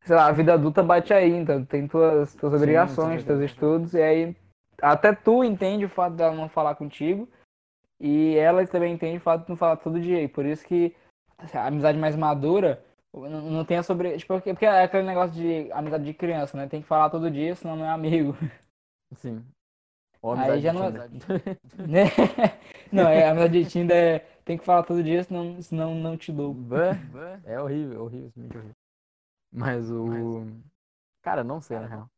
Sei 0.03 0.16
lá, 0.16 0.26
a 0.28 0.32
vida 0.32 0.55
adulta 0.55 0.82
bate 0.82 1.14
aí, 1.14 1.30
então 1.30 1.64
tem 1.64 1.88
tuas, 1.88 2.34
tuas 2.34 2.55
obrigações, 2.55 3.22
sim, 3.22 3.28
teus 3.28 3.38
sim. 3.39 3.45
estudos, 3.45 3.93
e 3.93 4.01
aí 4.01 4.36
até 4.82 5.14
tu 5.14 5.44
entende 5.44 5.86
o 5.86 5.90
fato 5.90 6.16
dela 6.16 6.36
não 6.36 6.50
falar 6.50 6.76
contigo, 6.76 7.28
e 8.00 8.36
ela 8.36 8.66
também 8.66 8.94
entende 8.94 9.18
o 9.18 9.22
fato 9.22 9.44
de 9.44 9.50
não 9.50 9.58
falar 9.58 9.78
todo 9.78 10.02
dia. 10.02 10.22
E 10.22 10.28
por 10.28 10.46
isso 10.46 10.66
que 10.66 10.96
a 11.54 11.68
amizade 11.68 11.98
mais 11.98 12.16
madura 12.16 12.84
não, 13.14 13.66
tem 13.66 13.78
a 13.78 13.84
sobre. 13.84 14.18
Tipo, 14.18 14.40
porque, 14.42 14.66
é 14.66 14.84
aquele 14.84 15.06
negócio 15.06 15.36
de 15.36 15.72
amizade 15.72 16.06
de 16.06 16.14
criança, 16.14 16.58
né? 16.58 16.68
Tem 16.68 16.82
que 16.82 16.88
falar 16.88 17.10
todo 17.10 17.30
dia, 17.30 17.56
senão 17.56 17.76
não 17.76 17.86
é 17.86 17.90
amigo. 17.90 18.36
Sim. 19.16 19.46
Ou 20.22 20.34
Aí 20.34 20.62
já 20.62 20.72
de 20.72 20.78
não-. 20.78 20.92
Né? 20.92 22.04
Não, 22.92 23.08
é, 23.08 23.26
a 23.26 23.32
amizade 23.32 23.64
de 23.64 23.70
Tinder 23.70 23.98
é. 23.98 24.20
Tem 24.46 24.56
que 24.58 24.64
falar 24.64 24.84
todo 24.84 25.04
dia, 25.04 25.24
senão, 25.24 25.62
senão 25.62 25.96
não 25.96 26.18
te 26.18 26.32
dou. 26.32 26.56
É 27.46 27.60
horrível, 27.60 28.04
horrível, 28.04 28.30
simplesmente 28.32 28.58
horrível. 28.58 28.76
Mas 29.52 29.90
o. 29.90 30.46
Cara, 31.24 31.44
não 31.44 31.62
sei, 31.62 31.80
na 31.80 31.88
real. 31.88 32.10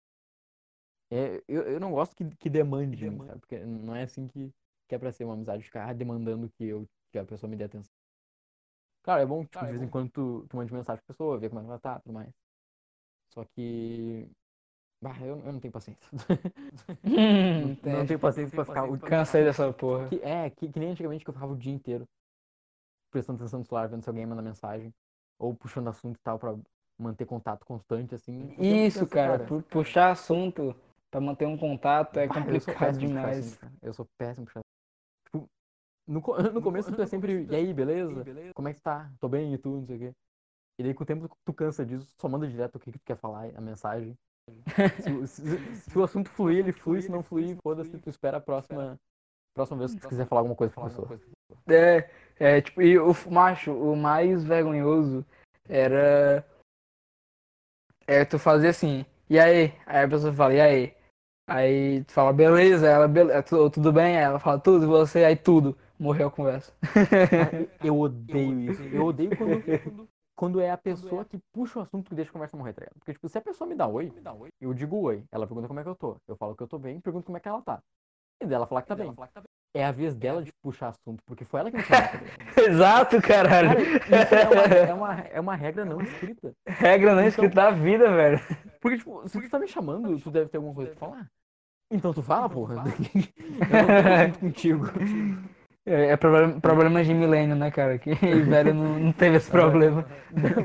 É, 1.13 1.43
eu, 1.47 1.61
eu 1.63 1.79
não 1.79 1.91
gosto 1.91 2.15
que, 2.15 2.25
que 2.37 2.49
demande 2.49 2.95
de 2.97 3.09
mim, 3.09 3.19
sabe? 3.25 3.39
Porque 3.39 3.59
não 3.59 3.95
é 3.95 4.03
assim 4.03 4.27
que, 4.27 4.51
que 4.87 4.95
é 4.95 4.97
pra 4.97 5.11
ser 5.11 5.25
uma 5.25 5.35
amizade, 5.35 5.63
ficar 5.63 5.93
demandando 5.93 6.49
que, 6.57 6.65
eu, 6.65 6.87
que 7.11 7.19
a 7.19 7.25
pessoa 7.25 7.49
me 7.49 7.55
dê 7.55 7.65
atenção. 7.65 7.91
Claro, 9.03 9.21
é 9.21 9.25
bom, 9.25 9.43
tipo, 9.45 9.59
de 9.59 9.71
vez 9.71 9.81
em 9.83 9.89
quando 9.89 10.09
tu, 10.09 10.45
tu 10.49 10.57
mande 10.57 10.73
mensagem 10.73 11.01
pra 11.05 11.13
pessoa, 11.13 11.37
ver 11.37 11.49
como 11.49 11.61
é 11.61 11.63
que 11.63 11.69
ela 11.69 11.79
tá, 11.79 11.99
tudo 11.99 12.13
mais. 12.13 12.31
Só 13.29 13.43
que. 13.55 14.27
Bah, 15.01 15.17
eu, 15.19 15.37
eu 15.39 15.51
não 15.53 15.59
tenho 15.59 15.73
paciência. 15.73 16.01
Não, 17.03 17.97
não 17.99 18.07
tenho 18.07 18.19
paciência 18.19 18.55
pra 18.55 18.65
ficar. 18.65 18.85
o- 18.85 18.97
Cansei 18.97 19.43
dessa 19.43 19.71
porra. 19.73 20.07
Que, 20.09 20.15
é, 20.23 20.49
que, 20.49 20.69
que 20.69 20.79
nem 20.79 20.91
antigamente 20.91 21.23
que 21.23 21.29
eu 21.29 21.33
ficava 21.33 21.51
o 21.53 21.57
dia 21.57 21.73
inteiro 21.73 22.05
prestando 23.11 23.37
atenção 23.37 23.59
no 23.59 23.65
celular, 23.65 23.87
vendo 23.89 24.01
se 24.03 24.09
alguém 24.09 24.25
manda 24.25 24.41
mensagem. 24.41 24.93
Ou 25.37 25.53
puxando 25.53 25.89
assunto 25.89 26.15
e 26.15 26.23
tal 26.23 26.39
pra 26.39 26.55
manter 26.97 27.25
contato 27.25 27.65
constante, 27.65 28.15
assim. 28.15 28.47
Tenho 28.47 28.85
Isso, 28.87 28.99
paciência, 28.99 29.07
cara, 29.07 29.45
pu- 29.45 29.61
puxar 29.63 30.11
assunto 30.11 30.75
pra 31.13 31.21
manter 31.21 31.45
um 31.45 31.55
contato 31.55 32.17
é 32.17 32.25
eu 32.25 32.33
sou 32.33 32.41
complicado 32.41 32.93
puxar 32.95 32.97
demais. 33.07 33.55
cara. 33.57 33.73
Eu 33.83 33.93
sou 33.93 34.07
péssimo 34.17 34.47
puxar 34.47 34.61
Tipo, 35.25 35.47
no, 36.07 36.19
no 36.53 36.61
começo 36.61 36.91
tu 36.91 37.01
é 37.01 37.05
sempre, 37.05 37.45
e 37.47 37.55
aí, 37.55 37.71
beleza? 37.71 38.25
Como 38.55 38.67
é 38.67 38.73
que 38.73 38.79
tu 38.79 38.83
tá? 38.83 39.11
Tô 39.19 39.29
bem 39.29 39.53
e 39.53 39.57
tu, 39.59 39.69
não 39.69 39.85
sei 39.85 39.95
o 39.95 39.99
quê. 39.99 40.11
E 40.79 40.83
daí 40.83 40.93
com 40.95 41.03
o 41.03 41.05
tempo 41.05 41.29
tu 41.45 41.53
cansa 41.53 41.85
disso, 41.85 42.11
só 42.17 42.27
manda 42.27 42.47
direto 42.47 42.75
o 42.77 42.79
que, 42.79 42.91
que 42.91 42.97
tu 42.97 43.05
quer 43.05 43.15
falar, 43.15 43.45
a 43.55 43.61
mensagem. 43.61 44.17
Se, 44.99 45.11
o- 45.11 45.27
se- 45.27 45.75
se 45.75 45.97
o 45.99 46.03
assunto 46.03 46.31
fluir, 46.31 46.57
ele 46.59 46.71
flui, 46.71 46.99
se 46.99 47.11
não 47.11 47.21
fluir, 47.21 47.55
foda-se, 47.61 47.95
tu 47.99 48.09
espera 48.09 48.37
a 48.37 48.41
próxima, 48.41 48.99
próxima 49.53 49.77
vez 49.77 49.93
que 49.93 50.01
tu 50.01 50.07
quiser 50.07 50.25
falar 50.25 50.41
alguma 50.41 50.55
coisa 50.55 50.73
pra 50.73 50.85
pessoa. 50.85 51.19
É, 51.67 52.09
é, 52.39 52.61
tipo, 52.61 52.81
e 52.81 52.97
o 52.97 53.13
macho, 53.29 53.71
o 53.71 53.95
mais 53.95 54.43
vergonhoso 54.43 55.23
era. 55.69 56.43
É 58.07 58.25
tu 58.25 58.37
fazer 58.39 58.69
assim, 58.69 59.05
e 59.29 59.39
aí? 59.39 59.73
Aí 59.85 60.03
a 60.03 60.09
pessoa 60.09 60.33
fala, 60.33 60.53
e 60.55 60.59
aí? 60.59 61.02
Aí 61.45 62.03
tu 62.05 62.13
fala, 62.13 62.31
beleza, 62.33 62.87
ela, 62.87 63.07
beleza, 63.07 63.43
tudo 63.69 63.91
bem? 63.91 64.15
Ela 64.15 64.39
fala, 64.39 64.59
tudo, 64.59 64.85
e 64.85 64.87
você, 64.87 65.25
aí 65.25 65.35
tudo. 65.35 65.77
Morreu 65.99 66.27
a 66.27 66.31
conversa. 66.31 66.73
Eu 67.81 67.99
odeio 67.99 68.59
isso. 68.59 68.81
Eu 68.91 69.03
odeio 69.03 69.31
quando, 69.35 70.09
quando 70.35 70.59
é 70.61 70.71
a 70.71 70.77
pessoa 70.77 71.25
que 71.25 71.37
puxa 71.53 71.79
o 71.79 71.81
assunto 71.81 72.09
que 72.09 72.15
deixa 72.15 72.31
a 72.31 72.33
conversa 72.33 72.57
morrer, 72.57 72.73
tá 72.73 72.81
ligado? 72.81 72.97
Porque, 72.99 73.13
tipo, 73.13 73.27
se 73.29 73.37
a 73.37 73.41
pessoa 73.41 73.67
me 73.67 73.75
dá 73.75 73.87
oi, 73.87 74.11
eu 74.61 74.73
digo 74.73 74.97
oi. 75.01 75.23
Ela 75.31 75.45
pergunta 75.45 75.67
como 75.67 75.79
é 75.79 75.83
que 75.83 75.89
eu 75.89 75.95
tô. 75.95 76.17
Eu 76.27 76.35
falo 76.35 76.55
que 76.55 76.63
eu 76.63 76.67
tô 76.67 76.79
bem, 76.79 76.99
pergunto 77.01 77.25
como 77.25 77.37
é 77.37 77.39
que 77.39 77.47
ela 77.47 77.61
tá. 77.61 77.81
E 78.41 78.45
dela 78.45 78.67
falar 78.67 78.81
que 78.81 78.87
tá 78.87 78.95
bem. 78.95 79.13
É 79.75 79.83
a 79.83 79.91
vez 79.91 80.13
dela 80.13 80.43
de 80.43 80.51
puxar 80.61 80.89
assunto, 80.89 81.23
porque 81.25 81.43
foi 81.43 81.59
ela 81.61 81.71
que 81.71 81.77
me 81.77 81.83
chamou? 81.83 82.11
Exato, 82.69 83.19
caralho. 83.21 83.69
Cara, 84.01 84.23
isso 84.23 84.35
é 84.35 84.45
uma, 84.47 84.63
é, 84.75 84.93
uma, 84.93 85.19
é 85.21 85.39
uma 85.39 85.55
regra 85.55 85.83
não 85.83 85.99
escrita. 85.99 86.53
Regra 86.67 87.15
não 87.15 87.21
Então- 87.21 87.27
escrita 87.29 87.55
da 87.55 87.71
vida, 87.71 88.11
velho. 88.15 88.39
Porque, 88.79 88.97
tipo, 88.97 89.27
se 89.27 89.41
tu 89.41 89.49
tá 89.49 89.57
me 89.57 89.67
chamando, 89.67 90.19
tu 90.19 90.29
deve 90.29 90.49
ter 90.49 90.57
alguma 90.57 90.75
coisa 90.75 90.91
pra 90.91 90.99
falar. 90.99 91.27
Então 91.91 92.13
tu 92.13 92.21
fala, 92.21 92.47
porra. 92.49 92.75
eu 92.85 94.27
não 94.29 94.39
contigo. 94.39 94.85
É, 95.85 96.05
é 96.11 96.17
problema, 96.17 96.61
problema 96.61 97.03
de 97.03 97.13
milênio, 97.13 97.55
né, 97.55 97.71
cara? 97.71 97.97
Que 97.97 98.13
velho 98.45 98.73
não, 98.73 98.99
não 98.99 99.13
teve 99.13 99.37
esse 99.37 99.49
problema. 99.49 100.05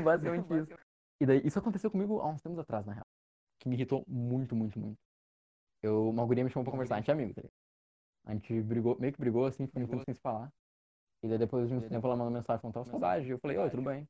Basicamente 0.03 0.53
isso. 0.53 0.73
E 1.21 1.25
daí, 1.25 1.41
isso 1.43 1.57
aconteceu 1.59 1.89
comigo 1.91 2.19
há 2.21 2.27
uns 2.29 2.41
tempos 2.41 2.59
atrás, 2.59 2.85
na 2.85 2.93
real. 2.93 3.05
Que 3.59 3.67
me 3.67 3.75
irritou 3.75 4.03
muito, 4.07 4.55
muito, 4.55 4.79
muito. 4.79 4.97
Eu, 5.83 6.09
uma 6.09 6.25
guria 6.25 6.43
me 6.43 6.49
chamou 6.49 6.63
pra 6.63 6.71
conversar, 6.71 6.95
a 6.95 6.97
gente 6.99 7.09
é 7.09 7.13
amigo, 7.13 7.33
tá 7.33 7.41
ligado? 7.41 7.53
A 8.29 8.33
gente 8.33 8.61
brigou, 8.61 8.95
meio 8.99 9.11
que 9.11 9.19
brigou 9.19 9.45
assim, 9.45 9.65
ficou 9.65 9.79
muito 9.79 9.89
tempo 9.89 10.05
sem 10.05 10.13
se 10.13 10.21
falar. 10.21 10.53
E 11.23 11.27
daí 11.27 11.39
depois 11.39 11.67
de 11.67 11.73
um 11.73 11.81
tempo 11.81 12.05
ela 12.05 12.15
mandou 12.15 12.31
mensagem 12.31 12.61
falando 12.61 12.73
que 12.75 12.79
tava 12.79 12.91
saudade. 12.91 13.25
E 13.25 13.31
eu 13.31 13.39
falei, 13.39 13.57
oi, 13.57 13.69
tudo 13.71 13.81
bem? 13.81 14.07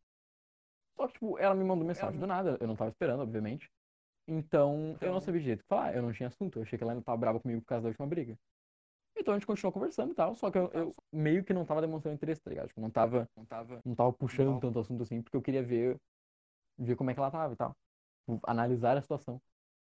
Só 0.98 1.08
que, 1.08 1.14
tipo, 1.14 1.40
ela 1.40 1.56
me 1.56 1.64
mandou 1.64 1.88
mensagem 1.88 2.20
do 2.20 2.28
nada, 2.28 2.58
eu 2.60 2.68
não 2.68 2.76
tava 2.76 2.90
esperando, 2.90 3.22
obviamente. 3.22 3.72
Então, 4.28 4.98
eu 5.00 5.14
não 5.14 5.22
sabia 5.22 5.40
direito 5.40 5.62
o 5.62 5.64
que 5.64 5.70
falar, 5.70 5.96
eu 5.96 6.02
não 6.02 6.12
tinha 6.12 6.28
assunto, 6.28 6.60
eu 6.60 6.64
achei 6.64 6.78
que 6.78 6.84
ela 6.84 6.92
ainda 6.92 7.04
tava 7.04 7.18
brava 7.18 7.40
comigo 7.40 7.62
por 7.62 7.68
causa 7.68 7.84
da 7.84 7.88
última 7.88 8.06
briga. 8.06 8.38
Então 9.18 9.34
a 9.34 9.38
gente 9.38 9.48
continuou 9.48 9.72
conversando 9.72 10.12
e 10.12 10.16
tal, 10.16 10.36
só 10.36 10.52
que 10.52 10.58
eu, 10.58 10.70
eu 10.74 10.94
meio 11.12 11.44
que 11.44 11.54
não 11.54 11.66
tava 11.66 11.82
demonstrando 11.82 12.16
interesse, 12.16 12.42
tá 12.42 12.50
ligado? 12.50 12.68
Tipo, 12.68 12.82
não 12.82 12.92
tava, 12.92 13.28
não 13.36 13.46
tava, 13.46 13.82
não 13.86 13.96
tava 13.96 14.14
puxando 14.14 14.60
tanto 14.60 14.80
assunto 14.80 15.04
assim, 15.04 15.22
porque 15.22 15.38
eu 15.38 15.42
queria 15.42 15.64
ver, 15.64 15.98
ver 16.78 16.96
como 16.98 17.10
é 17.10 17.14
que 17.14 17.20
ela 17.20 17.32
tava 17.32 17.54
e 17.54 17.58
tal. 17.58 17.76
Tipo, 18.28 18.40
analisar 18.44 18.98
a 18.98 19.02
situação. 19.02 19.42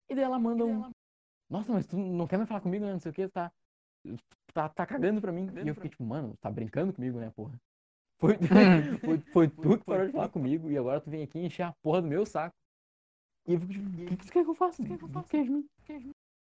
E 0.09 0.15
daí 0.15 0.25
ela 0.25 0.39
manda 0.39 0.65
um. 0.65 0.91
Nossa, 1.51 1.73
mas 1.73 1.87
tu 1.87 1.97
não 1.97 2.27
quer 2.27 2.37
mais 2.37 2.49
falar 2.49 2.61
comigo, 2.61 2.85
né? 2.85 2.93
Não 2.93 3.01
sei 3.01 3.11
o 3.11 3.15
que, 3.15 3.29
tá. 3.29 3.51
Tá, 4.53 4.69
tá 4.69 4.87
cagando 4.87 5.21
pra 5.21 5.33
mim. 5.33 5.51
E 5.65 5.69
eu 5.69 5.75
fiquei 5.75 5.91
tipo, 5.91 6.05
mano, 6.05 6.35
tá 6.41 6.51
brincando 6.51 6.93
comigo, 6.93 7.19
né, 7.19 7.31
porra? 7.35 7.59
Foi, 9.05 9.19
foi, 9.19 9.19
foi 9.33 9.49
tu 9.49 9.79
que 9.79 9.85
parou 9.85 10.07
de 10.07 10.13
falar 10.13 10.29
comigo 10.29 10.71
e 10.71 10.77
agora 10.77 11.01
tu 11.01 11.09
vem 11.09 11.23
aqui 11.23 11.39
encher 11.39 11.63
a 11.63 11.73
porra 11.83 12.03
do 12.03 12.09
meu 12.09 12.27
saco. 12.27 12.55
E 13.47 13.55
eu 13.55 13.61
fico 13.61 13.73
tipo, 13.73 13.89
o 13.89 14.07
que, 14.07 14.17
que 14.17 14.27
tu 14.27 14.33
quer 14.33 14.45
que 14.45 14.51
eu 14.51 14.55
faça? 14.55 14.83
O 14.83 14.85
que, 14.85 14.99
que 14.99 15.05
eu 15.05 15.09
faço? 15.09 15.29
de 15.31 15.51
mim? 15.51 15.69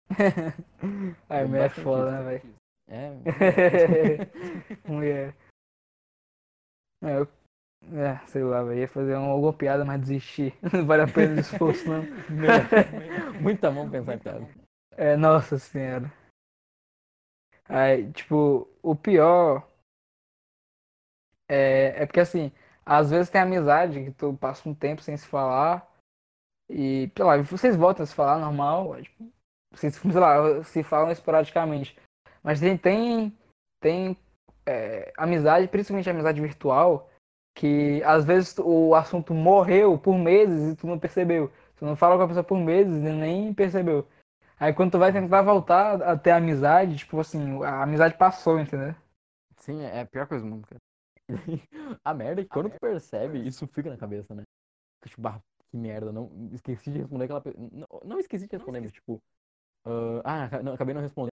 Ai, 1.28 1.44
mulher 1.44 1.66
é 1.66 1.68
foda, 1.68 2.10
né, 2.10 2.22
velho? 2.22 2.54
É, 2.86 3.10
Mulher. 4.88 5.34
É, 7.02 7.18
eu, 7.18 7.28
é, 7.98 8.26
sei 8.26 8.42
lá, 8.42 8.62
velho. 8.62 8.80
Ia 8.80 8.88
fazer 8.88 9.16
uma, 9.16 9.28
alguma 9.28 9.52
piada, 9.52 9.84
mas 9.84 10.00
desistir. 10.00 10.54
Não 10.72 10.86
vale 10.86 11.02
a 11.02 11.06
pena 11.06 11.36
o 11.36 11.40
esforço, 11.40 11.88
não. 11.88 12.02
muita 13.40 13.70
mão 13.70 13.90
pensar 13.90 14.14
em 14.14 14.18
piada. 14.18 14.48
É, 14.96 15.16
nossa 15.16 15.58
senhora. 15.58 16.10
Aí, 17.68 18.12
tipo, 18.12 18.68
o 18.82 18.94
pior 18.94 19.66
é, 21.48 22.02
é 22.02 22.06
porque 22.06 22.20
assim, 22.20 22.52
às 22.84 23.10
vezes 23.10 23.30
tem 23.30 23.40
amizade 23.40 24.04
que 24.04 24.10
tu 24.10 24.34
passa 24.34 24.68
um 24.68 24.74
tempo 24.74 25.02
sem 25.02 25.16
se 25.16 25.26
falar 25.26 25.90
e, 26.68 27.10
sei 27.14 27.24
lá, 27.24 27.36
vocês 27.42 27.76
voltam 27.76 28.02
a 28.02 28.06
se 28.06 28.14
falar 28.14 28.38
normal, 28.38 28.96
é, 28.96 29.02
tipo, 29.02 29.32
vocês, 29.72 29.94
sei 29.96 30.12
lá, 30.12 30.62
se 30.64 30.82
falam 30.82 31.10
esporadicamente. 31.10 31.98
Mas 32.42 32.60
tem, 32.60 32.76
tem, 32.76 33.38
tem 33.80 34.16
é, 34.66 35.12
amizade, 35.16 35.68
principalmente 35.68 36.08
amizade 36.08 36.40
virtual, 36.40 37.10
que 37.56 38.02
às 38.04 38.24
vezes 38.24 38.56
o 38.58 38.94
assunto 38.94 39.32
morreu 39.32 39.98
por 39.98 40.18
meses 40.18 40.72
e 40.72 40.76
tu 40.76 40.86
não 40.86 40.98
percebeu. 40.98 41.50
Tu 41.76 41.84
não 41.84 41.96
fala 41.96 42.16
com 42.16 42.22
a 42.22 42.28
pessoa 42.28 42.44
por 42.44 42.58
meses 42.58 42.96
e 42.96 43.12
nem 43.12 43.54
percebeu. 43.54 44.06
Aí 44.58 44.72
quando 44.72 44.92
tu 44.92 44.98
vai 44.98 45.12
tentar 45.12 45.42
voltar 45.42 46.00
a 46.02 46.16
ter 46.16 46.30
amizade, 46.30 46.96
tipo 46.96 47.18
assim, 47.20 47.62
a 47.64 47.82
amizade 47.82 48.16
passou, 48.16 48.58
entendeu? 48.58 48.94
Sim, 49.58 49.80
é 49.82 50.00
a 50.00 50.06
pior 50.06 50.26
coisa 50.26 50.44
do 50.44 50.50
mundo, 50.50 50.66
cara. 50.66 50.80
A 52.04 52.12
merda 52.14 52.42
é 52.42 52.44
que 52.44 52.50
quando 52.50 52.70
tu 52.70 52.78
percebe, 52.78 53.46
isso 53.46 53.66
fica 53.68 53.88
na 53.90 53.96
cabeça, 53.96 54.34
né? 54.34 54.42
Tipo, 55.04 55.22
bah, 55.22 55.40
que 55.70 55.76
merda, 55.76 56.12
não 56.12 56.30
esqueci 56.52 56.90
de 56.90 56.98
responder 56.98 57.24
aquela 57.24 57.42
Não, 57.72 57.86
não 58.04 58.18
esqueci 58.18 58.46
de 58.46 58.56
responder, 58.56 58.80
mas 58.80 58.92
tipo. 58.92 59.20
ah, 60.24 60.48
ah, 60.58 60.62
não, 60.62 60.74
acabei 60.74 60.94
não 60.94 61.02
respondendo. 61.02 61.32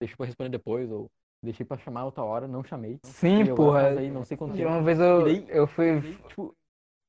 Deixei 0.00 0.16
pra 0.16 0.26
responder 0.26 0.50
depois, 0.50 0.90
ou 0.90 1.08
deixei 1.42 1.64
pra 1.64 1.78
chamar 1.78 2.04
outra 2.04 2.22
hora, 2.24 2.48
não 2.48 2.64
chamei. 2.64 2.98
Sim, 3.04 3.44
E 3.44 3.50
agora 3.50 3.56
porra. 3.56 4.00
aí, 4.00 4.10
não 4.10 4.24
sei 4.24 4.36
quanto 4.36 4.56
uma 4.60 4.82
vez 4.82 4.98
eu, 5.00 5.24
daí- 5.24 5.46
eu 5.48 5.66
fui. 5.66 6.00
Tipo, 6.28 6.54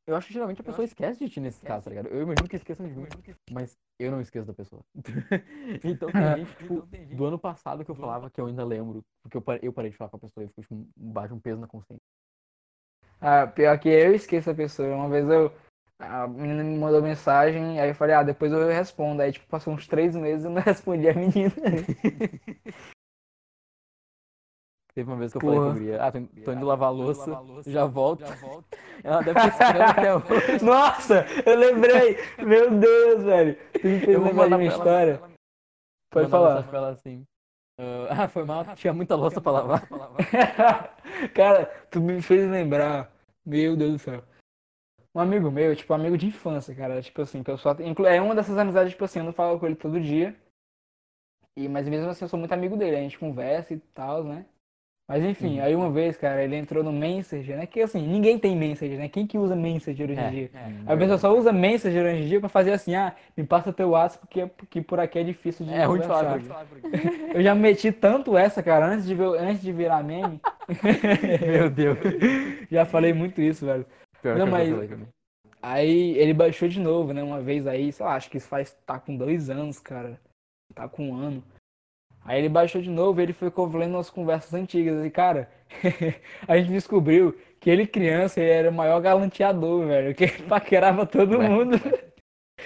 eu 0.08 0.16
acho 0.16 0.28
que 0.28 0.34
geralmente 0.34 0.62
a 0.62 0.64
pessoa 0.64 0.86
esquece 0.86 1.20
de 1.26 1.30
ti 1.30 1.40
nesse 1.40 1.62
caso, 1.64 1.84
tá 1.86 1.90
ligado? 1.90 2.08
Eu 2.10 2.22
imagino 2.22 2.48
que 2.48 2.56
esqueçam 2.56 2.88
de 2.88 2.94
mim, 2.96 3.08
mas 3.52 3.76
eu 4.00 4.12
não 4.12 4.22
esqueço 4.22 4.48
da 4.48 4.54
pessoa. 4.54 4.84
então 5.84 6.12
tem 6.12 6.38
gente, 6.38 6.56
tipo, 6.58 6.88
do 7.16 7.26
ano 7.26 7.40
passado 7.40 7.84
que 7.84 7.92
eu 7.92 7.96
falava 7.96 8.30
que 8.30 8.40
eu 8.40 8.48
ainda 8.48 8.66
lembro, 8.66 9.04
porque 9.22 9.38
eu 9.38 9.42
parei, 9.42 9.68
eu 9.68 9.74
parei 9.74 9.92
de 9.92 9.98
falar 9.98 10.10
com 10.10 10.18
a 10.18 10.20
pessoa 10.20 10.44
e 10.44 10.48
ficou 10.48 10.64
tipo, 10.64 10.88
bate 10.96 11.34
um 11.34 11.40
peso 11.40 11.60
na 11.60 11.68
consciência. 11.68 12.02
Ah, 13.20 13.48
pior 13.48 13.78
que 13.80 13.90
eu 13.90 14.14
esqueço 14.14 14.50
a 14.50 14.54
pessoa. 14.54 14.96
Uma 14.96 15.10
vez 15.10 15.28
eu. 15.30 15.52
A 15.98 16.28
menina 16.28 16.62
me 16.62 16.78
mandou 16.78 17.02
mensagem, 17.02 17.80
aí 17.80 17.90
eu 17.90 17.96
falei, 17.96 18.14
ah, 18.14 18.24
depois 18.24 18.52
eu 18.52 18.68
respondo. 18.68 19.22
Aí, 19.22 19.32
tipo, 19.32 19.48
passou 19.48 19.74
uns 19.74 19.88
três 19.88 20.14
meses 20.14 20.44
e 20.44 20.48
eu 20.48 20.52
não 20.52 20.62
respondi 20.62 21.08
a 21.08 21.14
menina. 21.14 21.54
Teve 24.96 25.10
uma 25.12 25.18
vez 25.18 25.32
que 25.34 25.38
eu 25.38 25.42
Porra. 25.42 25.56
falei 25.56 25.66
com 25.68 25.72
a 25.72 25.74
guria, 25.80 26.04
ah, 26.04 26.12
tô, 26.12 26.18
indo- 26.20 26.44
tô 26.44 26.52
indo 26.54 26.66
lavar 26.66 26.88
a 26.88 26.92
louça, 26.92 27.32
já 27.68 27.86
volto. 27.86 28.24
Ela 29.04 29.22
deve 29.22 29.40
esperando 29.40 29.82
até 29.82 30.16
hoje. 30.16 30.64
Nossa, 30.64 31.26
eu 31.46 31.56
lembrei! 31.58 32.18
Meu 32.38 32.72
Deus, 32.80 33.24
velho. 33.24 33.58
Tu 33.74 33.88
me 33.88 34.00
fez 34.00 34.08
Eu 34.16 34.22
vou 34.22 34.30
lembrar 34.30 34.48
de 34.48 34.54
uma 34.54 34.58
pra 34.58 34.66
ela- 34.66 34.74
história. 34.78 35.22
Pode 36.12 36.30
falar. 36.30 36.64
pra 36.64 36.78
ela 36.78 36.90
assim. 36.92 37.24
ah, 37.78 38.24
ah, 38.24 38.28
foi 38.30 38.46
mal, 38.46 38.64
tinha 38.76 38.94
muita 38.94 39.16
louça 39.16 39.42
pra 39.42 39.52
lavar. 39.52 39.88
Cara, 41.36 41.66
tu 41.92 42.00
me 42.00 42.22
fez 42.22 42.50
lembrar. 42.50 43.12
Meu 43.46 43.76
Deus 43.76 43.92
do 43.94 44.00
céu. 44.00 44.24
Um 45.14 45.20
amigo 45.20 45.52
meu, 45.52 45.76
tipo, 45.76 45.94
amigo 45.94 46.18
de 46.18 46.28
infância, 46.28 46.74
cara. 46.74 47.02
Tipo 47.02 47.22
assim, 47.22 47.44
que 47.44 47.52
eu 47.52 47.58
só. 47.58 47.72
É 48.08 48.22
uma 48.22 48.34
dessas 48.34 48.58
amizades, 48.58 48.94
tipo 48.94 49.04
assim, 49.06 49.20
eu 49.20 49.26
não 49.26 49.34
falo 49.34 49.60
com 49.60 49.66
ele 49.66 49.76
todo 49.76 50.00
dia. 50.00 50.36
E, 51.58 51.68
mas 51.70 51.88
mesmo 51.88 52.10
assim, 52.10 52.26
eu 52.26 52.30
sou 52.30 52.40
muito 52.40 52.54
amigo 52.54 52.76
dele. 52.78 52.96
A 52.96 53.00
gente 53.02 53.20
conversa 53.20 53.74
e 53.74 53.80
tal, 53.94 54.24
né? 54.24 54.46
Mas 55.08 55.24
enfim, 55.24 55.60
Uhum. 55.60 55.64
aí 55.64 55.76
uma 55.76 55.92
vez, 55.92 56.18
cara, 56.18 56.44
ele 56.44 56.56
entrou 56.56 56.84
no 56.84 56.92
Messenger, 56.92 57.58
né? 57.58 57.68
Que 57.68 57.82
assim, 57.82 58.02
ninguém 58.08 58.40
tem 58.40 58.56
Messenger, 58.56 58.98
né? 58.98 59.08
Quem 59.08 59.28
que 59.28 59.38
usa 59.38 59.56
Messenger 59.56 60.10
hoje 60.10 60.20
em 60.20 60.30
dia? 60.32 60.50
A 60.88 60.98
pessoa 60.98 61.18
só 61.20 61.38
usa 61.38 61.52
Messenger 61.54 62.06
hoje 62.06 62.24
em 62.24 62.28
dia 62.28 62.40
pra 62.40 62.50
fazer 62.50 62.72
assim, 62.74 62.96
ah, 62.96 63.14
me 63.38 63.44
passa 63.44 63.72
teu 63.72 63.90
WhatsApp 63.90 64.26
porque, 64.26 64.48
porque 64.48 64.82
por 64.82 65.00
aqui 65.00 65.20
é 65.20 65.24
difícil 65.24 65.64
de 65.66 65.74
É 65.76 65.84
ruim 65.86 66.00
de 66.02 66.08
falar. 66.08 66.40
Eu 67.36 67.44
já 67.44 67.54
meti 67.54 67.92
tanto 67.92 68.36
essa, 68.36 68.64
cara, 68.64 68.88
antes 68.88 69.06
de, 69.06 69.14
ver, 69.14 69.28
antes 69.38 69.62
de 69.62 69.72
virar 69.72 70.04
meme. 70.04 70.42
Meu 71.46 71.70
Deus. 71.70 71.98
já 72.72 72.84
falei 72.86 73.14
muito 73.14 73.40
isso, 73.42 73.64
velho. 73.66 73.86
Pior 74.24 74.38
Não, 74.40 74.48
que 74.48 74.54
eu 74.56 74.88
já 74.88 74.96
mas-. 74.98 75.08
Aí 75.62 76.18
ele 76.18 76.34
baixou 76.34 76.68
de 76.68 76.80
novo, 76.80 77.14
né? 77.14 77.22
Uma 77.22 77.42
vez 77.42 77.66
aí, 77.68 77.92
sei 77.92 78.04
lá, 78.06 78.16
acho 78.16 78.30
que 78.30 78.38
isso 78.38 78.48
faz. 78.48 78.76
tá 78.86 79.00
com 79.00 79.16
dois 79.16 79.50
anos, 79.52 79.80
cara. 79.80 80.20
Tá 80.74 80.88
com 80.88 81.10
um 81.10 81.16
ano. 81.16 81.44
Aí 82.26 82.40
ele 82.40 82.50
baixou 82.50 82.82
de 82.82 82.90
novo 82.90 83.20
e 83.20 83.24
ele 83.24 83.34
ficou 83.34 83.68
lendo 83.68 83.94
umas 83.94 84.10
conversas 84.10 84.54
antigas. 84.54 85.06
E, 85.06 85.12
cara, 85.12 85.50
a 86.48 86.58
gente 86.58 86.72
descobriu 86.72 87.38
que 87.60 87.70
ele, 87.70 87.86
criança, 87.86 88.42
ele 88.42 88.50
era 88.50 88.70
o 88.72 88.74
maior 88.74 89.00
galanteador, 89.00 89.86
velho. 89.86 90.16
Que 90.16 90.24
ele 90.24 90.44
paquerava 90.44 91.06
todo 91.06 91.38
Ué. 91.38 91.48
mundo. 91.48 91.78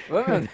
Mano, 0.09 0.47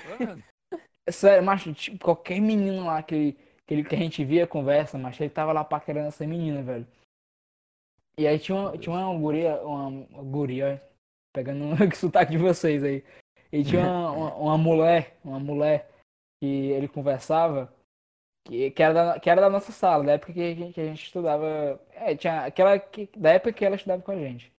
Sério, 1.09 1.45
macho, 1.45 1.71
tipo, 1.71 2.03
qualquer 2.03 2.39
menino 2.41 2.85
lá 2.85 3.03
que, 3.03 3.13
ele, 3.13 3.37
que, 3.67 3.73
ele, 3.73 3.83
que 3.83 3.95
a 3.95 3.97
gente 3.97 4.25
via 4.25 4.47
conversa, 4.47 4.97
mas 4.97 5.19
ele 5.19 5.29
tava 5.29 5.53
lá 5.53 5.63
paquerando 5.63 6.07
essa 6.07 6.25
menina, 6.25 6.63
velho. 6.63 6.87
E 8.17 8.25
aí 8.25 8.39
tinha 8.39 8.57
uma, 8.57 8.77
tinha 8.77 8.95
uma 8.95 9.19
guria, 9.19 9.61
uma, 9.61 10.23
guria, 10.23 10.81
pegando 11.31 11.65
o 11.77 11.95
sotaque 11.95 12.31
de 12.31 12.37
vocês 12.39 12.83
aí. 12.83 13.03
E 13.51 13.63
tinha 13.63 13.83
uma, 13.83 14.11
uma, 14.11 14.35
uma 14.35 14.57
mulher, 14.57 15.15
uma 15.23 15.39
mulher 15.39 15.91
que 16.41 16.71
ele 16.71 16.87
conversava, 16.87 17.71
que, 18.45 18.71
que, 18.71 18.83
era 18.83 18.93
da, 18.93 19.19
que 19.19 19.29
era 19.29 19.41
da 19.41 19.49
nossa 19.49 19.71
sala, 19.71 20.03
da 20.03 20.13
época 20.13 20.33
que 20.33 20.41
a 20.41 20.55
gente, 20.55 20.73
que 20.73 20.81
a 20.81 20.85
gente 20.85 21.03
estudava. 21.03 21.81
É, 21.93 22.15
tinha 22.15 22.45
aquela 22.45 22.79
que, 22.79 23.09
da 23.17 23.31
época 23.31 23.51
que 23.53 23.65
ela 23.65 23.75
estudava 23.75 24.01
com 24.01 24.11
a 24.11 24.15
gente. 24.15 24.53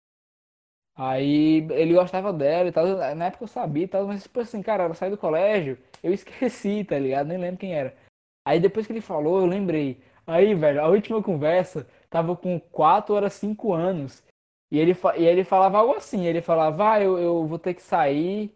Aí 0.98 1.68
ele 1.72 1.94
gostava 1.94 2.32
dela 2.34 2.70
e 2.70 2.72
tal. 2.72 2.86
Na 3.16 3.26
época 3.26 3.44
eu 3.44 3.48
sabia 3.48 3.84
e 3.84 3.88
tal, 3.88 4.08
mas 4.08 4.24
tipo 4.24 4.40
assim, 4.40 4.62
cara, 4.62 4.84
ela 4.86 4.94
saiu 4.94 5.12
do 5.12 5.18
colégio, 5.18 5.78
eu 6.04 6.12
esqueci, 6.14 6.84
tá 6.84 6.98
ligado? 6.98 7.28
Nem 7.28 7.38
lembro 7.38 7.60
quem 7.60 7.74
era. 7.74 7.96
Aí 8.46 8.60
depois 8.60 8.88
que 8.88 8.94
ele 8.94 9.02
falou, 9.02 9.40
eu 9.40 9.46
lembrei. 9.46 10.02
Aí, 10.28 10.56
velho, 10.56 10.82
a 10.82 10.88
última 10.88 11.22
conversa 11.22 11.88
tava 12.10 12.36
com 12.36 12.60
4 12.60 13.14
horas 13.14 13.34
5 13.34 13.74
anos. 13.74 14.24
E 14.72 14.80
ele, 14.80 14.94
e 15.18 15.26
ele 15.26 15.44
falava 15.44 15.78
algo 15.80 15.96
assim, 15.96 16.26
ele 16.26 16.42
falava, 16.42 16.94
ah, 16.94 17.02
eu, 17.02 17.18
eu 17.20 17.48
vou 17.48 17.60
ter 17.60 17.74
que 17.76 17.82
sair. 17.84 18.54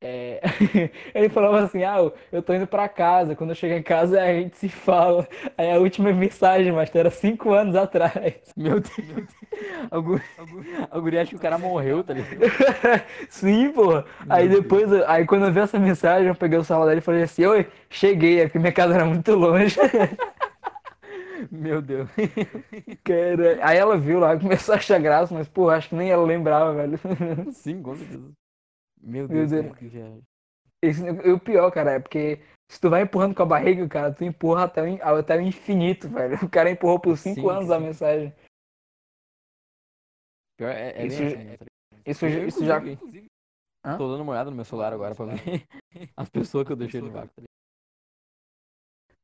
É, 0.00 0.40
Ele 1.14 1.28
falava 1.30 1.60
assim, 1.60 1.82
ah, 1.82 1.96
eu- 2.30 2.42
tô 2.42 2.52
indo 2.54 2.66
pra 2.66 2.88
casa, 2.88 3.34
quando 3.34 3.50
eu 3.50 3.56
chegar 3.56 3.76
em 3.78 3.82
casa 3.82 4.20
a 4.20 4.32
gente 4.34 4.56
se 4.56 4.68
fala. 4.68 5.26
Aí 5.56 5.70
a 5.72 5.78
última 5.78 6.12
mensagem, 6.12 6.70
mas 6.72 6.94
era 6.94 7.10
5 7.10 7.52
anos 7.52 7.74
atrás. 7.74 8.34
meu 8.56 8.80
Deus. 8.80 9.24
A 9.90 9.98
guri, 9.98 10.22
a 10.90 10.98
guri 10.98 11.18
acha 11.18 11.30
que 11.30 11.36
o 11.36 11.40
cara 11.40 11.58
morreu, 11.58 12.04
tá 12.04 12.12
ligado? 12.14 12.40
Sim, 13.30 13.72
porra. 13.72 14.04
Aí 14.28 14.48
Meu 14.48 14.60
depois, 14.62 14.92
aí 15.06 15.26
quando 15.26 15.46
eu 15.46 15.52
vi 15.52 15.60
essa 15.60 15.78
mensagem, 15.78 16.28
eu 16.28 16.34
peguei 16.34 16.58
o 16.58 16.64
celular 16.64 16.86
dele 16.88 16.98
e 17.00 17.02
falei 17.02 17.22
assim, 17.22 17.44
oi, 17.46 17.66
cheguei, 17.88 18.40
é 18.40 18.44
porque 18.44 18.58
minha 18.58 18.72
casa 18.72 18.94
era 18.94 19.04
muito 19.04 19.34
longe. 19.34 19.76
Meu 21.50 21.82
Deus. 21.82 22.08
Cara, 23.04 23.58
Aí 23.66 23.76
ela 23.78 23.96
viu 23.96 24.18
lá, 24.18 24.38
começou 24.38 24.74
a 24.74 24.78
achar 24.78 24.98
graça, 25.00 25.34
mas, 25.34 25.48
pô, 25.48 25.68
acho 25.70 25.88
que 25.90 25.94
nem 25.94 26.10
ela 26.10 26.24
lembrava, 26.24 26.74
velho. 26.74 26.98
Sim, 27.52 27.82
com 27.82 27.94
certeza. 27.96 28.32
Meu 29.06 29.28
Meu 29.28 29.46
Deus, 29.46 29.50
Deus. 29.52 29.66
cara, 29.66 29.78
que 29.78 29.86
viagem. 29.86 30.22
Esse- 30.82 31.04
E 31.06 31.30
o 31.32 31.38
pior, 31.38 31.70
cara, 31.70 31.92
é 31.92 32.00
porque 32.00 32.40
se 32.70 32.80
tu 32.80 32.90
vai 32.90 33.02
empurrando 33.02 33.34
com 33.36 33.42
a 33.42 33.46
barriga, 33.46 33.88
cara, 33.88 34.12
tu 34.12 34.24
empurra 34.24 34.64
até 34.64 34.82
o, 34.82 35.04
até 35.16 35.36
o 35.36 35.40
infinito, 35.40 36.08
velho. 36.10 36.36
O 36.44 36.50
cara 36.50 36.70
empurrou 36.70 36.98
por 37.00 37.16
5 37.16 37.42
Sim, 37.42 37.48
anos 37.48 37.70
a 37.70 37.78
sim. 37.78 37.84
mensagem. 37.84 38.34
Pior 40.58 40.70
é, 40.70 40.90
é 40.90 41.06
Isso 41.06 41.18
bem 41.20 41.30
já- 41.30 41.36
ligado? 41.38 41.66
Isso, 42.04 42.26
Eu, 42.26 42.48
isso 42.48 42.64
já. 42.64 42.78
inclusive, 42.78 43.26
Hã? 43.84 43.96
Tô 43.96 44.10
dando 44.10 44.22
uma 44.22 44.32
olhada 44.32 44.50
no 44.50 44.56
meu 44.56 44.64
celular 44.64 44.92
agora 44.92 45.14
pra 45.14 45.26
ver 45.26 45.36
as 46.16 46.28
pessoas 46.28 46.66
que 46.66 46.72
eu 46.72 46.76
deixei 46.76 47.00
no 47.00 47.10
vácuo. 47.12 47.30
tá? 47.36 47.42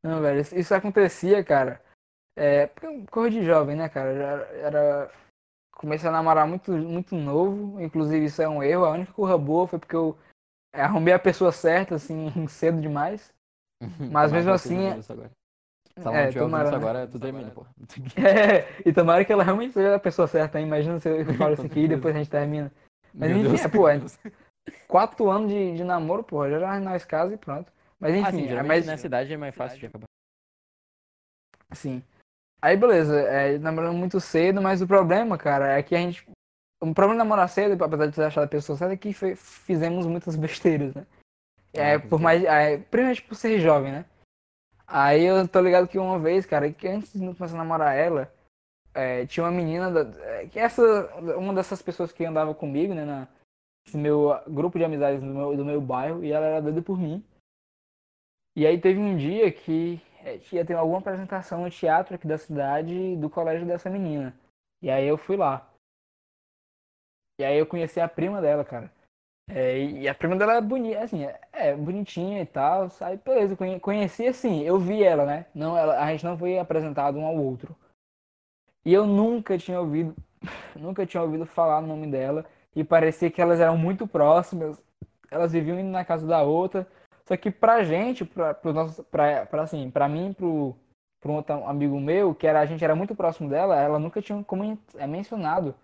Não, 0.04 0.20
velho, 0.20 0.40
isso, 0.40 0.56
isso 0.56 0.74
acontecia, 0.74 1.42
cara. 1.44 1.82
É, 2.36 2.66
porque 2.68 3.06
coisa 3.06 3.30
de 3.38 3.44
jovem, 3.44 3.76
né, 3.76 3.88
cara? 3.88 4.14
Já 4.14 4.46
era. 4.56 5.21
Comecei 5.82 6.08
a 6.08 6.12
namorar 6.12 6.46
muito, 6.46 6.70
muito 6.70 7.16
novo, 7.16 7.80
inclusive 7.80 8.26
isso 8.26 8.40
é 8.40 8.48
um 8.48 8.62
erro. 8.62 8.84
A 8.84 8.92
única 8.92 9.12
coisa 9.12 9.36
boa 9.36 9.66
foi 9.66 9.80
porque 9.80 9.96
eu 9.96 10.16
arrumei 10.72 11.12
a 11.12 11.18
pessoa 11.18 11.50
certa, 11.50 11.96
assim, 11.96 12.30
cedo 12.46 12.80
demais. 12.80 13.34
Mas 13.98 14.30
Tomara 14.30 14.30
mesmo 14.30 14.52
assim. 14.52 14.76
Se 15.98 16.06
ela 16.06 16.16
é, 16.16 16.26
não 16.26 16.32
tomara, 16.32 16.64
isso 16.68 16.70
né? 16.70 16.76
agora, 16.76 17.08
tu 17.08 17.18
termina, 17.18 17.50
pô. 17.50 17.66
É, 18.16 18.88
e 18.88 18.92
tomara 18.92 19.24
que 19.24 19.32
ela 19.32 19.42
realmente 19.42 19.72
seja 19.74 19.96
a 19.96 19.98
pessoa 19.98 20.28
certa, 20.28 20.60
hein? 20.60 20.68
Imagina 20.68 21.00
se 21.00 21.08
eu 21.08 21.34
falo 21.34 21.54
isso 21.54 21.66
aqui 21.66 21.80
e 21.80 21.88
depois 21.88 22.14
a 22.14 22.18
gente 22.18 22.30
termina. 22.30 22.70
Mas 23.12 23.28
Meu 23.28 23.40
enfim, 23.40 23.48
Deus. 23.48 23.64
é, 23.64 23.68
pô, 23.68 23.88
é 23.88 24.00
quatro 24.86 25.28
anos 25.28 25.50
de, 25.50 25.74
de 25.74 25.82
namoro, 25.82 26.22
porra, 26.22 26.48
já 26.48 26.78
nós 26.78 27.04
casa 27.04 27.34
e 27.34 27.36
pronto. 27.36 27.72
Mas 27.98 28.14
Ah, 28.14 28.18
enfim, 28.20 28.46
sim, 28.46 28.54
é, 28.54 28.62
mas 28.62 28.86
nessa 28.86 29.04
idade 29.04 29.32
é 29.32 29.36
mais 29.36 29.52
fácil 29.52 29.80
de 29.80 29.86
acabar. 29.86 30.06
Sim. 31.72 32.04
Aí 32.62 32.76
beleza, 32.76 33.20
é, 33.22 33.58
namorando 33.58 33.96
muito 33.96 34.20
cedo, 34.20 34.62
mas 34.62 34.80
o 34.80 34.86
problema, 34.86 35.36
cara, 35.36 35.76
é 35.78 35.82
que 35.82 35.94
a 35.94 35.98
gente. 35.98 36.24
O 36.80 36.94
problema 36.94 37.14
de 37.14 37.18
namorar 37.18 37.48
cedo, 37.48 37.82
apesar 37.82 38.06
de 38.06 38.14
ter 38.14 38.24
achado 38.24 38.44
a 38.44 38.48
pessoa 38.48 38.76
certa, 38.78 38.94
é 38.94 38.96
que 38.96 39.12
fe- 39.12 39.34
fizemos 39.36 40.06
muitas 40.06 40.34
besteiras, 40.36 40.94
né? 40.94 41.06
É, 41.72 41.94
Ah, 41.94 42.00
com 42.00 42.08
por 42.08 42.20
mais. 42.20 42.44
É, 42.44 42.78
primeiramente 42.78 43.22
por 43.26 43.34
ser 43.34 43.58
jovem, 43.60 43.92
né? 43.92 44.04
Aí 44.86 45.24
eu 45.24 45.48
tô 45.48 45.60
ligado 45.60 45.88
que 45.88 45.98
uma 45.98 46.18
vez, 46.18 46.44
cara, 46.46 46.70
que 46.70 46.86
antes 46.86 47.12
de 47.12 47.18
não 47.24 47.34
começar 47.34 47.56
a 47.56 47.58
namorar 47.58 47.96
ela, 47.96 48.32
é, 48.94 49.24
tinha 49.26 49.42
uma 49.44 49.50
menina, 49.52 49.90
da- 49.90 50.20
é, 50.24 50.46
que 50.46 50.58
essa, 50.58 50.82
uma 51.36 51.54
dessas 51.54 51.80
pessoas 51.80 52.12
que 52.12 52.24
andava 52.24 52.54
comigo, 52.54 52.92
né, 52.94 53.04
na, 53.04 53.26
esse 53.88 53.96
meu 53.96 54.38
grupo 54.48 54.78
de 54.78 54.84
amizades 54.84 55.20
do 55.20 55.26
meu, 55.26 55.56
do 55.56 55.64
meu 55.64 55.80
bairro, 55.80 56.22
e 56.22 56.30
ela 56.30 56.44
era 56.46 56.60
doida 56.62 56.82
por 56.82 56.98
mim. 56.98 57.24
E 58.54 58.66
aí 58.66 58.78
teve 58.78 59.00
um 59.00 59.16
dia 59.16 59.50
que 59.50 59.98
é, 60.04 60.11
ia 60.52 60.64
ter 60.64 60.74
alguma 60.74 60.98
apresentação 60.98 61.62
no 61.62 61.70
teatro 61.70 62.14
aqui 62.14 62.26
da 62.26 62.38
cidade 62.38 63.16
do 63.16 63.28
colégio 63.30 63.66
dessa 63.66 63.90
menina. 63.90 64.34
E 64.80 64.90
aí 64.90 65.06
eu 65.06 65.16
fui 65.16 65.36
lá. 65.36 65.68
E 67.40 67.44
aí 67.44 67.58
eu 67.58 67.66
conheci 67.66 68.00
a 68.00 68.08
prima 68.08 68.40
dela, 68.40 68.64
cara. 68.64 68.90
É, 69.50 69.78
e 69.78 70.08
a 70.08 70.14
prima 70.14 70.36
dela 70.36 70.54
é 70.54 70.60
bonita, 70.60 71.00
assim, 71.02 71.24
é, 71.24 71.40
é 71.52 71.76
bonitinha 71.76 72.42
e 72.42 72.46
tal. 72.46 72.88
Aí, 73.00 73.16
beleza, 73.18 73.56
conhe- 73.56 73.80
conheci 73.80 74.26
assim, 74.26 74.62
eu 74.62 74.78
vi 74.78 75.02
ela, 75.02 75.26
né? 75.26 75.46
Não, 75.54 75.76
ela, 75.76 76.02
a 76.02 76.10
gente 76.12 76.24
não 76.24 76.38
foi 76.38 76.58
apresentado 76.58 77.18
um 77.18 77.26
ao 77.26 77.36
outro. 77.36 77.76
E 78.84 78.92
eu 78.92 79.06
nunca 79.06 79.56
tinha 79.58 79.80
ouvido, 79.80 80.14
nunca 80.76 81.06
tinha 81.06 81.22
ouvido 81.22 81.46
falar 81.46 81.78
o 81.78 81.86
nome 81.86 82.06
dela. 82.10 82.44
E 82.74 82.82
parecia 82.82 83.30
que 83.30 83.40
elas 83.40 83.60
eram 83.60 83.76
muito 83.76 84.06
próximas. 84.06 84.82
Elas 85.30 85.52
viviam 85.52 85.78
indo 85.78 85.90
na 85.90 86.04
casa 86.04 86.26
da 86.26 86.42
outra. 86.42 86.86
Só 87.32 87.36
que 87.38 87.50
pra 87.50 87.82
gente, 87.82 88.26
pra, 88.26 88.52
pro 88.52 88.74
nosso, 88.74 89.02
pra, 89.04 89.46
pra, 89.46 89.62
assim, 89.62 89.90
pra 89.90 90.06
mim 90.06 90.34
pro, 90.34 90.76
pro 91.18 91.32
outro 91.32 91.64
amigo 91.64 91.98
meu, 91.98 92.34
que 92.34 92.46
era, 92.46 92.60
a 92.60 92.66
gente 92.66 92.84
era 92.84 92.94
muito 92.94 93.14
próximo 93.14 93.48
dela, 93.48 93.74
ela 93.80 93.98
nunca 93.98 94.20
tinha 94.20 94.44
comen- 94.44 94.78
é, 94.96 95.06
mencionado 95.06 95.74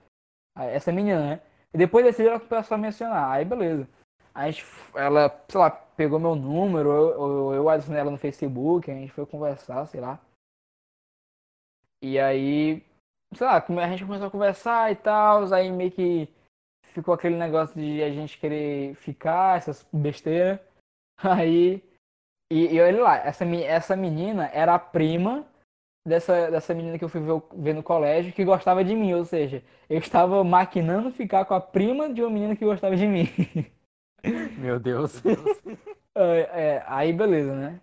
essa 0.54 0.92
menina, 0.92 1.20
né? 1.20 1.40
E 1.72 1.78
depois 1.78 2.04
desse 2.04 2.20
dia 2.20 2.32
ela 2.32 2.40
começou 2.40 2.74
a 2.74 2.78
mencionar. 2.78 3.30
Aí 3.30 3.46
beleza. 3.46 3.88
A 4.34 4.50
gente, 4.50 4.62
ela, 4.94 5.42
sei 5.48 5.58
lá, 5.58 5.70
pegou 5.70 6.20
meu 6.20 6.34
número, 6.36 6.90
eu, 6.90 7.10
eu, 7.12 7.54
eu 7.54 7.68
adicionei 7.70 8.02
ela 8.02 8.10
no 8.10 8.18
Facebook, 8.18 8.90
a 8.90 8.94
gente 8.94 9.10
foi 9.10 9.24
conversar, 9.24 9.86
sei 9.86 10.02
lá. 10.02 10.20
E 12.02 12.18
aí, 12.18 12.84
sei 13.34 13.46
lá, 13.46 13.56
a 13.56 13.88
gente 13.88 14.04
começou 14.04 14.26
a 14.26 14.30
conversar 14.30 14.92
e 14.92 14.96
tal, 14.96 15.50
aí 15.54 15.72
meio 15.72 15.90
que 15.90 16.28
ficou 16.92 17.14
aquele 17.14 17.36
negócio 17.36 17.74
de 17.74 18.02
a 18.02 18.10
gente 18.10 18.38
querer 18.38 18.94
ficar, 18.96 19.56
essas 19.56 19.88
besteiras. 19.90 20.67
Aí, 21.18 21.82
e, 22.50 22.74
e 22.74 22.80
olha 22.80 23.02
lá, 23.02 23.16
essa, 23.18 23.44
essa 23.44 23.96
menina 23.96 24.48
era 24.52 24.74
a 24.74 24.78
prima 24.78 25.46
dessa, 26.06 26.50
dessa 26.50 26.74
menina 26.74 26.98
que 26.98 27.04
eu 27.04 27.08
fui 27.08 27.20
ver, 27.20 27.42
ver 27.54 27.74
no 27.74 27.82
colégio 27.82 28.32
que 28.32 28.44
gostava 28.44 28.84
de 28.84 28.94
mim, 28.94 29.12
ou 29.12 29.24
seja, 29.24 29.62
eu 29.88 29.98
estava 29.98 30.42
maquinando 30.42 31.10
ficar 31.10 31.44
com 31.44 31.54
a 31.54 31.60
prima 31.60 32.12
de 32.12 32.22
uma 32.22 32.30
menina 32.30 32.56
que 32.56 32.64
gostava 32.64 32.96
de 32.96 33.06
mim. 33.06 33.24
Meu 34.58 34.78
Deus. 34.80 35.22
É, 36.20 36.40
é, 36.40 36.84
aí 36.88 37.12
beleza, 37.12 37.54
né? 37.54 37.80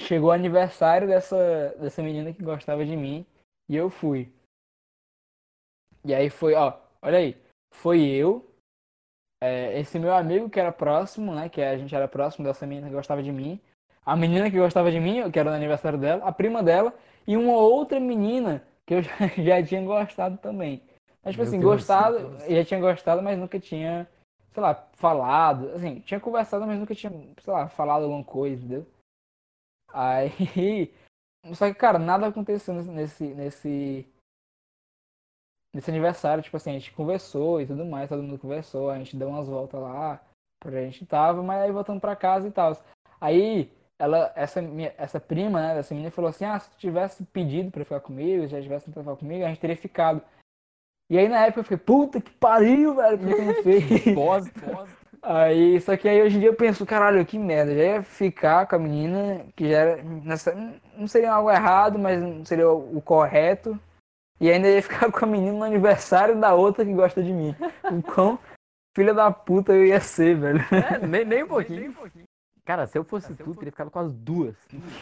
Chegou 0.00 0.28
o 0.28 0.32
aniversário 0.32 1.08
dessa, 1.08 1.74
dessa 1.80 2.02
menina 2.02 2.30
que 2.30 2.42
gostava 2.42 2.84
de 2.84 2.94
mim 2.94 3.24
e 3.70 3.74
eu 3.74 3.88
fui. 3.88 4.30
E 6.04 6.12
aí 6.14 6.28
foi, 6.28 6.52
ó, 6.52 6.78
olha 7.00 7.16
aí, 7.16 7.36
foi 7.72 8.04
eu, 8.04 8.47
é, 9.40 9.78
esse 9.78 9.98
meu 9.98 10.14
amigo 10.14 10.50
que 10.50 10.58
era 10.58 10.72
próximo, 10.72 11.34
né? 11.34 11.48
Que 11.48 11.62
a 11.62 11.76
gente 11.76 11.94
era 11.94 12.08
próximo 12.08 12.44
dessa 12.44 12.66
menina 12.66 12.88
que 12.88 12.94
gostava 12.94 13.22
de 13.22 13.32
mim, 13.32 13.60
a 14.04 14.16
menina 14.16 14.50
que 14.50 14.58
gostava 14.58 14.90
de 14.90 14.98
mim, 14.98 15.30
que 15.30 15.38
era 15.38 15.50
no 15.50 15.56
aniversário 15.56 15.98
dela, 15.98 16.24
a 16.24 16.32
prima 16.32 16.62
dela 16.62 16.94
e 17.26 17.36
uma 17.36 17.56
outra 17.56 18.00
menina 18.00 18.62
que 18.86 18.94
eu 18.94 19.02
já, 19.04 19.12
já 19.36 19.62
tinha 19.62 19.82
gostado 19.82 20.38
também. 20.38 20.82
Mas, 21.22 21.32
tipo 21.34 21.42
Meu 21.42 21.48
assim, 21.48 21.60
Deus, 21.60 21.72
gostado, 21.72 22.18
Deus. 22.18 22.44
já 22.48 22.64
tinha 22.64 22.80
gostado, 22.80 23.22
mas 23.22 23.38
nunca 23.38 23.60
tinha, 23.60 24.08
sei 24.52 24.62
lá, 24.62 24.74
falado, 24.94 25.70
assim, 25.72 26.00
tinha 26.00 26.18
conversado, 26.18 26.66
mas 26.66 26.78
nunca 26.78 26.94
tinha, 26.94 27.12
sei 27.38 27.52
lá, 27.52 27.68
falado 27.68 28.04
alguma 28.04 28.24
coisa, 28.24 28.56
entendeu? 28.56 28.86
Aí, 29.92 30.30
só 31.54 31.66
que, 31.68 31.74
cara, 31.74 31.98
nada 31.98 32.28
aconteceu 32.28 32.72
nesse, 32.74 33.34
nesse, 33.34 34.06
nesse, 35.74 35.90
aniversário, 35.90 36.42
tipo 36.42 36.56
assim, 36.56 36.70
a 36.70 36.74
gente 36.74 36.92
conversou 36.92 37.60
e 37.60 37.66
tudo 37.66 37.84
mais, 37.84 38.08
todo 38.08 38.22
mundo 38.22 38.38
conversou, 38.38 38.90
a 38.90 38.98
gente 38.98 39.16
deu 39.16 39.28
umas 39.28 39.46
voltas 39.48 39.80
lá, 39.80 40.20
pra 40.60 40.70
onde 40.70 40.78
a 40.78 40.84
gente 40.84 41.06
tava, 41.06 41.42
mas 41.42 41.62
aí 41.62 41.72
voltando 41.72 42.00
pra 42.00 42.16
casa 42.16 42.48
e 42.48 42.50
tal. 42.50 42.76
Aí, 43.20 43.70
ela, 43.98 44.32
essa, 44.36 44.62
minha, 44.62 44.94
essa 44.96 45.18
prima, 45.20 45.60
né, 45.60 45.74
dessa 45.74 45.92
menina 45.94 46.10
falou 46.10 46.28
assim, 46.28 46.44
ah, 46.44 46.58
se 46.58 46.70
tu 46.70 46.78
tivesse 46.78 47.24
pedido 47.24 47.70
pra 47.70 47.84
ficar 47.84 48.00
comigo, 48.00 48.46
já 48.46 48.60
tivesse 48.60 48.86
tentado 48.86 49.04
ficar 49.04 49.16
comigo, 49.16 49.44
a 49.44 49.48
gente 49.48 49.60
teria 49.60 49.76
ficado. 49.76 50.22
E 51.10 51.18
aí 51.18 51.28
na 51.28 51.46
época 51.46 51.60
eu 51.60 51.64
fiquei, 51.64 51.78
puta 51.78 52.20
que 52.20 52.30
pariu, 52.32 52.94
velho, 52.94 53.18
por 53.18 53.34
que 53.34 53.40
eu 53.40 53.44
não 53.44 53.54
fiz? 53.62 54.14
Bosta. 54.14 54.86
Aí, 55.20 55.80
só 55.80 55.96
que 55.96 56.08
aí 56.08 56.22
hoje 56.22 56.36
em 56.36 56.40
dia 56.40 56.48
eu 56.50 56.54
penso, 56.54 56.86
caralho, 56.86 57.24
que 57.26 57.38
merda, 57.38 57.74
já 57.74 57.82
ia 57.82 58.02
ficar 58.02 58.66
com 58.66 58.76
a 58.76 58.78
menina, 58.78 59.44
que 59.56 59.68
já 59.68 59.78
era, 59.78 60.02
nessa- 60.02 60.54
não 60.96 61.08
seria 61.08 61.32
algo 61.32 61.50
errado, 61.50 61.98
mas 61.98 62.22
não 62.22 62.44
seria 62.44 62.70
o, 62.70 62.98
o 62.98 63.02
correto, 63.02 63.78
e 64.40 64.50
ainda 64.50 64.68
ia 64.68 64.82
ficar 64.82 65.10
com 65.12 65.24
a 65.24 65.28
menina 65.28 65.56
no 65.58 65.64
aniversário 65.64 66.38
da 66.40 66.54
outra 66.54 66.84
que 66.84 66.92
gosta 66.92 67.22
de 67.22 67.32
mim. 67.32 67.54
O 67.90 68.02
quão 68.02 68.38
filha 68.96 69.14
da 69.14 69.30
puta 69.30 69.72
eu 69.72 69.86
ia 69.86 70.00
ser, 70.00 70.36
velho. 70.36 70.60
É, 70.72 71.06
nem, 71.06 71.24
nem 71.24 71.44
um 71.44 71.48
pouquinho. 71.48 71.94
Cara, 72.64 72.86
se 72.86 72.98
eu 72.98 73.04
fosse 73.04 73.34
tu, 73.34 73.54
teria 73.54 73.72
ficado 73.72 73.90
com 73.90 73.98
as 73.98 74.12
duas. 74.12 74.56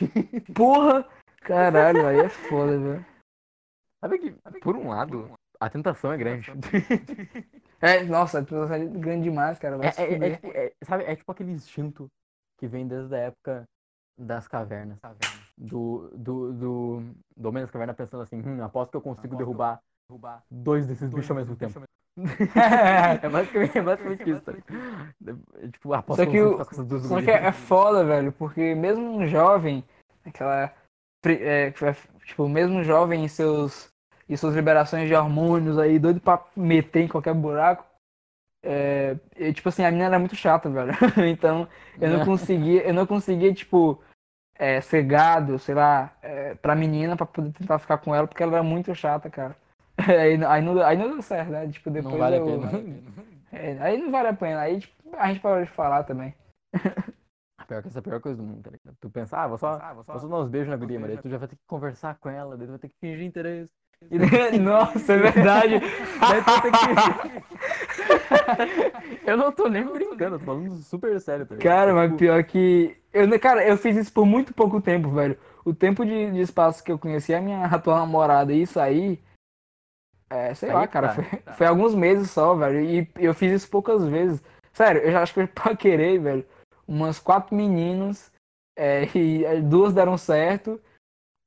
Porra! 0.55 1.05
Caralho, 1.41 2.07
aí 2.07 2.18
é 2.20 2.28
foda, 2.28 2.78
velho. 2.78 3.07
Sabe 4.01 4.18
que, 4.18 4.30
por 4.61 4.76
um 4.76 4.89
lado, 4.89 5.30
a 5.59 5.70
tentação 5.70 6.12
é 6.12 6.16
grande. 6.16 6.53
É, 7.80 8.03
nossa, 8.05 8.39
a 8.39 8.45
tentação 8.45 8.74
é 8.76 8.84
grande 8.84 9.24
demais, 9.24 9.59
cara. 9.59 9.78
É, 9.82 10.03
é- 10.03 10.28
é 10.28 10.30
tipo, 10.37 10.47
é- 10.55 10.72
sabe, 10.84 11.05
é 11.05 11.16
tipo 11.16 11.32
aquele 11.32 11.53
instinto 11.53 12.09
que 12.59 12.66
vem 12.66 12.87
desde 12.87 13.14
a 13.14 13.18
época 13.18 13.64
das 14.18 14.47
cavernas. 14.47 14.99
Do, 15.59 16.11
do, 16.14 16.52
do, 16.52 17.02
do 17.34 17.48
homem 17.48 17.62
das 17.62 17.70
cavernas 17.70 17.96
pensando 17.96 18.22
assim, 18.22 18.42
hum, 18.42 18.62
aposto 18.62 18.90
que 18.90 18.96
eu 18.98 19.00
consigo 19.00 19.36
derrubar 19.36 19.80
dois 20.50 20.86
desses 20.86 21.11
bichos 21.11 21.30
ao 21.30 21.36
mesmo 21.36 21.57
tempo. 21.57 21.82
É 23.22 23.28
basicamente, 23.28 23.78
é 23.78 23.82
basicamente 23.82 24.24
isso, 24.30 24.40
tá? 24.40 24.52
É, 24.52 25.68
Tipo, 25.68 25.92
aposto 25.92 26.24
Só 26.24 26.30
que 26.30 26.36
eu 26.38 26.64
Só 27.00 27.20
que 27.22 27.30
é, 27.30 27.46
é 27.46 27.52
foda, 27.52 28.04
velho, 28.04 28.32
porque 28.32 28.74
mesmo 28.74 29.04
um 29.04 29.26
jovem, 29.26 29.84
aquela. 30.24 30.72
é, 31.26 31.70
vai- 31.70 31.96
tipo, 32.24 32.48
mesmo 32.48 32.78
um 32.78 32.84
jovem 32.84 33.24
em 33.24 33.28
seus. 33.28 33.88
em 34.28 34.36
suas 34.36 34.54
liberações 34.54 35.09
de 35.09 35.14
hormônios 35.14 35.78
aí, 35.78 35.98
doido 35.98 36.20
pra 36.20 36.42
meter 36.57 37.02
em 37.04 37.09
qualquer 37.09 37.34
buraco. 37.34 37.84
É, 38.64 39.16
e, 39.36 39.52
tipo 39.52 39.68
assim, 39.68 39.84
a 39.84 39.90
menina 39.90 40.07
era 40.09 40.18
muito 40.18 40.34
chata, 40.34 40.68
velho. 40.70 40.92
Então, 41.28 41.68
eu 42.00 42.11
não 42.11 42.24
conseguia, 42.24 42.82
eu 42.86 42.94
não 42.94 43.07
conseguia, 43.07 43.52
tipo, 43.54 44.00
é, 44.59 44.80
ser 44.80 45.02
gado, 45.04 45.59
sei 45.59 45.74
lá, 45.74 46.12
é, 46.22 46.54
pra 46.54 46.74
menina 46.74 47.16
pra 47.16 47.26
poder 47.26 47.52
tentar 47.52 47.78
ficar 47.78 47.98
com 47.98 48.14
ela, 48.14 48.26
porque 48.26 48.42
ela 48.42 48.54
era 48.54 48.62
muito 48.62 48.94
chata, 48.94 49.28
cara. 49.30 49.57
Aí, 49.98 50.44
aí, 50.44 50.61
não, 50.62 50.82
aí 50.82 50.96
não 50.96 51.09
deu 51.09 51.22
certo, 51.22 51.50
né? 51.50 51.66
Tipo, 51.68 51.90
depois 51.90 52.12
Não 52.12 52.20
vale 52.20 52.36
a 52.36 52.38
eu- 52.38 52.44
pena. 52.46 52.70
é, 53.52 53.78
aí 53.80 53.96
não 53.98 54.11
vale 54.11 54.28
a 54.28 54.32
pena. 54.34 54.61
Aí 54.61 54.80
tipo, 54.80 55.16
a 55.16 55.28
gente 55.28 55.40
parou 55.40 55.64
de 55.64 55.70
falar 55.70 56.04
também. 56.04 56.34
Pior 57.66 57.82
que 57.82 57.88
essa 57.88 57.98
é 57.98 58.00
a 58.00 58.02
pior 58.02 58.20
coisa 58.20 58.36
do 58.36 58.44
mundo, 58.44 58.62
tá 58.62 58.70
ligado? 58.70 58.96
Tu 59.00 59.11
pensa, 59.11 59.36
ah, 59.38 59.48
vou 59.48 59.59
só, 59.59 59.78
vou 59.94 60.04
só 60.04 60.18
dar 60.18 60.36
uns 60.36 60.48
beijos 60.48 60.68
na 60.68 60.76
guria, 60.76 61.00
mas 61.00 61.09
daí 61.09 61.18
tu 61.22 61.28
já 61.28 61.38
vai 61.38 61.48
ter 61.48 61.57
que 61.57 61.62
conversar 61.66 62.16
com 62.20 62.28
ela, 62.28 62.57
daí 62.57 62.66
tu 62.66 62.70
vai 62.70 62.78
ter 62.78 62.88
que 62.88 62.94
fingir 63.00 63.24
interesse. 63.26 63.72
Nossa, 64.61 65.14
é 65.14 65.16
verdade. 65.16 65.74
eu 69.26 69.36
não 69.36 69.53
tô 69.53 69.68
nem 69.68 69.84
brincando, 69.84 70.36
eu 70.36 70.38
tô 70.38 70.44
falando 70.44 70.76
super 70.82 71.20
sério, 71.20 71.47
tá 71.47 71.55
ligado? 71.55 71.72
Cara, 71.72 71.94
mas 71.94 72.07
Tipo, 72.07 72.18
pior 72.18 72.42
que. 72.44 72.97
Eu, 73.12 73.40
cara, 73.40 73.66
eu 73.66 73.76
fiz 73.76 73.97
isso 73.97 74.12
por 74.12 74.26
muito 74.26 74.55
pouco 74.55 74.80
tempo, 74.80 75.11
velho. 75.11 75.38
O 75.64 75.74
tempo 75.74 76.05
de, 76.05 76.30
de 76.30 76.40
espaço 76.40 76.84
que 76.84 76.92
eu 76.92 76.99
conheci 76.99 77.34
a 77.34 77.40
minha 77.40 77.64
atual 77.66 77.99
namorada 77.99 78.53
e 78.53 78.62
isso 78.62 78.78
aí. 78.78 79.20
É, 80.28 80.55
sei 80.55 80.70
Aí 80.70 80.74
lá, 80.74 80.86
cara, 80.86 81.09
tá. 81.09 81.14
foi, 81.14 81.24
foi 81.55 81.66
alguns 81.66 81.94
meses 81.94 82.30
só, 82.30 82.55
velho. 82.55 82.80
E 82.80 83.09
eu 83.16 83.34
fiz 83.34 83.53
isso 83.53 83.70
poucas 83.70 84.07
vezes. 84.07 84.42
Sério, 84.72 85.01
eu 85.03 85.12
já 85.12 85.22
acho 85.22 85.32
que 85.32 85.40
eu 85.40 85.49
paquerei, 85.49 86.18
velho. 86.18 86.44
Umas 86.86 87.18
quatro 87.18 87.57
meninos. 87.57 88.30
é, 88.76 89.09
e 89.14 89.44
é, 89.44 89.61
duas 89.61 89.92
deram 89.92 90.16
certo. 90.18 90.80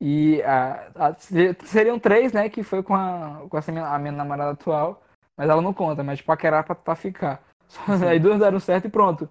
E 0.02 0.41
a, 0.43 0.91
a- 0.95 1.14
se- 1.16 1.56
seriam 1.66 2.00
três, 2.00 2.32
né? 2.32 2.50
Que 2.50 2.64
foi 2.64 2.82
com 2.82 2.95
a, 2.95 3.45
com 3.50 3.58
essa 3.58 3.72
minha, 3.72 3.86
a 3.86 4.00
minha 4.00 4.12
namorada 4.14 4.52
atual. 4.52 5.04
Mas 5.38 5.50
ela 5.50 5.62
não 5.62 5.74
conta, 5.74 6.04
mas 6.04 6.22
paquerar 6.22 6.64
pra, 6.64 6.76
pra 6.76 6.95
ficar. 6.95 7.41
Só- 7.68 8.08
aí 8.08 8.20
duas 8.20 8.39
deram 8.39 8.60
certo 8.60 8.86
e 8.86 8.89
pronto. 8.89 9.30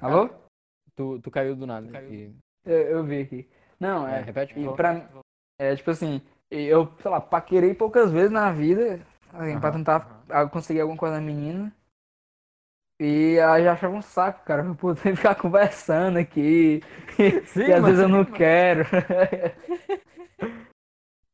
Alô? 0.00 0.30
tu, 0.96 1.18
tu 1.20 1.30
caiu 1.30 1.54
do 1.56 1.66
nada. 1.66 2.02
e- 2.02 2.34
Eu, 2.64 2.78
eu 2.78 3.04
vi 3.04 3.20
aqui. 3.22 3.48
Não, 3.78 4.06
é, 4.06 4.18
é. 4.18 4.22
repete, 4.22 4.58
E 4.58 4.68
pra, 4.74 5.08
é 5.58 5.74
tipo 5.76 5.90
assim, 5.90 6.20
eu, 6.50 6.92
sei 7.00 7.10
lá, 7.10 7.20
paquerei 7.20 7.74
poucas 7.74 8.10
vezes 8.10 8.30
na 8.30 8.52
vida, 8.52 9.00
assim, 9.32 9.58
pra 9.58 9.72
tentar 9.72 10.22
ah, 10.28 10.46
conseguir 10.46 10.80
alguma 10.80 10.98
coisa 10.98 11.14
da 11.16 11.20
menina. 11.20 11.72
E 13.02 13.36
ela 13.36 13.62
já 13.62 13.72
achava 13.72 13.96
um 13.96 14.02
saco, 14.02 14.44
cara, 14.44 14.62
pra 14.62 14.74
poder 14.74 15.16
ficar 15.16 15.34
conversando 15.34 16.18
aqui. 16.18 16.80
Sim, 17.46 17.60
e 17.60 17.72
às 17.72 17.80
mas- 17.80 17.84
vezes 17.92 18.00
eu 18.02 18.08
não 18.08 18.24
quero. 18.24 18.84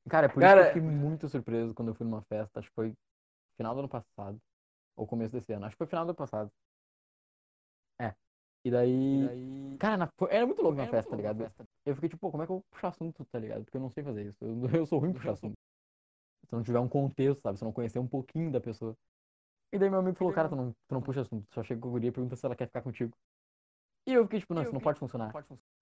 Cara, 0.08 0.26
é 0.26 0.28
por 0.28 0.40
Cara- 0.40 0.60
isso 0.62 0.72
que 0.72 0.78
eu 0.78 0.82
fiquei 0.84 0.96
muito 0.98 1.28
surpreso 1.28 1.74
quando 1.74 1.88
eu 1.88 1.94
fui 1.94 2.06
numa 2.06 2.22
festa, 2.22 2.60
acho 2.60 2.68
que 2.68 2.74
foi 2.74 2.92
final 3.56 3.74
do 3.74 3.80
ano 3.80 3.88
passado, 3.88 4.38
ou 4.96 5.04
começo 5.06 5.32
desse 5.32 5.52
ano, 5.52 5.64
acho 5.66 5.74
que 5.74 5.78
foi 5.78 5.86
final 5.88 6.04
do 6.04 6.10
ano 6.10 6.16
passado. 6.16 6.48
É. 8.00 8.14
E 8.64 8.70
daí, 8.70 9.76
cara, 9.80 9.96
na- 9.96 10.08
era 10.30 10.46
muito 10.46 10.62
louco 10.62 10.78
na 10.78 10.86
festa, 10.86 11.10
tá 11.10 11.16
ligado? 11.16 11.50
Eu 11.84 11.94
fiquei 11.96 12.08
tipo, 12.08 12.20
pô, 12.20 12.30
como 12.30 12.42
é 12.44 12.46
que 12.46 12.52
eu 12.52 12.56
vou 12.56 12.64
puxar 12.70 12.88
assunto, 12.88 13.24
tá 13.24 13.38
ligado? 13.40 13.64
Porque 13.64 13.76
eu 13.76 13.80
não 13.80 13.90
sei 13.90 14.04
fazer 14.04 14.26
isso. 14.26 14.38
Eu, 14.44 14.60
eu 14.82 14.86
sou 14.86 15.00
ruim 15.00 15.12
puxar 15.12 15.32
assunto. 15.32 15.54
Se 16.48 16.52
não 16.54 16.62
tiver 16.62 16.78
um 16.78 16.88
contexto, 16.88 17.40
sabe? 17.42 17.58
Se 17.58 17.64
eu 17.64 17.66
não 17.66 17.72
conhecer 17.72 17.98
um 17.98 18.06
pouquinho 18.06 18.52
da 18.52 18.60
pessoa. 18.60 18.96
E 19.72 19.78
daí 19.78 19.90
meu 19.90 19.98
amigo 19.98 20.16
falou, 20.16 20.32
cara, 20.32 20.48
tu 20.48 20.56
não, 20.56 20.70
tu 20.70 20.92
não 20.94 21.02
puxa 21.02 21.22
assunto, 21.22 21.46
só 21.52 21.62
chega 21.62 21.80
com 21.80 21.88
a 21.88 21.90
guria 21.92 22.08
e 22.08 22.12
pergunta 22.12 22.36
se 22.36 22.46
ela 22.46 22.54
quer 22.56 22.66
ficar 22.66 22.82
contigo. 22.82 23.12
E 24.06 24.12
eu 24.12 24.22
fiquei 24.24 24.38
tipo, 24.40 24.54
não, 24.54 24.62
isso 24.62 24.72
não 24.72 24.80
pode 24.80 25.00
funcionar. 25.00 25.32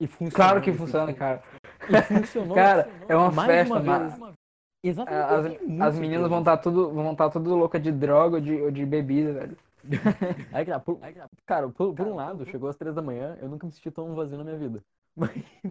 E 0.01 0.07
funcionou. 0.07 0.35
Claro 0.35 0.63
que 0.63 0.73
funciona, 0.73 1.07
tipo, 1.09 1.19
cara. 1.19 1.43
E 1.89 2.03
funcionou. 2.03 2.55
Cara, 2.57 2.89
é 3.09 3.15
uma 3.15 3.31
mais 3.31 3.51
festa, 3.51 3.75
uma 3.75 3.83
mas 3.83 4.15
vez. 4.15 4.37
Exatamente. 4.83 5.71
eu 5.79 5.83
as, 5.83 5.95
as 5.95 5.99
meninas 5.99 6.29
vão 6.29 6.39
estar 6.39 6.57
tudo, 6.59 6.91
vão 6.91 7.13
estar 7.13 7.31
tudo 7.31 7.55
louca 7.55 7.79
de 7.79 7.93
droga 7.93 8.37
ou 8.37 8.41
de, 8.41 8.63
ou 8.63 8.71
de 8.71 8.87
bebida, 8.87 9.33
velho. 9.33 9.57
Aí 10.53 10.65
que 10.65 10.71
tá, 10.71 10.81
por- 10.81 10.99
cara, 11.45 11.69
por, 11.69 11.95
por 11.95 12.07
um 12.07 12.15
lado, 12.15 12.47
chegou 12.47 12.69
às 12.71 12.77
três 12.77 12.95
da 12.95 13.03
manhã, 13.03 13.37
eu 13.41 13.49
nunca 13.49 13.67
me 13.67 13.73
senti 13.73 13.91
tão 13.91 14.15
vazio 14.15 14.39
na 14.39 14.45
minha 14.45 14.57
vida. 14.57 14.83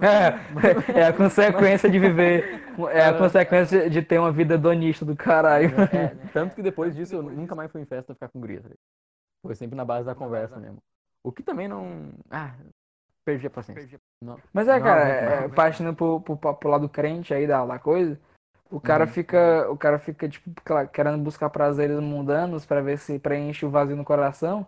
É, 0.01 0.99
é 1.01 1.07
a 1.07 1.13
consequência 1.13 1.89
de 1.89 1.99
viver. 1.99 2.63
É 2.91 3.05
a 3.05 3.13
consequência 3.17 3.89
de 3.89 4.01
ter 4.01 4.17
uma 4.19 4.31
vida 4.31 4.57
donista 4.57 5.05
do 5.05 5.15
caralho. 5.15 5.69
é, 5.93 6.07
tanto 6.31 6.55
que 6.55 6.61
depois 6.61 6.95
disso 6.95 7.15
eu 7.15 7.23
nunca 7.23 7.53
mais 7.55 7.71
fui 7.71 7.81
em 7.81 7.85
festa 7.85 8.13
ficar 8.13 8.29
com 8.29 8.39
guria. 8.39 8.61
tá? 8.61 8.69
Foi 9.45 9.55
sempre 9.55 9.75
na 9.75 9.83
base 9.85 10.05
da 10.05 10.15
conversa 10.15 10.57
mesmo. 10.57 10.77
O 11.23 11.31
que 11.31 11.43
também 11.43 11.67
não. 11.67 12.11
Ah, 12.31 12.53
perdi 13.25 13.47
a 13.47 13.49
paciência. 13.49 13.99
Não. 14.21 14.37
Mas 14.53 14.67
é, 14.67 14.79
cara, 14.79 15.03
não, 15.05 15.11
é, 15.11 15.41
não. 15.41 15.49
partindo 15.51 15.93
pro, 15.93 16.21
pro, 16.21 16.37
pro 16.55 16.69
lado 16.69 16.89
crente 16.89 17.33
aí 17.33 17.45
da, 17.45 17.65
da 17.65 17.79
coisa, 17.79 18.19
o 18.71 18.79
cara 18.79 19.05
Uhum. 19.05 19.11
fica, 19.11 19.69
o 19.69 19.77
cara 19.77 19.99
fica, 19.99 20.27
tipo, 20.27 20.49
querendo 20.91 21.17
buscar 21.19 21.49
prazeres 21.49 21.99
mundanos 21.99 22.65
pra 22.65 22.81
ver 22.81 22.97
se 22.97 23.19
preenche 23.19 23.65
o 23.65 23.69
vazio 23.69 23.95
no 23.95 24.03
coração. 24.05 24.65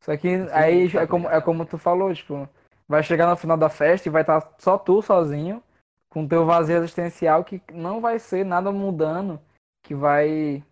Só 0.00 0.16
que 0.16 0.28
aí 0.52 0.90
é 0.96 1.06
como, 1.06 1.28
é 1.28 1.40
como 1.40 1.64
tu 1.64 1.78
falou, 1.78 2.12
tipo, 2.14 2.48
vai 2.90 3.02
chegar 3.04 3.28
no 3.30 3.36
final 3.36 3.56
da 3.56 3.70
festa 3.70 4.08
e 4.08 4.10
vai 4.10 4.22
estar 4.22 4.54
só 4.58 4.76
tu 4.76 5.00
sozinho, 5.00 5.62
com 6.10 6.26
teu 6.26 6.44
vazio 6.44 6.76
existencial 6.78 7.44
que 7.44 7.62
não 7.72 8.00
vai 8.00 8.18
ser 8.18 8.44
nada 8.44 8.72
mudando, 8.72 9.40
que 9.84 9.94
vai. 9.94 10.64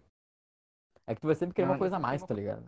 É 1.06 1.14
que 1.14 1.20
tu 1.20 1.28
vai 1.28 1.36
sempre 1.36 1.54
querer 1.54 1.66
uma 1.68 1.74
Não. 1.74 1.78
coisa 1.78 1.96
a 1.96 2.00
mais, 2.00 2.22
tá 2.22 2.34
ligado? 2.34 2.64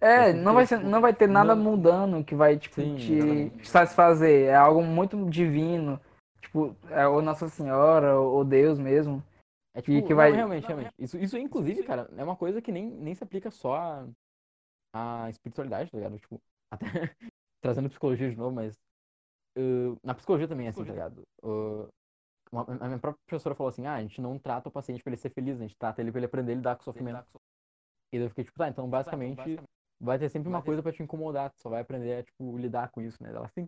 É, 0.00 0.32
não 0.32 0.54
vai, 0.54 0.66
ser, 0.66 0.78
tipo, 0.78 0.88
não 0.88 1.00
vai 1.00 1.12
ter 1.14 1.28
nada 1.28 1.54
não- 1.54 1.62
mudando 1.62 2.24
que 2.24 2.34
vai, 2.34 2.56
tipo, 2.58 2.76
Sim, 2.76 2.96
te 2.96 3.12
exatamente. 3.12 3.68
satisfazer. 3.68 4.48
É 4.48 4.54
algo 4.54 4.82
muito 4.82 5.28
divino. 5.28 6.00
Tipo, 6.40 6.74
é 6.90 7.06
ou 7.06 7.20
Nossa 7.22 7.48
Senhora, 7.48 8.18
ou 8.18 8.44
Deus 8.44 8.78
mesmo. 8.78 9.22
É 9.74 9.80
Que- 9.82 9.96
tipo, 9.96 10.06
que 10.06 10.12
não, 10.12 10.16
vai- 10.16 10.32
realmente, 10.32 10.66
realmente. 10.66 10.92
Isso, 10.98 11.16
isso, 11.18 11.36
inclusive, 11.38 11.82
cara, 11.84 12.08
é 12.16 12.22
uma 12.24 12.36
coisa 12.36 12.60
que 12.62 12.70
nem, 12.72 12.84
nem 12.88 13.14
se 13.14 13.22
aplica 13.22 13.50
só 13.50 13.74
à, 13.76 15.24
à 15.24 15.30
espiritualidade, 15.30 15.90
tá 15.90 15.96
ligado? 15.98 16.18
Tipo, 16.18 16.40
até 16.72 16.84
trazendo 17.62 17.88
psicologia 17.88 18.28
de 18.30 18.36
novo, 18.36 18.54
mas 18.54 18.74
uh, 19.58 19.96
na 20.02 20.14
psicologia 20.14 20.48
também 20.48 20.66
é 20.66 20.70
assim, 20.70 20.84
tá 20.84 20.92
ligado? 20.92 21.22
Uh, 21.42 21.88
uma- 22.50 22.66
a 22.80 22.86
minha 22.86 22.98
própria 22.98 23.20
professora 23.26 23.54
falou 23.54 23.68
assim, 23.70 23.86
ah, 23.86 23.94
a 23.94 24.00
gente 24.00 24.20
não 24.20 24.38
trata 24.38 24.68
o 24.68 24.72
paciente 24.72 25.02
pra 25.02 25.10
ele 25.10 25.16
ser 25.20 25.30
feliz, 25.30 25.56
a 25.58 25.62
gente 25.62 25.76
trata 25.76 26.00
ele 26.00 26.10
pra 26.10 26.18
ele 26.18 26.26
aprender 26.26 26.52
a 26.52 26.56
lidar 26.56 26.76
com 26.76 26.82
o 26.82 26.84
sofrimento. 26.84 27.24
E 28.12 28.18
daí 28.18 28.26
eu 28.26 28.28
fiquei 28.28 28.44
tipo, 28.44 28.58
tá, 28.58 28.68
então 28.68 28.88
basicamente 28.88 29.58
vai 30.00 30.18
ter 30.18 30.28
sempre 30.28 30.48
uma 30.48 30.60
coisa 30.62 30.82
pra 30.82 30.92
te 30.92 31.02
incomodar, 31.02 31.50
tu 31.50 31.60
só 31.62 31.70
vai 31.70 31.80
aprender 31.80 32.18
a, 32.18 32.22
tipo, 32.22 32.58
lidar 32.58 32.90
com 32.90 33.00
isso, 33.00 33.22
né? 33.22 33.30
Ela 33.30 33.46
assim, 33.46 33.66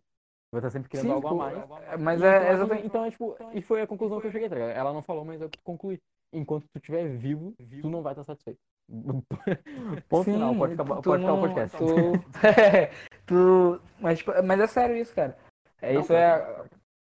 vai 0.53 0.61
estar 0.61 0.71
sempre 0.71 0.89
querendo 0.91 1.07
Sim, 1.07 1.13
algo 1.13 1.29
a 1.29 1.35
mais. 1.35 1.57
é, 1.83 1.97
Mas 1.97 2.21
E 2.21 2.25
é 2.25 2.37
então, 2.37 2.53
exatamente. 2.53 2.87
Então, 2.87 3.05
é 3.07 3.11
tipo, 3.11 3.37
e 3.55 3.63
foi 3.63 3.81
a 3.83 3.87
conclusão 3.87 4.21
que 4.21 4.27
eu 4.27 4.33
cheguei, 4.33 4.49
tá 4.49 4.55
ligado? 4.57 4.71
Ela 4.77 4.93
não 4.93 5.03
falou, 5.03 5.25
mas 5.25 5.41
eu 5.41 5.49
concluí. 5.63 5.99
Enquanto 6.33 6.65
tu 6.65 6.79
estiver 6.79 7.09
vivo, 7.09 7.55
tu 7.81 7.89
não 7.89 8.03
vai 8.03 8.13
estar 8.13 8.25
satisfeito. 8.25 8.59
Ponto 10.09 10.25
final, 10.25 10.55
pode 10.57 10.75
acabar, 10.75 11.01
pode 11.01 11.25
acabar 11.25 11.33
o 11.33 11.37
não- 11.37 11.41
podcast. 11.41 11.77
Tu, 11.79 12.47
é, 12.47 12.91
tu, 13.25 13.81
mas, 14.01 14.19
tipo, 14.19 14.33
mas 14.43 14.61
é 14.61 14.67
sério 14.67 14.97
isso, 14.97 15.15
cara. 15.15 15.39
É, 15.85 16.01
isso 16.01 16.13
é 16.13 16.65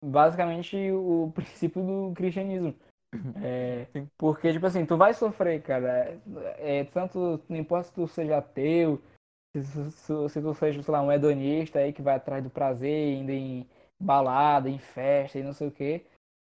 basicamente 0.03 0.91
o 0.91 1.31
princípio 1.35 1.81
do 1.81 2.13
cristianismo. 2.15 2.75
É, 3.41 3.87
porque, 4.17 4.51
tipo 4.51 4.65
assim, 4.65 4.85
tu 4.85 4.97
vai 4.97 5.13
sofrer, 5.13 5.61
cara. 5.61 6.19
É, 6.57 6.83
tanto, 6.85 7.41
não 7.47 7.57
importa 7.57 7.87
se 7.87 7.93
tu 7.93 8.07
seja 8.07 8.37
ateu, 8.37 9.01
se, 9.55 9.91
se, 9.91 10.29
se 10.29 10.41
tu 10.41 10.53
seja, 10.53 10.81
sei 10.81 10.91
lá, 10.91 11.01
um 11.01 11.11
hedonista 11.11 11.79
aí 11.79 11.93
que 11.93 12.01
vai 12.01 12.15
atrás 12.15 12.43
do 12.43 12.49
prazer, 12.49 13.13
indo 13.13 13.31
em 13.31 13.67
balada, 14.01 14.69
em 14.69 14.77
festa 14.77 15.39
e 15.39 15.43
não 15.43 15.53
sei 15.53 15.67
o 15.67 15.71
que, 15.71 16.05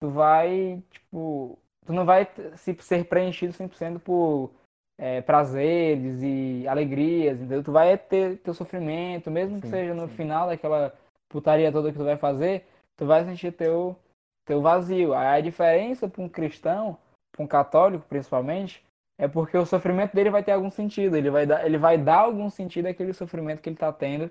tu 0.00 0.10
vai, 0.10 0.82
tipo, 0.90 1.58
tu 1.86 1.92
não 1.92 2.04
vai 2.04 2.28
se, 2.56 2.76
ser 2.80 3.04
preenchido 3.04 3.54
100% 3.54 3.98
por 4.00 4.52
é, 4.98 5.22
prazeres 5.22 6.22
e 6.22 6.68
alegrias, 6.68 7.38
entendeu? 7.38 7.62
Tu 7.62 7.72
vai 7.72 7.96
ter 7.96 8.38
teu 8.38 8.52
sofrimento, 8.52 9.30
mesmo 9.30 9.60
que 9.60 9.66
Sim, 9.66 9.72
seja 9.72 9.94
no 9.94 10.08
sim. 10.08 10.14
final 10.14 10.48
daquela 10.48 10.94
putaria 11.30 11.72
toda 11.72 11.90
que 11.90 11.96
tu 11.96 12.04
vai 12.04 12.18
fazer, 12.18 12.66
tu 12.96 13.06
vai 13.06 13.24
sentir 13.24 13.52
teu, 13.52 13.96
teu 14.44 14.60
vazio. 14.60 15.14
A 15.14 15.40
diferença 15.40 16.06
para 16.06 16.22
um 16.22 16.28
cristão, 16.28 16.98
para 17.32 17.42
um 17.42 17.46
católico 17.46 18.04
principalmente, 18.06 18.84
é 19.18 19.26
porque 19.28 19.56
o 19.56 19.64
sofrimento 19.64 20.14
dele 20.14 20.30
vai 20.30 20.42
ter 20.42 20.52
algum 20.52 20.70
sentido, 20.70 21.16
ele 21.16 21.30
vai 21.30 21.46
dar, 21.46 21.64
ele 21.64 21.78
vai 21.78 21.96
dar 21.96 22.20
algum 22.20 22.50
sentido 22.50 22.86
àquele 22.86 23.12
sofrimento 23.12 23.62
que 23.62 23.68
ele 23.68 23.76
está 23.76 23.92
tendo 23.92 24.30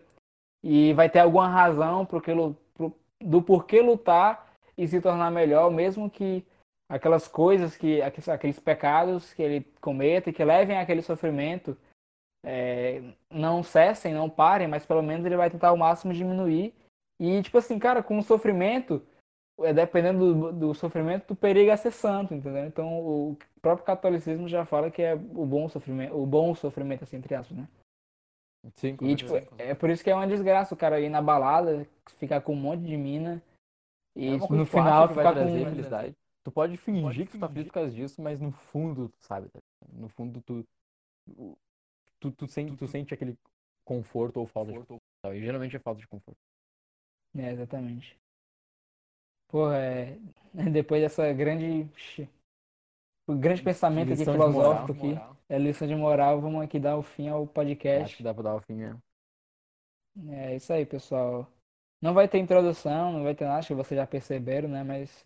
e 0.64 0.94
vai 0.94 1.10
ter 1.10 1.20
alguma 1.20 1.48
razão 1.48 2.06
pro 2.06 2.22
que, 2.22 2.32
pro- 2.74 2.94
do 3.24 3.42
porquê 3.42 3.82
lutar 3.82 4.52
e 4.78 4.88
se 4.88 5.00
tornar 5.00 5.32
melhor, 5.32 5.72
mesmo 5.72 6.10
que 6.10 6.44
aquelas 6.90 7.28
coisas 7.28 7.78
que 7.78 8.02
aqueles 8.02 8.60
pecados 8.60 9.34
que 9.34 9.44
ele 9.44 9.62
cometa 9.80 10.30
e 10.30 10.34
que 10.34 10.44
levem 10.44 10.78
àquele 10.78 11.02
sofrimento 11.02 11.78
é, 12.44 13.02
não 13.30 13.62
cessem, 13.62 14.14
não 14.14 14.30
parem, 14.30 14.68
mas 14.68 14.86
pelo 14.86 15.04
menos 15.04 15.26
ele 15.26 15.38
vai 15.38 15.50
tentar 15.50 15.70
ao 15.70 15.78
máximo 15.78 16.14
diminuir. 16.14 16.74
E 17.20 17.42
tipo 17.42 17.58
assim, 17.58 17.78
cara, 17.78 18.02
com 18.02 18.18
o 18.18 18.24
sofrimento, 18.24 19.06
é, 19.60 19.74
dependendo 19.74 20.34
do, 20.34 20.52
do 20.54 20.74
sofrimento, 20.74 21.32
o 21.32 21.36
perigo 21.36 21.70
é 21.70 21.76
ser 21.76 21.92
santo, 21.92 22.34
entendeu? 22.34 22.66
Então 22.66 22.88
o 23.00 23.38
próprio 23.62 23.86
catolicismo 23.86 24.48
já 24.48 24.66
fala 24.66 24.90
que 24.90 25.02
é 25.02 25.14
o 25.14 25.46
bom 25.46 25.68
sofrimento, 25.68 26.16
o 26.16 26.26
bom 26.26 26.56
sofrimento, 26.56 27.04
assim, 27.04 27.18
entre 27.18 27.36
aspas, 27.36 27.58
né? 27.58 27.68
Sim, 28.76 28.96
com 28.96 29.06
E 29.06 29.16
tipo, 29.16 29.34
é 29.58 29.74
por 29.74 29.90
isso 29.90 30.04
que 30.04 30.10
é 30.10 30.16
uma 30.16 30.28
desgraça 30.28 30.74
o 30.74 30.78
cara 30.78 31.00
ir 31.00 31.10
na 31.10 31.22
balada, 31.22 31.88
ficar 32.18 32.42
com 32.42 32.54
um 32.54 32.60
monte 32.60 32.84
de 32.84 32.96
mina 32.98 33.42
e 34.16 34.36
É 34.36 34.40
coisa 34.40 34.56
no 34.56 34.66
tu 34.66 34.70
final 34.72 35.08
ficar 35.10 35.34
trazer 35.34 35.64
com 35.64 35.70
felicidade. 35.70 36.16
Tu 36.44 36.52
pode 36.52 36.78
fingir 36.78 37.04
Pode 37.04 37.26
que 37.26 37.32
tu 37.32 37.40
tá 37.40 37.50
feliz 37.50 37.68
por 37.68 37.74
causa 37.74 37.92
disso, 37.92 38.22
mas 38.22 38.40
no 38.40 38.52
fundo, 38.52 39.10
tu 39.10 39.26
sabe, 39.26 39.50
tá 39.50 39.60
no 39.94 40.10
fundo 40.10 40.42
tu 40.42 40.66
o- 41.38 41.58
tu, 42.20 42.32
tu, 42.32 42.48
sente, 42.48 42.76
tu 42.76 42.88
sente 42.88 43.14
aquele 43.14 43.38
conforto 43.86 44.38
ou 44.40 44.46
falta 44.48 44.72
de 44.72 44.80
conforto. 44.80 45.02
E 45.34 45.40
geralmente 45.40 45.76
é 45.76 45.80
falta 45.80 46.02
de 46.02 46.08
conforto. 46.08 46.38
É, 47.38 47.52
exatamente. 47.52 48.18
Porra, 49.50 49.78
é... 49.78 50.18
depois 50.72 51.02
dessa 51.02 51.32
grande 51.34 51.90
o 53.30 53.36
grande 53.36 53.62
pensamento 53.62 54.12
aqui 54.12 54.22
Lição 54.22 54.34
filosófico 54.34 55.06
moral. 55.06 55.32
aqui, 55.32 55.44
é 55.50 55.60
lição 55.60 55.88
de 55.88 55.96
moral, 55.96 56.42
vamos 56.42 56.64
aqui 56.64 56.80
dar 56.80 56.98
o 56.98 57.04
fim 57.04 57.28
ao 57.30 57.44
Acho 57.44 57.52
podcast. 57.54 58.18
que 58.18 58.24
dá 58.24 58.34
pra 58.34 58.42
dar 58.42 58.56
o 58.56 58.62
fim 58.62 58.74
mesmo. 58.74 59.00
É 60.30 60.56
isso 60.56 60.74
aí, 60.74 60.84
pessoal. 60.84 61.48
Não 62.02 62.14
vai 62.14 62.28
ter 62.28 62.40
introdução, 62.40 63.14
não 63.14 63.24
vai 63.24 63.36
ter 63.36 63.46
nada, 63.46 63.60
acho 63.60 63.68
que 63.68 63.74
vocês 63.76 64.00
já 64.00 64.08
perceberam, 64.08 64.68
né? 64.68 64.84
Mas, 64.84 65.24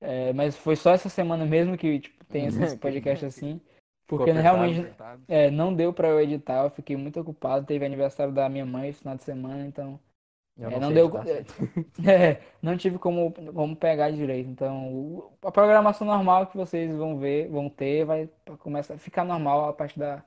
é, 0.00 0.32
mas 0.32 0.56
foi 0.56 0.74
só 0.74 0.92
essa 0.92 1.10
semana 1.10 1.44
mesmo 1.44 1.76
que 1.76 2.00
tipo, 2.00 2.24
tem 2.24 2.46
esses 2.46 2.74
podcasts 2.74 3.24
assim. 3.36 3.60
Ficou 4.04 4.24
Porque 4.24 4.30
apertado. 4.30 4.56
realmente 4.56 4.96
é, 5.28 5.50
não 5.50 5.74
deu 5.74 5.92
pra 5.92 6.08
eu 6.08 6.20
editar, 6.20 6.64
eu 6.64 6.70
fiquei 6.70 6.96
muito 6.96 7.20
ocupado. 7.20 7.66
Teve 7.66 7.84
aniversário 7.84 8.32
da 8.32 8.48
minha 8.48 8.64
mãe 8.64 8.88
esse 8.88 9.00
final 9.00 9.16
de 9.16 9.22
semana, 9.22 9.66
então 9.66 10.00
Eu 10.58 10.70
é, 10.70 10.80
não 10.80 10.92
deu, 10.92 11.06
editar. 11.06 11.54
é, 12.10 12.42
não 12.60 12.76
tive 12.76 12.98
como, 12.98 13.32
como 13.32 13.76
pegar 13.76 14.10
direito. 14.10 14.48
Então, 14.50 15.30
a 15.42 15.52
programação 15.52 16.06
normal 16.06 16.48
que 16.48 16.56
vocês 16.56 16.94
vão 16.96 17.16
ver, 17.18 17.48
vão 17.48 17.70
ter, 17.70 18.04
vai 18.04 18.28
começar 18.58 18.94
a 18.94 18.98
ficar 18.98 19.24
normal 19.24 19.68
a 19.68 19.72
partir 19.72 19.98
da 20.00 20.24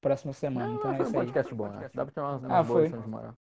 próxima 0.00 0.32
semana. 0.32 0.68
Não, 0.68 0.76
Então 0.76 0.92
é 0.92 0.96
foi 0.96 1.04
um 1.04 1.08
isso 1.08 1.18
aí. 1.18 1.26
podcast 1.26 1.54
bom, 1.54 1.68
né? 1.68 1.90
Dá 1.92 2.04
pra 2.04 2.14
ter 2.14 2.20
umas, 2.20 2.40
umas 2.42 2.50
Ah, 2.50 2.62
boas 2.62 2.90
foi. 2.90 2.98
de 3.00 3.08
moral. 3.08 3.32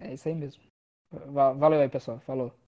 É 0.00 0.12
isso 0.14 0.28
aí 0.28 0.34
mesmo. 0.34 0.62
Va- 1.10 1.52
Valeu 1.52 1.80
aí, 1.80 1.88
pessoal. 1.88 2.18
Falou. 2.20 2.52